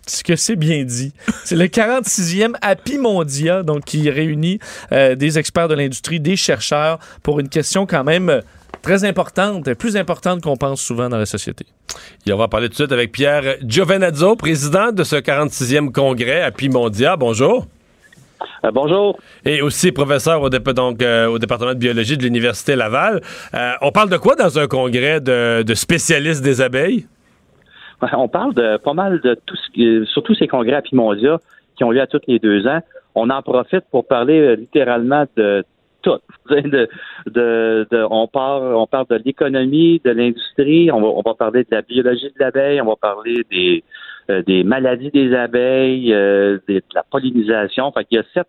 ce 0.08 0.24
que 0.24 0.36
c'est 0.36 0.56
bien 0.56 0.84
dit. 0.84 1.14
C'est 1.46 1.56
le 1.56 1.66
46e 1.66 2.54
Happy 2.62 2.98
Mondia, 2.98 3.64
donc 3.64 3.86
qui 3.86 4.10
réunit 4.10 4.60
euh, 4.92 5.16
des 5.16 5.40
experts 5.40 5.68
de 5.68 5.76
l'industrie, 5.76 6.20
des 6.20 6.36
chercheurs, 6.36 7.00
pour 7.22 7.40
une 7.40 7.50
question 7.50 7.86
quand 7.86 8.04
même 8.04 8.42
très 8.84 9.06
importante, 9.06 9.74
plus 9.74 9.98
importante 9.98 10.42
qu'on 10.44 10.58
pense 10.58 10.82
souvent 10.82 11.10
dans 11.10 11.18
la 11.18 11.26
société. 11.26 11.66
Et 12.28 12.34
on 12.34 12.38
va 12.38 12.48
parler 12.48 12.68
tout 12.68 12.74
de 12.74 12.76
suite 12.76 12.92
avec 12.92 13.12
Pierre 13.12 13.56
Giovenazzo, 13.66 14.36
président 14.36 14.92
de 14.92 15.04
ce 15.04 15.16
46e 15.16 15.92
congrès 15.92 16.42
à 16.44 16.52
Pimondia. 16.52 17.16
Bonjour. 17.16 17.66
Euh, 18.66 18.72
bonjour. 18.72 19.18
Et 19.46 19.62
aussi 19.62 19.92
professeur 19.92 20.42
au, 20.42 20.50
dép- 20.50 20.74
donc, 20.74 21.02
euh, 21.02 21.28
au 21.28 21.40
département 21.40 21.74
de 21.74 21.80
biologie 21.80 22.18
de 22.18 22.24
l'Université 22.24 22.76
Laval. 22.76 23.22
Euh, 23.54 23.72
on 23.82 23.92
parle 23.92 24.10
de 24.10 24.18
quoi 24.18 24.36
dans 24.36 24.60
un 24.60 24.68
congrès 24.68 25.22
de, 25.22 25.64
de 25.64 25.74
spécialistes 25.74 26.44
des 26.44 26.62
abeilles? 26.62 27.08
Ouais, 28.02 28.10
On 28.14 28.28
parle 28.28 28.54
de 28.54 28.78
pas 28.78 28.94
mal 28.94 29.22
de 29.22 29.40
tout 29.46 29.56
ce 29.56 29.72
qui, 29.74 30.06
surtout 30.12 30.36
ces 30.36 30.48
congrès 30.48 30.76
à 30.76 30.82
Pimondia 30.82 31.40
qui 31.78 31.84
ont 31.86 31.92
lieu 31.92 32.02
à 32.02 32.08
tous 32.08 32.20
les 32.28 32.40
deux 32.40 32.68
ans. 32.68 32.82
On 33.16 33.30
en 33.30 33.42
profite 33.42 33.86
pour 33.92 34.06
parler 34.08 34.56
littéralement 34.58 35.26
de 35.38 35.64
tout. 36.04 36.20
De, 37.26 38.08
on, 38.12 38.28
parle, 38.28 38.76
on 38.76 38.86
parle 38.86 39.08
de 39.10 39.22
l'économie, 39.26 40.02
de 40.04 40.12
l'industrie, 40.12 40.92
on 40.92 41.02
va, 41.02 41.08
on 41.08 41.22
va 41.22 41.34
parler 41.34 41.64
de 41.64 41.70
la 41.72 41.82
biologie 41.82 42.28
de 42.28 42.40
l'abeille, 42.40 42.82
on 42.82 42.86
va 42.86 42.96
parler 42.96 43.46
des, 43.50 43.84
euh, 44.30 44.44
des 44.44 44.64
maladies 44.64 45.10
des 45.10 45.34
abeilles, 45.34 46.14
euh, 46.14 46.60
de 46.68 46.82
la 46.94 47.04
pollinisation. 47.04 47.92
Fait 47.92 48.06
qu'il 48.06 48.18
y 48.18 48.20
a 48.20 48.24
sept 48.34 48.48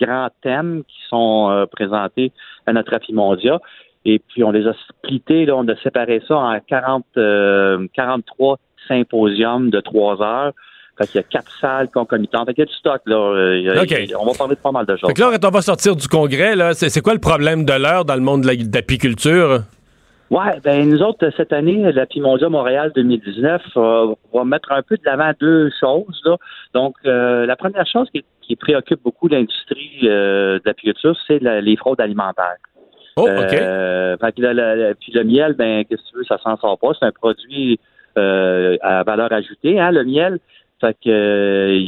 grands 0.00 0.28
thèmes 0.42 0.82
qui 0.86 0.98
sont 1.08 1.48
euh, 1.50 1.66
présentés 1.66 2.32
à 2.66 2.72
notre 2.72 2.94
Apimondia. 2.94 3.60
Et 4.04 4.20
puis, 4.20 4.44
on 4.44 4.52
les 4.52 4.66
a 4.66 4.74
splittés, 4.88 5.46
là, 5.46 5.56
on 5.56 5.66
a 5.68 5.76
séparé 5.76 6.22
ça 6.28 6.36
en 6.36 6.60
40, 6.60 7.04
euh, 7.16 7.86
43 7.94 8.58
symposiums 8.86 9.70
de 9.70 9.80
trois 9.80 10.22
heures. 10.22 10.52
Fait 10.98 11.06
qu'il 11.06 11.16
y 11.16 11.18
a 11.18 11.22
quatre 11.24 11.50
salles 11.60 11.88
concomitantes. 11.90 12.46
Fait 12.46 12.54
qu'il 12.54 12.62
y 12.64 12.66
a 12.68 12.70
du 12.70 12.74
stock, 12.74 13.02
là. 13.06 13.16
Euh, 13.16 13.58
il 13.58 13.68
a- 13.70 13.82
OK. 13.82 13.90
il 14.08 14.16
on 14.16 14.24
va 14.24 14.32
parler 14.36 14.54
de 14.54 14.60
pas 14.60 14.72
mal 14.72 14.86
de 14.86 14.96
choses. 14.96 15.08
Fait 15.08 15.14
que 15.14 15.20
là, 15.20 15.30
quand 15.38 15.48
on 15.48 15.50
va 15.50 15.60
sortir 15.62 15.94
du 15.96 16.08
congrès, 16.08 16.56
là, 16.56 16.72
c'est 16.74 17.00
quoi 17.02 17.12
le 17.14 17.20
problème 17.20 17.64
de 17.64 17.72
l'heure 17.74 18.04
dans 18.04 18.14
le 18.14 18.20
monde 18.22 18.42
de 18.42 18.46
la- 18.46 18.56
de 18.56 18.74
l'apiculture? 18.74 19.60
Ouais, 20.28 20.58
ben 20.64 20.88
nous 20.88 21.02
autres, 21.02 21.30
cette 21.36 21.52
année, 21.52 21.92
la 21.92 22.04
Pimondia 22.04 22.48
Montréal 22.48 22.90
2019 22.96 23.62
euh, 23.76 24.12
va 24.34 24.44
mettre 24.44 24.72
un 24.72 24.82
peu 24.82 24.96
de 24.96 25.02
l'avant 25.04 25.30
deux 25.38 25.70
choses. 25.78 26.20
Là. 26.24 26.36
Donc, 26.74 26.94
euh, 27.06 27.46
la 27.46 27.54
première 27.54 27.86
chose 27.86 28.08
qui, 28.12 28.24
qui 28.42 28.56
préoccupe 28.56 29.00
beaucoup 29.04 29.28
l'industrie 29.28 30.00
euh, 30.02 30.54
de 30.58 30.62
l'apiculture, 30.64 31.16
c'est 31.28 31.40
la- 31.40 31.60
les 31.60 31.76
fraudes 31.76 32.00
alimentaires. 32.00 32.56
Oh, 33.18 33.28
Euh, 33.28 34.16
fait 34.18 34.32
que 34.32 34.92
puis 34.94 35.12
le 35.14 35.22
miel, 35.24 35.52
ben, 35.54 35.84
qu'est-ce 35.84 36.02
que 36.02 36.08
tu 36.10 36.16
veux, 36.18 36.24
ça 36.24 36.38
s'en 36.42 36.56
sort 36.56 36.76
pas. 36.78 36.88
C'est 36.98 37.06
un 37.06 37.12
produit 37.12 37.78
euh, 38.18 38.76
à 38.80 39.04
valeur 39.04 39.32
ajoutée, 39.32 39.78
hein, 39.78 39.90
le 39.92 40.02
miel. 40.04 40.38
Fait 40.80 40.96
que 41.04 41.08
euh, 41.10 41.80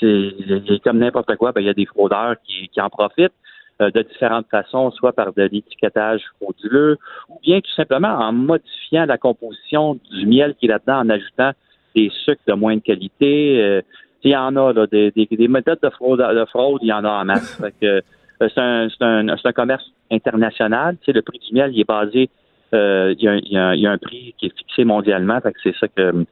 c'est 0.00 0.82
comme 0.82 0.98
n'importe 0.98 1.34
quoi, 1.36 1.52
ben, 1.52 1.60
il 1.62 1.66
y 1.66 1.70
a 1.70 1.74
des 1.74 1.86
fraudeurs 1.86 2.34
qui, 2.44 2.68
qui 2.68 2.80
en 2.80 2.90
profitent 2.90 3.32
euh, 3.80 3.90
de 3.90 4.02
différentes 4.02 4.46
façons, 4.50 4.90
soit 4.90 5.12
par 5.12 5.32
de 5.32 5.42
l'étiquetage 5.50 6.22
frauduleux, 6.40 6.98
ou 7.28 7.38
bien 7.42 7.60
tout 7.60 7.70
simplement 7.74 8.08
en 8.08 8.32
modifiant 8.32 9.06
la 9.06 9.18
composition 9.18 9.98
du 10.10 10.26
miel 10.26 10.54
qui 10.58 10.66
est 10.66 10.68
là-dedans, 10.68 10.98
en 11.00 11.08
ajoutant 11.10 11.52
des 11.96 12.10
sucres 12.24 12.42
de 12.46 12.52
moindre 12.54 12.82
qualité. 12.82 13.60
Euh, 13.62 13.80
il 14.22 14.30
y 14.30 14.36
en 14.36 14.56
a 14.56 14.72
là, 14.72 14.86
des, 14.86 15.10
des- 15.10 15.26
des 15.30 15.48
méthodes 15.48 15.80
de 15.82 15.90
fraude, 15.90 16.18
de 16.20 16.44
fraude, 16.46 16.80
il 16.82 16.88
y 16.88 16.92
en 16.92 17.04
a 17.04 17.10
en 17.10 17.24
masse. 17.24 17.60
Fait 17.60 17.74
que, 17.80 17.86
euh, 17.86 18.48
c'est 18.48 18.58
un, 18.58 18.88
un, 19.00 19.28
un 19.28 19.52
commerce 19.52 19.84
international. 20.10 20.96
Tu 20.98 21.06
sais, 21.06 21.12
le 21.12 21.22
prix 21.22 21.38
du 21.38 21.52
miel, 21.54 21.70
il 21.74 21.80
est 21.80 21.88
basé, 21.88 22.30
euh, 22.74 23.14
il, 23.18 23.22
y 23.24 23.28
a 23.28 23.32
un, 23.32 23.36
il 23.38 23.52
y 23.52 23.56
a 23.58 23.74
il 23.74 23.80
y 23.82 23.86
a 23.86 23.90
un 23.92 23.98
prix 23.98 24.34
qui 24.38 24.46
est 24.46 24.56
fixé 24.58 24.84
mondialement. 24.84 25.40
Fait 25.40 25.52
que 25.52 25.58
c'est 25.62 25.76
ça 25.76 25.88
que 25.88 26.24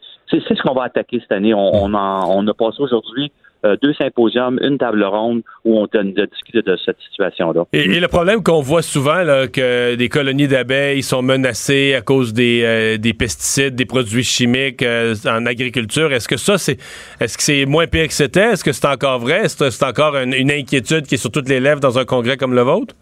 c'est, 0.48 0.54
ce 0.56 0.62
qu'on 0.62 0.74
va 0.74 0.84
attaquer 0.84 1.20
cette 1.20 1.32
année. 1.32 1.54
On, 1.54 1.84
on, 1.84 1.94
en- 1.94 2.36
on 2.36 2.46
a 2.48 2.54
passé 2.54 2.78
aujourd'hui 2.80 3.30
euh, 3.64 3.76
deux 3.80 3.94
symposiums, 3.94 4.58
une 4.60 4.76
table 4.76 5.04
ronde 5.04 5.42
où 5.64 5.78
on 5.78 5.86
discuté 5.86 6.62
de 6.62 6.76
cette 6.84 6.96
situation-là. 7.10 7.64
Et, 7.72 7.82
et 7.84 8.00
le 8.00 8.08
problème 8.08 8.42
qu'on 8.42 8.60
voit 8.60 8.82
souvent, 8.82 9.22
là, 9.22 9.46
que 9.46 9.94
des 9.94 10.08
colonies 10.08 10.48
d'abeilles 10.48 11.02
sont 11.02 11.22
menacées 11.22 11.94
à 11.94 12.00
cause 12.00 12.32
des, 12.32 12.62
euh, 12.64 12.98
des 12.98 13.14
pesticides, 13.14 13.76
des 13.76 13.84
produits 13.86 14.24
chimiques 14.24 14.82
euh, 14.82 15.14
en 15.26 15.46
agriculture, 15.46 16.12
est-ce 16.12 16.26
que 16.26 16.36
ça, 16.36 16.58
c'est 16.58 16.76
est-ce 17.20 17.36
que 17.36 17.42
c'est 17.44 17.64
moins 17.66 17.86
pire 17.86 18.08
que 18.08 18.14
c'était? 18.14 18.50
Est-ce 18.52 18.64
que 18.64 18.72
c'est 18.72 18.88
encore 18.88 19.20
vrai? 19.20 19.44
Est-ce 19.44 19.56
que 19.56 19.70
c'est 19.70 19.84
encore 19.84 20.16
une, 20.16 20.34
une 20.34 20.50
inquiétude 20.50 21.06
qui 21.06 21.14
est 21.14 21.18
sur 21.18 21.30
toutes 21.30 21.48
les 21.48 21.60
lèvres 21.60 21.80
dans 21.80 21.98
un 22.00 22.04
congrès 22.04 22.36
comme 22.36 22.54
le 22.54 22.62
vôtre? 22.62 22.96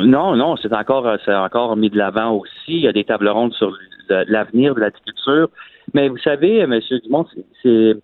Non, 0.00 0.34
non, 0.34 0.56
c'est 0.56 0.72
encore, 0.74 1.06
encore 1.28 1.76
mis 1.76 1.90
de 1.90 1.98
l'avant 1.98 2.32
aussi. 2.32 2.50
Il 2.68 2.80
y 2.80 2.88
a 2.88 2.92
des 2.92 3.04
tables 3.04 3.28
rondes 3.28 3.52
sur 3.52 3.72
l'avenir 4.08 4.74
de 4.74 4.80
l'agriculture. 4.80 5.48
Mais 5.94 6.08
vous 6.08 6.18
savez, 6.18 6.58
M. 6.58 6.78
Dumont, 7.04 7.26
c'est- 7.62 7.96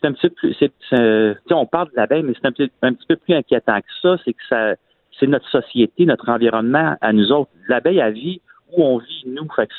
c'est 0.00 0.06
un 0.06 0.12
petit 0.12 0.28
peu 0.28 0.34
plus. 0.34 0.54
c'est- 0.58 0.72
sais, 0.90 1.54
on 1.54 1.66
parle 1.66 1.88
de 1.90 1.96
l'abeille, 1.96 2.22
mais 2.22 2.32
c'est 2.40 2.46
un 2.46 2.52
petit, 2.52 2.70
un 2.82 2.92
petit 2.94 3.06
peu 3.06 3.16
plus 3.16 3.34
inquiétant 3.34 3.78
que 3.80 3.86
ça. 4.02 4.16
C'est 4.24 4.32
que 4.32 4.42
ça, 4.48 4.74
c'est 5.18 5.26
notre 5.26 5.48
société, 5.48 6.06
notre 6.06 6.28
environnement 6.28 6.96
à 7.00 7.12
nous 7.12 7.30
autres. 7.32 7.50
L'abeille, 7.68 7.98
elle 7.98 8.14
vit 8.14 8.40
où 8.72 8.82
on 8.84 8.98
vit, 8.98 9.24
nous. 9.26 9.46
Fait 9.54 9.66
que 9.66 9.74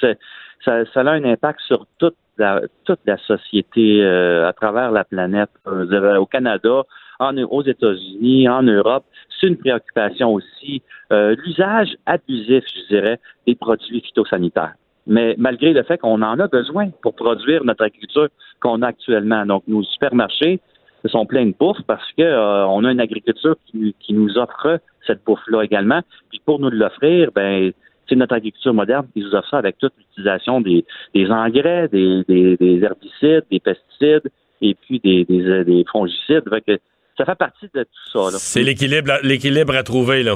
ça, 0.63 0.85
ça 0.93 1.01
a 1.01 1.11
un 1.11 1.23
impact 1.23 1.59
sur 1.61 1.85
toute 1.97 2.15
la, 2.37 2.61
toute 2.85 2.99
la 3.05 3.17
société 3.17 4.03
euh, 4.03 4.47
à 4.47 4.53
travers 4.53 4.91
la 4.91 5.03
planète. 5.03 5.49
Euh, 5.67 6.15
au 6.17 6.25
Canada, 6.25 6.83
en, 7.19 7.37
aux 7.37 7.63
États-Unis, 7.63 8.47
en 8.47 8.63
Europe, 8.63 9.05
c'est 9.39 9.47
une 9.47 9.57
préoccupation 9.57 10.33
aussi. 10.33 10.81
Euh, 11.11 11.35
L'usage 11.43 11.95
abusif, 12.05 12.63
je 12.73 12.87
dirais, 12.95 13.19
des 13.47 13.55
produits 13.55 14.01
phytosanitaires. 14.01 14.73
Mais 15.07 15.35
malgré 15.37 15.73
le 15.73 15.83
fait 15.83 15.97
qu'on 15.97 16.21
en 16.21 16.39
a 16.39 16.47
besoin 16.47 16.89
pour 17.01 17.15
produire 17.15 17.63
notre 17.63 17.83
agriculture 17.83 18.27
qu'on 18.59 18.81
a 18.83 18.87
actuellement. 18.87 19.45
Donc, 19.45 19.63
nos 19.67 19.83
supermarchés 19.83 20.59
sont 21.05 21.25
pleins 21.25 21.47
de 21.47 21.53
bouffe 21.59 21.81
parce 21.87 22.05
que 22.15 22.21
euh, 22.21 22.65
on 22.67 22.83
a 22.85 22.91
une 22.91 22.99
agriculture 22.99 23.55
qui, 23.65 23.95
qui 23.99 24.13
nous 24.13 24.37
offre 24.37 24.79
cette 25.07 25.23
bouffe-là 25.25 25.63
également. 25.63 26.01
Puis 26.29 26.39
pour 26.45 26.59
nous 26.59 26.69
l'offrir, 26.69 27.31
ben 27.33 27.71
c'est 28.07 28.15
notre 28.15 28.35
agriculture 28.35 28.73
moderne 28.73 29.07
qui 29.13 29.21
nous 29.21 29.33
offre 29.33 29.49
ça 29.49 29.57
avec 29.57 29.77
toute 29.79 29.93
l'utilisation 29.97 30.61
des, 30.61 30.85
des 31.15 31.27
engrais, 31.31 31.87
des, 31.87 32.23
des, 32.27 32.55
des 32.57 32.83
herbicides, 32.83 33.45
des 33.49 33.59
pesticides 33.59 34.29
et 34.61 34.75
puis 34.75 34.99
des, 34.99 35.25
des, 35.25 35.63
des 35.63 35.83
fongicides. 35.91 36.43
Fait 36.47 36.61
que 36.61 36.77
ça 37.17 37.25
fait 37.25 37.35
partie 37.35 37.67
de 37.73 37.83
tout 37.83 38.09
ça. 38.31 38.37
C'est 38.37 38.61
l'équilibre, 38.61 39.13
l'équilibre 39.23 39.75
à 39.75 39.81
trouver, 39.83 40.21
là. 40.23 40.35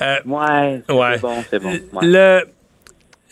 Euh, 0.00 0.16
Ouais, 0.24 0.82
ouais. 0.88 1.16
c'est 1.16 1.20
bon, 1.22 1.34
c'est 1.50 1.62
bon. 1.62 1.68
ouais. 1.70 2.06
Le- 2.06 2.40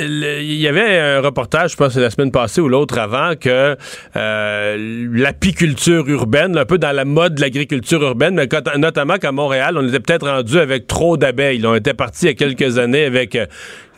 il 0.00 0.54
y 0.54 0.66
avait 0.66 0.98
un 0.98 1.20
reportage, 1.20 1.72
je 1.72 1.76
pense, 1.76 1.94
la 1.96 2.10
semaine 2.10 2.32
passée 2.32 2.60
ou 2.60 2.68
l'autre 2.68 2.98
avant, 2.98 3.34
que 3.36 3.76
euh, 4.16 5.08
l'apiculture 5.12 6.08
urbaine, 6.08 6.58
un 6.58 6.64
peu 6.64 6.78
dans 6.78 6.90
la 6.90 7.04
mode 7.04 7.36
de 7.36 7.40
l'agriculture 7.40 8.02
urbaine, 8.02 8.34
mais 8.34 8.48
notamment 8.76 9.18
qu'à 9.18 9.30
Montréal, 9.30 9.78
on 9.78 9.86
était 9.86 10.00
peut-être 10.00 10.28
rendu 10.28 10.58
avec 10.58 10.88
trop 10.88 11.16
d'abeilles. 11.16 11.64
On 11.64 11.76
était 11.76 11.94
parti 11.94 12.26
il 12.26 12.28
y 12.28 12.30
a 12.30 12.34
quelques 12.34 12.78
années 12.78 13.04
avec 13.04 13.36
euh, 13.36 13.46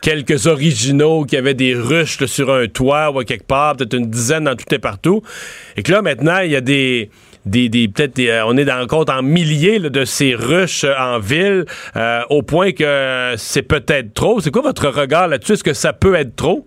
quelques 0.02 0.46
originaux 0.46 1.24
qui 1.24 1.36
avaient 1.36 1.54
des 1.54 1.74
ruches 1.74 2.24
sur 2.26 2.52
un 2.52 2.66
toit 2.66 3.10
ou 3.10 3.20
à 3.20 3.24
quelque 3.24 3.46
part, 3.46 3.76
peut-être 3.76 3.94
une 3.94 4.10
dizaine 4.10 4.44
dans 4.44 4.54
tout 4.54 4.72
et 4.74 4.78
partout. 4.78 5.22
Et 5.76 5.82
que 5.82 5.92
là, 5.92 6.02
maintenant, 6.02 6.40
il 6.40 6.50
y 6.50 6.56
a 6.56 6.60
des 6.60 7.10
des, 7.46 7.68
des 7.68 7.88
peut-être 7.88 8.18
euh, 8.18 8.42
on 8.46 8.56
est 8.56 8.64
dans 8.64 8.80
le 8.80 8.86
compte 8.86 9.08
en 9.08 9.22
milliers 9.22 9.78
de 9.78 10.04
ces 10.04 10.34
ruches 10.34 10.84
euh, 10.84 10.94
en 10.98 11.18
ville 11.18 11.64
euh, 11.96 12.20
au 12.28 12.42
point 12.42 12.72
que 12.72 13.34
c'est 13.36 13.62
peut-être 13.62 14.12
trop. 14.12 14.40
C'est 14.40 14.50
quoi 14.50 14.62
votre 14.62 14.88
regard 14.88 15.28
là-dessus? 15.28 15.52
Est-ce 15.52 15.64
que 15.64 15.72
ça 15.72 15.92
peut 15.92 16.14
être 16.14 16.34
trop? 16.36 16.66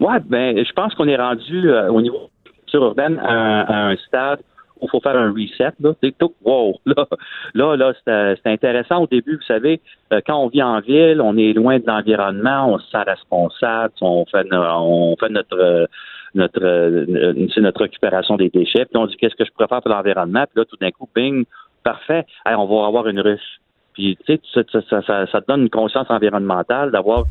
Ouais, 0.00 0.18
ben, 0.24 0.64
je 0.64 0.72
pense 0.72 0.94
qu'on 0.94 1.08
est 1.08 1.16
rendu 1.16 1.70
au 1.72 2.00
niveau 2.00 2.30
de 2.72 2.78
la 2.78 2.86
urbaine 2.86 3.18
à, 3.18 3.88
un- 3.88 3.96
stade 3.96 4.38
où 4.80 4.86
il 4.86 4.90
faut 4.90 5.00
faire 5.00 5.16
un 5.16 5.32
reset. 5.32 5.72
Là. 5.80 5.92
Tout, 6.20 6.34
wow, 6.44 6.78
là, 6.86 7.06
là, 7.54 7.76
là 7.76 7.92
c'est, 8.06 8.48
intéressant 8.48 9.02
au 9.02 9.06
début. 9.08 9.34
Vous 9.34 9.46
savez, 9.46 9.80
quand 10.24 10.36
on 10.36 10.46
vit 10.46 10.62
en 10.62 10.78
ville, 10.78 11.20
on 11.20 11.36
est 11.36 11.52
loin 11.52 11.80
de 11.80 11.84
l'environnement, 11.84 12.72
on 12.72 12.78
se 12.78 12.88
sent 12.90 13.02
responsable, 13.04 13.92
on 14.00 14.24
fait, 14.26 14.46
on 14.52 15.16
fait 15.18 15.30
notre 15.30 15.88
notre 16.34 16.64
euh, 16.64 17.46
c'est 17.54 17.60
notre 17.60 17.82
récupération 17.82 18.36
des 18.36 18.50
déchets. 18.50 18.84
Puis 18.84 18.96
on 18.96 19.06
dit 19.06 19.16
qu'est-ce 19.16 19.34
que 19.34 19.44
je 19.44 19.50
pourrais 19.52 19.68
faire 19.68 19.82
pour 19.82 19.90
l'environnement? 19.90 20.44
Puis 20.44 20.60
là, 20.60 20.64
tout 20.64 20.76
d'un 20.80 20.90
coup, 20.90 21.08
bing, 21.14 21.44
parfait. 21.82 22.24
On 22.46 22.66
va 22.66 22.86
avoir 22.86 23.08
une 23.08 23.20
ruche. 23.20 23.60
Puis 23.94 24.16
tu 24.26 24.38
sais, 24.54 24.64
ça, 24.72 25.02
ça, 25.02 25.40
te 25.40 25.46
donne 25.46 25.62
une 25.62 25.70
conscience 25.70 26.06
environnementale 26.08 26.90
d'avoir 26.90 27.24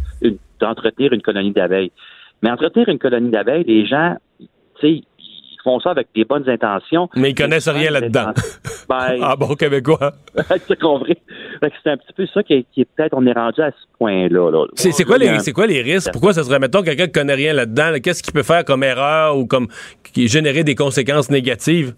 d'entretenir 0.60 1.14
une 1.14 1.22
colonie 1.22 1.52
d'abeilles. 1.52 1.91
Mais 2.41 2.52
entretenir 2.52 2.90
une 2.90 2.99
colonie 2.99 3.30
d'abeilles, 3.30 3.64
les 3.64 3.86
gens, 3.86 4.18
tu 4.40 4.48
sais, 4.82 5.02
font 5.68 5.80
ça 5.81 5.91
avec 5.91 6.07
des 6.15 6.23
bonnes 6.23 6.49
intentions. 6.49 7.10
Mais 7.15 7.31
ils 7.31 7.35
connaissent 7.35 7.68
rien 7.68 7.91
là-dedans. 7.91 8.31
Ben, 8.88 9.18
ah 9.22 9.35
bon 9.35 9.53
québécois? 9.56 10.14
c'est 10.68 10.80
compris. 10.80 11.18
C'est 11.61 11.91
un 11.91 11.98
petit 11.98 12.14
peu 12.15 12.26
ça 12.34 12.41
qui 12.44 12.53
est, 12.53 12.65
qui 12.73 12.81
est 12.81 12.88
peut-être 12.95 13.14
on 13.14 13.26
est 13.26 13.34
rendu 13.34 13.61
à 13.61 13.72
ce 13.72 13.98
point-là. 13.98 14.52
Là. 14.52 14.65
C'est, 14.76 14.91
c'est 14.91 15.03
quoi 15.03 15.18
les 15.18 15.39
c'est 15.39 15.52
quoi 15.52 15.68
les 15.68 15.81
risques? 15.81 16.11
Pourquoi 16.11 16.34
ça 16.34 16.44
serait, 16.44 16.60
mettons, 16.60 16.84
quelqu'un 16.84 17.07
qui 17.07 17.11
connaît 17.11 17.34
rien 17.34 17.53
là-dedans, 17.53 17.91
là, 17.91 17.99
qu'est-ce 17.99 18.23
qu'il 18.23 18.34
peut 18.34 18.44
faire 18.44 18.64
comme 18.64 18.84
erreur 18.84 19.38
ou 19.38 19.45
comme 19.45 19.68
qui 20.14 20.27
générer 20.27 20.64
des 20.64 20.76
conséquences 20.76 21.30
négatives? 21.30 21.94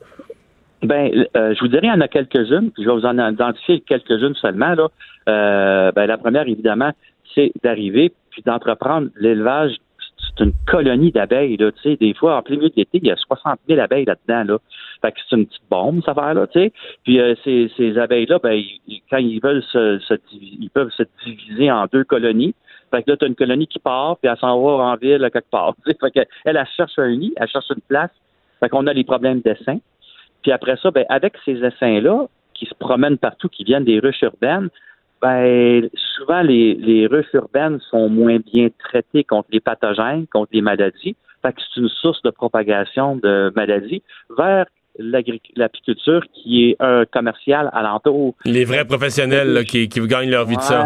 Ben, 0.81 1.11
euh, 1.35 1.53
je 1.53 1.59
vous 1.59 1.67
dirais, 1.67 1.87
il 1.87 1.89
y 1.89 1.91
en 1.91 2.01
a 2.01 2.07
quelques-unes, 2.07 2.71
puis 2.71 2.83
je 2.83 2.89
vais 2.89 2.95
vous 2.95 3.05
en 3.05 3.31
identifier 3.31 3.81
quelques-unes 3.81 4.35
seulement. 4.35 4.75
Là. 4.75 4.87
Euh, 5.27 5.91
ben, 5.91 6.05
la 6.05 6.17
première, 6.17 6.47
évidemment, 6.47 6.91
c'est 7.35 7.51
d'arriver 7.63 8.13
puis 8.31 8.41
d'entreprendre 8.45 9.09
l'élevage. 9.19 9.75
C'est 10.19 10.43
une 10.43 10.53
colonie 10.67 11.11
d'abeilles, 11.11 11.57
là, 11.57 11.71
tu 11.71 11.81
sais. 11.81 11.95
Des 11.95 12.13
fois, 12.13 12.37
en 12.37 12.41
plein 12.41 12.55
milieu 12.55 12.69
de 12.69 12.75
l'été, 12.75 12.99
il 13.01 13.07
y 13.07 13.11
a 13.11 13.15
60 13.15 13.59
000 13.67 13.79
abeilles 13.79 14.05
là-dedans, 14.05 14.53
là. 14.53 14.59
Fait 15.01 15.11
que 15.11 15.19
c'est 15.27 15.35
une 15.35 15.45
petite 15.45 15.69
bombe, 15.69 16.03
ça 16.03 16.13
va 16.13 16.33
là, 16.33 16.47
tu 16.47 16.59
sais. 16.59 16.73
Puis 17.03 17.19
euh, 17.19 17.35
ces, 17.43 17.71
ces 17.77 17.97
abeilles-là, 17.97 18.39
ben, 18.41 18.61
quand 19.09 19.17
ils 19.17 19.39
veulent 19.41 19.63
se, 19.63 19.99
se 19.99 20.13
ils 20.31 20.69
peuvent 20.69 20.91
se 20.91 21.03
diviser 21.25 21.71
en 21.71 21.85
deux 21.91 22.03
colonies. 22.03 22.53
Fait 22.91 23.03
que 23.03 23.11
là, 23.11 23.17
tu 23.17 23.25
as 23.25 23.27
une 23.27 23.35
colonie 23.35 23.67
qui 23.67 23.79
part, 23.79 24.17
puis 24.17 24.29
elle 24.31 24.37
s'en 24.37 24.61
va 24.61 24.83
en 24.83 24.95
ville 24.95 25.29
quelque 25.31 25.49
part. 25.49 25.73
tu 25.85 25.91
sais. 25.91 25.97
Fait 25.99 26.11
que 26.11 26.29
elle, 26.45 26.57
elle 26.57 26.67
cherche 26.75 26.97
un 26.97 27.15
nid, 27.15 27.33
elle 27.37 27.47
cherche 27.47 27.69
une 27.69 27.81
place. 27.87 28.11
Fait 28.59 28.69
qu'on 28.69 28.87
a 28.87 28.93
les 28.93 29.03
problèmes 29.03 29.41
d'essaim. 29.41 29.79
Puis 30.41 30.51
après 30.51 30.77
ça, 30.77 30.91
ben, 30.91 31.05
avec 31.09 31.33
ces 31.45 31.63
essaims-là, 31.63 32.27
qui 32.59 32.65
se 32.65 32.73
promènent 32.75 33.17
partout, 33.17 33.47
qui 33.47 33.63
viennent 33.63 33.85
des 33.85 33.99
ruches 33.99 34.21
urbaines, 34.21 34.69
ben, 35.21 35.89
souvent 36.15 36.41
les, 36.41 36.75
les 36.75 37.07
ruches 37.07 37.33
urbaines 37.33 37.79
sont 37.89 38.09
moins 38.09 38.37
bien 38.37 38.69
traitées 38.79 39.23
contre 39.23 39.49
les 39.51 39.59
pathogènes, 39.59 40.27
contre 40.27 40.49
les 40.53 40.61
maladies. 40.61 41.15
Fait 41.41 41.53
que 41.53 41.61
c'est 41.61 41.81
une 41.81 41.89
source 41.89 42.21
de 42.23 42.29
propagation 42.29 43.15
de 43.15 43.51
maladies 43.55 44.03
vers 44.37 44.65
l'apiculture 44.97 46.23
qui 46.33 46.69
est 46.69 46.75
un 46.79 47.05
commercial 47.05 47.69
alentour. 47.73 48.35
Les 48.45 48.65
vrais 48.65 48.85
professionnels 48.85 49.53
là, 49.53 49.63
qui, 49.63 49.87
qui 49.87 50.05
gagnent 50.07 50.29
leur 50.29 50.45
vie 50.45 50.57
de 50.57 50.61
ça. 50.61 50.85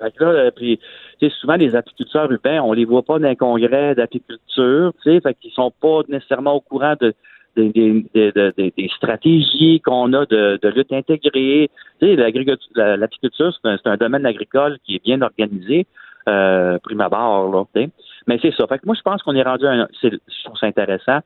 Fait 0.00 0.12
que 0.12 0.24
là, 0.24 0.30
euh, 0.30 0.50
puis, 0.54 0.78
tu 1.18 1.28
sais, 1.28 1.34
souvent, 1.40 1.56
les 1.56 1.74
apiculteurs 1.74 2.30
urbains, 2.30 2.60
on 2.60 2.72
les 2.72 2.84
voit 2.84 3.02
pas 3.02 3.18
dans 3.18 3.28
un 3.28 3.34
congrès 3.34 3.94
d'apiculture, 3.94 4.92
tu 5.02 5.10
sais, 5.10 5.20
fait 5.20 5.34
qu'ils 5.34 5.52
sont 5.52 5.72
pas 5.80 6.00
nécessairement 6.08 6.54
au 6.54 6.60
courant 6.60 6.94
de, 7.00 7.14
des- 7.56 7.70
des- 7.72 8.32
des- 8.32 8.72
des- 8.76 8.88
stratégies 8.96 9.80
qu'on 9.80 10.12
a 10.12 10.26
de, 10.26 10.58
de 10.62 10.68
lutte 10.68 10.92
intégrée. 10.92 11.70
Tu 12.00 12.06
sais, 12.06 12.16
l'agriculture- 12.16 13.52
c'est 13.62 13.68
un, 13.68 13.78
un 13.84 13.96
domaine 13.96 14.26
agricole 14.26 14.78
qui 14.84 14.96
est 14.96 15.04
bien 15.04 15.20
organisé, 15.22 15.86
euh, 16.28 16.78
prime 16.82 17.00
abord, 17.00 17.52
là, 17.52 17.64
tu 17.74 17.82
sais. 17.82 17.90
Mais 18.26 18.38
c'est 18.40 18.54
ça. 18.54 18.66
Fait 18.66 18.78
que 18.78 18.86
moi, 18.86 18.94
je 18.96 19.02
pense 19.02 19.22
qu'on 19.22 19.34
est 19.34 19.42
rendu 19.42 19.66
à 19.66 19.72
un, 19.72 19.88
je 20.02 20.08
trouve 20.44 20.56
ça 20.58 20.66
intéressant. 20.66 21.18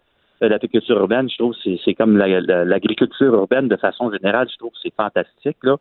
Euh, 0.43 0.48
L'apiculture 0.48 0.97
urbaine, 0.98 1.28
je 1.28 1.36
trouve 1.36 1.52
que 1.52 1.59
c'est, 1.65 1.78
c'est 1.85 1.94
comme 1.94 2.16
la- 2.16 2.40
la- 2.40 2.65
l'agriculture 2.65 3.35
urbaine 3.35 3.66
de 3.69 3.77
façon 3.77 4.10
générale, 4.12 4.47
je 4.52 4.56
trouve 4.56 4.70
que 4.70 4.78
c'est 4.82 4.94
fantastique, 4.97 5.56
là. 5.65 5.77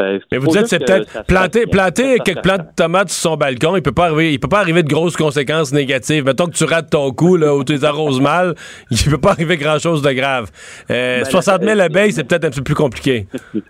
Euh, 0.00 0.18
Mais 0.32 0.38
vous 0.38 0.48
dites 0.48 0.66
c'est 0.66 0.78
peut-être 0.78 1.26
planter, 1.26 1.66
planter 1.66 2.18
quelques 2.24 2.38
se 2.38 2.42
plantes 2.42 2.62
de 2.70 2.74
tomates 2.76 3.10
sur 3.10 3.30
son 3.30 3.36
balcon, 3.36 3.76
il 3.76 3.82
peut 3.82 3.92
pas 3.92 4.06
arriver, 4.06 4.32
il 4.32 4.38
peut 4.40 4.48
pas 4.48 4.60
arriver 4.60 4.82
de 4.82 4.88
grosses 4.88 5.16
conséquences 5.16 5.72
négatives. 5.72 6.24
Mettons 6.24 6.46
que 6.46 6.52
tu 6.56 6.64
rates 6.64 6.90
ton 6.90 7.10
coup 7.12 7.36
là, 7.36 7.54
ou 7.54 7.62
tu 7.64 7.72
les 7.72 7.84
arroses 7.84 8.20
mal, 8.20 8.54
il 8.90 9.10
peut 9.10 9.18
pas 9.20 9.30
arriver 9.32 9.56
grand 9.56 9.78
chose 9.78 10.02
de 10.02 10.10
grave. 10.12 10.50
Euh, 10.90 11.18
Ben, 11.18 11.24
60 11.26 11.62
000 11.62 11.76
là, 11.76 11.84
abeilles, 11.84 12.12
c'est 12.12 12.24
peut-être 12.28 12.46
un 12.46 12.50
peu 12.50 12.62
plus 12.62 12.74
compliqué. 12.74 13.26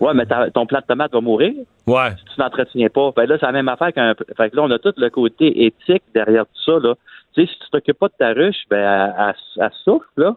Ouais, 0.00 0.12
mais 0.14 0.24
ton 0.52 0.66
plant 0.66 0.80
de 0.80 0.84
tomate 0.84 1.12
va 1.12 1.20
mourir. 1.20 1.52
Ouais. 1.86 2.10
Si 2.18 2.34
tu 2.34 2.40
n'entretiens 2.40 2.88
pas. 2.88 3.12
Fait 3.14 3.24
là, 3.26 3.36
c'est 3.38 3.46
la 3.46 3.52
même 3.52 3.68
affaire 3.68 3.92
qu'un. 3.92 4.14
Fait 4.36 4.50
que 4.50 4.56
là, 4.56 4.62
on 4.64 4.70
a 4.72 4.80
tout 4.80 4.92
le 4.96 5.08
côté 5.10 5.64
éthique 5.64 6.02
derrière 6.12 6.44
tout 6.44 6.62
ça, 6.72 6.78
là. 6.82 6.94
Tu 7.36 7.42
sais, 7.46 7.52
si 7.52 7.58
tu 7.60 7.70
t'occupes 7.70 7.98
pas 7.98 8.08
de 8.08 8.14
ta 8.18 8.32
ruche, 8.32 8.56
ben, 8.70 9.12
elle, 9.18 9.34
elle- 9.58 9.92
là. 10.16 10.36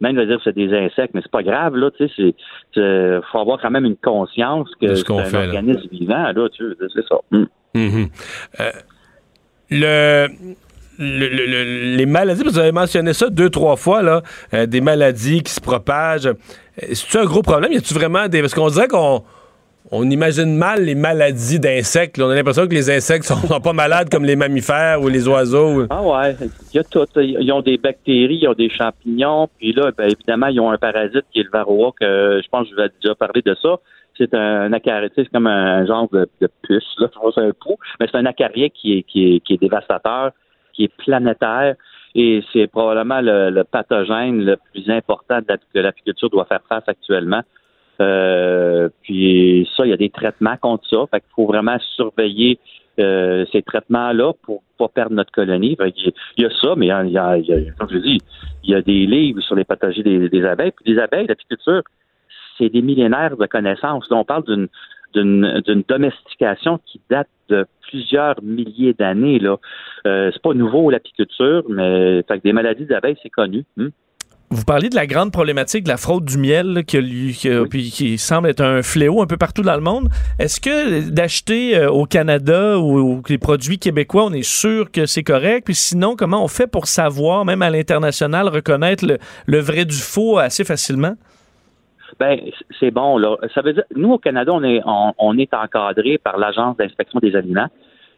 Même, 0.00 0.14
je 0.14 0.20
veux 0.20 0.26
dire, 0.26 0.36
que 0.38 0.42
c'est 0.44 0.54
des 0.54 0.72
insectes, 0.72 1.12
mais 1.12 1.20
c'est 1.22 1.30
pas 1.30 1.42
grave, 1.42 1.74
là. 1.76 1.90
Tu 1.90 2.08
sais, 2.08 2.34
c'est, 2.74 3.20
faut 3.32 3.38
avoir 3.40 3.60
quand 3.60 3.70
même 3.70 3.84
une 3.84 3.96
conscience 3.96 4.68
que 4.80 4.94
ce 4.94 5.04
c'est 5.04 5.12
un 5.12 5.24
fait, 5.24 5.32
là. 5.32 5.44
organisme 5.46 5.88
vivant, 5.90 6.32
là. 6.32 6.48
Tu 6.56 6.64
sais, 6.64 6.86
c'est 6.94 7.06
ça. 7.08 7.16
Mm. 7.32 7.44
Mhm. 7.74 8.08
Euh, 8.60 8.70
le, 9.70 10.28
le- 10.98 11.28
le- 11.28 11.46
le- 11.46 11.96
les 11.96 12.06
maladies, 12.06 12.42
vous 12.44 12.58
avez 12.58 12.72
mentionné 12.72 13.12
ça 13.12 13.28
deux, 13.28 13.50
trois 13.50 13.76
fois, 13.76 14.02
là, 14.02 14.22
euh, 14.54 14.66
des 14.66 14.80
maladies 14.80 15.42
qui 15.42 15.52
se 15.52 15.60
propagent. 15.60 16.26
Euh, 16.26 16.34
C'est-tu 16.92 17.18
un 17.18 17.24
gros 17.24 17.42
problème? 17.42 17.72
Y 17.72 17.76
a-tu 17.78 17.92
vraiment 17.94 18.28
des. 18.28 18.40
Parce 18.40 18.54
qu'on 18.54 18.68
dirait 18.68 18.88
qu'on 18.88 19.22
on 19.90 20.10
imagine 20.10 20.56
mal 20.56 20.84
les 20.84 20.94
maladies 20.94 21.58
d'insectes. 21.60 22.20
On 22.20 22.28
a 22.28 22.34
l'impression 22.34 22.66
que 22.66 22.74
les 22.74 22.90
insectes 22.90 23.24
sont, 23.24 23.60
pas 23.62 23.72
malades 23.72 24.08
comme 24.10 24.24
les 24.24 24.36
mammifères 24.36 25.00
ou 25.00 25.08
les 25.08 25.26
oiseaux. 25.28 25.86
Ah 25.90 26.02
ouais, 26.02 26.36
il 26.72 26.76
y 26.76 26.78
a 26.78 26.84
tout. 26.84 27.06
Ils 27.16 27.52
ont 27.52 27.62
des 27.62 27.78
bactéries, 27.78 28.38
ils 28.42 28.48
ont 28.48 28.54
des 28.54 28.70
champignons, 28.70 29.48
puis 29.58 29.72
là, 29.72 29.90
ben, 29.96 30.10
évidemment, 30.10 30.48
ils 30.48 30.60
ont 30.60 30.70
un 30.70 30.78
parasite 30.78 31.24
qui 31.32 31.40
est 31.40 31.44
le 31.44 31.50
varroa, 31.50 31.92
que 31.98 32.40
je 32.42 32.48
pense 32.48 32.64
que 32.64 32.70
je 32.70 32.74
vous 32.74 32.82
ai 32.82 32.90
déjà 33.00 33.14
parlé 33.14 33.42
de 33.42 33.56
ça. 33.60 33.76
C'est 34.16 34.34
un 34.34 34.72
acarien, 34.72 35.08
c'est 35.14 35.28
comme 35.30 35.46
un 35.46 35.86
genre 35.86 36.08
de, 36.10 36.28
puce, 36.62 36.84
là, 36.98 37.08
c'est 37.34 37.40
un 37.40 37.52
pou, 37.52 37.76
mais 38.00 38.06
c'est 38.10 38.18
un 38.18 38.26
acarien 38.26 38.68
qui 38.68 39.04
est, 39.08 39.60
dévastateur, 39.60 40.32
qui 40.72 40.84
est 40.84 40.92
planétaire, 41.04 41.76
et 42.16 42.42
c'est 42.52 42.66
probablement 42.66 43.20
le, 43.22 43.62
pathogène 43.62 44.44
le 44.44 44.56
plus 44.72 44.90
important 44.90 45.38
que 45.40 45.78
l'apiculture 45.78 46.30
doit 46.30 46.46
faire 46.46 46.62
face 46.68 46.82
actuellement. 46.88 47.42
Euh, 48.00 48.88
puis 49.02 49.68
ça, 49.76 49.84
il 49.84 49.90
y 49.90 49.92
a 49.92 49.96
des 49.96 50.10
traitements 50.10 50.56
contre 50.56 50.88
ça. 50.88 51.04
Fait 51.10 51.20
qu'il 51.20 51.30
faut 51.34 51.46
vraiment 51.46 51.78
surveiller 51.96 52.58
euh, 53.00 53.44
ces 53.52 53.62
traitements-là 53.62 54.32
pour 54.42 54.62
pas 54.78 54.88
perdre 54.88 55.14
notre 55.14 55.32
colonie. 55.32 55.76
Fait 55.76 55.92
il 55.96 56.12
y 56.42 56.44
a 56.46 56.50
ça, 56.60 56.74
mais 56.76 56.86
il 56.86 56.88
y 56.88 56.92
a, 56.92 57.04
il 57.04 57.12
y 57.12 57.18
a- 57.18 57.36
il 57.36 57.46
y 57.46 57.68
a- 57.68 57.72
comme 57.72 57.88
je 57.90 57.98
dis, 57.98 58.18
il 58.64 58.70
y 58.70 58.74
a 58.74 58.82
des 58.82 59.06
livres 59.06 59.40
sur 59.40 59.54
les 59.54 59.64
pathologies 59.64 60.02
des, 60.02 60.44
abeilles. 60.44 60.72
Puis 60.72 60.92
les 60.94 61.00
abeilles, 61.00 61.26
l'apiculture, 61.26 61.82
c'est 62.56 62.68
des 62.68 62.82
millénaires 62.82 63.36
de 63.36 63.46
connaissances. 63.46 64.06
On 64.10 64.24
parle 64.24 64.44
d'une 64.44 64.68
d'une 65.14 65.62
d'une 65.64 65.82
domestication 65.88 66.78
qui 66.84 67.00
date 67.08 67.28
de 67.48 67.64
plusieurs 67.88 68.42
milliers 68.42 68.92
d'années. 68.92 69.38
Là, 69.38 69.56
euh, 70.06 70.30
c'est 70.32 70.42
pas 70.42 70.52
nouveau 70.52 70.90
l'apiculture, 70.90 71.62
mais 71.68 72.22
fait 72.28 72.38
que 72.38 72.42
des 72.42 72.52
maladies 72.52 72.84
d'abeilles, 72.84 73.16
c'est 73.22 73.30
connu. 73.30 73.64
Hmm? 73.78 73.88
Vous 74.50 74.64
parliez 74.64 74.88
de 74.88 74.94
la 74.94 75.06
grande 75.06 75.30
problématique 75.30 75.84
de 75.84 75.90
la 75.90 75.98
fraude 75.98 76.24
du 76.24 76.38
miel 76.38 76.72
là, 76.72 76.82
qui, 76.82 76.96
a 76.96 77.02
qui 77.02 77.50
a- 77.50 77.64
puis 77.68 77.90
qui 77.90 78.16
semble 78.16 78.48
être 78.48 78.62
un 78.62 78.82
fléau 78.82 79.20
un 79.20 79.26
peu 79.26 79.36
partout 79.36 79.60
dans 79.62 79.74
le 79.74 79.82
monde. 79.82 80.08
Est-ce 80.38 80.58
que 80.58 81.10
d'acheter 81.10 81.76
euh, 81.76 81.90
au 81.90 82.06
Canada 82.06 82.78
ou, 82.78 82.98
ou 82.98 83.22
les 83.28 83.36
produits 83.36 83.78
québécois, 83.78 84.24
on 84.24 84.32
est 84.32 84.42
sûr 84.42 84.90
que 84.90 85.04
c'est 85.04 85.22
correct? 85.22 85.66
Puis 85.66 85.74
sinon, 85.74 86.16
comment 86.16 86.42
on 86.42 86.48
fait 86.48 86.66
pour 86.66 86.86
savoir, 86.86 87.44
même 87.44 87.60
à 87.60 87.68
l'international, 87.68 88.48
reconnaître 88.48 89.06
le, 89.06 89.18
le 89.46 89.58
vrai 89.58 89.84
du 89.84 89.96
faux 89.96 90.38
assez 90.38 90.64
facilement? 90.64 91.14
Ben, 92.18 92.40
c'est 92.80 92.90
bon, 92.90 93.18
là. 93.18 93.36
Ça 93.54 93.60
veut 93.60 93.74
dire, 93.74 93.84
nous, 93.94 94.12
au 94.12 94.18
Canada, 94.18 94.50
on 94.54 94.64
est, 94.64 94.80
on, 94.86 95.12
on 95.18 95.36
est 95.36 95.52
encadré 95.52 96.16
par 96.16 96.38
l'Agence 96.38 96.76
d'inspection 96.78 97.20
des 97.20 97.36
aliments 97.36 97.68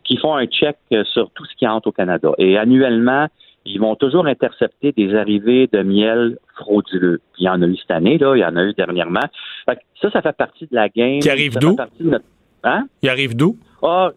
qui 0.05 0.17
font 0.17 0.37
un 0.37 0.47
check 0.47 0.77
euh, 0.93 1.03
sur 1.13 1.29
tout 1.33 1.45
ce 1.45 1.57
qui 1.57 1.67
entre 1.67 1.89
au 1.89 1.93
Canada. 1.93 2.31
Et 2.39 2.57
annuellement, 2.57 3.27
ils 3.65 3.79
vont 3.79 3.95
toujours 3.95 4.27
intercepter 4.27 4.93
des 4.93 5.15
arrivées 5.15 5.69
de 5.73 5.83
miel 5.83 6.39
frauduleux. 6.57 7.21
Puis 7.35 7.43
il 7.43 7.47
y 7.47 7.49
en 7.49 7.61
a 7.63 7.67
eu 7.67 7.77
cette 7.77 7.91
année, 7.91 8.19
là. 8.19 8.35
Il 8.37 8.41
y 8.41 8.45
en 8.45 8.57
a 8.57 8.65
eu 8.65 8.73
dernièrement. 8.75 9.21
Fait 9.67 9.77
que 9.77 9.81
ça, 10.01 10.11
ça 10.11 10.23
fait 10.23 10.37
partie 10.37 10.67
de 10.67 10.75
la 10.75 10.89
game. 10.89 11.21
Qui 11.21 11.31
arrive 11.31 11.57
d'où? 11.59 11.77
notre- 12.01 12.25
Hein? 12.63 12.87
Il 13.03 13.09
arrive 13.09 13.35
d'où? 13.35 13.57
Ah, 13.83 14.11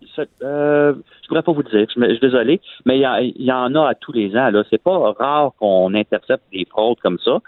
euh, 0.44 0.94
je 1.22 1.28
pourrais 1.30 1.44
pas 1.44 1.54
vous 1.54 1.64
dire. 1.64 1.86
Je, 1.96 2.06
suis 2.10 2.20
désolé, 2.20 2.60
mais 2.86 2.98
il 2.98 3.02
y, 3.02 3.08
en- 3.08 3.16
il 3.18 3.42
y 3.46 3.52
en 3.54 3.74
a 3.76 3.88
à 3.90 3.96
tous 3.96 4.12
les 4.12 4.36
ans. 4.36 4.50
Là, 4.50 4.64
c'est 4.70 4.82
pas 4.84 5.14
rare 5.18 5.52
qu'on 5.58 5.94
intercepte 5.94 6.44
des 6.52 6.66
fraudes 6.70 7.00
comme 7.02 7.20
ça. 7.20 7.40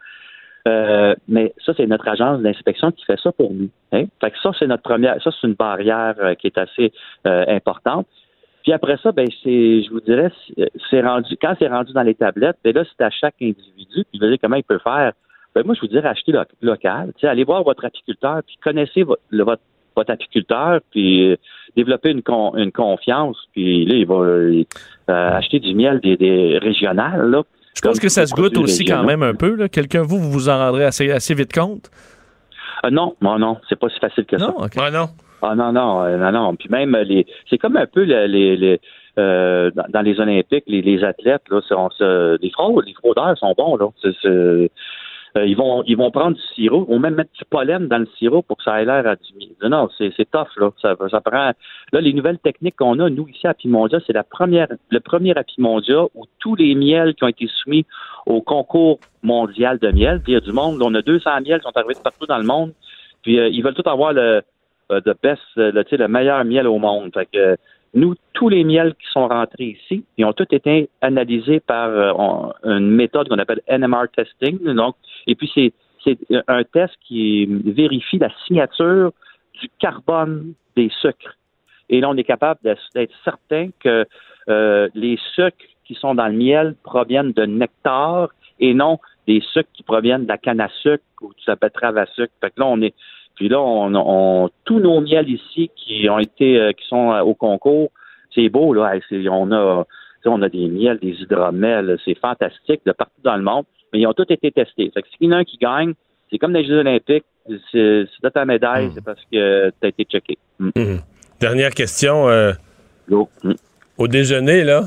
Euh, 0.67 1.13
mais 1.27 1.53
ça, 1.65 1.73
c'est 1.77 1.85
notre 1.85 2.07
agence 2.07 2.41
d'inspection 2.41 2.91
qui 2.91 3.03
fait 3.05 3.19
ça 3.21 3.31
pour 3.31 3.53
nous. 3.53 3.69
Hein? 3.91 4.05
Fait 4.21 4.31
que 4.31 4.37
ça, 4.41 4.51
c'est 4.57 4.65
notre 4.67 4.83
première. 4.83 5.21
Ça, 5.21 5.31
c'est 5.31 5.45
une 5.47 5.53
barrière 5.53 6.15
euh, 6.19 6.33
qui 6.35 6.47
est 6.47 6.57
assez 6.57 6.91
euh, 7.27 7.43
importante. 7.47 8.07
Puis 8.65 8.73
après 8.73 8.97
ça, 9.03 9.11
ben 9.11 9.27
c'est, 9.43 9.83
je 9.83 9.89
vous 9.91 10.01
dirais, 10.01 10.31
c'est- 10.89 11.01
rendu 11.01 11.37
quand 11.39 11.53
c'est 11.59 11.67
rendu 11.67 11.93
dans 11.93 12.01
les 12.01 12.15
tablettes, 12.15 12.57
ben 12.63 12.73
là, 12.73 12.83
c'est 12.83 13.03
à 13.05 13.11
chaque 13.11 13.35
individu. 13.39 14.03
Puis 14.09 14.19
vous 14.19 14.25
dire 14.27 14.37
comment 14.41 14.55
il 14.55 14.63
peut 14.63 14.79
faire. 14.83 15.11
Ben 15.53 15.63
moi, 15.63 15.75
je 15.75 15.81
vous 15.81 15.87
dirais 15.87 16.07
acheter 16.09 16.31
lo- 16.31 16.41
local. 16.63 17.13
Tu 17.15 17.21
sais, 17.21 17.27
allez 17.27 17.43
voir 17.43 17.63
votre 17.63 17.85
apiculteur, 17.85 18.41
puis 18.45 18.57
connaissez 18.63 19.03
votre, 19.03 19.21
le- 19.29 19.43
votre, 19.43 19.61
votre 19.95 20.11
apiculteur, 20.11 20.79
puis 20.89 21.31
euh, 21.31 21.35
développer 21.77 22.09
une, 22.09 22.23
con- 22.23 22.55
une 22.57 22.71
confiance. 22.71 23.37
Puis 23.53 23.85
là, 23.85 23.95
il 23.95 24.07
va 24.07 24.15
euh, 24.15 24.63
euh, 25.11 25.29
acheter 25.37 25.59
du 25.59 25.75
miel 25.75 25.99
des, 26.01 26.17
des 26.17 26.57
régionales. 26.57 27.29
Là, 27.29 27.43
Je 27.75 27.81
pense 27.81 27.99
que 27.99 28.09
ça 28.09 28.25
se 28.25 28.33
goûte 28.33 28.57
aussi 28.57 28.83
quand 28.83 29.03
même 29.03 29.21
un 29.21 29.35
peu. 29.35 29.53
là. 29.55 29.69
Quelqu'un, 29.69 30.01
vous, 30.01 30.17
vous 30.17 30.31
vous 30.31 30.49
en 30.49 30.57
rendrez 30.57 30.85
assez, 30.85 31.11
assez 31.11 31.35
vite 31.35 31.53
compte? 31.53 31.91
Ah 32.83 32.89
non, 32.89 33.15
non, 33.21 33.37
non, 33.37 33.57
c'est 33.69 33.77
pas 33.79 33.89
si 33.89 33.99
facile 33.99 34.25
que 34.25 34.37
ça. 34.39 34.47
Non, 34.47 34.55
OK. 34.57 34.73
Ah 34.77 34.89
non. 34.91 35.07
Ah 35.41 35.55
non, 35.55 35.71
non, 35.71 36.03
euh, 36.03 36.17
non, 36.17 36.31
non. 36.31 36.55
Puis 36.55 36.69
même 36.69 36.95
euh, 36.95 37.03
les, 37.03 37.25
c'est 37.49 37.57
comme 37.57 37.77
un 37.77 37.85
peu 37.87 38.03
le- 38.03 38.25
les, 38.27 38.55
les 38.57 38.79
euh, 39.17 39.71
dans, 39.89 40.01
les 40.01 40.19
Olympiques, 40.19 40.65
les, 40.67 40.81
les 40.81 41.03
athlètes 41.03 41.43
là, 41.49 41.59
on 41.71 41.89
se- 41.89 42.41
les 42.41 42.49
fraudes, 42.51 42.85
les 42.85 42.93
fraudeurs 42.93 43.37
sont 43.37 43.53
bons 43.57 43.77
là. 43.77 43.87
Euh, 45.37 45.45
ils 45.45 45.57
vont, 45.57 45.83
ils 45.85 45.97
vont 45.97 46.11
prendre 46.11 46.37
du 46.37 46.41
sirop, 46.53 46.85
vont 46.85 46.97
même 46.99 47.15
mettre 47.15 47.31
du 47.33 47.43
pollen 47.49 47.89
dans 47.89 47.97
le 47.97 48.07
sirop 48.17 48.41
pour 48.41 48.55
que 48.55 48.63
ça 48.63 48.81
ait 48.81 48.85
l'air 48.85 49.05
à 49.05 49.15
du. 49.17 49.33
Non, 49.67 49.89
c'est, 49.97 50.13
tough 50.31 50.47
là. 50.57 50.71
Ça, 50.81 50.95
ça 51.11 51.19
prend. 51.19 51.51
Là, 51.91 52.01
les 52.01 52.13
nouvelles 52.13 52.39
techniques 52.39 52.77
qu'on 52.77 52.99
a, 52.99 53.09
nous 53.09 53.27
ici 53.27 53.45
à 53.45 53.53
Pimondia, 53.53 53.99
c'est 54.07 54.13
la 54.13 54.23
première, 54.23 54.67
le 54.89 54.99
premier 55.01 55.35
Apimondia 55.37 56.03
où 56.15 56.23
tous 56.39 56.55
les 56.55 56.73
miels 56.73 57.15
qui 57.15 57.25
ont 57.25 57.27
été 57.27 57.47
soumis 57.47 57.85
au 58.25 58.41
concours 58.41 58.99
mondial 59.23 59.77
de 59.79 59.91
miel. 59.91 60.21
Puis 60.23 60.31
il 60.31 60.35
y 60.35 60.37
a 60.37 60.41
du 60.41 60.53
monde, 60.53 60.81
on 60.81 60.93
a 60.95 61.01
200 61.01 61.29
miels 61.45 61.59
qui 61.59 61.65
sont 61.67 61.75
arrivés 61.77 61.95
de 61.95 61.99
partout 61.99 62.27
dans 62.27 62.37
le 62.37 62.45
monde. 62.45 62.71
Puis 63.21 63.37
euh, 63.37 63.49
ils 63.49 63.61
veulent 63.61 63.73
tout 63.73 63.89
avoir 63.89 64.13
le 64.13 64.41
de 64.89 65.15
best, 65.21 65.41
euh, 65.57 65.71
le, 65.71 65.85
le 65.91 66.07
meilleur 66.07 66.43
miel 66.45 66.67
au 66.67 66.77
monde. 66.77 67.11
Fait 67.13 67.25
que 67.25 67.37
euh, 67.37 67.55
nous, 67.93 68.15
tous 68.33 68.49
les 68.49 68.63
miels 68.63 68.93
qui 68.95 69.07
sont 69.11 69.27
rentrés 69.27 69.77
ici, 69.81 70.03
ils 70.17 70.25
ont 70.25 70.33
tous 70.33 70.47
été 70.51 70.89
analysés 71.01 71.61
par 71.61 71.89
euh, 71.89 72.11
une 72.63 72.91
méthode 72.91 73.29
qu'on 73.29 73.39
appelle 73.39 73.61
NMR 73.69 74.07
testing. 74.15 74.59
Donc, 74.73 74.95
et 75.27 75.35
puis 75.35 75.49
c'est 75.53 75.73
c'est 76.03 76.19
un 76.47 76.63
test 76.63 76.93
qui 77.07 77.45
vérifie 77.47 78.19
la 78.19 78.29
signature 78.45 79.11
du 79.59 79.69
carbone 79.79 80.53
des 80.75 80.91
sucres. 81.01 81.35
Et 81.89 81.99
là, 81.99 82.09
on 82.09 82.17
est 82.17 82.23
capable 82.23 82.59
d'être 82.63 83.13
certain 83.23 83.69
que 83.79 84.05
euh, 84.49 84.87
les 84.93 85.17
sucres 85.33 85.65
qui 85.85 85.95
sont 85.95 86.15
dans 86.15 86.27
le 86.27 86.33
miel 86.33 86.75
proviennent 86.83 87.31
de 87.31 87.45
nectar 87.45 88.29
et 88.59 88.73
non 88.73 88.99
des 89.27 89.41
sucres 89.53 89.71
qui 89.73 89.83
proviennent 89.83 90.23
de 90.23 90.29
la 90.29 90.37
canne 90.37 90.61
à 90.61 90.69
sucre 90.81 91.03
ou 91.21 91.29
de 91.29 91.41
la 91.47 91.55
betterave 91.55 91.97
à 91.97 92.05
sucre. 92.07 92.33
Fait 92.39 92.51
que 92.51 92.59
là, 92.59 92.67
on 92.67 92.81
est 92.81 92.93
puis 93.35 93.49
là, 93.49 93.59
on, 93.61 93.93
on- 93.95 94.49
tous 94.65 94.79
nos 94.79 95.01
miels 95.01 95.29
ici 95.29 95.69
qui 95.75 96.09
ont 96.09 96.19
été, 96.19 96.57
euh, 96.59 96.71
qui 96.71 96.85
sont 96.87 97.11
euh, 97.11 97.21
au 97.21 97.33
concours, 97.33 97.89
c'est 98.33 98.49
beau 98.49 98.73
là. 98.73 98.93
On 99.31 99.51
a, 99.51 99.85
on 100.25 100.41
a 100.41 100.49
des 100.49 100.67
miels, 100.67 100.99
des 100.99 101.15
hydromels, 101.21 101.97
c'est 102.03 102.17
fantastique 102.17 102.81
de 102.85 102.91
partout 102.91 103.21
dans 103.23 103.35
le 103.37 103.43
monde. 103.43 103.65
Mais 103.93 103.99
ils 103.99 104.07
ont 104.07 104.13
tous 104.13 104.25
été 104.29 104.51
testés. 104.51 104.91
Fait 104.93 105.01
que 105.01 105.07
s'il 105.09 105.27
y 105.27 105.33
en 105.33 105.37
a 105.37 105.39
un 105.39 105.43
qui 105.43 105.57
gagne, 105.57 105.93
c'est 106.31 106.37
comme 106.37 106.53
les 106.53 106.65
Jeux 106.65 106.79
Olympiques, 106.79 107.25
c'est 107.47 108.05
c'est 108.09 108.23
de 108.23 108.29
ta 108.29 108.43
médaille, 108.45 108.89
c'est 108.95 109.03
parce 109.03 109.21
que 109.31 109.69
tu 109.69 109.75
as 109.83 109.87
été 109.87 110.03
checké. 110.05 110.37
Mm. 110.59 110.69
Mhm. 110.75 110.99
Dernière 111.39 111.71
question. 111.71 112.27
euh. 112.29 112.53
Mm. 113.09 113.53
au 113.99 114.07
déjeuner, 114.07 114.63
là, 114.63 114.85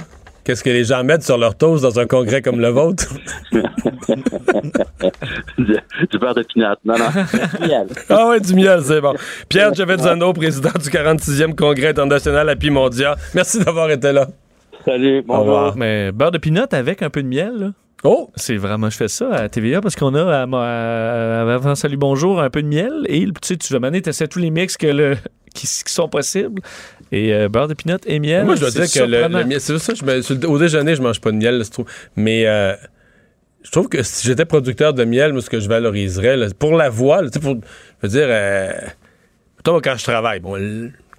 qu'est-ce 0.48 0.64
que 0.64 0.70
les 0.70 0.84
gens 0.84 1.04
mettent 1.04 1.24
sur 1.24 1.36
leur 1.36 1.54
toast 1.54 1.82
dans 1.82 2.00
un 2.00 2.06
congrès 2.06 2.40
comme 2.40 2.58
le 2.58 2.68
vôtre? 2.68 3.04
du, 5.58 6.18
beurre 6.18 6.34
de 6.34 6.42
pinot. 6.42 6.74
Non, 6.86 6.94
non. 6.96 7.04
du 7.60 7.68
miel. 7.68 7.86
Ah 8.08 8.28
ouais, 8.30 8.40
du 8.40 8.54
miel, 8.54 8.80
c'est 8.82 9.02
bon. 9.02 9.12
Pierre 9.50 9.74
Giovezzano, 9.74 10.32
président 10.32 10.70
du 10.70 10.88
46e 10.88 11.54
Congrès 11.54 11.88
international 11.88 12.48
à 12.48 12.56
Pimondia. 12.56 13.16
Merci 13.34 13.62
d'avoir 13.62 13.90
été 13.90 14.10
là. 14.10 14.26
Salut, 14.86 15.22
Au 15.28 15.40
revoir. 15.40 15.76
Mais 15.76 16.12
beurre 16.12 16.30
de 16.30 16.38
pinot 16.38 16.64
avec 16.72 17.02
un 17.02 17.10
peu 17.10 17.22
de 17.22 17.28
miel, 17.28 17.52
là? 17.58 17.66
Oh! 18.04 18.30
C'est 18.36 18.56
vraiment, 18.56 18.90
je 18.90 18.96
fais 18.96 19.08
ça 19.08 19.30
à 19.34 19.48
TVA 19.48 19.80
parce 19.80 19.96
qu'on 19.96 20.14
a 20.14 20.22
à, 20.22 20.42
à- 20.44 21.42
à- 21.42 21.54
avant 21.54 21.74
Salut 21.74 21.96
Bonjour 21.96 22.40
un 22.40 22.48
peu 22.50 22.62
de 22.62 22.68
miel 22.68 22.92
et 23.08 23.24
tu 23.24 23.32
sais, 23.42 23.56
tu 23.56 23.72
vas 23.72 23.80
mener, 23.80 24.00
tu 24.02 24.10
tous 24.28 24.38
les 24.38 24.50
mix 24.50 24.76
que 24.76 24.86
le, 24.86 25.16
qui, 25.54 25.66
qui 25.66 25.92
sont 25.92 26.08
possibles. 26.08 26.62
Et 27.10 27.32
euh, 27.34 27.48
beurre 27.48 27.66
de 27.68 27.74
pinot 27.74 27.96
et 28.06 28.20
miel. 28.20 28.44
Moi, 28.44 28.54
je 28.54 28.60
dois 28.60 28.70
dire 28.70 28.82
que 28.92 29.00
le, 29.00 29.44
miel, 29.44 29.60
c'est 29.60 29.76
ça, 29.78 29.94
je 29.94 30.04
me- 30.04 30.46
au 30.46 30.58
déjeuner, 30.58 30.94
je 30.94 31.02
mange 31.02 31.20
pas 31.20 31.32
de 31.32 31.36
miel, 31.36 31.58
là, 31.58 31.64
je 31.64 31.70
trouve. 31.70 31.86
Mais 32.14 32.46
euh, 32.46 32.74
je 33.64 33.70
trouve 33.72 33.88
que 33.88 34.02
si 34.02 34.26
j'étais 34.28 34.44
producteur 34.44 34.94
de 34.94 35.04
miel, 35.04 35.32
moi, 35.32 35.42
ce 35.42 35.50
que 35.50 35.58
je 35.58 35.68
valoriserais, 35.68 36.36
là, 36.36 36.46
pour 36.56 36.76
la 36.76 36.90
voix, 36.90 37.20
là, 37.22 37.30
tu 37.30 37.40
sais, 37.40 37.40
pour, 37.40 37.54
je 38.02 38.06
veux 38.06 38.08
dire, 38.08 38.26
euh, 38.28 38.70
quand 39.64 39.96
je 39.96 40.04
travaille, 40.04 40.38
bon, 40.40 40.56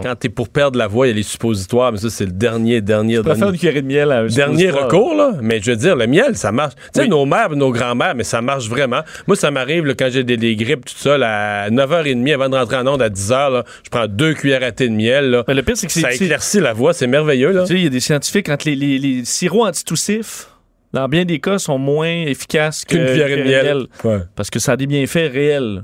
quand 0.02 0.16
t'es 0.16 0.30
pour 0.30 0.50
perdre 0.50 0.78
la 0.78 0.88
voix, 0.88 1.08
il 1.08 1.10
y 1.12 1.14
a 1.14 1.16
les 1.16 1.24
suppositoires, 1.24 1.92
mais 1.92 1.98
ça, 1.98 2.10
c'est 2.10 2.26
le 2.26 2.32
dernier, 2.32 2.82
dernier, 2.82 3.16
préfère 3.22 3.36
dernier, 3.36 3.52
une 3.54 3.58
cuillerée 3.60 3.82
de 3.82 3.88
miel 3.88 4.12
à 4.12 4.20
un 4.20 4.26
dernier 4.28 4.70
recours, 4.70 5.16
là. 5.16 5.34
Mais 5.42 5.60
je 5.62 5.72
veux 5.72 5.78
dire, 5.78 5.96
le 5.96 6.08
miel, 6.08 6.36
ça 6.38 6.52
marche. 6.52 6.74
Tu 6.94 7.02
sais, 7.02 7.08
nos 7.08 7.26
mères, 7.26 7.50
nos 7.56 7.72
grands-mères, 7.72 8.16
mais 8.16 8.24
ça 8.24 8.42
marche 8.42 8.70
vraiment. 8.70 9.02
Moi, 9.28 9.36
ça 9.36 9.52
m'arrive, 9.52 9.86
quand 9.96 10.08
j'ai 10.10 10.24
des, 10.24 10.38
des 10.38 10.56
grippes, 10.56 10.86
tout 10.86 10.94
ça, 10.98 11.18
là, 11.18 11.64
à 11.64 11.70
9h30, 11.70 12.34
avant 12.34 12.50
de 12.50 12.56
rentrer 12.56 12.78
en 12.78 12.88
onde 12.88 13.02
à 13.02 13.10
10h, 13.10 13.52
là, 13.54 13.64
je 13.84 13.90
prends 13.90 14.08
deux 14.08 14.34
cuillères 14.34 14.64
à 14.64 14.72
thé 14.72 14.88
de 14.88 14.94
miel, 14.94 15.30
là. 15.32 15.44
Mais 15.48 15.54
le 15.54 15.64
pire, 15.64 15.76
c'est 15.78 15.88
que 15.88 15.94
Ça 15.94 16.14
éclaircit 16.14 16.60
la 16.60 16.74
voix, 16.74 16.94
c'est 16.94 17.08
merveilleux, 17.08 17.52
là. 17.52 17.62
Tu 17.64 17.68
sais, 17.68 17.74
il 17.76 17.84
y 17.84 17.88
a 17.88 17.90
des 17.90 18.00
scientifiques, 18.00 18.46
quand 18.48 18.64
les, 18.66 18.76
les, 18.76 18.98
les 19.00 19.26
sirops 19.26 19.68
antitoussifs, 19.68 20.48
dans 20.94 21.08
bien 21.08 21.24
des 21.26 21.40
cas, 21.40 21.60
sont 21.60 21.78
moins 21.78 22.24
efficaces 22.26 22.84
que- 22.86 22.96
Qu'une 22.96 23.06
cuillerée 23.06 23.36
de 23.38 23.44
que 23.44 23.48
miel. 23.48 23.88
Ouais. 24.04 24.20
Parce 24.36 24.50
que 24.50 24.60
ça 24.60 24.72
a 24.72 24.78
des 24.78 24.88
bienfaits 24.88 25.32
réels. 25.32 25.84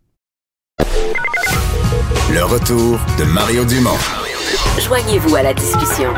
Le 2.33 2.43
retour 2.45 2.99
de 3.19 3.25
Mario 3.25 3.65
Dumont. 3.65 3.97
Joignez-vous 4.79 5.35
à 5.35 5.43
la 5.43 5.53
discussion. 5.53 6.13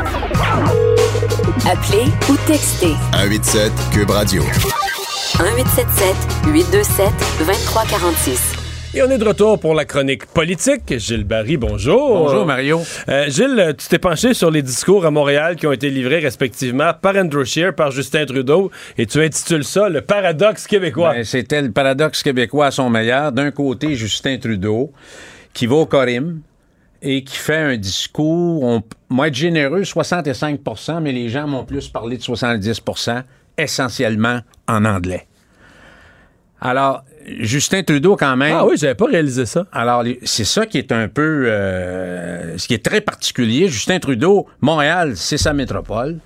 Appelez 1.66 2.06
ou 2.30 2.38
textez 2.46 2.94
187 3.14 3.72
Cube 3.92 4.10
Radio. 4.12 4.44
1877 4.44 6.16
827 6.54 7.08
2346. 7.40 8.64
Et 8.96 9.02
on 9.02 9.10
est 9.10 9.18
de 9.18 9.26
retour 9.26 9.60
pour 9.60 9.74
la 9.74 9.86
chronique 9.86 10.28
politique. 10.28 11.00
Gilles 11.00 11.24
Barry, 11.24 11.58
bonjour. 11.58 12.26
Bonjour, 12.26 12.46
Mario. 12.46 12.82
Euh, 13.10 13.28
Gilles, 13.28 13.74
tu 13.76 13.88
t'es 13.88 13.98
penché 13.98 14.36
sur 14.36 14.52
les 14.52 14.62
discours 14.62 15.08
à 15.08 15.10
Montréal 15.10 15.56
qui 15.56 15.66
ont 15.66 15.72
été 15.72 15.90
livrés 15.90 16.20
respectivement 16.20 16.92
par 16.94 17.16
Andrew 17.16 17.44
Scheer, 17.44 17.74
par 17.74 17.90
Justin 17.90 18.28
Trudeau, 18.28 18.70
et 19.00 19.08
tu 19.08 19.20
intitules 19.20 19.64
ça 19.64 19.90
le 19.90 20.02
paradoxe 20.02 20.68
québécois. 20.68 21.14
Ben, 21.14 21.24
C'était 21.24 21.64
le 21.64 21.72
paradoxe 21.72 22.22
québécois 22.22 22.68
à 22.68 22.72
son 22.72 22.92
meilleur. 22.92 23.32
D'un 23.32 23.50
côté, 23.50 23.96
Justin 23.96 24.38
Trudeau, 24.38 24.92
qui 25.54 25.68
va 25.68 25.76
au 25.76 25.86
Corim 25.86 26.42
et 27.02 27.24
qui 27.24 27.36
fait 27.36 27.58
un 27.58 27.78
discours, 27.78 28.64
on 28.64 28.84
va 29.16 29.28
être 29.28 29.36
généreux, 29.36 29.82
65% 29.82 31.02
mais 31.02 31.12
les 31.12 31.30
gens 31.30 31.48
m'ont 31.48 31.66
plus 31.66 31.88
parlé 31.90 32.18
de 32.18 32.24
70% 32.24 33.24
essentiellement 33.58 34.40
en 34.68 34.86
anglais. 34.86 35.28
Alors, 36.62 37.04
Justin 37.40 37.84
Trudeau, 37.84 38.16
quand 38.16 38.38
même. 38.38 38.56
Ah 38.58 38.66
oui, 38.66 38.78
j'avais 38.78 38.96
pas 38.96 39.06
réalisé 39.08 39.46
ça. 39.46 39.66
Alors, 39.74 40.04
c'est 40.24 40.46
ça 40.46 40.66
qui 40.66 40.78
est 40.78 40.92
un 40.94 41.10
peu. 41.10 41.46
euh, 41.48 42.58
ce 42.58 42.68
qui 42.68 42.74
est 42.74 42.84
très 42.84 43.02
particulier. 43.02 43.68
Justin 43.68 44.00
Trudeau, 44.00 44.48
Montréal, 44.62 45.18
c'est 45.18 45.38
sa 45.38 45.54
métropole. 45.54 46.20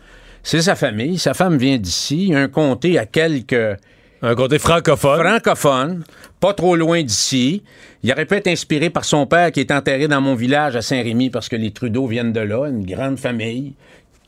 C'est 0.44 0.62
sa 0.62 0.76
famille. 0.76 1.18
Sa 1.18 1.34
femme 1.34 1.58
vient 1.58 1.78
d'ici. 1.78 2.34
Un 2.36 2.48
comté 2.48 3.00
à 3.00 3.06
quelques. 3.08 3.78
Un 4.22 4.36
comté 4.36 4.58
francophone. 4.58 5.20
Francophone, 5.20 6.04
pas 6.40 6.54
trop 6.54 6.76
loin 6.76 7.04
d'ici. 7.04 7.64
Il 8.04 8.12
aurait 8.12 8.26
pu 8.26 8.36
être 8.36 8.48
inspiré 8.48 8.90
par 8.90 9.06
son 9.06 9.28
père 9.28 9.52
qui 9.52 9.60
est 9.60 9.72
enterré 9.72 10.08
dans 10.08 10.22
mon 10.22 10.36
village 10.36 10.76
à 10.76 10.82
Saint-Rémy 10.82 11.30
parce 11.30 11.50
que 11.50 11.56
les 11.56 11.72
Trudeau 11.72 12.08
viennent 12.08 12.34
de 12.34 12.40
là, 12.40 12.66
une 12.68 12.86
grande 12.86 13.20
famille 13.20 13.74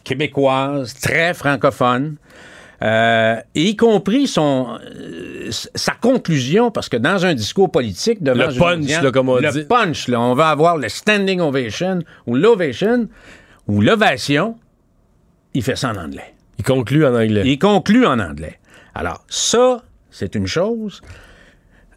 québécoise, 0.03 0.93
très 0.95 1.33
francophone. 1.33 2.17
Euh, 2.81 3.35
y 3.55 3.75
compris 3.75 4.25
son 4.25 4.77
euh, 4.79 5.49
sa 5.51 5.93
conclusion, 5.93 6.71
parce 6.71 6.87
que 6.87 6.95
dans 6.95 7.25
un 7.25 7.33
discours 7.33 7.69
politique 7.69 8.23
devant 8.23 8.47
Le 8.47 8.57
punch, 8.57 8.77
audience, 8.77 9.03
là, 9.03 9.11
comme 9.11 9.27
on 9.27 9.35
le 9.35 9.51
dit. 9.51 9.63
punch, 9.63 10.07
là, 10.07 10.21
on 10.21 10.33
va 10.33 10.49
avoir 10.49 10.77
le 10.77 10.87
standing 10.87 11.41
ovation 11.41 11.99
ou 12.25 12.35
l'ovation 12.35 13.09
ou 13.67 13.81
l'ovation. 13.81 14.55
Il 15.53 15.63
fait 15.63 15.75
ça 15.75 15.89
en 15.89 15.97
anglais. 15.97 16.33
Il 16.57 16.63
conclut 16.63 17.05
en 17.05 17.15
anglais. 17.15 17.41
Il 17.43 17.59
conclut 17.59 18.05
en 18.05 18.19
anglais. 18.19 18.59
Alors, 18.95 19.23
ça, 19.29 19.83
c'est 20.11 20.35
une 20.35 20.47
chose. 20.47 21.01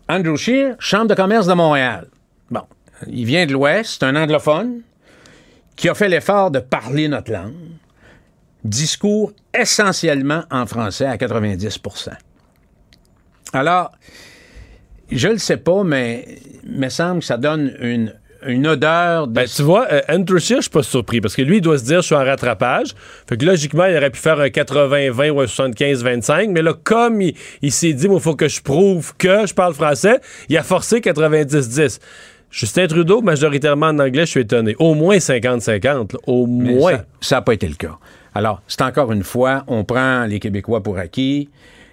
Andrew 0.09 0.36
Scheer, 0.36 0.77
Chambre 0.78 1.06
de 1.06 1.14
commerce 1.14 1.47
de 1.47 1.55
Montréal. 1.55 2.09
Bon, 2.51 2.62
il 3.06 3.24
vient 3.24 3.47
de 3.47 3.52
l'Ouest, 3.52 4.02
un 4.02 4.16
anglophone 4.16 4.82
qui 5.77 5.89
a 5.89 5.94
fait 5.94 6.09
l'effort 6.09 6.51
de 6.51 6.59
parler 6.59 7.09
notre 7.09 7.32
langue. 7.32 7.55
Discours 8.64 9.32
essentiellement 9.59 10.44
en 10.51 10.66
français 10.66 11.06
à 11.06 11.16
90% 11.16 12.10
Alors, 13.52 13.93
je 15.10 15.28
le 15.28 15.39
sais 15.39 15.56
pas, 15.56 15.82
mais 15.82 16.39
il 16.64 16.78
me 16.78 16.89
semble 16.89 17.20
que 17.20 17.27
ça 17.27 17.39
donne 17.39 17.74
une, 17.81 18.14
une 18.47 18.66
odeur 18.66 19.27
de... 19.27 19.32
Ben, 19.32 19.47
tu 19.47 19.62
vois, 19.62 19.86
euh, 19.93 20.01
Andrew 20.09 20.39
Scheer, 20.39 20.59
je 20.59 20.62
suis 20.62 20.70
pas 20.70 20.82
surpris 20.82 21.20
parce 21.20 21.36
que 21.36 21.43
lui, 21.43 21.59
il 21.59 21.60
doit 21.60 21.78
se 21.78 21.85
dire, 21.85 22.01
je 22.01 22.06
suis 22.06 22.14
en 22.14 22.24
rattrapage. 22.24 22.94
Fait 23.28 23.36
que 23.36 23.44
logiquement, 23.44 23.86
il 23.86 23.97
aurait 23.97 24.10
pu 24.10 24.19
faire 24.19 24.40
un 24.40 24.48
80-20 24.48 25.31
ou 25.31 25.40
un 25.40 25.44
75-25. 25.44 26.51
Mais 26.51 26.62
là, 26.62 26.74
comme 26.82 27.20
il, 27.23 27.35
il 27.62 27.73
s'est 27.73 27.93
dit, 27.93 28.06
il 28.10 28.20
faut 28.20 28.36
que 28.36 28.48
je 28.48 28.62
prouve 28.62 29.14
que 29.16 29.47
je 29.47 29.55
parle 29.55 29.74
français, 29.74 30.19
il 30.48 30.56
a 30.56 30.62
forcé 30.62 31.01
90-10. 31.01 31.98
Justin 32.51 32.86
Trudeau, 32.86 33.23
majoritairement 33.23 33.86
en 33.86 33.98
anglais, 33.98 34.27
je 34.27 34.31
suis 34.32 34.40
étonné. 34.40 34.77
Au 34.78 34.94
moins 34.94 35.16
50-50. 35.16 35.85
là. 35.85 36.19
Au 36.27 36.47
Mais 36.47 36.74
moins. 36.74 36.98
Ça 37.20 37.36
n'a 37.36 37.43
pas 37.43 37.55
été 37.55 37.66
le 37.66 37.74
cas. 37.74 37.98
Alors, 38.35 38.62
c'est 38.66 38.82
encore 38.82 39.12
une 39.12 39.23
fois, 39.23 39.64
on 39.66 39.85
prend 39.85 40.24
les 40.27 40.39
Québécois 40.39 40.82
pour 40.82 40.98
acquis 40.98 41.48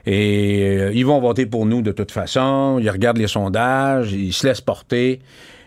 et 0.06 0.78
euh, 0.80 0.92
ils 0.94 1.06
vont 1.06 1.20
voter 1.20 1.46
pour 1.46 1.66
nous 1.66 1.82
de 1.82 1.92
toute 1.92 2.12
façon. 2.12 2.80
Ils 2.82 2.90
regardent 2.90 3.18
les 3.18 3.28
sondages, 3.28 4.14
ils 4.14 4.34
se 4.34 4.48
laissent 4.48 4.62
porter. 4.62 5.20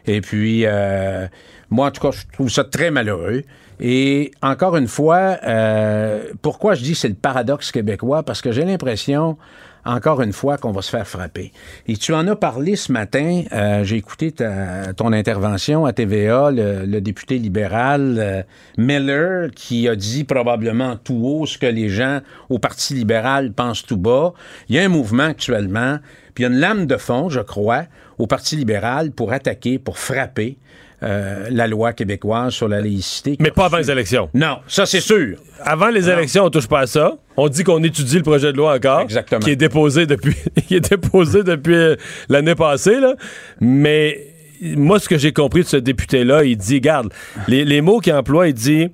Et 0.06 0.20
puis, 0.20 0.62
euh, 0.66 1.26
moi, 1.70 1.88
en 1.88 1.90
tout 1.90 2.00
cas, 2.00 2.10
je 2.10 2.22
trouve 2.32 2.50
ça 2.50 2.64
très 2.64 2.90
malheureux. 2.90 3.42
Et 3.80 4.30
encore 4.42 4.76
une 4.76 4.86
fois, 4.88 5.38
euh, 5.44 6.24
pourquoi 6.40 6.74
je 6.74 6.82
dis 6.82 6.94
c'est 6.94 7.08
le 7.08 7.14
paradoxe 7.14 7.72
québécois? 7.72 8.22
Parce 8.22 8.40
que 8.40 8.52
j'ai 8.52 8.64
l'impression, 8.64 9.36
encore 9.84 10.22
une 10.22 10.32
fois, 10.32 10.56
qu'on 10.56 10.70
va 10.70 10.82
se 10.82 10.90
faire 10.90 11.06
frapper. 11.08 11.52
Et 11.88 11.96
tu 11.96 12.12
en 12.14 12.28
as 12.28 12.36
parlé 12.36 12.76
ce 12.76 12.92
matin, 12.92 13.42
euh, 13.52 13.82
j'ai 13.82 13.96
écouté 13.96 14.30
ta- 14.30 14.92
ton 14.94 15.12
intervention 15.12 15.84
à 15.84 15.92
TVA, 15.92 16.52
le, 16.52 16.84
le 16.86 17.00
député 17.00 17.38
libéral 17.38 18.16
euh, 18.20 18.42
Miller, 18.78 19.50
qui 19.52 19.88
a 19.88 19.96
dit 19.96 20.22
probablement 20.22 20.96
tout 20.96 21.20
haut 21.24 21.46
ce 21.46 21.58
que 21.58 21.66
les 21.66 21.88
gens 21.88 22.20
au 22.50 22.60
Parti 22.60 22.94
libéral 22.94 23.52
pensent 23.52 23.84
tout 23.84 23.96
bas. 23.96 24.32
Il 24.68 24.76
y 24.76 24.78
a 24.78 24.82
un 24.84 24.88
mouvement 24.88 25.24
actuellement, 25.24 25.98
puis 26.34 26.44
il 26.44 26.46
y 26.48 26.50
a 26.50 26.54
une 26.54 26.60
lame 26.60 26.86
de 26.86 26.96
fond, 26.98 27.28
je 27.30 27.40
crois, 27.40 27.84
au 28.22 28.28
Parti 28.28 28.54
libéral 28.54 29.10
pour 29.10 29.32
attaquer, 29.32 29.80
pour 29.80 29.98
frapper 29.98 30.56
euh, 31.02 31.48
la 31.50 31.66
loi 31.66 31.92
québécoise 31.92 32.52
sur 32.52 32.68
la 32.68 32.80
laïcité. 32.80 33.36
Mais 33.40 33.50
pas 33.50 33.64
avant 33.64 33.78
les 33.78 33.90
élections. 33.90 34.30
Non, 34.32 34.58
ça 34.68 34.86
c'est 34.86 35.00
sûr. 35.00 35.38
Avant 35.60 35.88
les 35.88 36.08
élections, 36.08 36.44
on 36.44 36.50
touche 36.50 36.68
pas 36.68 36.80
à 36.82 36.86
ça. 36.86 37.16
On 37.36 37.48
dit 37.48 37.64
qu'on 37.64 37.82
étudie 37.82 38.18
le 38.18 38.22
projet 38.22 38.52
de 38.52 38.56
loi 38.56 38.76
encore. 38.76 39.00
Exactement. 39.00 39.40
Qui 39.40 39.50
est 39.50 39.56
déposé 39.56 40.06
depuis, 40.06 40.36
qui 40.68 40.76
est 40.76 40.88
déposé 40.88 41.42
depuis 41.42 41.74
euh, 41.74 41.96
l'année 42.28 42.54
passée, 42.54 43.00
là. 43.00 43.16
Mais 43.60 44.28
moi, 44.60 45.00
ce 45.00 45.08
que 45.08 45.18
j'ai 45.18 45.32
compris 45.32 45.62
de 45.62 45.66
ce 45.66 45.76
député-là, 45.76 46.44
il 46.44 46.56
dit, 46.56 46.80
garde, 46.80 47.12
les, 47.48 47.64
les 47.64 47.80
mots 47.80 47.98
qu'il 47.98 48.12
emploie, 48.12 48.46
il 48.46 48.54
dit 48.54 48.88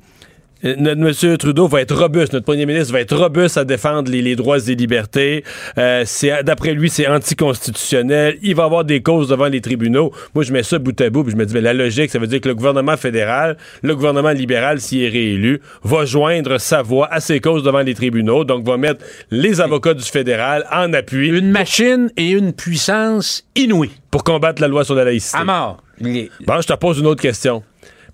monsieur 0.62 1.36
Trudeau 1.36 1.68
va 1.68 1.80
être 1.80 1.94
robuste, 1.94 2.32
notre 2.32 2.46
premier 2.46 2.66
ministre 2.66 2.92
va 2.92 3.00
être 3.00 3.16
robuste 3.16 3.56
à 3.56 3.64
défendre 3.64 4.10
les, 4.10 4.22
les 4.22 4.36
droits 4.36 4.58
et 4.58 4.74
libertés. 4.74 5.44
Euh, 5.78 6.02
c'est 6.06 6.42
d'après 6.42 6.74
lui, 6.74 6.90
c'est 6.90 7.06
anticonstitutionnel. 7.06 8.38
Il 8.42 8.54
va 8.54 8.64
avoir 8.64 8.84
des 8.84 9.02
causes 9.02 9.28
devant 9.28 9.46
les 9.46 9.60
tribunaux. 9.60 10.12
Moi, 10.34 10.44
je 10.44 10.52
mets 10.52 10.62
ça 10.62 10.78
bout 10.78 10.98
à 11.00 11.10
bout, 11.10 11.22
puis 11.22 11.32
je 11.32 11.36
me 11.36 11.46
dis, 11.46 11.54
mais 11.54 11.60
la 11.60 11.74
logique, 11.74 12.10
ça 12.10 12.18
veut 12.18 12.26
dire 12.26 12.40
que 12.40 12.48
le 12.48 12.54
gouvernement 12.54 12.96
fédéral, 12.96 13.56
le 13.82 13.94
gouvernement 13.94 14.30
libéral, 14.30 14.80
s'il 14.80 15.02
est 15.02 15.08
réélu, 15.08 15.60
va 15.82 16.04
joindre 16.04 16.58
sa 16.58 16.82
voix 16.82 17.08
à 17.12 17.20
ses 17.20 17.40
causes 17.40 17.62
devant 17.62 17.80
les 17.82 17.94
tribunaux, 17.94 18.44
donc 18.44 18.64
va 18.66 18.76
mettre 18.76 19.04
les 19.30 19.60
avocats 19.60 19.94
du 19.94 20.04
fédéral 20.04 20.64
en 20.72 20.92
appui. 20.92 21.28
Une 21.28 21.50
machine 21.50 22.10
et 22.16 22.30
une 22.30 22.52
puissance 22.52 23.44
inouïe. 23.54 23.90
Pour 24.10 24.24
combattre 24.24 24.62
la 24.62 24.68
loi 24.68 24.84
sur 24.84 24.94
la 24.94 25.04
laïcité. 25.04 25.38
À 25.38 25.44
mort. 25.44 25.82
Bon, 26.00 26.60
je 26.60 26.66
te 26.66 26.74
pose 26.74 26.98
une 26.98 27.06
autre 27.06 27.22
question. 27.22 27.62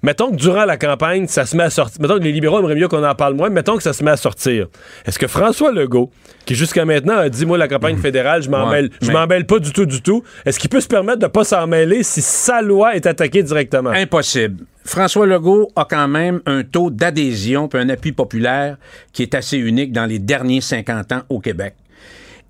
Mettons 0.04 0.30
que 0.32 0.36
durant 0.36 0.66
la 0.66 0.76
campagne, 0.76 1.26
ça 1.28 1.46
se 1.46 1.56
met 1.56 1.62
à 1.62 1.70
sortir. 1.70 1.98
Mettons 2.02 2.18
que 2.18 2.24
les 2.24 2.32
libéraux 2.32 2.58
aimeraient 2.58 2.74
mieux 2.74 2.88
qu'on 2.88 3.02
en 3.02 3.14
parle 3.14 3.32
moins. 3.32 3.48
Mettons 3.48 3.78
que 3.78 3.82
ça 3.82 3.94
se 3.94 4.04
met 4.04 4.10
à 4.10 4.18
sortir. 4.18 4.66
Est-ce 5.06 5.18
que 5.18 5.26
François 5.26 5.72
Legault, 5.72 6.10
qui 6.44 6.54
jusqu'à 6.54 6.84
maintenant 6.84 7.16
a 7.16 7.30
dit, 7.30 7.46
moi, 7.46 7.56
la 7.56 7.68
campagne 7.68 7.96
fédérale, 7.96 8.42
je 8.42 8.50
m'en 8.50 8.66
Ouais, 8.68 8.82
mêle, 8.82 8.90
je 9.00 9.06
mais- 9.06 9.14
m'en 9.14 9.26
mêle 9.26 9.46
pas 9.46 9.58
du 9.60 9.72
tout, 9.72 9.86
du 9.86 10.02
tout, 10.02 10.22
est-ce 10.44 10.58
qu'il 10.58 10.68
peut 10.68 10.82
se 10.82 10.88
permettre 10.88 11.20
de 11.20 11.26
pas 11.26 11.44
s'en 11.44 11.66
mêler 11.66 12.02
si 12.02 12.20
sa 12.20 12.60
loi 12.60 12.94
est 12.94 13.06
attaquée 13.06 13.42
directement? 13.42 13.90
Impossible. 13.90 14.66
François 14.84 15.24
Legault 15.26 15.70
a 15.74 15.86
quand 15.88 16.06
même 16.06 16.42
un 16.44 16.64
taux 16.64 16.90
d'adhésion 16.90 17.68
puis 17.68 17.80
un 17.80 17.88
appui 17.88 18.12
populaire 18.12 18.76
qui 19.14 19.22
est 19.22 19.34
assez 19.34 19.56
unique 19.56 19.90
dans 19.92 20.04
les 20.04 20.18
derniers 20.18 20.60
50 20.60 21.12
ans 21.12 21.22
au 21.30 21.40
Québec. 21.40 21.76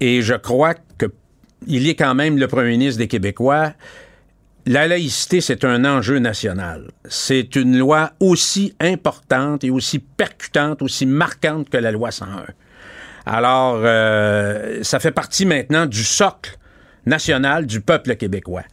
Et 0.00 0.22
je 0.22 0.34
crois 0.34 0.74
que 0.98 1.06
il 1.68 1.88
est 1.88 1.94
quand 1.94 2.14
même 2.16 2.36
le 2.36 2.48
premier 2.48 2.70
ministre 2.70 2.98
des 2.98 3.06
Québécois. 3.06 3.72
La 4.66 4.88
laïcité, 4.88 5.42
c'est 5.42 5.62
un 5.64 5.84
enjeu 5.84 6.18
national. 6.18 6.90
C'est 7.06 7.54
une 7.54 7.76
loi 7.76 8.12
aussi 8.18 8.74
importante 8.80 9.62
et 9.62 9.70
aussi 9.70 9.98
percutante, 9.98 10.80
aussi 10.80 11.04
marquante 11.04 11.68
que 11.68 11.76
la 11.76 11.90
loi 11.90 12.10
101. 12.10 12.46
Alors, 13.26 13.80
euh, 13.84 14.82
ça 14.82 15.00
fait 15.00 15.10
partie 15.10 15.44
maintenant 15.44 15.84
du 15.84 16.02
socle 16.02 16.56
national 17.04 17.66
du 17.66 17.82
peuple 17.82 18.16
québécois. 18.16 18.64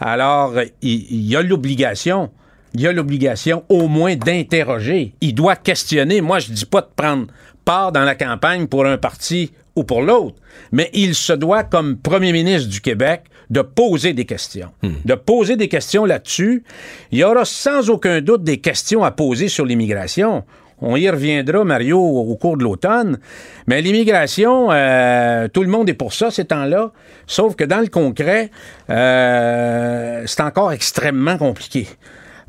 Alors, 0.00 0.54
il, 0.80 1.22
y 1.22 1.36
a 1.36 1.42
l'obligation, 1.42 2.30
il 2.72 2.80
y 2.80 2.86
a 2.86 2.92
l'obligation 2.92 3.64
au 3.68 3.86
moins 3.86 4.16
d'interroger. 4.16 5.14
Il 5.20 5.34
doit 5.34 5.56
questionner. 5.56 6.22
Moi, 6.22 6.38
je 6.38 6.52
dis 6.52 6.66
pas 6.66 6.80
de 6.80 6.90
prendre 6.96 7.26
part 7.66 7.92
dans 7.92 8.04
la 8.04 8.14
campagne 8.14 8.66
pour 8.66 8.86
un 8.86 8.96
parti 8.96 9.52
ou 9.76 9.84
pour 9.84 10.02
l'autre, 10.02 10.36
mais 10.72 10.90
il 10.92 11.14
se 11.14 11.32
doit, 11.32 11.64
comme 11.64 11.96
premier 11.96 12.32
ministre 12.32 12.68
du 12.68 12.80
Québec, 12.80 13.24
de 13.50 13.60
poser 13.60 14.12
des 14.12 14.24
questions. 14.24 14.70
De 15.04 15.14
poser 15.14 15.56
des 15.56 15.68
questions 15.68 16.04
là-dessus. 16.04 16.64
Il 17.12 17.18
y 17.18 17.24
aura 17.24 17.44
sans 17.44 17.90
aucun 17.90 18.20
doute 18.20 18.42
des 18.42 18.58
questions 18.58 19.04
à 19.04 19.10
poser 19.10 19.48
sur 19.48 19.64
l'immigration. 19.66 20.44
On 20.80 20.96
y 20.96 21.08
reviendra, 21.08 21.64
Mario, 21.64 21.98
au 21.98 22.36
cours 22.36 22.56
de 22.56 22.64
l'automne. 22.64 23.18
Mais 23.66 23.80
l'immigration, 23.80 24.70
euh, 24.70 25.48
tout 25.48 25.62
le 25.62 25.68
monde 25.68 25.88
est 25.88 25.94
pour 25.94 26.12
ça 26.12 26.30
ces 26.30 26.44
temps-là. 26.46 26.92
Sauf 27.26 27.54
que 27.54 27.64
dans 27.64 27.80
le 27.80 27.86
concret, 27.86 28.50
euh, 28.90 30.22
c'est 30.26 30.42
encore 30.42 30.72
extrêmement 30.72 31.38
compliqué 31.38 31.86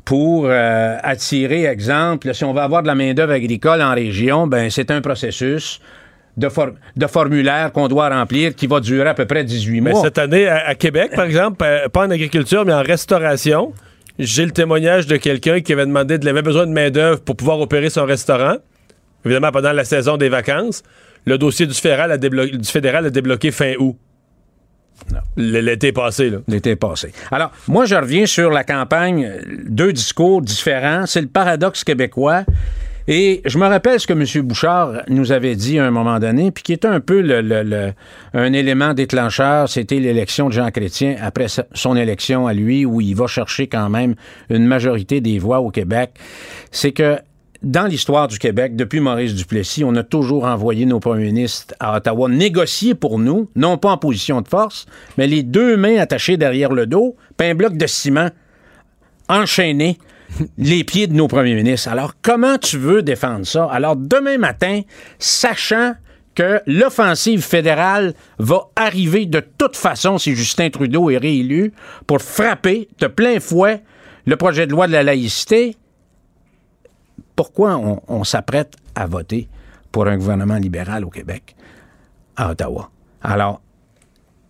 pour 0.04 0.46
euh, 0.46 0.96
attirer, 1.02 1.64
exemple, 1.64 2.32
si 2.32 2.44
on 2.44 2.52
va 2.52 2.64
avoir 2.64 2.82
de 2.82 2.86
la 2.86 2.94
main-d'œuvre 2.94 3.32
agricole 3.32 3.82
en 3.82 3.92
région, 3.92 4.46
ben 4.46 4.70
c'est 4.70 4.90
un 4.90 5.00
processus 5.00 5.80
de, 6.36 6.48
for- 6.48 6.72
de 6.96 7.06
formulaire 7.06 7.72
qu'on 7.72 7.88
doit 7.88 8.08
remplir 8.08 8.54
qui 8.54 8.66
va 8.66 8.80
durer 8.80 9.08
à 9.08 9.14
peu 9.14 9.24
près 9.26 9.44
18 9.44 9.80
Mais 9.80 9.90
mois. 9.92 10.02
cette 10.02 10.18
année, 10.18 10.46
à, 10.46 10.66
à 10.68 10.74
Québec, 10.74 11.12
par 11.14 11.24
exemple, 11.24 11.64
euh, 11.64 11.88
pas 11.88 12.06
en 12.06 12.10
agriculture, 12.10 12.64
mais 12.64 12.72
en 12.74 12.82
restauration, 12.82 13.72
j'ai 14.18 14.44
le 14.44 14.50
témoignage 14.52 15.06
de 15.06 15.16
quelqu'un 15.16 15.60
qui 15.60 15.72
avait 15.72 15.86
demandé, 15.86 16.18
il 16.20 16.28
avait 16.28 16.42
besoin 16.42 16.66
de 16.66 16.72
main-d'œuvre 16.72 17.20
pour 17.20 17.36
pouvoir 17.36 17.60
opérer 17.60 17.90
son 17.90 18.04
restaurant. 18.04 18.56
Évidemment, 19.24 19.50
pendant 19.50 19.72
la 19.72 19.84
saison 19.84 20.16
des 20.16 20.28
vacances. 20.28 20.82
Le 21.24 21.38
dossier 21.38 21.66
du 21.66 21.74
fédéral 21.74 22.12
a, 22.12 22.18
déblo- 22.18 22.46
du 22.56 22.68
fédéral 22.70 23.04
a 23.06 23.10
débloqué 23.10 23.50
fin 23.50 23.74
août. 23.78 23.96
L'été 25.36 25.92
passé, 25.92 26.30
là. 26.30 26.38
L'été 26.48 26.76
passé. 26.76 27.12
Alors, 27.30 27.50
moi, 27.68 27.84
je 27.84 27.94
reviens 27.94 28.24
sur 28.26 28.50
la 28.50 28.64
campagne, 28.64 29.24
euh, 29.26 29.40
deux 29.68 29.92
discours 29.92 30.40
différents. 30.40 31.04
C'est 31.06 31.20
le 31.20 31.26
paradoxe 31.26 31.84
québécois. 31.84 32.44
Et 33.08 33.40
je 33.44 33.58
me 33.58 33.66
rappelle 33.66 34.00
ce 34.00 34.06
que 34.06 34.12
M. 34.12 34.46
Bouchard 34.46 35.02
nous 35.08 35.30
avait 35.30 35.54
dit 35.54 35.78
à 35.78 35.86
un 35.86 35.92
moment 35.92 36.18
donné, 36.18 36.50
puis 36.50 36.64
qui 36.64 36.72
était 36.72 36.88
un 36.88 37.00
peu 37.00 37.20
le, 37.20 37.92
un 38.34 38.52
élément 38.52 38.94
déclencheur, 38.94 39.68
c'était 39.68 40.00
l'élection 40.00 40.48
de 40.48 40.54
Jean 40.54 40.70
Chrétien 40.70 41.16
après 41.20 41.46
son 41.72 41.96
élection 41.96 42.48
à 42.48 42.52
lui, 42.52 42.84
où 42.84 43.00
il 43.00 43.14
va 43.14 43.28
chercher 43.28 43.68
quand 43.68 43.88
même 43.88 44.16
une 44.50 44.66
majorité 44.66 45.20
des 45.20 45.38
voix 45.38 45.60
au 45.60 45.70
Québec. 45.70 46.14
C'est 46.72 46.92
que 46.92 47.18
dans 47.62 47.86
l'histoire 47.86 48.28
du 48.28 48.38
Québec, 48.38 48.76
depuis 48.76 49.00
Maurice 49.00 49.34
Duplessis, 49.34 49.84
on 49.84 49.94
a 49.94 50.02
toujours 50.02 50.44
envoyé 50.44 50.84
nos 50.84 51.00
premiers 51.00 51.26
ministres 51.26 51.74
à 51.80 51.96
Ottawa 51.96 52.28
négocier 52.28 52.94
pour 52.94 53.18
nous, 53.18 53.48
non 53.54 53.78
pas 53.78 53.90
en 53.90 53.98
position 53.98 54.40
de 54.40 54.48
force, 54.48 54.86
mais 55.16 55.26
les 55.26 55.42
deux 55.42 55.76
mains 55.76 55.96
attachées 55.98 56.36
derrière 56.36 56.72
le 56.72 56.86
dos, 56.86 57.16
puis 57.36 57.48
un 57.48 57.54
bloc 57.54 57.76
de 57.76 57.86
ciment 57.86 58.30
enchaîné 59.28 59.98
les 60.58 60.84
pieds 60.84 61.06
de 61.06 61.14
nos 61.14 61.28
premiers 61.28 61.54
ministres. 61.54 61.88
Alors, 61.88 62.14
comment 62.22 62.58
tu 62.58 62.78
veux 62.78 63.02
défendre 63.02 63.46
ça? 63.46 63.66
Alors, 63.70 63.96
demain 63.96 64.38
matin, 64.38 64.80
sachant 65.18 65.94
que 66.34 66.60
l'offensive 66.66 67.42
fédérale 67.42 68.12
va 68.38 68.68
arriver 68.76 69.24
de 69.26 69.40
toute 69.58 69.74
façon 69.76 70.18
si 70.18 70.34
Justin 70.34 70.68
Trudeau 70.70 71.08
est 71.10 71.16
réélu 71.16 71.72
pour 72.06 72.20
frapper 72.20 72.88
de 73.00 73.06
plein 73.06 73.40
fouet 73.40 73.82
le 74.26 74.36
projet 74.36 74.66
de 74.66 74.72
loi 74.72 74.86
de 74.86 74.92
la 74.92 75.02
laïcité, 75.02 75.76
pourquoi 77.34 77.76
on, 77.76 78.00
on 78.08 78.24
s'apprête 78.24 78.74
à 78.94 79.06
voter 79.06 79.48
pour 79.92 80.06
un 80.08 80.16
gouvernement 80.16 80.56
libéral 80.56 81.04
au 81.04 81.10
Québec, 81.10 81.54
à 82.36 82.50
Ottawa? 82.50 82.90
Alors, 83.22 83.60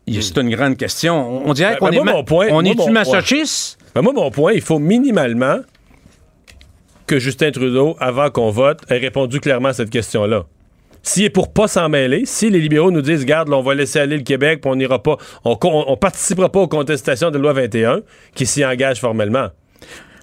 c'est 0.09 0.37
une 0.39 0.51
grande 0.51 0.77
question. 0.77 1.47
On, 1.49 1.53
dirait 1.53 1.73
Ben, 1.73 1.79
qu'on 1.79 1.87
ben, 1.87 1.93
est, 1.93 1.97
moi, 1.97 2.05
ma- 2.05 2.13
mon 2.15 2.25
point- 2.25 2.47
on 2.51 2.63
moi, 2.63 2.65
est-tu 2.65 2.77
mon 2.77 2.85
point. 2.85 2.93
masochiste? 2.93 3.79
Ben, 3.97 4.03
moi, 4.03 4.13
mon 4.13 4.31
point, 4.31 4.53
il 4.53 4.61
faut 4.61 4.79
minimalement 4.79 5.61
que 7.07 7.19
Justin 7.19 7.51
Trudeau, 7.51 7.97
avant 7.99 8.29
qu'on 8.29 8.51
vote, 8.51 8.81
ait 8.91 8.99
répondu 8.99 9.41
clairement 9.41 9.69
à 9.69 9.73
cette 9.73 9.89
question-là. 9.89 10.45
S'il 11.03 11.25
est 11.25 11.31
pour 11.31 11.51
pas 11.51 11.67
s'en 11.67 11.89
mêler, 11.89 12.27
si 12.27 12.51
les 12.51 12.61
libéraux 12.61 12.91
nous 12.91 13.01
disent, 13.01 13.25
garde, 13.25 13.51
on 13.51 13.63
va 13.63 13.75
laisser 13.75 13.99
aller 13.99 14.19
le 14.19 14.23
Québec, 14.23 14.61
puis 14.61 14.71
on 14.71 14.77
n'ira 14.77 15.03
pas, 15.03 15.17
on, 15.47 15.57
on 15.63 15.97
participera 15.97 16.53
pas 16.53 16.61
aux 16.61 16.69
contestations 16.69 17.31
de 17.31 17.39
loi 17.39 17.55
21, 17.55 18.03
qui 18.35 18.45
s'y 18.45 18.67
engage 18.67 19.01
formellement. 19.01 19.49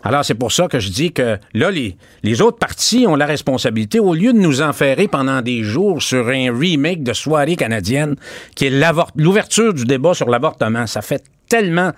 Alors, 0.04 0.24
c'est 0.24 0.36
pour 0.36 0.52
ça 0.52 0.68
que 0.68 0.80
je 0.80 0.92
dis 0.92 1.12
que 1.12 1.40
là, 1.56 1.72
les, 1.72 1.98
les 2.22 2.42
autres 2.44 2.60
partis 2.60 3.08
ont 3.08 3.16
la 3.16 3.26
responsabilité, 3.26 4.00
au 4.00 4.14
lieu 4.14 4.34
de 4.34 4.38
nous 4.38 4.62
enferrer 4.62 5.08
pendant 5.08 5.42
des 5.42 5.64
jours 5.64 6.00
sur 6.04 6.28
un 6.28 6.56
remake 6.56 7.02
de 7.02 7.14
soirée 7.14 7.56
canadienne, 7.56 8.18
qui 8.56 8.68
est 8.68 8.94
l'ouverture 9.16 9.74
du 9.74 9.86
débat 9.86 10.14
sur 10.14 10.30
l'avortement. 10.30 10.86
Ça 10.86 11.02
fait 11.02 11.24
tellement 11.50 11.92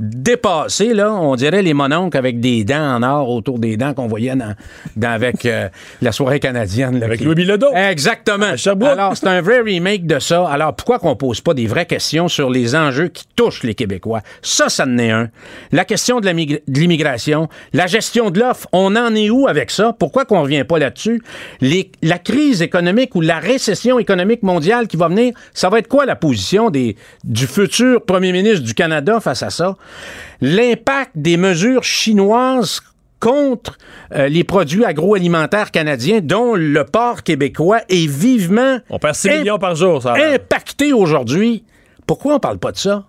dépassé, 0.00 0.94
là, 0.94 1.12
on 1.12 1.36
dirait 1.36 1.62
les 1.62 1.74
mononcles 1.74 2.16
avec 2.16 2.40
des 2.40 2.64
dents 2.64 2.96
en 2.96 3.02
or 3.02 3.28
autour 3.28 3.58
des 3.58 3.76
dents 3.76 3.92
qu'on 3.92 4.06
voyait 4.06 4.34
dans, 4.34 4.54
dans- 4.96 5.10
avec 5.10 5.44
euh, 5.44 5.68
la 6.00 6.10
soirée 6.10 6.40
canadienne. 6.40 6.98
là, 6.98 7.06
Avec 7.06 7.20
Louis 7.20 7.34
Bilodeau. 7.34 7.68
Exactement. 7.74 8.54
Alors, 8.86 9.16
c'est 9.16 9.26
un 9.26 9.42
vrai 9.42 9.60
remake 9.60 10.06
de 10.06 10.18
ça. 10.18 10.48
Alors, 10.48 10.74
pourquoi 10.74 10.98
qu'on 10.98 11.16
pose 11.16 11.42
pas 11.42 11.52
des 11.52 11.66
vraies 11.66 11.84
questions 11.86 12.28
sur 12.28 12.48
les 12.48 12.74
enjeux 12.74 13.08
qui 13.08 13.24
touchent 13.36 13.62
les 13.62 13.74
Québécois? 13.74 14.22
Ça, 14.40 14.68
ça 14.70 14.84
en 14.86 14.96
est 14.98 15.10
un. 15.10 15.28
La 15.70 15.84
question 15.84 16.20
de 16.20 16.28
l'immigration, 16.66 17.48
la 17.74 17.86
gestion 17.86 18.30
de 18.30 18.40
l'offre, 18.40 18.66
on 18.72 18.96
en 18.96 19.14
est 19.14 19.28
où 19.28 19.48
avec 19.48 19.70
ça? 19.70 19.94
Pourquoi 19.98 20.24
qu'on 20.24 20.40
revient 20.42 20.64
pas 20.64 20.78
là-dessus? 20.78 21.22
La 21.60 22.18
crise 22.18 22.62
économique 22.62 23.14
ou 23.14 23.20
la 23.20 23.38
récession 23.38 23.98
économique 23.98 24.42
mondiale 24.42 24.88
qui 24.88 24.96
va 24.96 25.08
venir, 25.08 25.34
ça 25.52 25.68
va 25.68 25.78
être 25.78 25.88
quoi 25.88 26.06
la 26.06 26.16
position 26.16 26.70
des, 26.70 26.96
du 27.24 27.46
futur 27.46 28.02
premier 28.04 28.32
ministre 28.32 28.64
du 28.64 28.72
Canada 28.74 29.20
face 29.20 29.42
à 29.42 29.50
ça? 29.50 29.76
L'impact 30.40 31.12
des 31.14 31.36
mesures 31.36 31.84
chinoises 31.84 32.80
contre 33.20 33.76
euh, 34.12 34.28
les 34.28 34.44
produits 34.44 34.84
agroalimentaires 34.84 35.70
canadiens, 35.70 36.20
dont 36.20 36.54
le 36.54 36.84
porc 36.86 37.22
québécois 37.22 37.80
est 37.90 38.06
vivement 38.06 38.78
On 38.88 38.98
perd 38.98 39.14
6 39.14 39.28
millions 39.40 39.58
par 39.58 39.74
jour, 39.74 40.02
ça. 40.02 40.14
impacté 40.14 40.92
aujourd'hui. 40.94 41.64
Pourquoi 42.06 42.36
on 42.36 42.40
parle 42.40 42.58
pas 42.58 42.72
de 42.72 42.78
ça? 42.78 43.06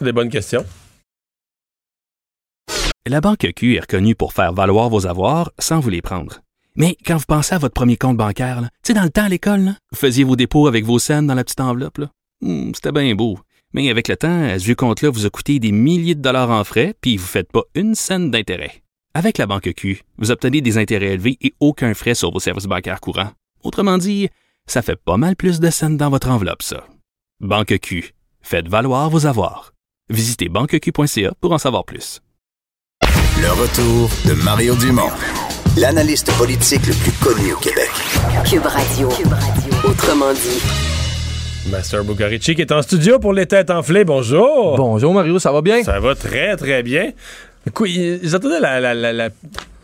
Des 0.00 0.12
bonnes 0.12 0.28
questions. 0.30 0.64
La 3.06 3.20
Banque 3.20 3.46
Q 3.56 3.76
est 3.76 3.80
reconnue 3.80 4.14
pour 4.14 4.32
faire 4.32 4.52
valoir 4.52 4.88
vos 4.88 5.06
avoirs 5.06 5.50
sans 5.58 5.80
vous 5.80 5.90
les 5.90 6.02
prendre. 6.02 6.40
Mais 6.76 6.96
quand 7.06 7.16
vous 7.16 7.24
pensez 7.26 7.54
à 7.54 7.58
votre 7.58 7.74
premier 7.74 7.96
compte 7.96 8.16
bancaire, 8.16 8.60
tu 8.62 8.68
sais, 8.88 8.94
dans 8.94 9.02
le 9.02 9.10
temps 9.10 9.24
à 9.24 9.28
l'école, 9.28 9.60
là, 9.60 9.72
vous 9.92 9.98
faisiez 9.98 10.24
vos 10.24 10.36
dépôts 10.36 10.66
avec 10.68 10.84
vos 10.84 10.98
scènes 10.98 11.26
dans 11.26 11.34
la 11.34 11.42
petite 11.44 11.60
enveloppe. 11.60 12.00
Hmm, 12.40 12.72
C'était 12.74 12.92
bien 12.92 13.14
beau. 13.14 13.38
Mais 13.72 13.88
avec 13.88 14.08
le 14.08 14.16
temps, 14.16 14.42
à 14.42 14.58
ce 14.58 14.72
compte-là 14.72 15.10
vous 15.10 15.26
a 15.26 15.30
coûté 15.30 15.58
des 15.58 15.72
milliers 15.72 16.14
de 16.14 16.22
dollars 16.22 16.50
en 16.50 16.64
frais, 16.64 16.94
puis 17.00 17.16
vous 17.16 17.24
ne 17.24 17.28
faites 17.28 17.52
pas 17.52 17.62
une 17.74 17.94
scène 17.94 18.30
d'intérêt. 18.30 18.82
Avec 19.14 19.38
la 19.38 19.46
Banque 19.46 19.72
Q, 19.76 20.02
vous 20.18 20.30
obtenez 20.30 20.60
des 20.60 20.78
intérêts 20.78 21.14
élevés 21.14 21.36
et 21.40 21.52
aucun 21.60 21.94
frais 21.94 22.14
sur 22.14 22.32
vos 22.32 22.40
services 22.40 22.66
bancaires 22.66 23.00
courants. 23.00 23.30
Autrement 23.62 23.98
dit, 23.98 24.28
ça 24.66 24.82
fait 24.82 24.96
pas 24.96 25.16
mal 25.16 25.36
plus 25.36 25.60
de 25.60 25.70
scènes 25.70 25.96
dans 25.96 26.10
votre 26.10 26.30
enveloppe, 26.30 26.62
ça. 26.62 26.84
Banque 27.40 27.78
Q. 27.80 28.12
Faites 28.40 28.68
valoir 28.68 29.10
vos 29.10 29.26
avoirs. 29.26 29.72
Visitez 30.08 30.48
banqueq.ca 30.48 31.32
pour 31.40 31.52
en 31.52 31.58
savoir 31.58 31.84
plus. 31.84 32.20
Le 33.40 33.50
retour 33.52 34.10
de 34.26 34.34
Mario 34.42 34.74
Dumont. 34.76 35.10
l'analyste 35.76 36.30
politique 36.36 36.86
le 36.86 36.94
plus 36.94 37.12
connu 37.12 37.52
au 37.52 37.58
Québec. 37.58 37.90
Cube 38.44 38.66
Radio. 38.66 39.08
Autrement 39.84 40.32
dit. 40.34 40.99
Master 41.68 42.04
Bugarici 42.04 42.54
qui 42.54 42.62
est 42.62 42.72
en 42.72 42.82
studio 42.82 43.18
pour 43.18 43.32
les 43.32 43.46
têtes 43.46 43.70
enflées. 43.70 44.04
Bonjour. 44.04 44.76
Bonjour 44.76 45.12
Mario, 45.12 45.38
ça 45.38 45.52
va 45.52 45.60
bien? 45.60 45.82
Ça 45.82 46.00
va 46.00 46.14
très, 46.14 46.56
très 46.56 46.82
bien. 46.82 47.12
Attendaient 47.66 48.60
la, 48.60 48.80
la, 48.80 48.94
la, 48.94 49.12
la- 49.12 49.28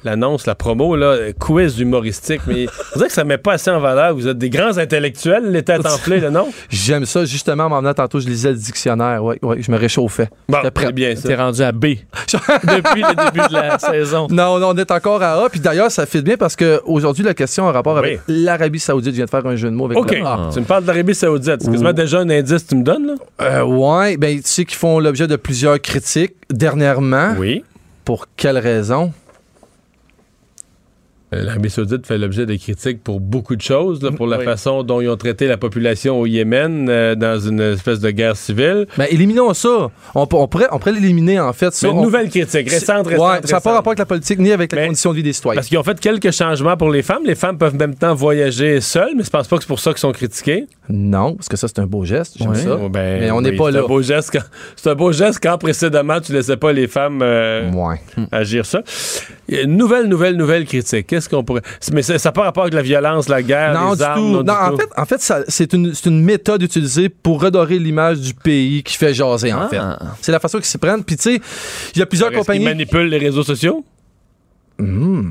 l'annonce, 0.07 0.47
la 0.47 0.55
promo, 0.55 0.97
là, 0.97 1.17
quiz 1.39 1.79
humoristique, 1.79 2.41
mais 2.47 2.67
on 2.95 2.99
dirait 2.99 3.09
que 3.09 3.15
ça 3.15 3.25
met 3.25 3.39
pas 3.39 3.53
assez 3.55 3.71
en 3.71 3.81
valeur. 3.81 4.15
Vous 4.15 4.27
êtes 4.27 4.39
des 4.39 4.49
grands 4.51 4.79
intellectuels, 4.79 5.51
les 5.51 5.63
têtes 5.63 5.85
enflées, 5.87 6.21
là, 6.21 6.31
non? 6.31 6.49
J'aime 6.71 7.05
ça, 7.05 7.25
justement, 7.25 7.65
en 7.65 7.69
m'en 7.69 7.81
venant 7.81 7.95
tantôt, 7.95 8.21
je 8.21 8.27
lisais 8.27 8.51
le 8.51 8.57
dictionnaire. 8.57 9.23
Oui, 9.23 9.37
oui, 9.43 9.63
je 9.63 9.71
me 9.71 9.77
réchauffais. 9.77 10.29
Bon, 10.49 10.59
c'est 10.63 10.93
bien 10.93 11.15
ça. 11.15 11.29
T'es 11.29 11.35
rendu 11.35 11.63
à 11.63 11.73
B 11.73 11.85
depuis 11.87 13.03
le 13.03 13.25
début 13.25 13.47
de 13.49 13.53
la 13.53 13.79
saison. 13.79 14.29
Non, 14.31 14.59
non, 14.59 14.69
on 14.71 14.77
est 14.77 14.91
encore 14.91 15.23
à 15.23 15.45
A. 15.45 15.49
Puis 15.49 15.61
d'ailleurs, 15.61 15.91
ça 15.91 16.07
fit 16.07 16.23
bien 16.23 16.37
parce 16.37 16.57
qu'aujourd'hui, 16.57 17.25
la 17.25 17.35
question 17.35 17.69
a 17.69 17.73
rapport 17.73 17.99
avec 17.99 18.21
l'Arabie 18.29 18.81
Saoudite. 18.81 19.13
Je 19.13 19.17
viens 19.17 19.25
de 19.25 19.31
faire 19.31 19.47
un 19.47 19.57
jeu 19.57 19.69
de 19.71 19.75
mots 19.75 19.87
avec 19.87 19.99
OK. 19.99 20.13
le 20.13 20.25
A. 20.25 20.51
Tu 20.53 20.61
me 20.61 20.65
parles 20.65 20.83
de 20.83 20.89
l'Arabie 20.89 21.15
Saoudite. 21.15 21.57
C'est 21.61 21.71
quasiment 21.71 21.93
déjà 21.93 22.21
un 22.21 22.31
indice 22.31 22.63
que 22.63 22.69
tu 22.69 22.77
me 22.77 22.83
donnes, 22.83 23.07
là? 23.07 23.15
Euh, 23.43 23.63
ouais, 23.65 24.17
ben, 24.17 24.37
tu 24.37 24.43
sais 24.45 24.65
qu'ils 24.65 24.79
font 24.79 24.99
l'objet 25.01 25.27
de 25.27 25.37
plusieurs 25.37 25.81
critiques 25.81 26.35
dernièrement. 26.51 27.35
Oui. 27.39 27.65
Pour 28.05 28.27
quelle 28.37 28.59
raison? 28.59 29.13
Euh, 31.37 31.43
L'Arabie 31.45 31.71
Saoudite 31.71 32.07
fait 32.07 32.19
l'objet 32.19 32.47
de 32.47 32.55
critiques 32.57 33.03
pour 33.03 33.21
beaucoup 33.21 33.57
de 33.57 33.61
choses, 33.63 34.03
là, 34.03 34.11
pour 34.11 34.27
la 34.27 34.39
Oui. 34.39 34.45
façon 34.45 34.83
dont 34.83 35.01
ils 35.01 35.09
ont 35.09 35.17
traité 35.17 35.47
la 35.47 35.57
population 35.57 36.19
au 36.21 36.27
Yémen 36.27 36.89
euh, 36.89 37.15
dans 37.15 37.39
une 37.39 37.61
espèce 37.61 38.01
de 38.01 38.11
guerre 38.11 38.37
civile. 38.37 38.87
Ben, 38.97 39.07
éliminons 39.11 39.53
ça. 39.55 39.91
On, 40.15 40.27
pourrait, 40.27 40.67
on 40.73 40.79
pourrait 40.79 40.93
l'éliminer, 40.93 41.39
en 41.41 41.53
fait. 41.53 41.73
Ça, 41.73 41.87
Mais 41.89 41.93
une 41.93 41.99
on- 42.01 42.03
nouvelle 42.05 42.29
critique, 42.31 42.71
récente, 42.71 43.07
récente, 43.07 43.21
Ouais, 43.27 43.41
ça 43.45 43.57
n'a 43.57 43.61
pas 43.61 43.73
rapport 43.75 43.91
avec 43.91 43.99
la 43.99 44.07
politique 44.07 44.39
ni 44.39 44.53
avec 44.53 44.73
la 44.73 44.87
condition 44.87 45.11
de 45.11 45.17
vie 45.17 45.23
des 45.23 45.33
citoyens. 45.33 45.57
Parce 45.57 45.69
qu'ils 45.69 45.79
ont 45.79 45.83
fait 45.83 45.99
quelques 46.01 46.31
changements 46.33 46.77
pour 46.77 46.91
les 46.91 47.03
femmes. 47.03 47.23
Les 47.25 47.35
femmes 47.35 47.59
peuvent 47.59 47.75
en 47.75 47.79
même 47.79 47.95
temps 47.95 48.15
voyager 48.15 48.81
seules, 48.81 49.13
mais 49.17 49.25
je 49.25 49.31
pense 49.31 49.47
pas 49.49 49.57
que 49.57 49.63
c'est 49.63 49.69
pour 49.69 49.81
ça 49.81 49.91
qu'ils 49.91 50.01
sont 50.01 50.13
critiqués. 50.13 50.67
Non, 50.89 51.35
parce 51.35 51.49
que 51.49 51.57
ça, 51.57 51.67
c'est 51.69 51.81
un 51.81 51.87
beau 51.87 52.05
geste. 52.05 52.35
J'aime 52.39 52.55
ça. 52.55 52.79
Oh, 52.81 52.89
ben, 52.89 53.21
mais 53.21 53.31
on 53.31 53.41
n'est 53.41 53.51
oui, 53.51 53.57
pas 53.57 53.67
c'est 53.67 53.79
là. 53.79 53.85
un 53.85 53.89
beau 53.89 54.03
geste 54.03 54.31
quand- 54.33 54.45
C'est 54.77 54.91
un 54.91 54.95
beau 54.95 55.11
geste 55.13 55.41
quand 55.43 55.59
précédemment 55.59 56.21
tu 56.21 56.33
laissais 56.33 56.57
pas 56.57 56.73
les 56.73 56.87
femmes 56.87 57.21
euh, 57.23 57.71
agir 58.31 58.65
ça. 58.65 58.83
Nouvelle, 59.67 60.07
nouvelle, 60.07 60.37
nouvelle 60.37 60.65
critique. 60.65 61.07
Qu'est-ce 61.09 61.26
qu'on 61.29 61.45
pourrait. 61.45 61.63
Mais 61.93 62.03
ça 62.03 62.15
n'a 62.23 62.33
pas 62.33 62.43
rapport 62.43 62.63
avec 62.65 62.75
la 62.75 62.83
violence, 62.83 63.29
la 63.29 63.43
guerre, 63.43 63.75
Non, 63.75 63.91
les 63.93 63.97
du 63.99 64.03
armes. 64.03 64.21
tout. 64.21 64.27
non, 64.29 64.37
Non, 64.39 64.43
du 64.43 64.51
en 64.51 64.71
tout. 64.71 64.77
fait, 64.79 64.89
en 64.97 65.05
fait 65.05 65.21
ça- 65.21 65.43
c'est 65.49 65.73
une, 65.73 65.93
méthode 66.23 66.63
utilisée 66.63 67.09
pour 67.09 67.41
redorer 67.43 67.79
l'image 67.79 68.19
du 68.21 68.35
pays 68.35 68.83
qui 68.83 68.97
fait 68.97 69.15
jaser, 69.15 69.53
en 69.53 69.63
Ah. 69.63 69.69
fait. 69.69 69.81
C'est 70.23 70.33
la 70.33 70.41
façon 70.41 70.59
qu'ils 70.59 70.67
s'y 70.67 70.79
prennent. 70.79 71.05
Puis, 71.05 71.17
tu 71.17 71.23
sais, 71.35 71.41
il 71.95 71.99
y 71.99 72.03
a 72.03 72.07
plusieurs 72.07 72.31
qu'ils 72.31 72.39
compagnies. 72.39 72.65
manipulent 72.65 73.09
les 73.09 73.19
réseaux 73.19 73.43
sociaux? 73.43 73.85
Hmm. 74.79 75.31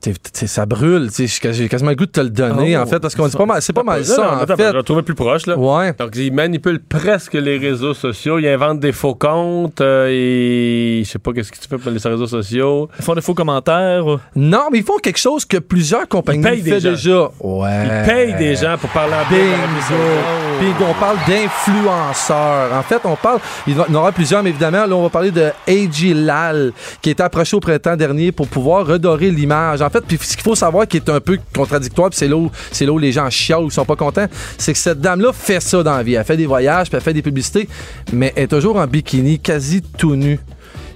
T'es- 0.00 0.14
ça 0.46 0.64
brûle. 0.64 1.10
tu 1.14 1.28
sais, 1.28 1.52
J'ai 1.52 1.68
quasiment 1.68 1.90
le 1.90 1.96
goût 1.96 2.06
de 2.06 2.10
te 2.10 2.20
le 2.22 2.30
donner, 2.30 2.74
Oh, 2.78 2.80
en 2.80 2.86
fait, 2.86 3.00
parce 3.00 3.14
qu'on 3.14 3.28
dit 3.28 3.36
pas 3.36 3.44
mal, 3.44 3.60
c'est 3.60 3.74
pas 3.74 3.82
mal 3.82 4.02
ça, 4.02 4.40
en 4.42 4.46
fait. 4.46 4.72
Je 4.72 4.80
trouver 4.80 5.02
plus 5.02 5.14
proche. 5.14 5.44
Là. 5.46 5.58
Ouais. 5.58 5.92
Donc, 5.98 6.16
ils 6.16 6.32
manipulent 6.32 6.80
presque 6.80 7.34
les 7.34 7.58
réseaux 7.58 7.92
sociaux. 7.92 8.38
Ils 8.38 8.48
inventent 8.48 8.80
des 8.80 8.92
faux 8.92 9.14
comptes 9.14 9.82
euh, 9.82 10.08
et 10.10 11.02
je 11.04 11.10
sais 11.10 11.18
pas 11.18 11.34
qu'est-ce 11.34 11.52
que 11.52 11.58
tu 11.58 11.68
fais 11.68 11.76
pour 11.76 11.90
les 11.90 11.98
réseaux 11.98 12.26
sociaux. 12.26 12.88
Ils 12.98 13.04
font 13.04 13.14
des 13.14 13.20
faux 13.20 13.34
commentaires. 13.34 14.04
Non, 14.34 14.68
mais 14.72 14.78
ils 14.78 14.84
font 14.84 14.96
quelque 15.02 15.18
chose 15.18 15.44
que 15.44 15.58
plusieurs 15.58 16.08
compagnies 16.08 16.42
payent 16.42 16.62
des 16.62 16.70
font 16.72 16.78
gens. 16.78 16.90
déjà. 16.90 17.28
Ouais. 17.40 17.84
Ils 17.84 18.08
payent 18.10 18.34
des 18.38 18.56
gens 18.56 18.78
pour 18.78 18.88
parler 18.90 19.12
en 19.12 19.30
Bingo. 19.30 19.54
Saoudite. 19.86 20.78
Bingo. 20.78 20.90
On 20.90 20.94
parle 21.00 21.18
d'influenceurs. 21.28 22.72
En 22.72 22.82
fait, 22.82 23.00
on 23.04 23.16
parle, 23.16 23.40
il 23.66 23.76
y 23.76 23.80
en 23.80 23.94
aura 23.94 24.12
plusieurs, 24.12 24.42
mais 24.42 24.50
évidemment, 24.50 24.86
là, 24.86 24.96
on 24.96 25.02
va 25.02 25.10
parler 25.10 25.30
de 25.30 25.50
A.G. 25.68 26.14
Lal, 26.14 26.72
qui 27.02 27.10
était 27.10 27.22
approché 27.22 27.56
au 27.56 27.60
printemps 27.60 27.96
dernier 27.96 28.32
pour 28.32 28.48
pouvoir 28.48 28.69
redorer 28.78 29.30
l'image. 29.30 29.82
En 29.82 29.90
fait, 29.90 30.00
puis 30.00 30.18
ce 30.20 30.36
qu'il 30.36 30.44
faut 30.44 30.54
savoir 30.54 30.86
qui 30.86 30.96
est 30.96 31.08
un 31.08 31.20
peu 31.20 31.38
contradictoire, 31.54 32.10
puis 32.10 32.18
c'est 32.18 32.28
là 32.28 32.48
c'est 32.72 32.86
là 32.86 32.98
les 32.98 33.12
gens 33.12 33.28
chialent 33.30 33.64
ou 33.64 33.70
sont 33.70 33.84
pas 33.84 33.96
contents, 33.96 34.26
c'est 34.58 34.72
que 34.72 34.78
cette 34.78 35.00
dame-là 35.00 35.32
fait 35.32 35.60
ça 35.60 35.82
dans 35.82 35.96
la 35.96 36.02
vie. 36.02 36.14
Elle 36.14 36.24
fait 36.24 36.36
des 36.36 36.46
voyages, 36.46 36.88
puis 36.88 36.96
elle 36.96 37.02
fait 37.02 37.14
des 37.14 37.22
publicités, 37.22 37.68
mais 38.12 38.32
elle 38.36 38.44
est 38.44 38.48
toujours 38.48 38.76
en 38.76 38.86
bikini, 38.86 39.38
quasi 39.38 39.82
tout 39.82 40.16
nu. 40.16 40.38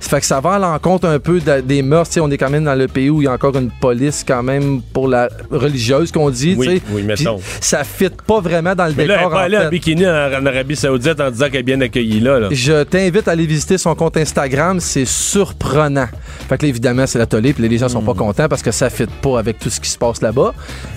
Ça 0.05 0.10
fait 0.10 0.20
que 0.20 0.26
ça 0.26 0.39
va 0.40 0.52
à 0.55 0.59
l'encontre 0.59 1.09
un 1.09 1.18
peu 1.18 1.40
de- 1.40 1.60
des 1.62 1.81
mœurs. 1.81 2.09
Tu 2.09 2.14
sais, 2.14 2.20
on 2.20 2.31
est 2.31 2.36
quand 2.36 2.51
même 2.51 2.64
dans 2.64 2.74
le 2.74 2.89
pays 2.89 3.09
où 3.09 3.22
il 3.22 3.24
y 3.24 3.28
a 3.28 3.32
encore 3.32 3.56
une 3.56 3.70
police 3.70 4.22
quand 4.26 4.43
même 4.43 4.82
pour 4.93 5.09
la 5.09 5.31
religieuse 5.51 6.12
qu'on 6.12 6.28
dit. 6.28 6.55
Oui, 6.59 6.82
oui, 6.90 7.02
mettons. 7.02 7.40
Ça 7.60 7.85
fit 7.85 8.10
pas 8.26 8.40
vraiment 8.40 8.74
dans 8.74 8.85
le 8.86 8.93
Mais 8.94 9.06
là, 9.06 9.14
elle 9.14 9.18
décor. 9.20 9.31
n'est 9.31 9.35
pas 9.36 9.40
en 9.40 9.44
allée 9.44 9.56
fait. 9.56 9.66
en 9.66 9.70
bikini 9.70 10.06
en, 10.06 10.10
en 10.43 10.47
Arabie 10.47 10.76
Saoudite 10.76 11.18
en 11.20 11.31
disant 11.31 11.47
qu'elle 11.47 11.60
est 11.60 11.62
bien 11.62 11.81
accueillie 11.81 12.20
là. 12.20 12.39
là. 12.39 12.48
Je 12.51 12.82
t'invite 12.82 13.26
à 13.28 13.31
aller 13.31 13.47
visiter 13.47 13.78
son 13.78 13.94
compte 13.94 14.18
Instagram, 14.18 14.78
c'est 14.78 15.06
surprenant. 15.06 16.06
Fait 16.48 16.59
que 16.59 16.64
là, 16.66 16.68
évidemment, 16.68 17.06
c'est 17.06 17.18
la 17.18 17.26
tollée, 17.26 17.55
puis 17.55 17.66
les 17.66 17.78
gens 17.78 17.89
sont 17.89 18.02
Hmm. 18.02 18.06
pas 18.06 18.14
contents 18.14 18.48
parce 18.48 18.62
que 18.62 18.70
ça 18.72 18.90
fit 18.90 19.06
pas 19.22 19.39
avec 19.39 19.59
tout 19.59 19.70
ce 19.70 19.81
qui 19.81 19.89
se 19.89 19.97
passe 19.97 20.20
là-bas. 20.20 20.52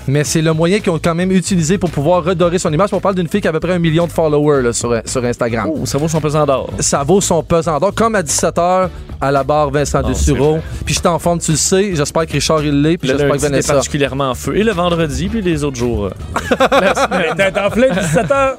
Mais 0.07 0.23
c'est 0.25 0.41
le 0.41 0.51
moyen 0.53 0.79
qu'ils 0.79 0.91
ont 0.91 0.99
quand 1.01 1.15
même 1.15 1.31
utilisé 1.31 1.77
pour 1.77 1.89
pouvoir 1.91 2.23
redorer 2.25 2.59
son 2.59 2.71
image. 2.73 2.89
On 2.91 2.99
parle 2.99 3.15
d'une 3.15 3.27
fille 3.29 3.39
qui 3.41 3.47
a 3.47 3.51
à 3.51 3.53
peu 3.53 3.59
près 3.61 3.73
un 3.73 3.79
million 3.79 4.05
de 4.05 4.11
followers 4.11 4.63
là, 4.63 4.73
sur, 4.73 4.93
sur 5.05 5.23
Instagram. 5.23 5.69
Oh, 5.73 5.85
ça 5.85 5.97
vaut 5.97 6.07
son 6.09 6.19
pesant 6.19 6.45
d'or. 6.45 6.69
Ça 6.79 7.03
vaut 7.03 7.21
son 7.21 7.41
pesant 7.43 7.79
d'or. 7.79 7.93
Comme 7.95 8.15
à 8.15 8.21
17h, 8.21 8.89
à 9.19 9.31
la 9.31 9.43
barre 9.43 9.71
Vincent 9.71 10.01
Ah, 10.03 10.07
Dessureau. 10.07 10.59
Puis 10.85 10.95
je 11.01 11.07
en 11.07 11.19
forme, 11.19 11.39
tu 11.39 11.51
le 11.51 11.57
sais. 11.57 11.95
J'espère 11.95 12.25
que 12.27 12.33
Richard, 12.33 12.63
il 12.63 12.81
l'est. 12.81 12.97
Puis 12.97 13.07
j'espère 13.09 13.27
que 13.29 13.33
t'es 13.37 13.47
Vanessa. 13.47 13.73
particulièrement 13.73 14.29
en 14.31 14.35
feu. 14.35 14.55
Et 14.57 14.63
le 14.63 14.71
vendredi, 14.73 15.27
puis 15.29 15.41
les 15.41 15.63
autres 15.63 15.77
jours. 15.77 16.09
Les 16.51 17.35
têtes 17.35 17.57
enflées, 17.57 17.89
17h. 17.89 18.53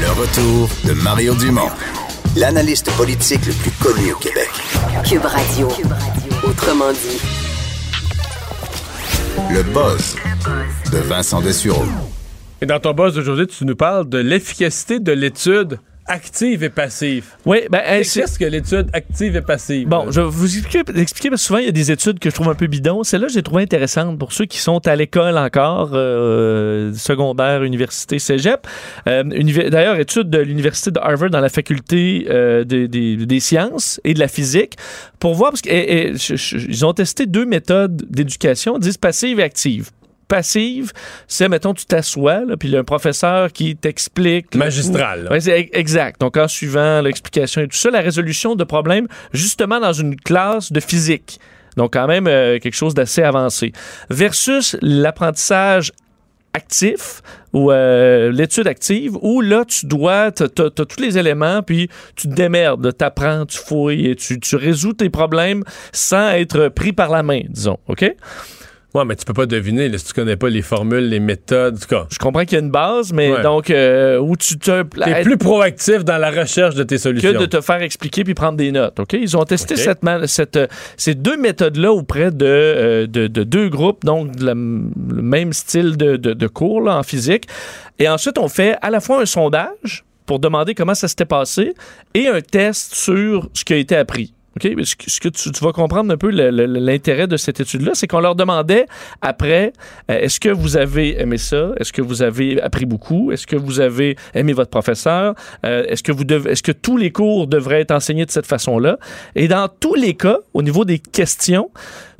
Le 0.00 0.20
retour 0.20 0.68
de 0.84 0.92
Mario 1.02 1.34
Dumont, 1.34 1.68
l'analyste 2.36 2.90
politique 2.96 3.44
le 3.46 3.52
plus 3.52 3.70
connu 3.72 4.12
au 4.12 4.16
Québec. 4.16 4.50
Cube 5.08 5.24
Radio. 5.24 5.68
Autrement 6.44 6.92
dit. 6.92 7.20
Le 9.50 9.62
buzz 9.62 10.16
de 10.92 10.98
Vincent 10.98 11.40
Dessureau. 11.40 11.84
Et 12.60 12.66
dans 12.66 12.78
ton 12.78 12.92
boss 12.92 13.14
d'aujourd'hui, 13.14 13.46
tu 13.46 13.64
nous 13.64 13.76
parles 13.76 14.08
de 14.08 14.18
l'efficacité 14.18 15.00
de 15.00 15.12
l'étude 15.12 15.78
active 16.06 16.64
et 16.64 16.68
passive. 16.70 17.26
Oui, 17.46 17.60
ben, 17.70 17.80
Qu'est-ce 18.02 18.38
que 18.38 18.44
l'étude 18.44 18.88
active 18.92 19.36
et 19.36 19.40
passive? 19.40 19.86
Bon, 19.88 20.10
je 20.10 20.20
vais 20.20 20.26
vous 20.28 20.56
expliquer, 20.56 20.82
expliquer 21.00 21.30
parce 21.30 21.42
que 21.42 21.46
souvent, 21.46 21.58
il 21.60 21.66
y 21.66 21.68
a 21.68 21.72
des 21.72 21.90
études 21.90 22.18
que 22.18 22.28
je 22.30 22.34
trouve 22.34 22.48
un 22.48 22.54
peu 22.54 22.66
bidons. 22.66 23.02
Celle-là, 23.02 23.28
je 23.28 23.36
l'ai 23.36 23.42
trouvée 23.42 23.62
intéressante 23.62 24.18
pour 24.18 24.32
ceux 24.32 24.44
qui 24.46 24.58
sont 24.58 24.86
à 24.86 24.96
l'école 24.96 25.38
encore, 25.38 25.90
euh, 25.94 26.92
secondaire, 26.94 27.62
université, 27.62 28.18
cégep. 28.18 28.66
Euh, 29.08 29.22
D'ailleurs, 29.70 29.96
étude 29.98 30.28
de 30.30 30.38
l'Université 30.38 30.90
de 30.90 30.98
Harvard 30.98 31.30
dans 31.30 31.40
la 31.40 31.48
faculté 31.48 32.26
euh, 32.28 32.64
des- 32.64 32.88
des- 32.88 33.16
des 33.26 33.40
sciences 33.40 34.00
et 34.04 34.14
de 34.14 34.18
la 34.18 34.28
physique 34.28 34.74
pour 35.18 35.34
voir, 35.34 35.50
parce 35.52 35.62
qu'ils 35.62 36.84
ont 36.84 36.92
testé 36.92 37.26
deux 37.26 37.46
méthodes 37.46 38.02
d'éducation, 38.10 38.78
disent 38.78 38.98
passive 38.98 39.40
et 39.40 39.44
active 39.44 39.90
passive, 40.28 40.92
c'est, 41.28 41.48
mettons, 41.48 41.74
tu 41.74 41.84
t'assois, 41.84 42.42
puis 42.58 42.68
il 42.68 42.72
y 42.72 42.76
a 42.76 42.80
un 42.80 42.84
professeur 42.84 43.52
qui 43.52 43.76
t'explique. 43.76 44.54
Magistral. 44.54 45.28
Ouais, 45.30 45.40
c'est 45.40 45.70
exact. 45.72 46.20
Donc, 46.20 46.36
en 46.36 46.48
suivant 46.48 47.00
l'explication 47.02 47.60
et 47.62 47.68
tout 47.68 47.76
ça, 47.76 47.90
la 47.90 48.00
résolution 48.00 48.54
de 48.54 48.64
problèmes, 48.64 49.08
justement 49.32 49.80
dans 49.80 49.92
une 49.92 50.16
classe 50.16 50.72
de 50.72 50.80
physique. 50.80 51.38
Donc, 51.76 51.94
quand 51.94 52.06
même, 52.06 52.26
euh, 52.26 52.58
quelque 52.58 52.74
chose 52.74 52.94
d'assez 52.94 53.22
avancé. 53.22 53.72
Versus 54.10 54.76
l'apprentissage 54.82 55.92
actif 56.54 57.22
ou 57.54 57.70
euh, 57.72 58.30
l'étude 58.30 58.66
active 58.66 59.16
où 59.22 59.40
là 59.40 59.64
tu 59.64 59.86
dois 59.86 60.30
t'as 60.32 60.48
t'as- 60.48 60.68
t'as 60.68 60.84
tous 60.84 61.00
les 61.00 61.16
éléments 61.16 61.62
puis 61.62 61.88
tu 62.14 62.28
te 62.28 62.34
démerdes 62.34 62.94
t'apprends 62.94 63.46
tu 63.46 63.56
fouilles 63.56 64.08
et 64.10 64.16
tu, 64.16 64.38
tu 64.38 64.56
résous 64.56 64.92
tes 64.92 65.08
problèmes 65.08 65.64
sans 65.94 66.28
être 66.32 66.68
pris 66.68 66.92
par 66.92 67.08
la 67.10 67.22
main 67.22 67.40
disons 67.48 67.78
ok? 67.88 68.14
Ouais, 68.94 69.04
mais 69.06 69.16
tu 69.16 69.24
peux 69.24 69.32
pas 69.32 69.46
deviner 69.46 69.88
là, 69.88 69.96
si 69.96 70.04
tu 70.04 70.12
connais 70.12 70.36
pas 70.36 70.50
les 70.50 70.60
formules, 70.60 71.08
les 71.08 71.18
méthodes, 71.18 71.76
en 71.76 71.78
tout 71.78 71.86
cas. 71.88 72.06
je 72.10 72.18
comprends 72.18 72.42
qu'il 72.44 72.52
y 72.52 72.60
a 72.60 72.64
une 72.64 72.70
base 72.70 73.12
mais 73.14 73.32
Ouais. 73.32 73.42
donc 73.42 73.70
euh, 73.70 74.18
où 74.18 74.36
tu 74.36 74.58
te 74.58 74.82
T'es 74.82 75.22
plus 75.22 75.38
proactif 75.38 76.04
dans 76.04 76.18
la 76.18 76.30
recherche 76.30 76.74
de 76.74 76.82
tes 76.82 76.98
solutions. 76.98 77.32
que 77.32 77.38
de 77.38 77.46
te 77.46 77.60
faire 77.62 77.80
expliquer 77.80 78.22
puis 78.22 78.34
prendre 78.34 78.58
des 78.58 78.70
notes. 78.70 79.00
OK? 79.00 79.14
Ils 79.14 79.34
ont 79.36 79.44
testé 79.44 79.76
cette, 79.76 80.00
cette, 80.26 80.56
euh, 80.56 80.66
ces 80.98 81.14
deux 81.14 81.38
méthodes-là 81.38 81.90
auprès 81.92 82.30
de, 82.30 82.44
euh, 82.44 83.06
de, 83.06 83.28
de 83.28 83.44
deux 83.44 83.70
groupes, 83.70 84.04
donc 84.04 84.36
de 84.36 84.44
la 84.44 84.52
m- 84.52 84.90
le 85.10 85.22
même 85.22 85.54
style 85.54 85.96
de, 85.96 86.16
de, 86.16 86.34
de 86.34 86.46
cours 86.46 86.82
là, 86.82 86.98
en 86.98 87.02
physique. 87.02 87.46
Et 87.98 88.08
ensuite, 88.10 88.36
on 88.38 88.48
fait 88.48 88.76
à 88.82 88.90
la 88.90 89.00
fois 89.00 89.22
un 89.22 89.26
sondage 89.26 90.04
pour 90.26 90.38
demander 90.38 90.74
comment 90.74 90.94
ça 90.94 91.08
s'était 91.08 91.24
passé 91.24 91.74
et 92.14 92.28
un 92.28 92.40
test 92.42 92.94
sur 92.94 93.48
ce 93.54 93.64
qui 93.64 93.72
a 93.72 93.76
été 93.76 93.96
appris. 93.96 94.34
OK? 94.56 94.68
Ce 94.84 95.20
que, 95.20 95.28
tu, 95.28 95.50
vas 95.64 95.72
comprendre 95.72 96.12
un 96.12 96.16
peu 96.16 96.30
l'intérêt 96.30 97.26
de 97.26 97.36
cette 97.36 97.60
étude-là, 97.60 97.92
c'est 97.94 98.06
qu'on 98.06 98.20
leur 98.20 98.34
demandait 98.34 98.86
après, 99.20 99.72
euh, 100.10 100.18
est-ce 100.18 100.40
que 100.40 100.48
vous 100.48 100.76
avez 100.76 101.20
aimé 101.20 101.38
ça? 101.38 101.72
Est-ce 101.78 101.92
que 101.92 102.02
vous 102.02 102.22
avez 102.22 102.60
appris 102.60 102.86
beaucoup? 102.86 103.32
Est-ce 103.32 103.46
que 103.46 103.56
vous 103.56 103.80
avez 103.80 104.16
aimé 104.34 104.52
votre 104.52 104.70
professeur? 104.70 105.34
Euh, 105.64 105.84
est-ce 105.88 106.02
que 106.62 106.72
tous 106.72 106.96
les 106.96 107.10
cours 107.10 107.46
devraient 107.46 107.80
être 107.80 107.92
enseignés 107.92 108.26
de 108.26 108.30
cette 108.30 108.46
façon-là? 108.46 108.98
Et 109.34 109.48
dans 109.48 109.68
tous 109.68 109.94
les 109.94 110.14
cas, 110.14 110.38
au 110.54 110.62
niveau 110.62 110.84
des 110.84 110.98
questions, 110.98 111.70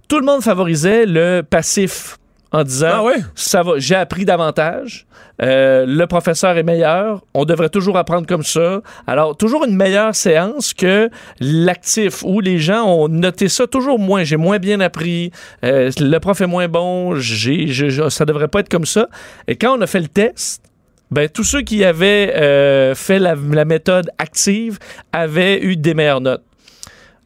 tout 0.08 0.18
le 0.18 0.24
monde 0.26 0.42
favorisait 0.42 1.06
le 1.06 1.42
passif 1.42 2.18
en 2.52 2.64
disant 2.64 2.90
Ah 2.92 3.04
ouais? 3.04 3.16
ça 3.34 3.62
va, 3.62 3.72
j'ai 3.78 3.94
appris 3.94 4.24
davantage. 4.24 5.06
Euh, 5.40 5.86
le 5.86 6.06
professeur 6.06 6.56
est 6.56 6.62
meilleur. 6.62 7.22
On 7.34 7.44
devrait 7.44 7.70
toujours 7.70 7.96
apprendre 7.96 8.26
comme 8.26 8.42
ça. 8.42 8.82
Alors, 9.06 9.36
toujours 9.36 9.64
une 9.64 9.74
meilleure 9.74 10.14
séance 10.14 10.74
que 10.74 11.10
l'actif 11.40 12.22
où 12.22 12.40
les 12.40 12.58
gens 12.58 12.84
ont 12.84 13.08
noté 13.08 13.48
ça 13.48 13.66
toujours 13.66 13.98
moins. 13.98 14.22
J'ai 14.22 14.36
moins 14.36 14.58
bien 14.58 14.80
appris. 14.80 15.32
Euh, 15.64 15.90
le 15.98 16.18
prof 16.18 16.40
est 16.40 16.46
moins 16.46 16.68
bon. 16.68 17.16
J'ai, 17.16 17.72
ça 18.10 18.24
devrait 18.24 18.48
pas 18.48 18.60
être 18.60 18.68
comme 18.68 18.86
ça. 18.86 19.08
Et 19.48 19.56
quand 19.56 19.76
on 19.76 19.80
a 19.80 19.86
fait 19.86 20.00
le 20.00 20.08
test, 20.08 20.62
ben, 21.10 21.28
tous 21.28 21.44
ceux 21.44 21.62
qui 21.62 21.84
avaient 21.84 22.34
euh, 22.36 22.94
fait 22.94 23.18
la, 23.18 23.34
la 23.34 23.64
méthode 23.64 24.10
active 24.18 24.78
avaient 25.12 25.62
eu 25.62 25.76
des 25.76 25.94
meilleures 25.94 26.20
notes. 26.20 26.44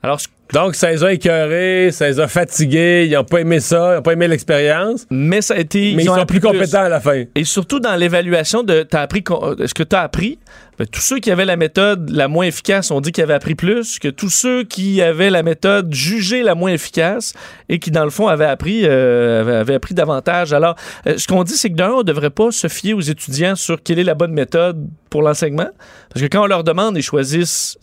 Alors, 0.03 0.21
ce 0.21 0.29
Donc, 0.53 0.75
ça 0.75 0.91
les 0.91 1.03
a 1.03 1.13
écœurés, 1.13 1.91
ça 1.93 2.09
les 2.09 2.21
a 2.21 2.29
fatigués, 2.29 3.07
ils 3.07 3.15
n'ont 3.15 3.25
pas 3.25 3.41
aimé 3.41 3.61
ça, 3.61 3.93
ils 3.93 3.97
n'ont 3.97 4.03
pas 4.03 4.13
aimé 4.13 4.29
l'expérience. 4.29 5.07
Mais 5.11 5.43
ça 5.43 5.55
a 5.55 5.59
été. 5.59 5.95
Mais 5.97 6.05
ils 6.05 6.11
ont 6.11 6.17
sont 6.17 6.27
plus 6.27 6.41
compétents 6.41 6.85
à 6.85 6.89
la 6.89 7.01
fin. 7.01 7.25
Et 7.35 7.45
surtout 7.45 7.81
dans 7.81 7.97
l'évaluation 7.97 8.63
de 8.63 8.83
t'as 8.83 9.03
appris 9.03 9.25
ce 9.29 9.75
que 9.75 9.83
tu 9.83 9.97
as 9.97 10.01
appris, 10.01 10.39
ben, 10.79 10.87
tous 10.87 11.01
ceux 11.01 11.19
qui 11.21 11.31
avaient 11.31 11.47
la 11.47 11.57
méthode 11.57 12.11
la 12.11 12.29
moins 12.29 12.45
efficace 12.45 12.91
ont 12.91 13.01
dit 13.01 13.11
qu'ils 13.11 13.25
avaient 13.25 13.35
appris 13.35 13.55
plus 13.55 13.99
que 13.99 14.09
tous 14.09 14.29
ceux 14.29 14.63
qui 14.63 15.01
avaient 15.01 15.31
la 15.31 15.43
méthode 15.43 15.93
jugée 15.95 16.43
la 16.43 16.55
moins 16.55 16.71
efficace 16.71 17.33
et 17.71 17.79
qui 17.79 17.91
dans 17.91 18.05
le 18.05 18.11
fond 18.11 18.29
avaient 18.29 18.45
appris 18.45 18.83
euh, 18.85 19.41
avaient, 19.41 19.57
avaient 19.57 19.75
appris 19.75 19.95
davantage. 19.95 20.53
Alors 20.53 20.77
euh, 21.07 21.17
ce 21.17 21.27
qu'on 21.27 21.45
dit 21.45 21.57
c'est 21.57 21.71
que 21.71 21.77
d'un 21.77 21.93
on 21.93 22.03
devrait 22.03 22.31
pas 22.31 22.51
se 22.51 22.69
fier 22.69 22.93
aux 22.93 23.01
étudiants 23.01 23.57
sur 23.57 23.83
quelle 23.83 23.99
est 23.99 24.05
la 24.05 24.15
bonne 24.15 24.33
méthode 24.33 24.87
pour 25.09 25.23
l'enseignement 25.23 25.71
parce 26.11 26.21
que 26.21 26.29
quand 26.31 26.43
on 26.43 26.47
leur 26.47 26.63
demande 26.63 26.97
ils 26.99 27.03
choisissent 27.03 27.79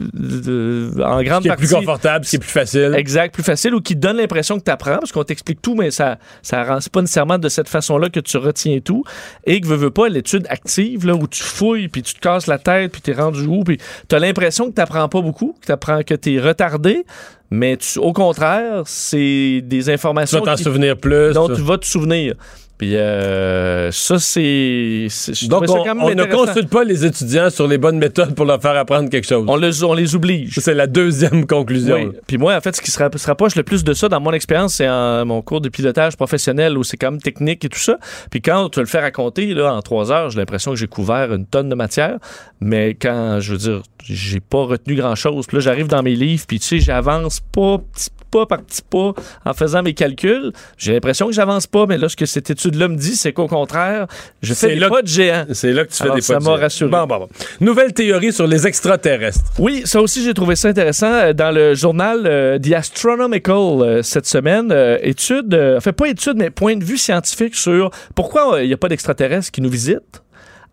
en 0.00 1.22
grande 1.22 1.42
qui 1.42 1.48
est 1.48 1.50
partie 1.50 1.66
plus 1.66 1.74
confortable, 1.74 2.24
qui 2.24 2.36
est 2.36 2.38
plus 2.38 2.48
facile. 2.48 2.94
Exact, 2.96 3.32
plus 3.34 3.42
facile 3.42 3.74
ou 3.74 3.80
qui 3.80 3.96
donne 3.96 4.16
l'impression 4.16 4.58
que 4.58 4.64
tu 4.64 4.70
apprends 4.70 4.98
parce 4.98 5.12
qu'on 5.12 5.24
t'explique 5.24 5.62
tout, 5.62 5.74
mais 5.74 5.90
ça 5.90 6.18
ça 6.42 6.62
rend 6.64 6.78
pas 6.92 7.00
nécessairement 7.00 7.38
de 7.38 7.48
cette 7.48 7.68
façon-là 7.68 8.08
que 8.10 8.20
tu 8.20 8.36
retiens 8.36 8.78
tout. 8.80 9.04
Et 9.44 9.60
que 9.60 9.66
veux, 9.66 9.76
veux 9.76 9.90
pas 9.90 10.08
l'étude 10.08 10.46
active 10.48 11.06
là, 11.06 11.14
où 11.14 11.26
tu 11.26 11.42
fouilles 11.42 11.88
puis 11.88 12.02
tu 12.02 12.14
te 12.14 12.20
casses 12.20 12.46
la 12.46 12.58
tête 12.58 12.92
puis 12.92 13.00
tu 13.00 13.10
es 13.10 13.14
rendu 13.14 13.42
où 13.46 13.64
puis 13.64 13.78
tu 14.08 14.14
as 14.14 14.18
l'impression 14.18 14.68
que 14.70 14.74
tu 14.74 14.80
apprends 14.80 15.08
pas 15.08 15.20
beaucoup, 15.20 15.54
que 15.60 15.66
tu 15.66 15.72
apprends 15.72 16.02
que 16.02 16.14
tu 16.14 16.34
es 16.34 16.40
retardé. 16.40 17.04
Mais 17.50 17.78
tu- 17.78 17.98
au 17.98 18.12
contraire, 18.12 18.82
c'est 18.84 19.62
des 19.64 19.84
Tu 19.84 19.90
informations 19.90 20.40
vas 20.40 20.44
t'en 20.52 20.54
qui- 20.56 20.64
souvenir 20.64 20.98
plus. 20.98 21.32
dont 21.32 21.48
ça. 21.48 21.54
tu 21.54 21.62
vas 21.62 21.78
te 21.78 21.86
souvenir. 21.86 22.34
Puis 22.78 22.96
euh, 22.96 23.90
ça, 23.90 24.20
c'est. 24.20 25.08
Donc, 25.48 25.66
ça 25.66 25.74
on, 25.74 25.84
quand 25.84 25.94
même 25.96 26.04
on 26.04 26.14
ne 26.14 26.24
consulte 26.24 26.70
pas 26.70 26.84
les 26.84 27.04
étudiants 27.04 27.50
sur 27.50 27.66
les 27.66 27.76
bonnes 27.76 27.98
méthodes 27.98 28.36
pour 28.36 28.46
leur 28.46 28.62
faire 28.62 28.76
apprendre 28.76 29.10
quelque 29.10 29.26
chose. 29.26 29.44
On 29.48 29.56
les, 29.56 29.82
on 29.82 29.94
les 29.94 30.14
oblige. 30.14 30.54
C'est 30.60 30.74
la 30.74 30.86
deuxième 30.86 31.44
conclusion. 31.44 31.96
Oui. 31.96 32.12
Puis 32.28 32.38
moi, 32.38 32.56
en 32.56 32.60
fait, 32.60 32.76
ce 32.76 32.80
qui 32.80 32.92
se, 32.92 32.98
rapp- 32.98 33.18
se 33.18 33.26
rapproche 33.26 33.56
le 33.56 33.64
plus 33.64 33.82
de 33.82 33.92
ça 33.94 34.08
dans 34.08 34.20
mon 34.20 34.32
expérience, 34.32 34.74
c'est 34.74 34.88
en 34.88 35.26
mon 35.26 35.42
cours 35.42 35.60
de 35.60 35.68
pilotage 35.68 36.16
professionnel 36.16 36.78
où 36.78 36.84
c'est 36.84 36.96
quand 36.96 37.10
même 37.10 37.20
technique 37.20 37.64
et 37.64 37.68
tout 37.68 37.80
ça. 37.80 37.98
Puis 38.30 38.40
quand 38.40 38.68
tu 38.68 38.78
le 38.78 38.86
fais 38.86 39.00
raconter 39.00 39.54
là, 39.54 39.74
en 39.74 39.82
trois 39.82 40.12
heures, 40.12 40.30
j'ai 40.30 40.38
l'impression 40.38 40.70
que 40.70 40.76
j'ai 40.76 40.86
couvert 40.86 41.34
une 41.34 41.46
tonne 41.46 41.68
de 41.68 41.74
matière. 41.74 42.18
Mais 42.60 42.94
quand, 42.94 43.40
je 43.40 43.52
veux 43.52 43.58
dire, 43.58 43.82
j'ai 44.04 44.40
pas 44.40 44.64
retenu 44.64 44.94
grand-chose. 44.94 45.46
Puis 45.48 45.56
là, 45.56 45.60
j'arrive 45.62 45.88
dans 45.88 46.02
mes 46.04 46.14
livres, 46.14 46.44
puis 46.46 46.60
tu 46.60 46.66
sais, 46.66 46.78
j'avance 46.78 47.40
pas 47.40 47.78
petit 47.78 48.10
pas 48.30 48.46
par 48.46 48.62
petit 48.62 48.82
pas 48.82 49.12
en 49.44 49.54
faisant 49.54 49.82
mes 49.82 49.94
calculs. 49.94 50.52
J'ai 50.76 50.92
l'impression 50.92 51.26
que 51.26 51.32
j'avance 51.32 51.66
pas, 51.66 51.86
mais 51.86 51.98
là, 51.98 52.08
ce 52.08 52.16
que 52.16 52.26
cette 52.26 52.50
étude-là 52.50 52.88
me 52.88 52.96
dit, 52.96 53.16
c'est 53.16 53.32
qu'au 53.32 53.46
contraire, 53.46 54.06
je 54.42 54.54
fais 54.54 54.74
des 54.76 54.88
pas 54.88 55.02
de 55.02 55.06
géant. 55.08 55.46
C'est 55.52 55.72
là 55.72 55.84
que 55.84 55.92
tu 55.92 56.02
fais 56.02 56.10
des 56.14 56.20
ça 56.20 56.34
pas 56.34 56.40
de 56.40 56.44
m'a 56.44 56.56
rassuré. 56.56 56.90
Bon, 56.90 57.06
bon, 57.06 57.18
bon. 57.18 57.28
Nouvelle 57.60 57.92
théorie 57.92 58.32
sur 58.32 58.46
les 58.46 58.66
extraterrestres. 58.66 59.40
Oui, 59.58 59.82
ça 59.84 60.00
aussi, 60.00 60.22
j'ai 60.24 60.34
trouvé 60.34 60.56
ça 60.56 60.68
intéressant. 60.68 61.12
Euh, 61.12 61.32
Dans 61.32 61.50
le 61.54 61.74
journal 61.74 62.22
euh, 62.26 62.58
The 62.58 62.72
Astronomical 62.72 63.54
euh, 63.56 64.02
cette 64.02 64.26
semaine, 64.26 64.70
euh, 64.72 64.98
étude, 65.02 65.78
fait 65.80 65.92
pas 65.92 66.08
étude, 66.08 66.34
mais 66.36 66.50
point 66.50 66.76
de 66.76 66.84
vue 66.84 66.98
scientifique 66.98 67.54
sur 67.54 67.90
pourquoi 68.14 68.62
il 68.62 68.68
n'y 68.68 68.72
a 68.74 68.76
pas 68.76 68.88
d'extraterrestres 68.88 69.50
qui 69.50 69.60
nous 69.60 69.70
visitent, 69.70 70.22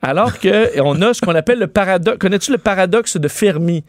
alors 0.02 0.40
qu'on 0.40 1.02
a 1.02 1.14
ce 1.14 1.22
qu'on 1.22 1.36
appelle 1.36 1.60
le 1.60 1.68
paradoxe. 1.68 2.18
Connais-tu 2.20 2.52
le 2.52 2.58
paradoxe 2.58 3.18
de 3.18 3.28
Fermi? 3.28 3.84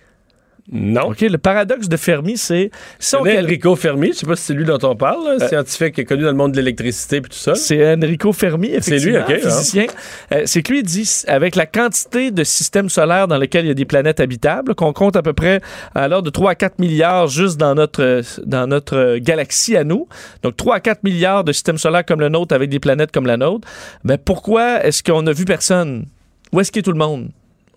Non. 0.72 1.10
OK, 1.10 1.20
le 1.20 1.38
paradoxe 1.38 1.88
de 1.88 1.96
Fermi, 1.96 2.36
c'est... 2.36 2.70
Si 2.98 3.14
on 3.14 3.20
Enrico 3.20 3.76
Fermi, 3.76 4.08
je 4.08 4.18
sais 4.18 4.26
pas 4.26 4.34
si 4.36 4.44
c'est 4.44 4.54
lui 4.54 4.64
dont 4.64 4.78
on 4.82 4.96
parle, 4.96 5.24
là, 5.24 5.36
Euh, 5.40 5.48
scientifique 5.48 5.94
qui 5.94 6.00
est 6.00 6.04
connu 6.04 6.22
dans 6.22 6.30
le 6.30 6.36
monde 6.36 6.52
de 6.52 6.56
l'électricité 6.56 7.16
et 7.16 7.22
tout 7.22 7.28
ça. 7.32 7.54
C'est 7.54 7.94
Enrico 7.94 8.32
Fermi, 8.32 8.70
C'est 8.80 8.98
lui, 8.98 9.16
ok, 9.16 9.30
hein. 9.30 9.38
physicien. 9.40 9.86
Euh, 10.32 10.42
c'est 10.46 10.62
que 10.62 10.72
lui 10.72 10.82
dit, 10.82 11.08
avec 11.28 11.54
la 11.54 11.66
quantité 11.66 12.30
de 12.30 12.42
systèmes 12.44 12.88
solaires 12.88 13.28
dans 13.28 13.38
lesquels 13.38 13.64
il 13.64 13.68
y 13.68 13.70
a 13.70 13.74
des 13.74 13.84
planètes 13.84 14.18
habitables, 14.20 14.74
qu'on 14.74 14.92
compte 14.92 15.14
à 15.16 15.22
peu 15.22 15.32
près 15.32 15.60
à 15.94 16.08
l'ordre 16.08 16.24
de 16.24 16.30
3 16.30 16.52
à 16.52 16.54
4 16.56 16.78
milliards 16.78 17.28
juste 17.28 17.58
dans 17.58 17.74
notre, 17.74 18.22
dans 18.44 18.66
notre 18.66 19.18
galaxie 19.18 19.76
à 19.76 19.84
nous, 19.84 20.08
donc 20.42 20.56
3 20.56 20.76
à 20.76 20.80
4 20.80 21.04
milliards 21.04 21.44
de 21.44 21.52
systèmes 21.52 21.78
solaires 21.78 22.04
comme 22.04 22.20
le 22.20 22.28
nôtre 22.28 22.54
avec 22.54 22.70
des 22.70 22.80
planètes 22.80 23.12
comme 23.12 23.26
la 23.26 23.36
nôtre, 23.36 23.68
ben 24.04 24.18
pourquoi 24.18 24.84
est-ce 24.84 25.02
qu'on 25.02 25.22
n'a 25.22 25.32
vu 25.32 25.44
personne? 25.44 26.06
Où 26.52 26.60
est-ce 26.60 26.72
qu'il 26.72 26.80
est 26.80 26.82
tout 26.82 26.92
le 26.92 26.98
monde? 26.98 27.28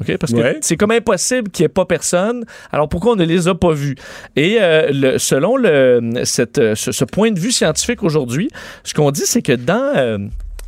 OK? 0.01 0.17
Parce 0.17 0.31
que 0.31 0.37
Ouais. 0.37 0.57
c'est 0.61 0.77
comme 0.77 0.91
impossible 0.91 1.49
qu'il 1.49 1.63
n'y 1.63 1.65
ait 1.65 1.69
pas 1.69 1.85
personne. 1.85 2.45
Alors 2.71 2.87
pourquoi 2.87 3.13
on 3.13 3.15
ne 3.15 3.25
les 3.25 3.47
a 3.47 3.55
pas 3.55 3.73
vus? 3.73 3.95
Et 4.35 4.57
euh, 4.61 4.89
le- 4.91 5.17
selon 5.17 5.57
le, 5.57 6.21
cette, 6.23 6.57
euh, 6.57 6.75
ce, 6.75 6.91
ce 6.91 7.03
point 7.05 7.31
de 7.31 7.39
vue 7.39 7.51
scientifique 7.51 8.01
aujourd'hui, 8.03 8.49
ce 8.83 8.93
qu'on 8.93 9.11
dit, 9.11 9.23
c'est 9.25 9.41
que 9.41 9.51
dans 9.53 9.93
euh, 9.97 10.17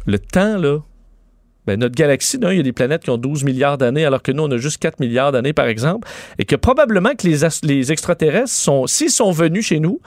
le 0.05 0.19
temps, 0.19 0.57
là, 0.57 0.79
ben, 1.67 1.79
notre 1.79 1.95
galaxie, 1.95 2.37
il 2.41 2.57
y 2.57 2.59
a 2.59 2.63
des 2.63 2.73
planètes 2.73 3.03
qui 3.03 3.09
ont 3.11 3.17
12 3.17 3.43
milliards 3.43 3.77
d'années, 3.77 4.03
alors 4.03 4.21
que 4.23 4.31
nous, 4.31 4.43
on 4.43 4.51
a 4.51 4.57
juste 4.57 4.79
4 4.81 4.99
milliards 4.99 5.31
d'années, 5.31 5.53
par 5.53 5.67
exemple, 5.67 6.07
et 6.39 6.43
que 6.45 6.55
probablement 6.55 7.11
que 7.15 7.27
les 7.27 7.91
extraterrestres, 7.91 8.49
sont, 8.49 8.87
s'ils 8.87 9.11
sont 9.11 9.31
venus 9.31 9.67
chez 9.67 9.79
nous, 9.79 10.01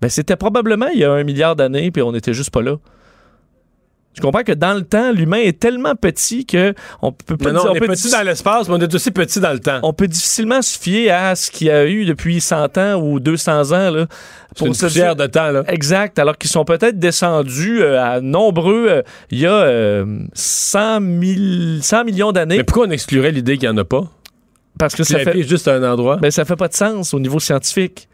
ben, 0.00 0.08
c'était 0.08 0.36
probablement 0.36 0.86
il 0.94 1.00
y 1.00 1.04
a 1.04 1.12
un 1.12 1.24
milliard 1.24 1.56
d'années, 1.56 1.90
puis 1.90 2.00
on 2.00 2.12
n'était 2.12 2.32
juste 2.32 2.50
pas 2.50 2.62
là. 2.62 2.76
Tu 4.20 4.26
comprends 4.26 4.42
que 4.42 4.52
dans 4.52 4.74
le 4.74 4.82
temps, 4.82 5.12
l'humain 5.12 5.38
est 5.38 5.58
tellement 5.58 5.94
petit 5.94 6.44
que 6.46 6.74
on 7.02 7.12
peut 7.12 7.36
pas 7.36 7.46
Mais 7.46 7.52
non, 7.52 7.62
dire- 7.62 7.70
on, 7.72 7.74
est 7.74 7.80
petit 7.80 8.10
dans 8.10 8.22
l'espace, 8.22 8.68
mais 8.68 8.74
on 8.74 8.80
est 8.80 8.94
aussi 8.94 9.10
petit 9.10 9.40
dans 9.40 9.52
le 9.52 9.58
temps. 9.60 9.80
on 9.82 9.92
peut 9.92 10.06
difficilement 10.08 10.62
se 10.62 10.78
fier 10.78 11.10
à 11.10 11.34
ce 11.34 11.50
qu'il 11.50 11.66
y 11.68 11.70
a 11.70 11.86
eu 11.86 12.04
depuis 12.04 12.40
100 12.40 12.76
ans 12.78 12.94
ou 13.02 13.18
200 13.20 13.72
ans. 13.72 13.90
Là, 13.90 14.06
C'est 14.56 14.66
une 14.66 14.74
se 14.74 14.86
dire- 14.86 15.16
de 15.16 15.26
temps, 15.26 15.50
là. 15.50 15.64
Exact, 15.68 16.18
alors 16.18 16.36
qu'ils 16.38 16.50
sont 16.50 16.64
peut-être 16.64 16.98
descendus 16.98 17.82
euh, 17.82 18.00
à 18.02 18.20
nombreux, 18.20 18.86
euh, 18.88 19.02
il 19.30 19.38
y 19.38 19.46
a 19.46 19.52
euh, 19.52 20.04
100, 20.34 21.00
000 21.00 21.80
100 21.82 22.04
millions 22.04 22.32
d'années. 22.32 22.58
Mais 22.58 22.64
pourquoi 22.64 22.86
on 22.86 22.90
exclurait 22.90 23.32
l'idée 23.32 23.56
qu'il 23.58 23.68
n'y 23.68 23.74
en 23.74 23.78
a 23.78 23.84
pas? 23.84 24.02
Parce 24.78 24.94
que 24.94 25.02
ça 25.04 25.18
fait, 25.18 25.42
juste 25.42 25.68
un 25.68 25.82
endroit. 25.90 26.16
ben, 26.16 26.30
ça 26.30 26.44
fait 26.44 26.56
pas 26.56 26.68
de 26.68 26.74
sens 26.74 27.12
au 27.12 27.20
niveau 27.20 27.38
scientifique. 27.38 28.08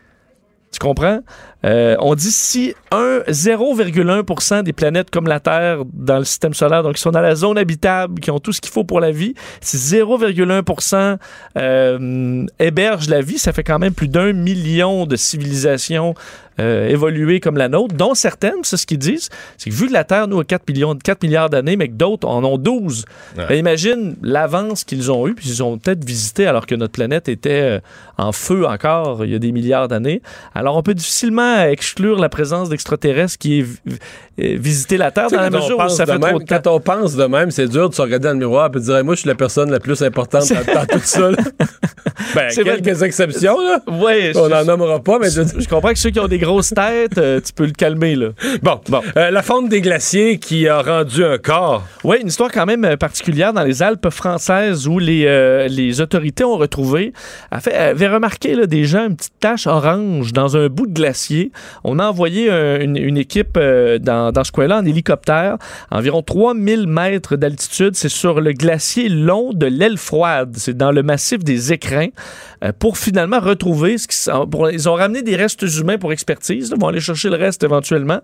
Tu 0.72 0.78
comprends? 0.80 1.20
Euh, 1.64 1.96
on 2.00 2.14
dit 2.14 2.30
si 2.30 2.74
un 2.92 3.20
0,1% 3.28 4.62
des 4.62 4.72
planètes 4.72 5.10
comme 5.10 5.26
la 5.26 5.40
Terre 5.40 5.78
dans 5.92 6.18
le 6.18 6.24
système 6.24 6.54
solaire, 6.54 6.82
donc 6.82 6.94
qui 6.94 7.00
sont 7.02 7.10
dans 7.10 7.20
la 7.20 7.34
zone 7.34 7.58
habitable, 7.58 8.20
qui 8.20 8.30
ont 8.30 8.38
tout 8.38 8.52
ce 8.52 8.60
qu'il 8.60 8.70
faut 8.72 8.84
pour 8.84 9.00
la 9.00 9.10
vie, 9.10 9.34
si 9.60 9.76
0,1% 9.76 11.16
euh, 11.56 12.46
héberge 12.58 13.08
la 13.08 13.20
vie, 13.20 13.38
ça 13.38 13.52
fait 13.52 13.64
quand 13.64 13.78
même 13.78 13.94
plus 13.94 14.08
d'un 14.08 14.32
million 14.32 15.06
de 15.06 15.16
civilisations 15.16 16.14
euh, 16.58 16.88
évoluées 16.88 17.38
comme 17.40 17.58
la 17.58 17.68
nôtre, 17.68 17.94
dont 17.94 18.14
certaines, 18.14 18.62
c'est 18.62 18.78
ce 18.78 18.86
qu'ils 18.86 18.98
disent, 18.98 19.28
c'est 19.58 19.68
que 19.68 19.74
vu 19.74 19.88
que 19.88 19.92
la 19.92 20.04
Terre, 20.04 20.26
nous, 20.26 20.40
a 20.40 20.44
4, 20.44 20.66
millions, 20.68 20.94
4 20.96 21.22
milliards 21.22 21.50
d'années, 21.50 21.76
mais 21.76 21.88
que 21.88 21.94
d'autres 21.94 22.26
en 22.26 22.42
ont 22.44 22.56
12, 22.56 23.04
Ouais. 23.36 23.44
ben, 23.48 23.58
imagine 23.58 24.16
l'avance 24.22 24.84
qu'ils 24.84 25.12
ont 25.12 25.26
eue, 25.28 25.34
puis 25.34 25.48
ils 25.50 25.62
ont 25.62 25.76
peut-être 25.76 26.02
visité 26.04 26.46
alors 26.46 26.64
que 26.66 26.74
notre 26.74 26.92
planète 26.92 27.28
était 27.28 27.50
euh, 27.62 27.80
en 28.16 28.32
feu 28.32 28.66
encore 28.66 29.24
il 29.26 29.32
y 29.32 29.34
a 29.34 29.38
des 29.38 29.52
milliards 29.52 29.88
d'années. 29.88 30.22
Alors 30.54 30.76
on 30.76 30.82
peut 30.82 30.94
difficilement 30.94 31.55
exclure 31.64 32.18
la 32.18 32.28
présence 32.28 32.68
d'extraterrestres 32.68 33.38
qui 33.38 33.60
est 33.60 33.62
euh, 33.62 34.56
visiter 34.58 34.96
la 34.96 35.10
Terre 35.10 35.30
dans 35.30 35.40
la 35.40 35.50
mesure 35.50 35.78
où 35.78 35.88
ça 35.88 36.06
fait 36.06 36.12
même, 36.18 36.20
trop 36.30 36.38
de 36.38 36.44
temps. 36.44 36.60
Quand 36.62 36.70
on 36.74 36.80
pense 36.80 37.16
de 37.16 37.24
même, 37.24 37.50
c'est 37.50 37.68
dur 37.68 37.88
de 37.90 37.94
se 37.94 38.02
regarder 38.02 38.24
dans 38.28 38.32
le 38.34 38.38
miroir 38.38 38.66
et 38.66 38.70
de 38.70 38.78
dire 38.80 38.96
Hey, 38.96 39.02
Moi, 39.02 39.14
je 39.14 39.20
suis 39.20 39.28
la 39.28 39.34
personne 39.34 39.70
la 39.70 39.80
plus 39.80 40.02
importante 40.02 40.48
dans, 40.48 40.74
dans 40.74 40.86
tout 40.86 40.98
ça. 41.02 41.30
ben, 42.34 42.48
vrai. 42.48 42.64
quelques 42.82 43.02
exceptions, 43.02 43.56
là. 43.60 43.80
Ouais, 43.86 44.32
On 44.36 44.48
n'en 44.48 44.64
nommera 44.64 45.00
pas, 45.02 45.18
mais 45.18 45.30
je- 45.30 45.42
je 45.60 45.68
comprends 45.68 45.92
que 45.92 45.98
ceux 45.98 46.10
qui 46.10 46.20
ont 46.20 46.28
des 46.28 46.38
grosses 46.38 46.70
têtes, 46.74 47.18
euh, 47.18 47.40
tu 47.40 47.52
peux 47.52 47.66
le 47.66 47.72
calmer 47.72 48.14
là. 48.14 48.28
Bon, 48.62 48.80
Bon. 48.88 49.02
Euh, 49.16 49.30
la 49.30 49.42
fonte 49.42 49.68
des 49.68 49.80
glaciers 49.80 50.38
qui 50.38 50.68
a 50.68 50.80
rendu 50.82 51.24
un 51.24 51.38
corps. 51.38 51.84
Oui, 52.04 52.18
une 52.20 52.28
histoire 52.28 52.50
quand 52.52 52.66
même 52.66 52.96
particulière 52.96 53.52
dans 53.52 53.62
les 53.64 53.82
Alpes 53.82 54.10
françaises 54.10 54.86
où 54.86 54.98
les, 54.98 55.24
euh, 55.26 55.68
les 55.68 56.00
autorités 56.00 56.44
ont 56.44 56.56
retrouvé, 56.56 57.12
avaient 57.50 58.08
remarqué 58.08 58.54
là, 58.54 58.66
des 58.66 58.84
gens 58.84 59.06
une 59.08 59.16
petite 59.16 59.32
tache 59.40 59.66
orange 59.66 60.32
dans 60.32 60.56
un 60.56 60.68
bout 60.68 60.86
de 60.86 60.92
glacier. 60.94 61.35
On 61.84 61.98
a 61.98 62.06
envoyé 62.06 62.50
un- 62.50 62.80
une, 62.80 62.96
une 62.96 63.16
équipe 63.16 63.56
euh, 63.56 63.98
dans, 63.98 64.32
dans 64.32 64.44
ce 64.44 64.52
coin-là 64.52 64.78
en 64.80 64.84
hélicoptère, 64.84 65.56
environ 65.90 66.22
3000 66.22 66.86
mètres 66.86 67.36
d'altitude. 67.36 67.94
C'est 67.96 68.08
sur 68.08 68.40
le 68.40 68.52
glacier 68.52 69.08
long 69.08 69.52
de 69.52 69.66
l'aile 69.66 69.98
froide. 69.98 70.54
C'est 70.58 70.76
dans 70.76 70.92
le 70.92 71.02
massif 71.02 71.38
des 71.44 71.72
écrins. 71.72 72.08
euh, 72.64 72.72
pour 72.78 72.96
finalement 72.96 73.38
retrouver 73.38 73.98
ce 73.98 74.08
qui 74.08 74.16
pour- 74.50 74.70
ils 74.70 74.88
ont 74.88 74.94
ramené 74.94 75.22
des 75.22 75.36
restes 75.36 75.62
humains 75.78 75.98
pour 75.98 76.12
expertise. 76.12 76.72
Ils 76.74 76.80
vont 76.80 76.88
aller 76.88 77.00
chercher 77.00 77.28
le 77.28 77.36
reste 77.36 77.62
éventuellement. 77.64 78.20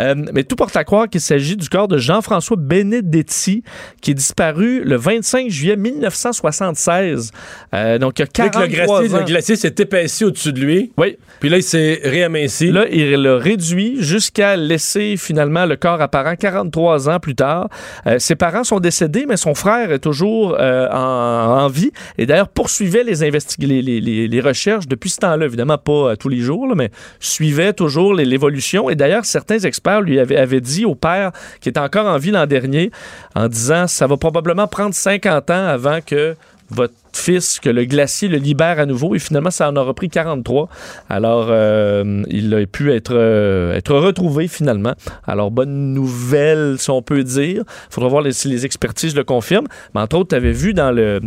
Euh, 0.00 0.14
mais 0.32 0.42
tout 0.42 0.56
porte 0.56 0.76
à 0.76 0.82
croire 0.84 1.08
qu'il 1.08 1.20
s'agit 1.20 1.56
du 1.56 1.68
corps 1.68 1.86
de 1.88 1.96
Jean-François 1.98 2.56
Benedetti 2.58 3.62
qui 4.00 4.10
est 4.10 4.14
disparu 4.14 4.82
le 4.84 4.96
25 4.96 5.48
juillet 5.50 5.76
1976. 5.76 7.30
Euh, 7.74 7.98
donc, 7.98 8.18
il 8.18 8.22
y 8.22 8.24
a 8.24 8.26
Fait 8.26 8.48
que 8.48 8.54
43 8.54 8.62
le 8.62 8.68
glacier, 8.68 9.14
ans. 9.14 9.18
le 9.20 9.24
glacier 9.24 9.56
s'est 9.56 9.74
épaissi 9.78 10.24
au-dessus 10.24 10.52
de 10.52 10.60
lui. 10.60 10.92
Oui. 10.96 11.16
Puis 11.40 11.48
là, 11.48 11.58
il 11.58 11.62
s'est 11.62 12.00
réamincé. 12.02 12.55
Là, 12.60 12.86
il 12.90 13.12
l'a 13.12 13.36
réduit 13.36 13.96
jusqu'à 14.02 14.56
laisser 14.56 15.16
finalement 15.16 15.66
le 15.66 15.76
corps 15.76 16.00
apparent 16.00 16.36
43 16.36 17.08
ans 17.08 17.20
plus 17.20 17.34
tard. 17.34 17.68
Euh, 18.06 18.18
ses 18.18 18.34
parents 18.34 18.64
sont 18.64 18.80
décédés, 18.80 19.26
mais 19.28 19.36
son 19.36 19.54
frère 19.54 19.92
est 19.92 19.98
toujours 19.98 20.56
euh, 20.58 20.88
en, 20.90 21.68
vie 21.68 21.90
et 22.18 22.26
d'ailleurs 22.26 22.48
poursuivait 22.48 23.04
les, 23.04 24.40
recherches 24.40 24.86
depuis 24.86 25.10
ce 25.10 25.18
temps-là. 25.18 25.46
Évidemment, 25.46 25.78
pas 25.78 25.92
euh, 25.92 26.16
tous 26.16 26.28
les 26.28 26.40
jours, 26.40 26.74
mais 26.76 26.90
suivait 27.20 27.72
toujours 27.72 28.14
l'évolution. 28.14 28.88
Et 28.90 28.94
d'ailleurs, 28.94 29.24
certains 29.24 29.58
experts 29.58 30.00
lui 30.00 30.18
avaient, 30.18 30.36
avaient 30.36 30.60
dit 30.60 30.84
au 30.84 30.94
père 30.94 31.32
qui 31.60 31.68
était 31.68 31.80
encore 31.80 32.06
en 32.06 32.18
vie 32.18 32.30
l'an 32.30 32.46
dernier 32.46 32.90
en 33.34 33.48
disant 33.48 33.86
ça 33.86 34.06
va 34.06 34.16
probablement 34.16 34.66
prendre 34.66 34.94
50 34.94 35.50
ans 35.50 35.66
avant 35.66 36.00
que 36.00 36.34
votre 36.70 36.94
fils, 37.12 37.60
que 37.60 37.68
le 37.68 37.84
glacier 37.84 38.28
le 38.28 38.38
libère 38.38 38.78
à 38.78 38.86
nouveau. 38.86 39.14
Et 39.14 39.18
finalement, 39.18 39.50
ça 39.50 39.70
en 39.70 39.76
aura 39.76 39.94
pris 39.94 40.08
43. 40.08 40.68
Alors, 41.08 41.46
euh, 41.50 42.22
il 42.28 42.52
a 42.54 42.66
pu 42.66 42.92
être, 42.92 43.14
euh, 43.14 43.74
être 43.74 43.94
retrouvé 43.94 44.48
finalement. 44.48 44.94
Alors, 45.26 45.50
bonne 45.50 45.92
nouvelle, 45.92 46.76
si 46.78 46.90
on 46.90 47.02
peut 47.02 47.24
dire. 47.24 47.62
Il 47.66 47.94
faudra 47.94 48.08
voir 48.08 48.24
si 48.30 48.48
les 48.48 48.64
expertises 48.64 49.14
le 49.14 49.24
confirment. 49.24 49.68
Mais 49.94 50.00
entre 50.00 50.18
autres, 50.18 50.30
tu 50.30 50.34
avais 50.34 50.52
vu 50.52 50.74
dans 50.74 50.90
le... 50.90 51.20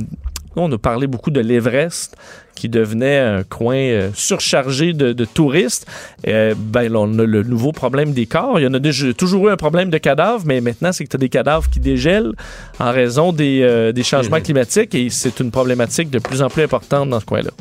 On 0.55 0.71
a 0.71 0.77
parlé 0.77 1.07
beaucoup 1.07 1.31
de 1.31 1.39
l'Everest 1.39 2.17
qui 2.59 2.67
devenait 2.67 3.19
un 3.19 3.43
coin 3.43 3.77
euh, 3.77 4.09
surchargé 4.13 4.91
de, 4.91 5.13
de 5.13 5.25
touristes. 5.25 5.87
Euh, 6.27 6.53
ben, 6.57 6.91
là, 6.91 6.99
on 6.99 7.19
a 7.19 7.23
le 7.23 7.43
nouveau 7.43 7.71
problème 7.71 8.11
des 8.11 8.25
corps. 8.25 8.59
Il 8.59 8.63
y 8.63 8.67
en 8.67 8.73
a 8.73 8.79
déjà, 8.79 9.13
toujours 9.13 9.47
eu 9.47 9.51
un 9.51 9.55
problème 9.55 9.89
de 9.89 9.97
cadavres, 9.97 10.43
mais 10.45 10.59
maintenant, 10.59 10.91
c'est 10.91 11.05
que 11.05 11.09
tu 11.09 11.15
as 11.15 11.19
des 11.19 11.29
cadavres 11.29 11.69
qui 11.69 11.79
dégèlent 11.79 12.33
en 12.79 12.91
raison 12.91 13.31
des, 13.31 13.61
euh, 13.61 13.93
des 13.93 14.03
changements 14.03 14.41
climatiques 14.41 14.93
et 14.93 15.09
c'est 15.09 15.39
une 15.39 15.51
problématique 15.51 16.09
de 16.09 16.19
plus 16.19 16.41
en 16.41 16.49
plus 16.49 16.63
importante 16.63 17.09
dans 17.09 17.21
ce 17.21 17.25
coin-là. 17.25 17.51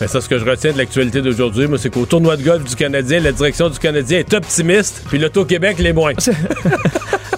Mais 0.00 0.06
ça, 0.06 0.20
ce 0.20 0.28
que 0.28 0.38
je 0.38 0.44
retiens 0.44 0.72
de 0.72 0.78
l'actualité 0.78 1.20
d'aujourd'hui, 1.22 1.66
moi, 1.66 1.76
c'est 1.78 1.90
qu'au 1.90 2.06
tournoi 2.06 2.36
de 2.36 2.42
golf 2.42 2.62
du 2.64 2.76
Canadien, 2.76 3.18
la 3.20 3.32
direction 3.32 3.68
du 3.68 3.78
Canadien 3.78 4.20
est 4.20 4.32
optimiste, 4.32 5.02
puis 5.08 5.18
l'Auto-Québec 5.18 5.78
l'est 5.78 5.92
moins. 5.92 6.12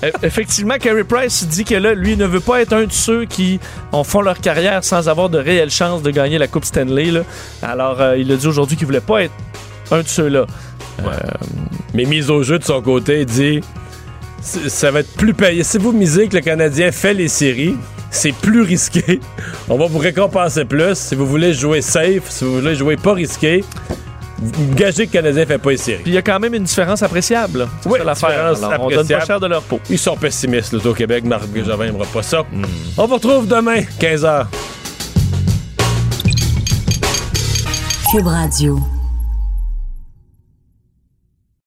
Euh, 0.03 0.11
Effectivement, 0.23 0.79
Carey 0.79 1.05
Price 1.05 1.47
dit 1.47 1.63
que 1.63 1.75
là, 1.75 1.93
lui 1.93 2.17
ne 2.17 2.25
veut 2.25 2.41
pas 2.41 2.63
être 2.63 2.73
un 2.73 2.85
de 2.85 2.93
ceux 2.93 3.27
qui 3.27 3.61
en 3.93 4.03
font 4.03 4.23
leur 4.23 4.41
carrière 4.41 4.83
sans 4.83 5.11
avoir 5.11 5.29
de 5.29 5.37
réelles 5.37 5.71
chances 5.71 6.03
de 6.03 6.11
gagner 6.11 6.39
la 6.39 6.47
Coupe 6.49 6.65
Stanley. 6.65 7.11
là. 7.11 7.21
Alors, 7.61 8.01
euh, 8.01 8.17
il 8.17 8.33
a 8.33 8.37
dit 8.37 8.47
aujourd'hui 8.47 8.79
qu'il 8.79 8.87
voulait 8.87 9.03
pas 9.03 9.25
être 9.25 9.35
un 9.91 10.01
de 10.01 10.09
ceux-là. 10.09 10.47
Mais 11.93 12.07
mise 12.07 12.31
au 12.31 12.43
jeu 12.43 12.59
de 12.59 12.65
son 12.65 12.81
côté, 12.81 13.21
il 13.21 13.27
dit 13.27 13.61
ça 14.41 14.91
va 14.91 15.01
être 15.01 15.13
plus 15.19 15.35
payé. 15.35 15.63
Si 15.65 15.77
vous 15.77 15.93
misez 15.93 16.29
que 16.29 16.37
le 16.37 16.43
Canadien 16.43 16.93
fait 16.93 17.13
les 17.13 17.29
séries, 17.29 17.77
c'est 18.11 18.33
plus 18.33 18.63
risqué. 18.63 19.21
On 19.69 19.77
va 19.79 19.87
vous 19.87 19.99
récompenser 19.99 20.65
plus. 20.65 20.95
Si 20.97 21.15
vous 21.15 21.27
voulez 21.27 21.53
jouer 21.55 21.81
safe, 21.83 22.29
si 22.31 22.45
vous 22.45 22.61
voulez 22.61 22.75
jouer 22.75 22.97
pas 22.97 23.13
risqué, 23.15 23.65
vous 24.43 24.75
gagez 24.75 25.07
que 25.07 25.17
le 25.19 25.23
Canadien 25.23 25.47
fait 25.47 25.59
pas 25.59 25.71
les 25.71 25.77
séries. 25.77 26.03
Puis 26.03 26.13
il 26.13 26.15
y 26.15 26.19
a 26.19 26.23
quand 26.23 26.41
même 26.41 26.55
une 26.55 26.65
différence 26.65 27.03
appréciable. 27.03 27.61
là. 27.61 27.69
Oui, 27.87 27.99
ça 28.05 28.15
différence 28.15 28.63
Alors, 28.63 28.81
On 28.81 28.89
donne 28.89 28.95
pas 28.97 29.01
appréciable. 29.01 29.27
cher 29.27 29.41
de 29.41 29.47
leur 29.47 29.63
peau. 29.63 29.81
Ils 29.91 29.99
sont 29.99 30.17
pessimistes, 30.17 30.73
l'Auto-Québec. 30.73 31.25
Marc 31.25 31.45
Javin 31.55 31.87
n'aimera 31.87 32.07
pas 32.07 32.23
ça. 32.23 32.45
On 32.97 33.07
vous 33.07 33.15
retrouve 33.15 33.47
demain, 33.47 33.83
15h. 34.01 34.47
Cube 38.13 38.27
Radio. 38.27 38.81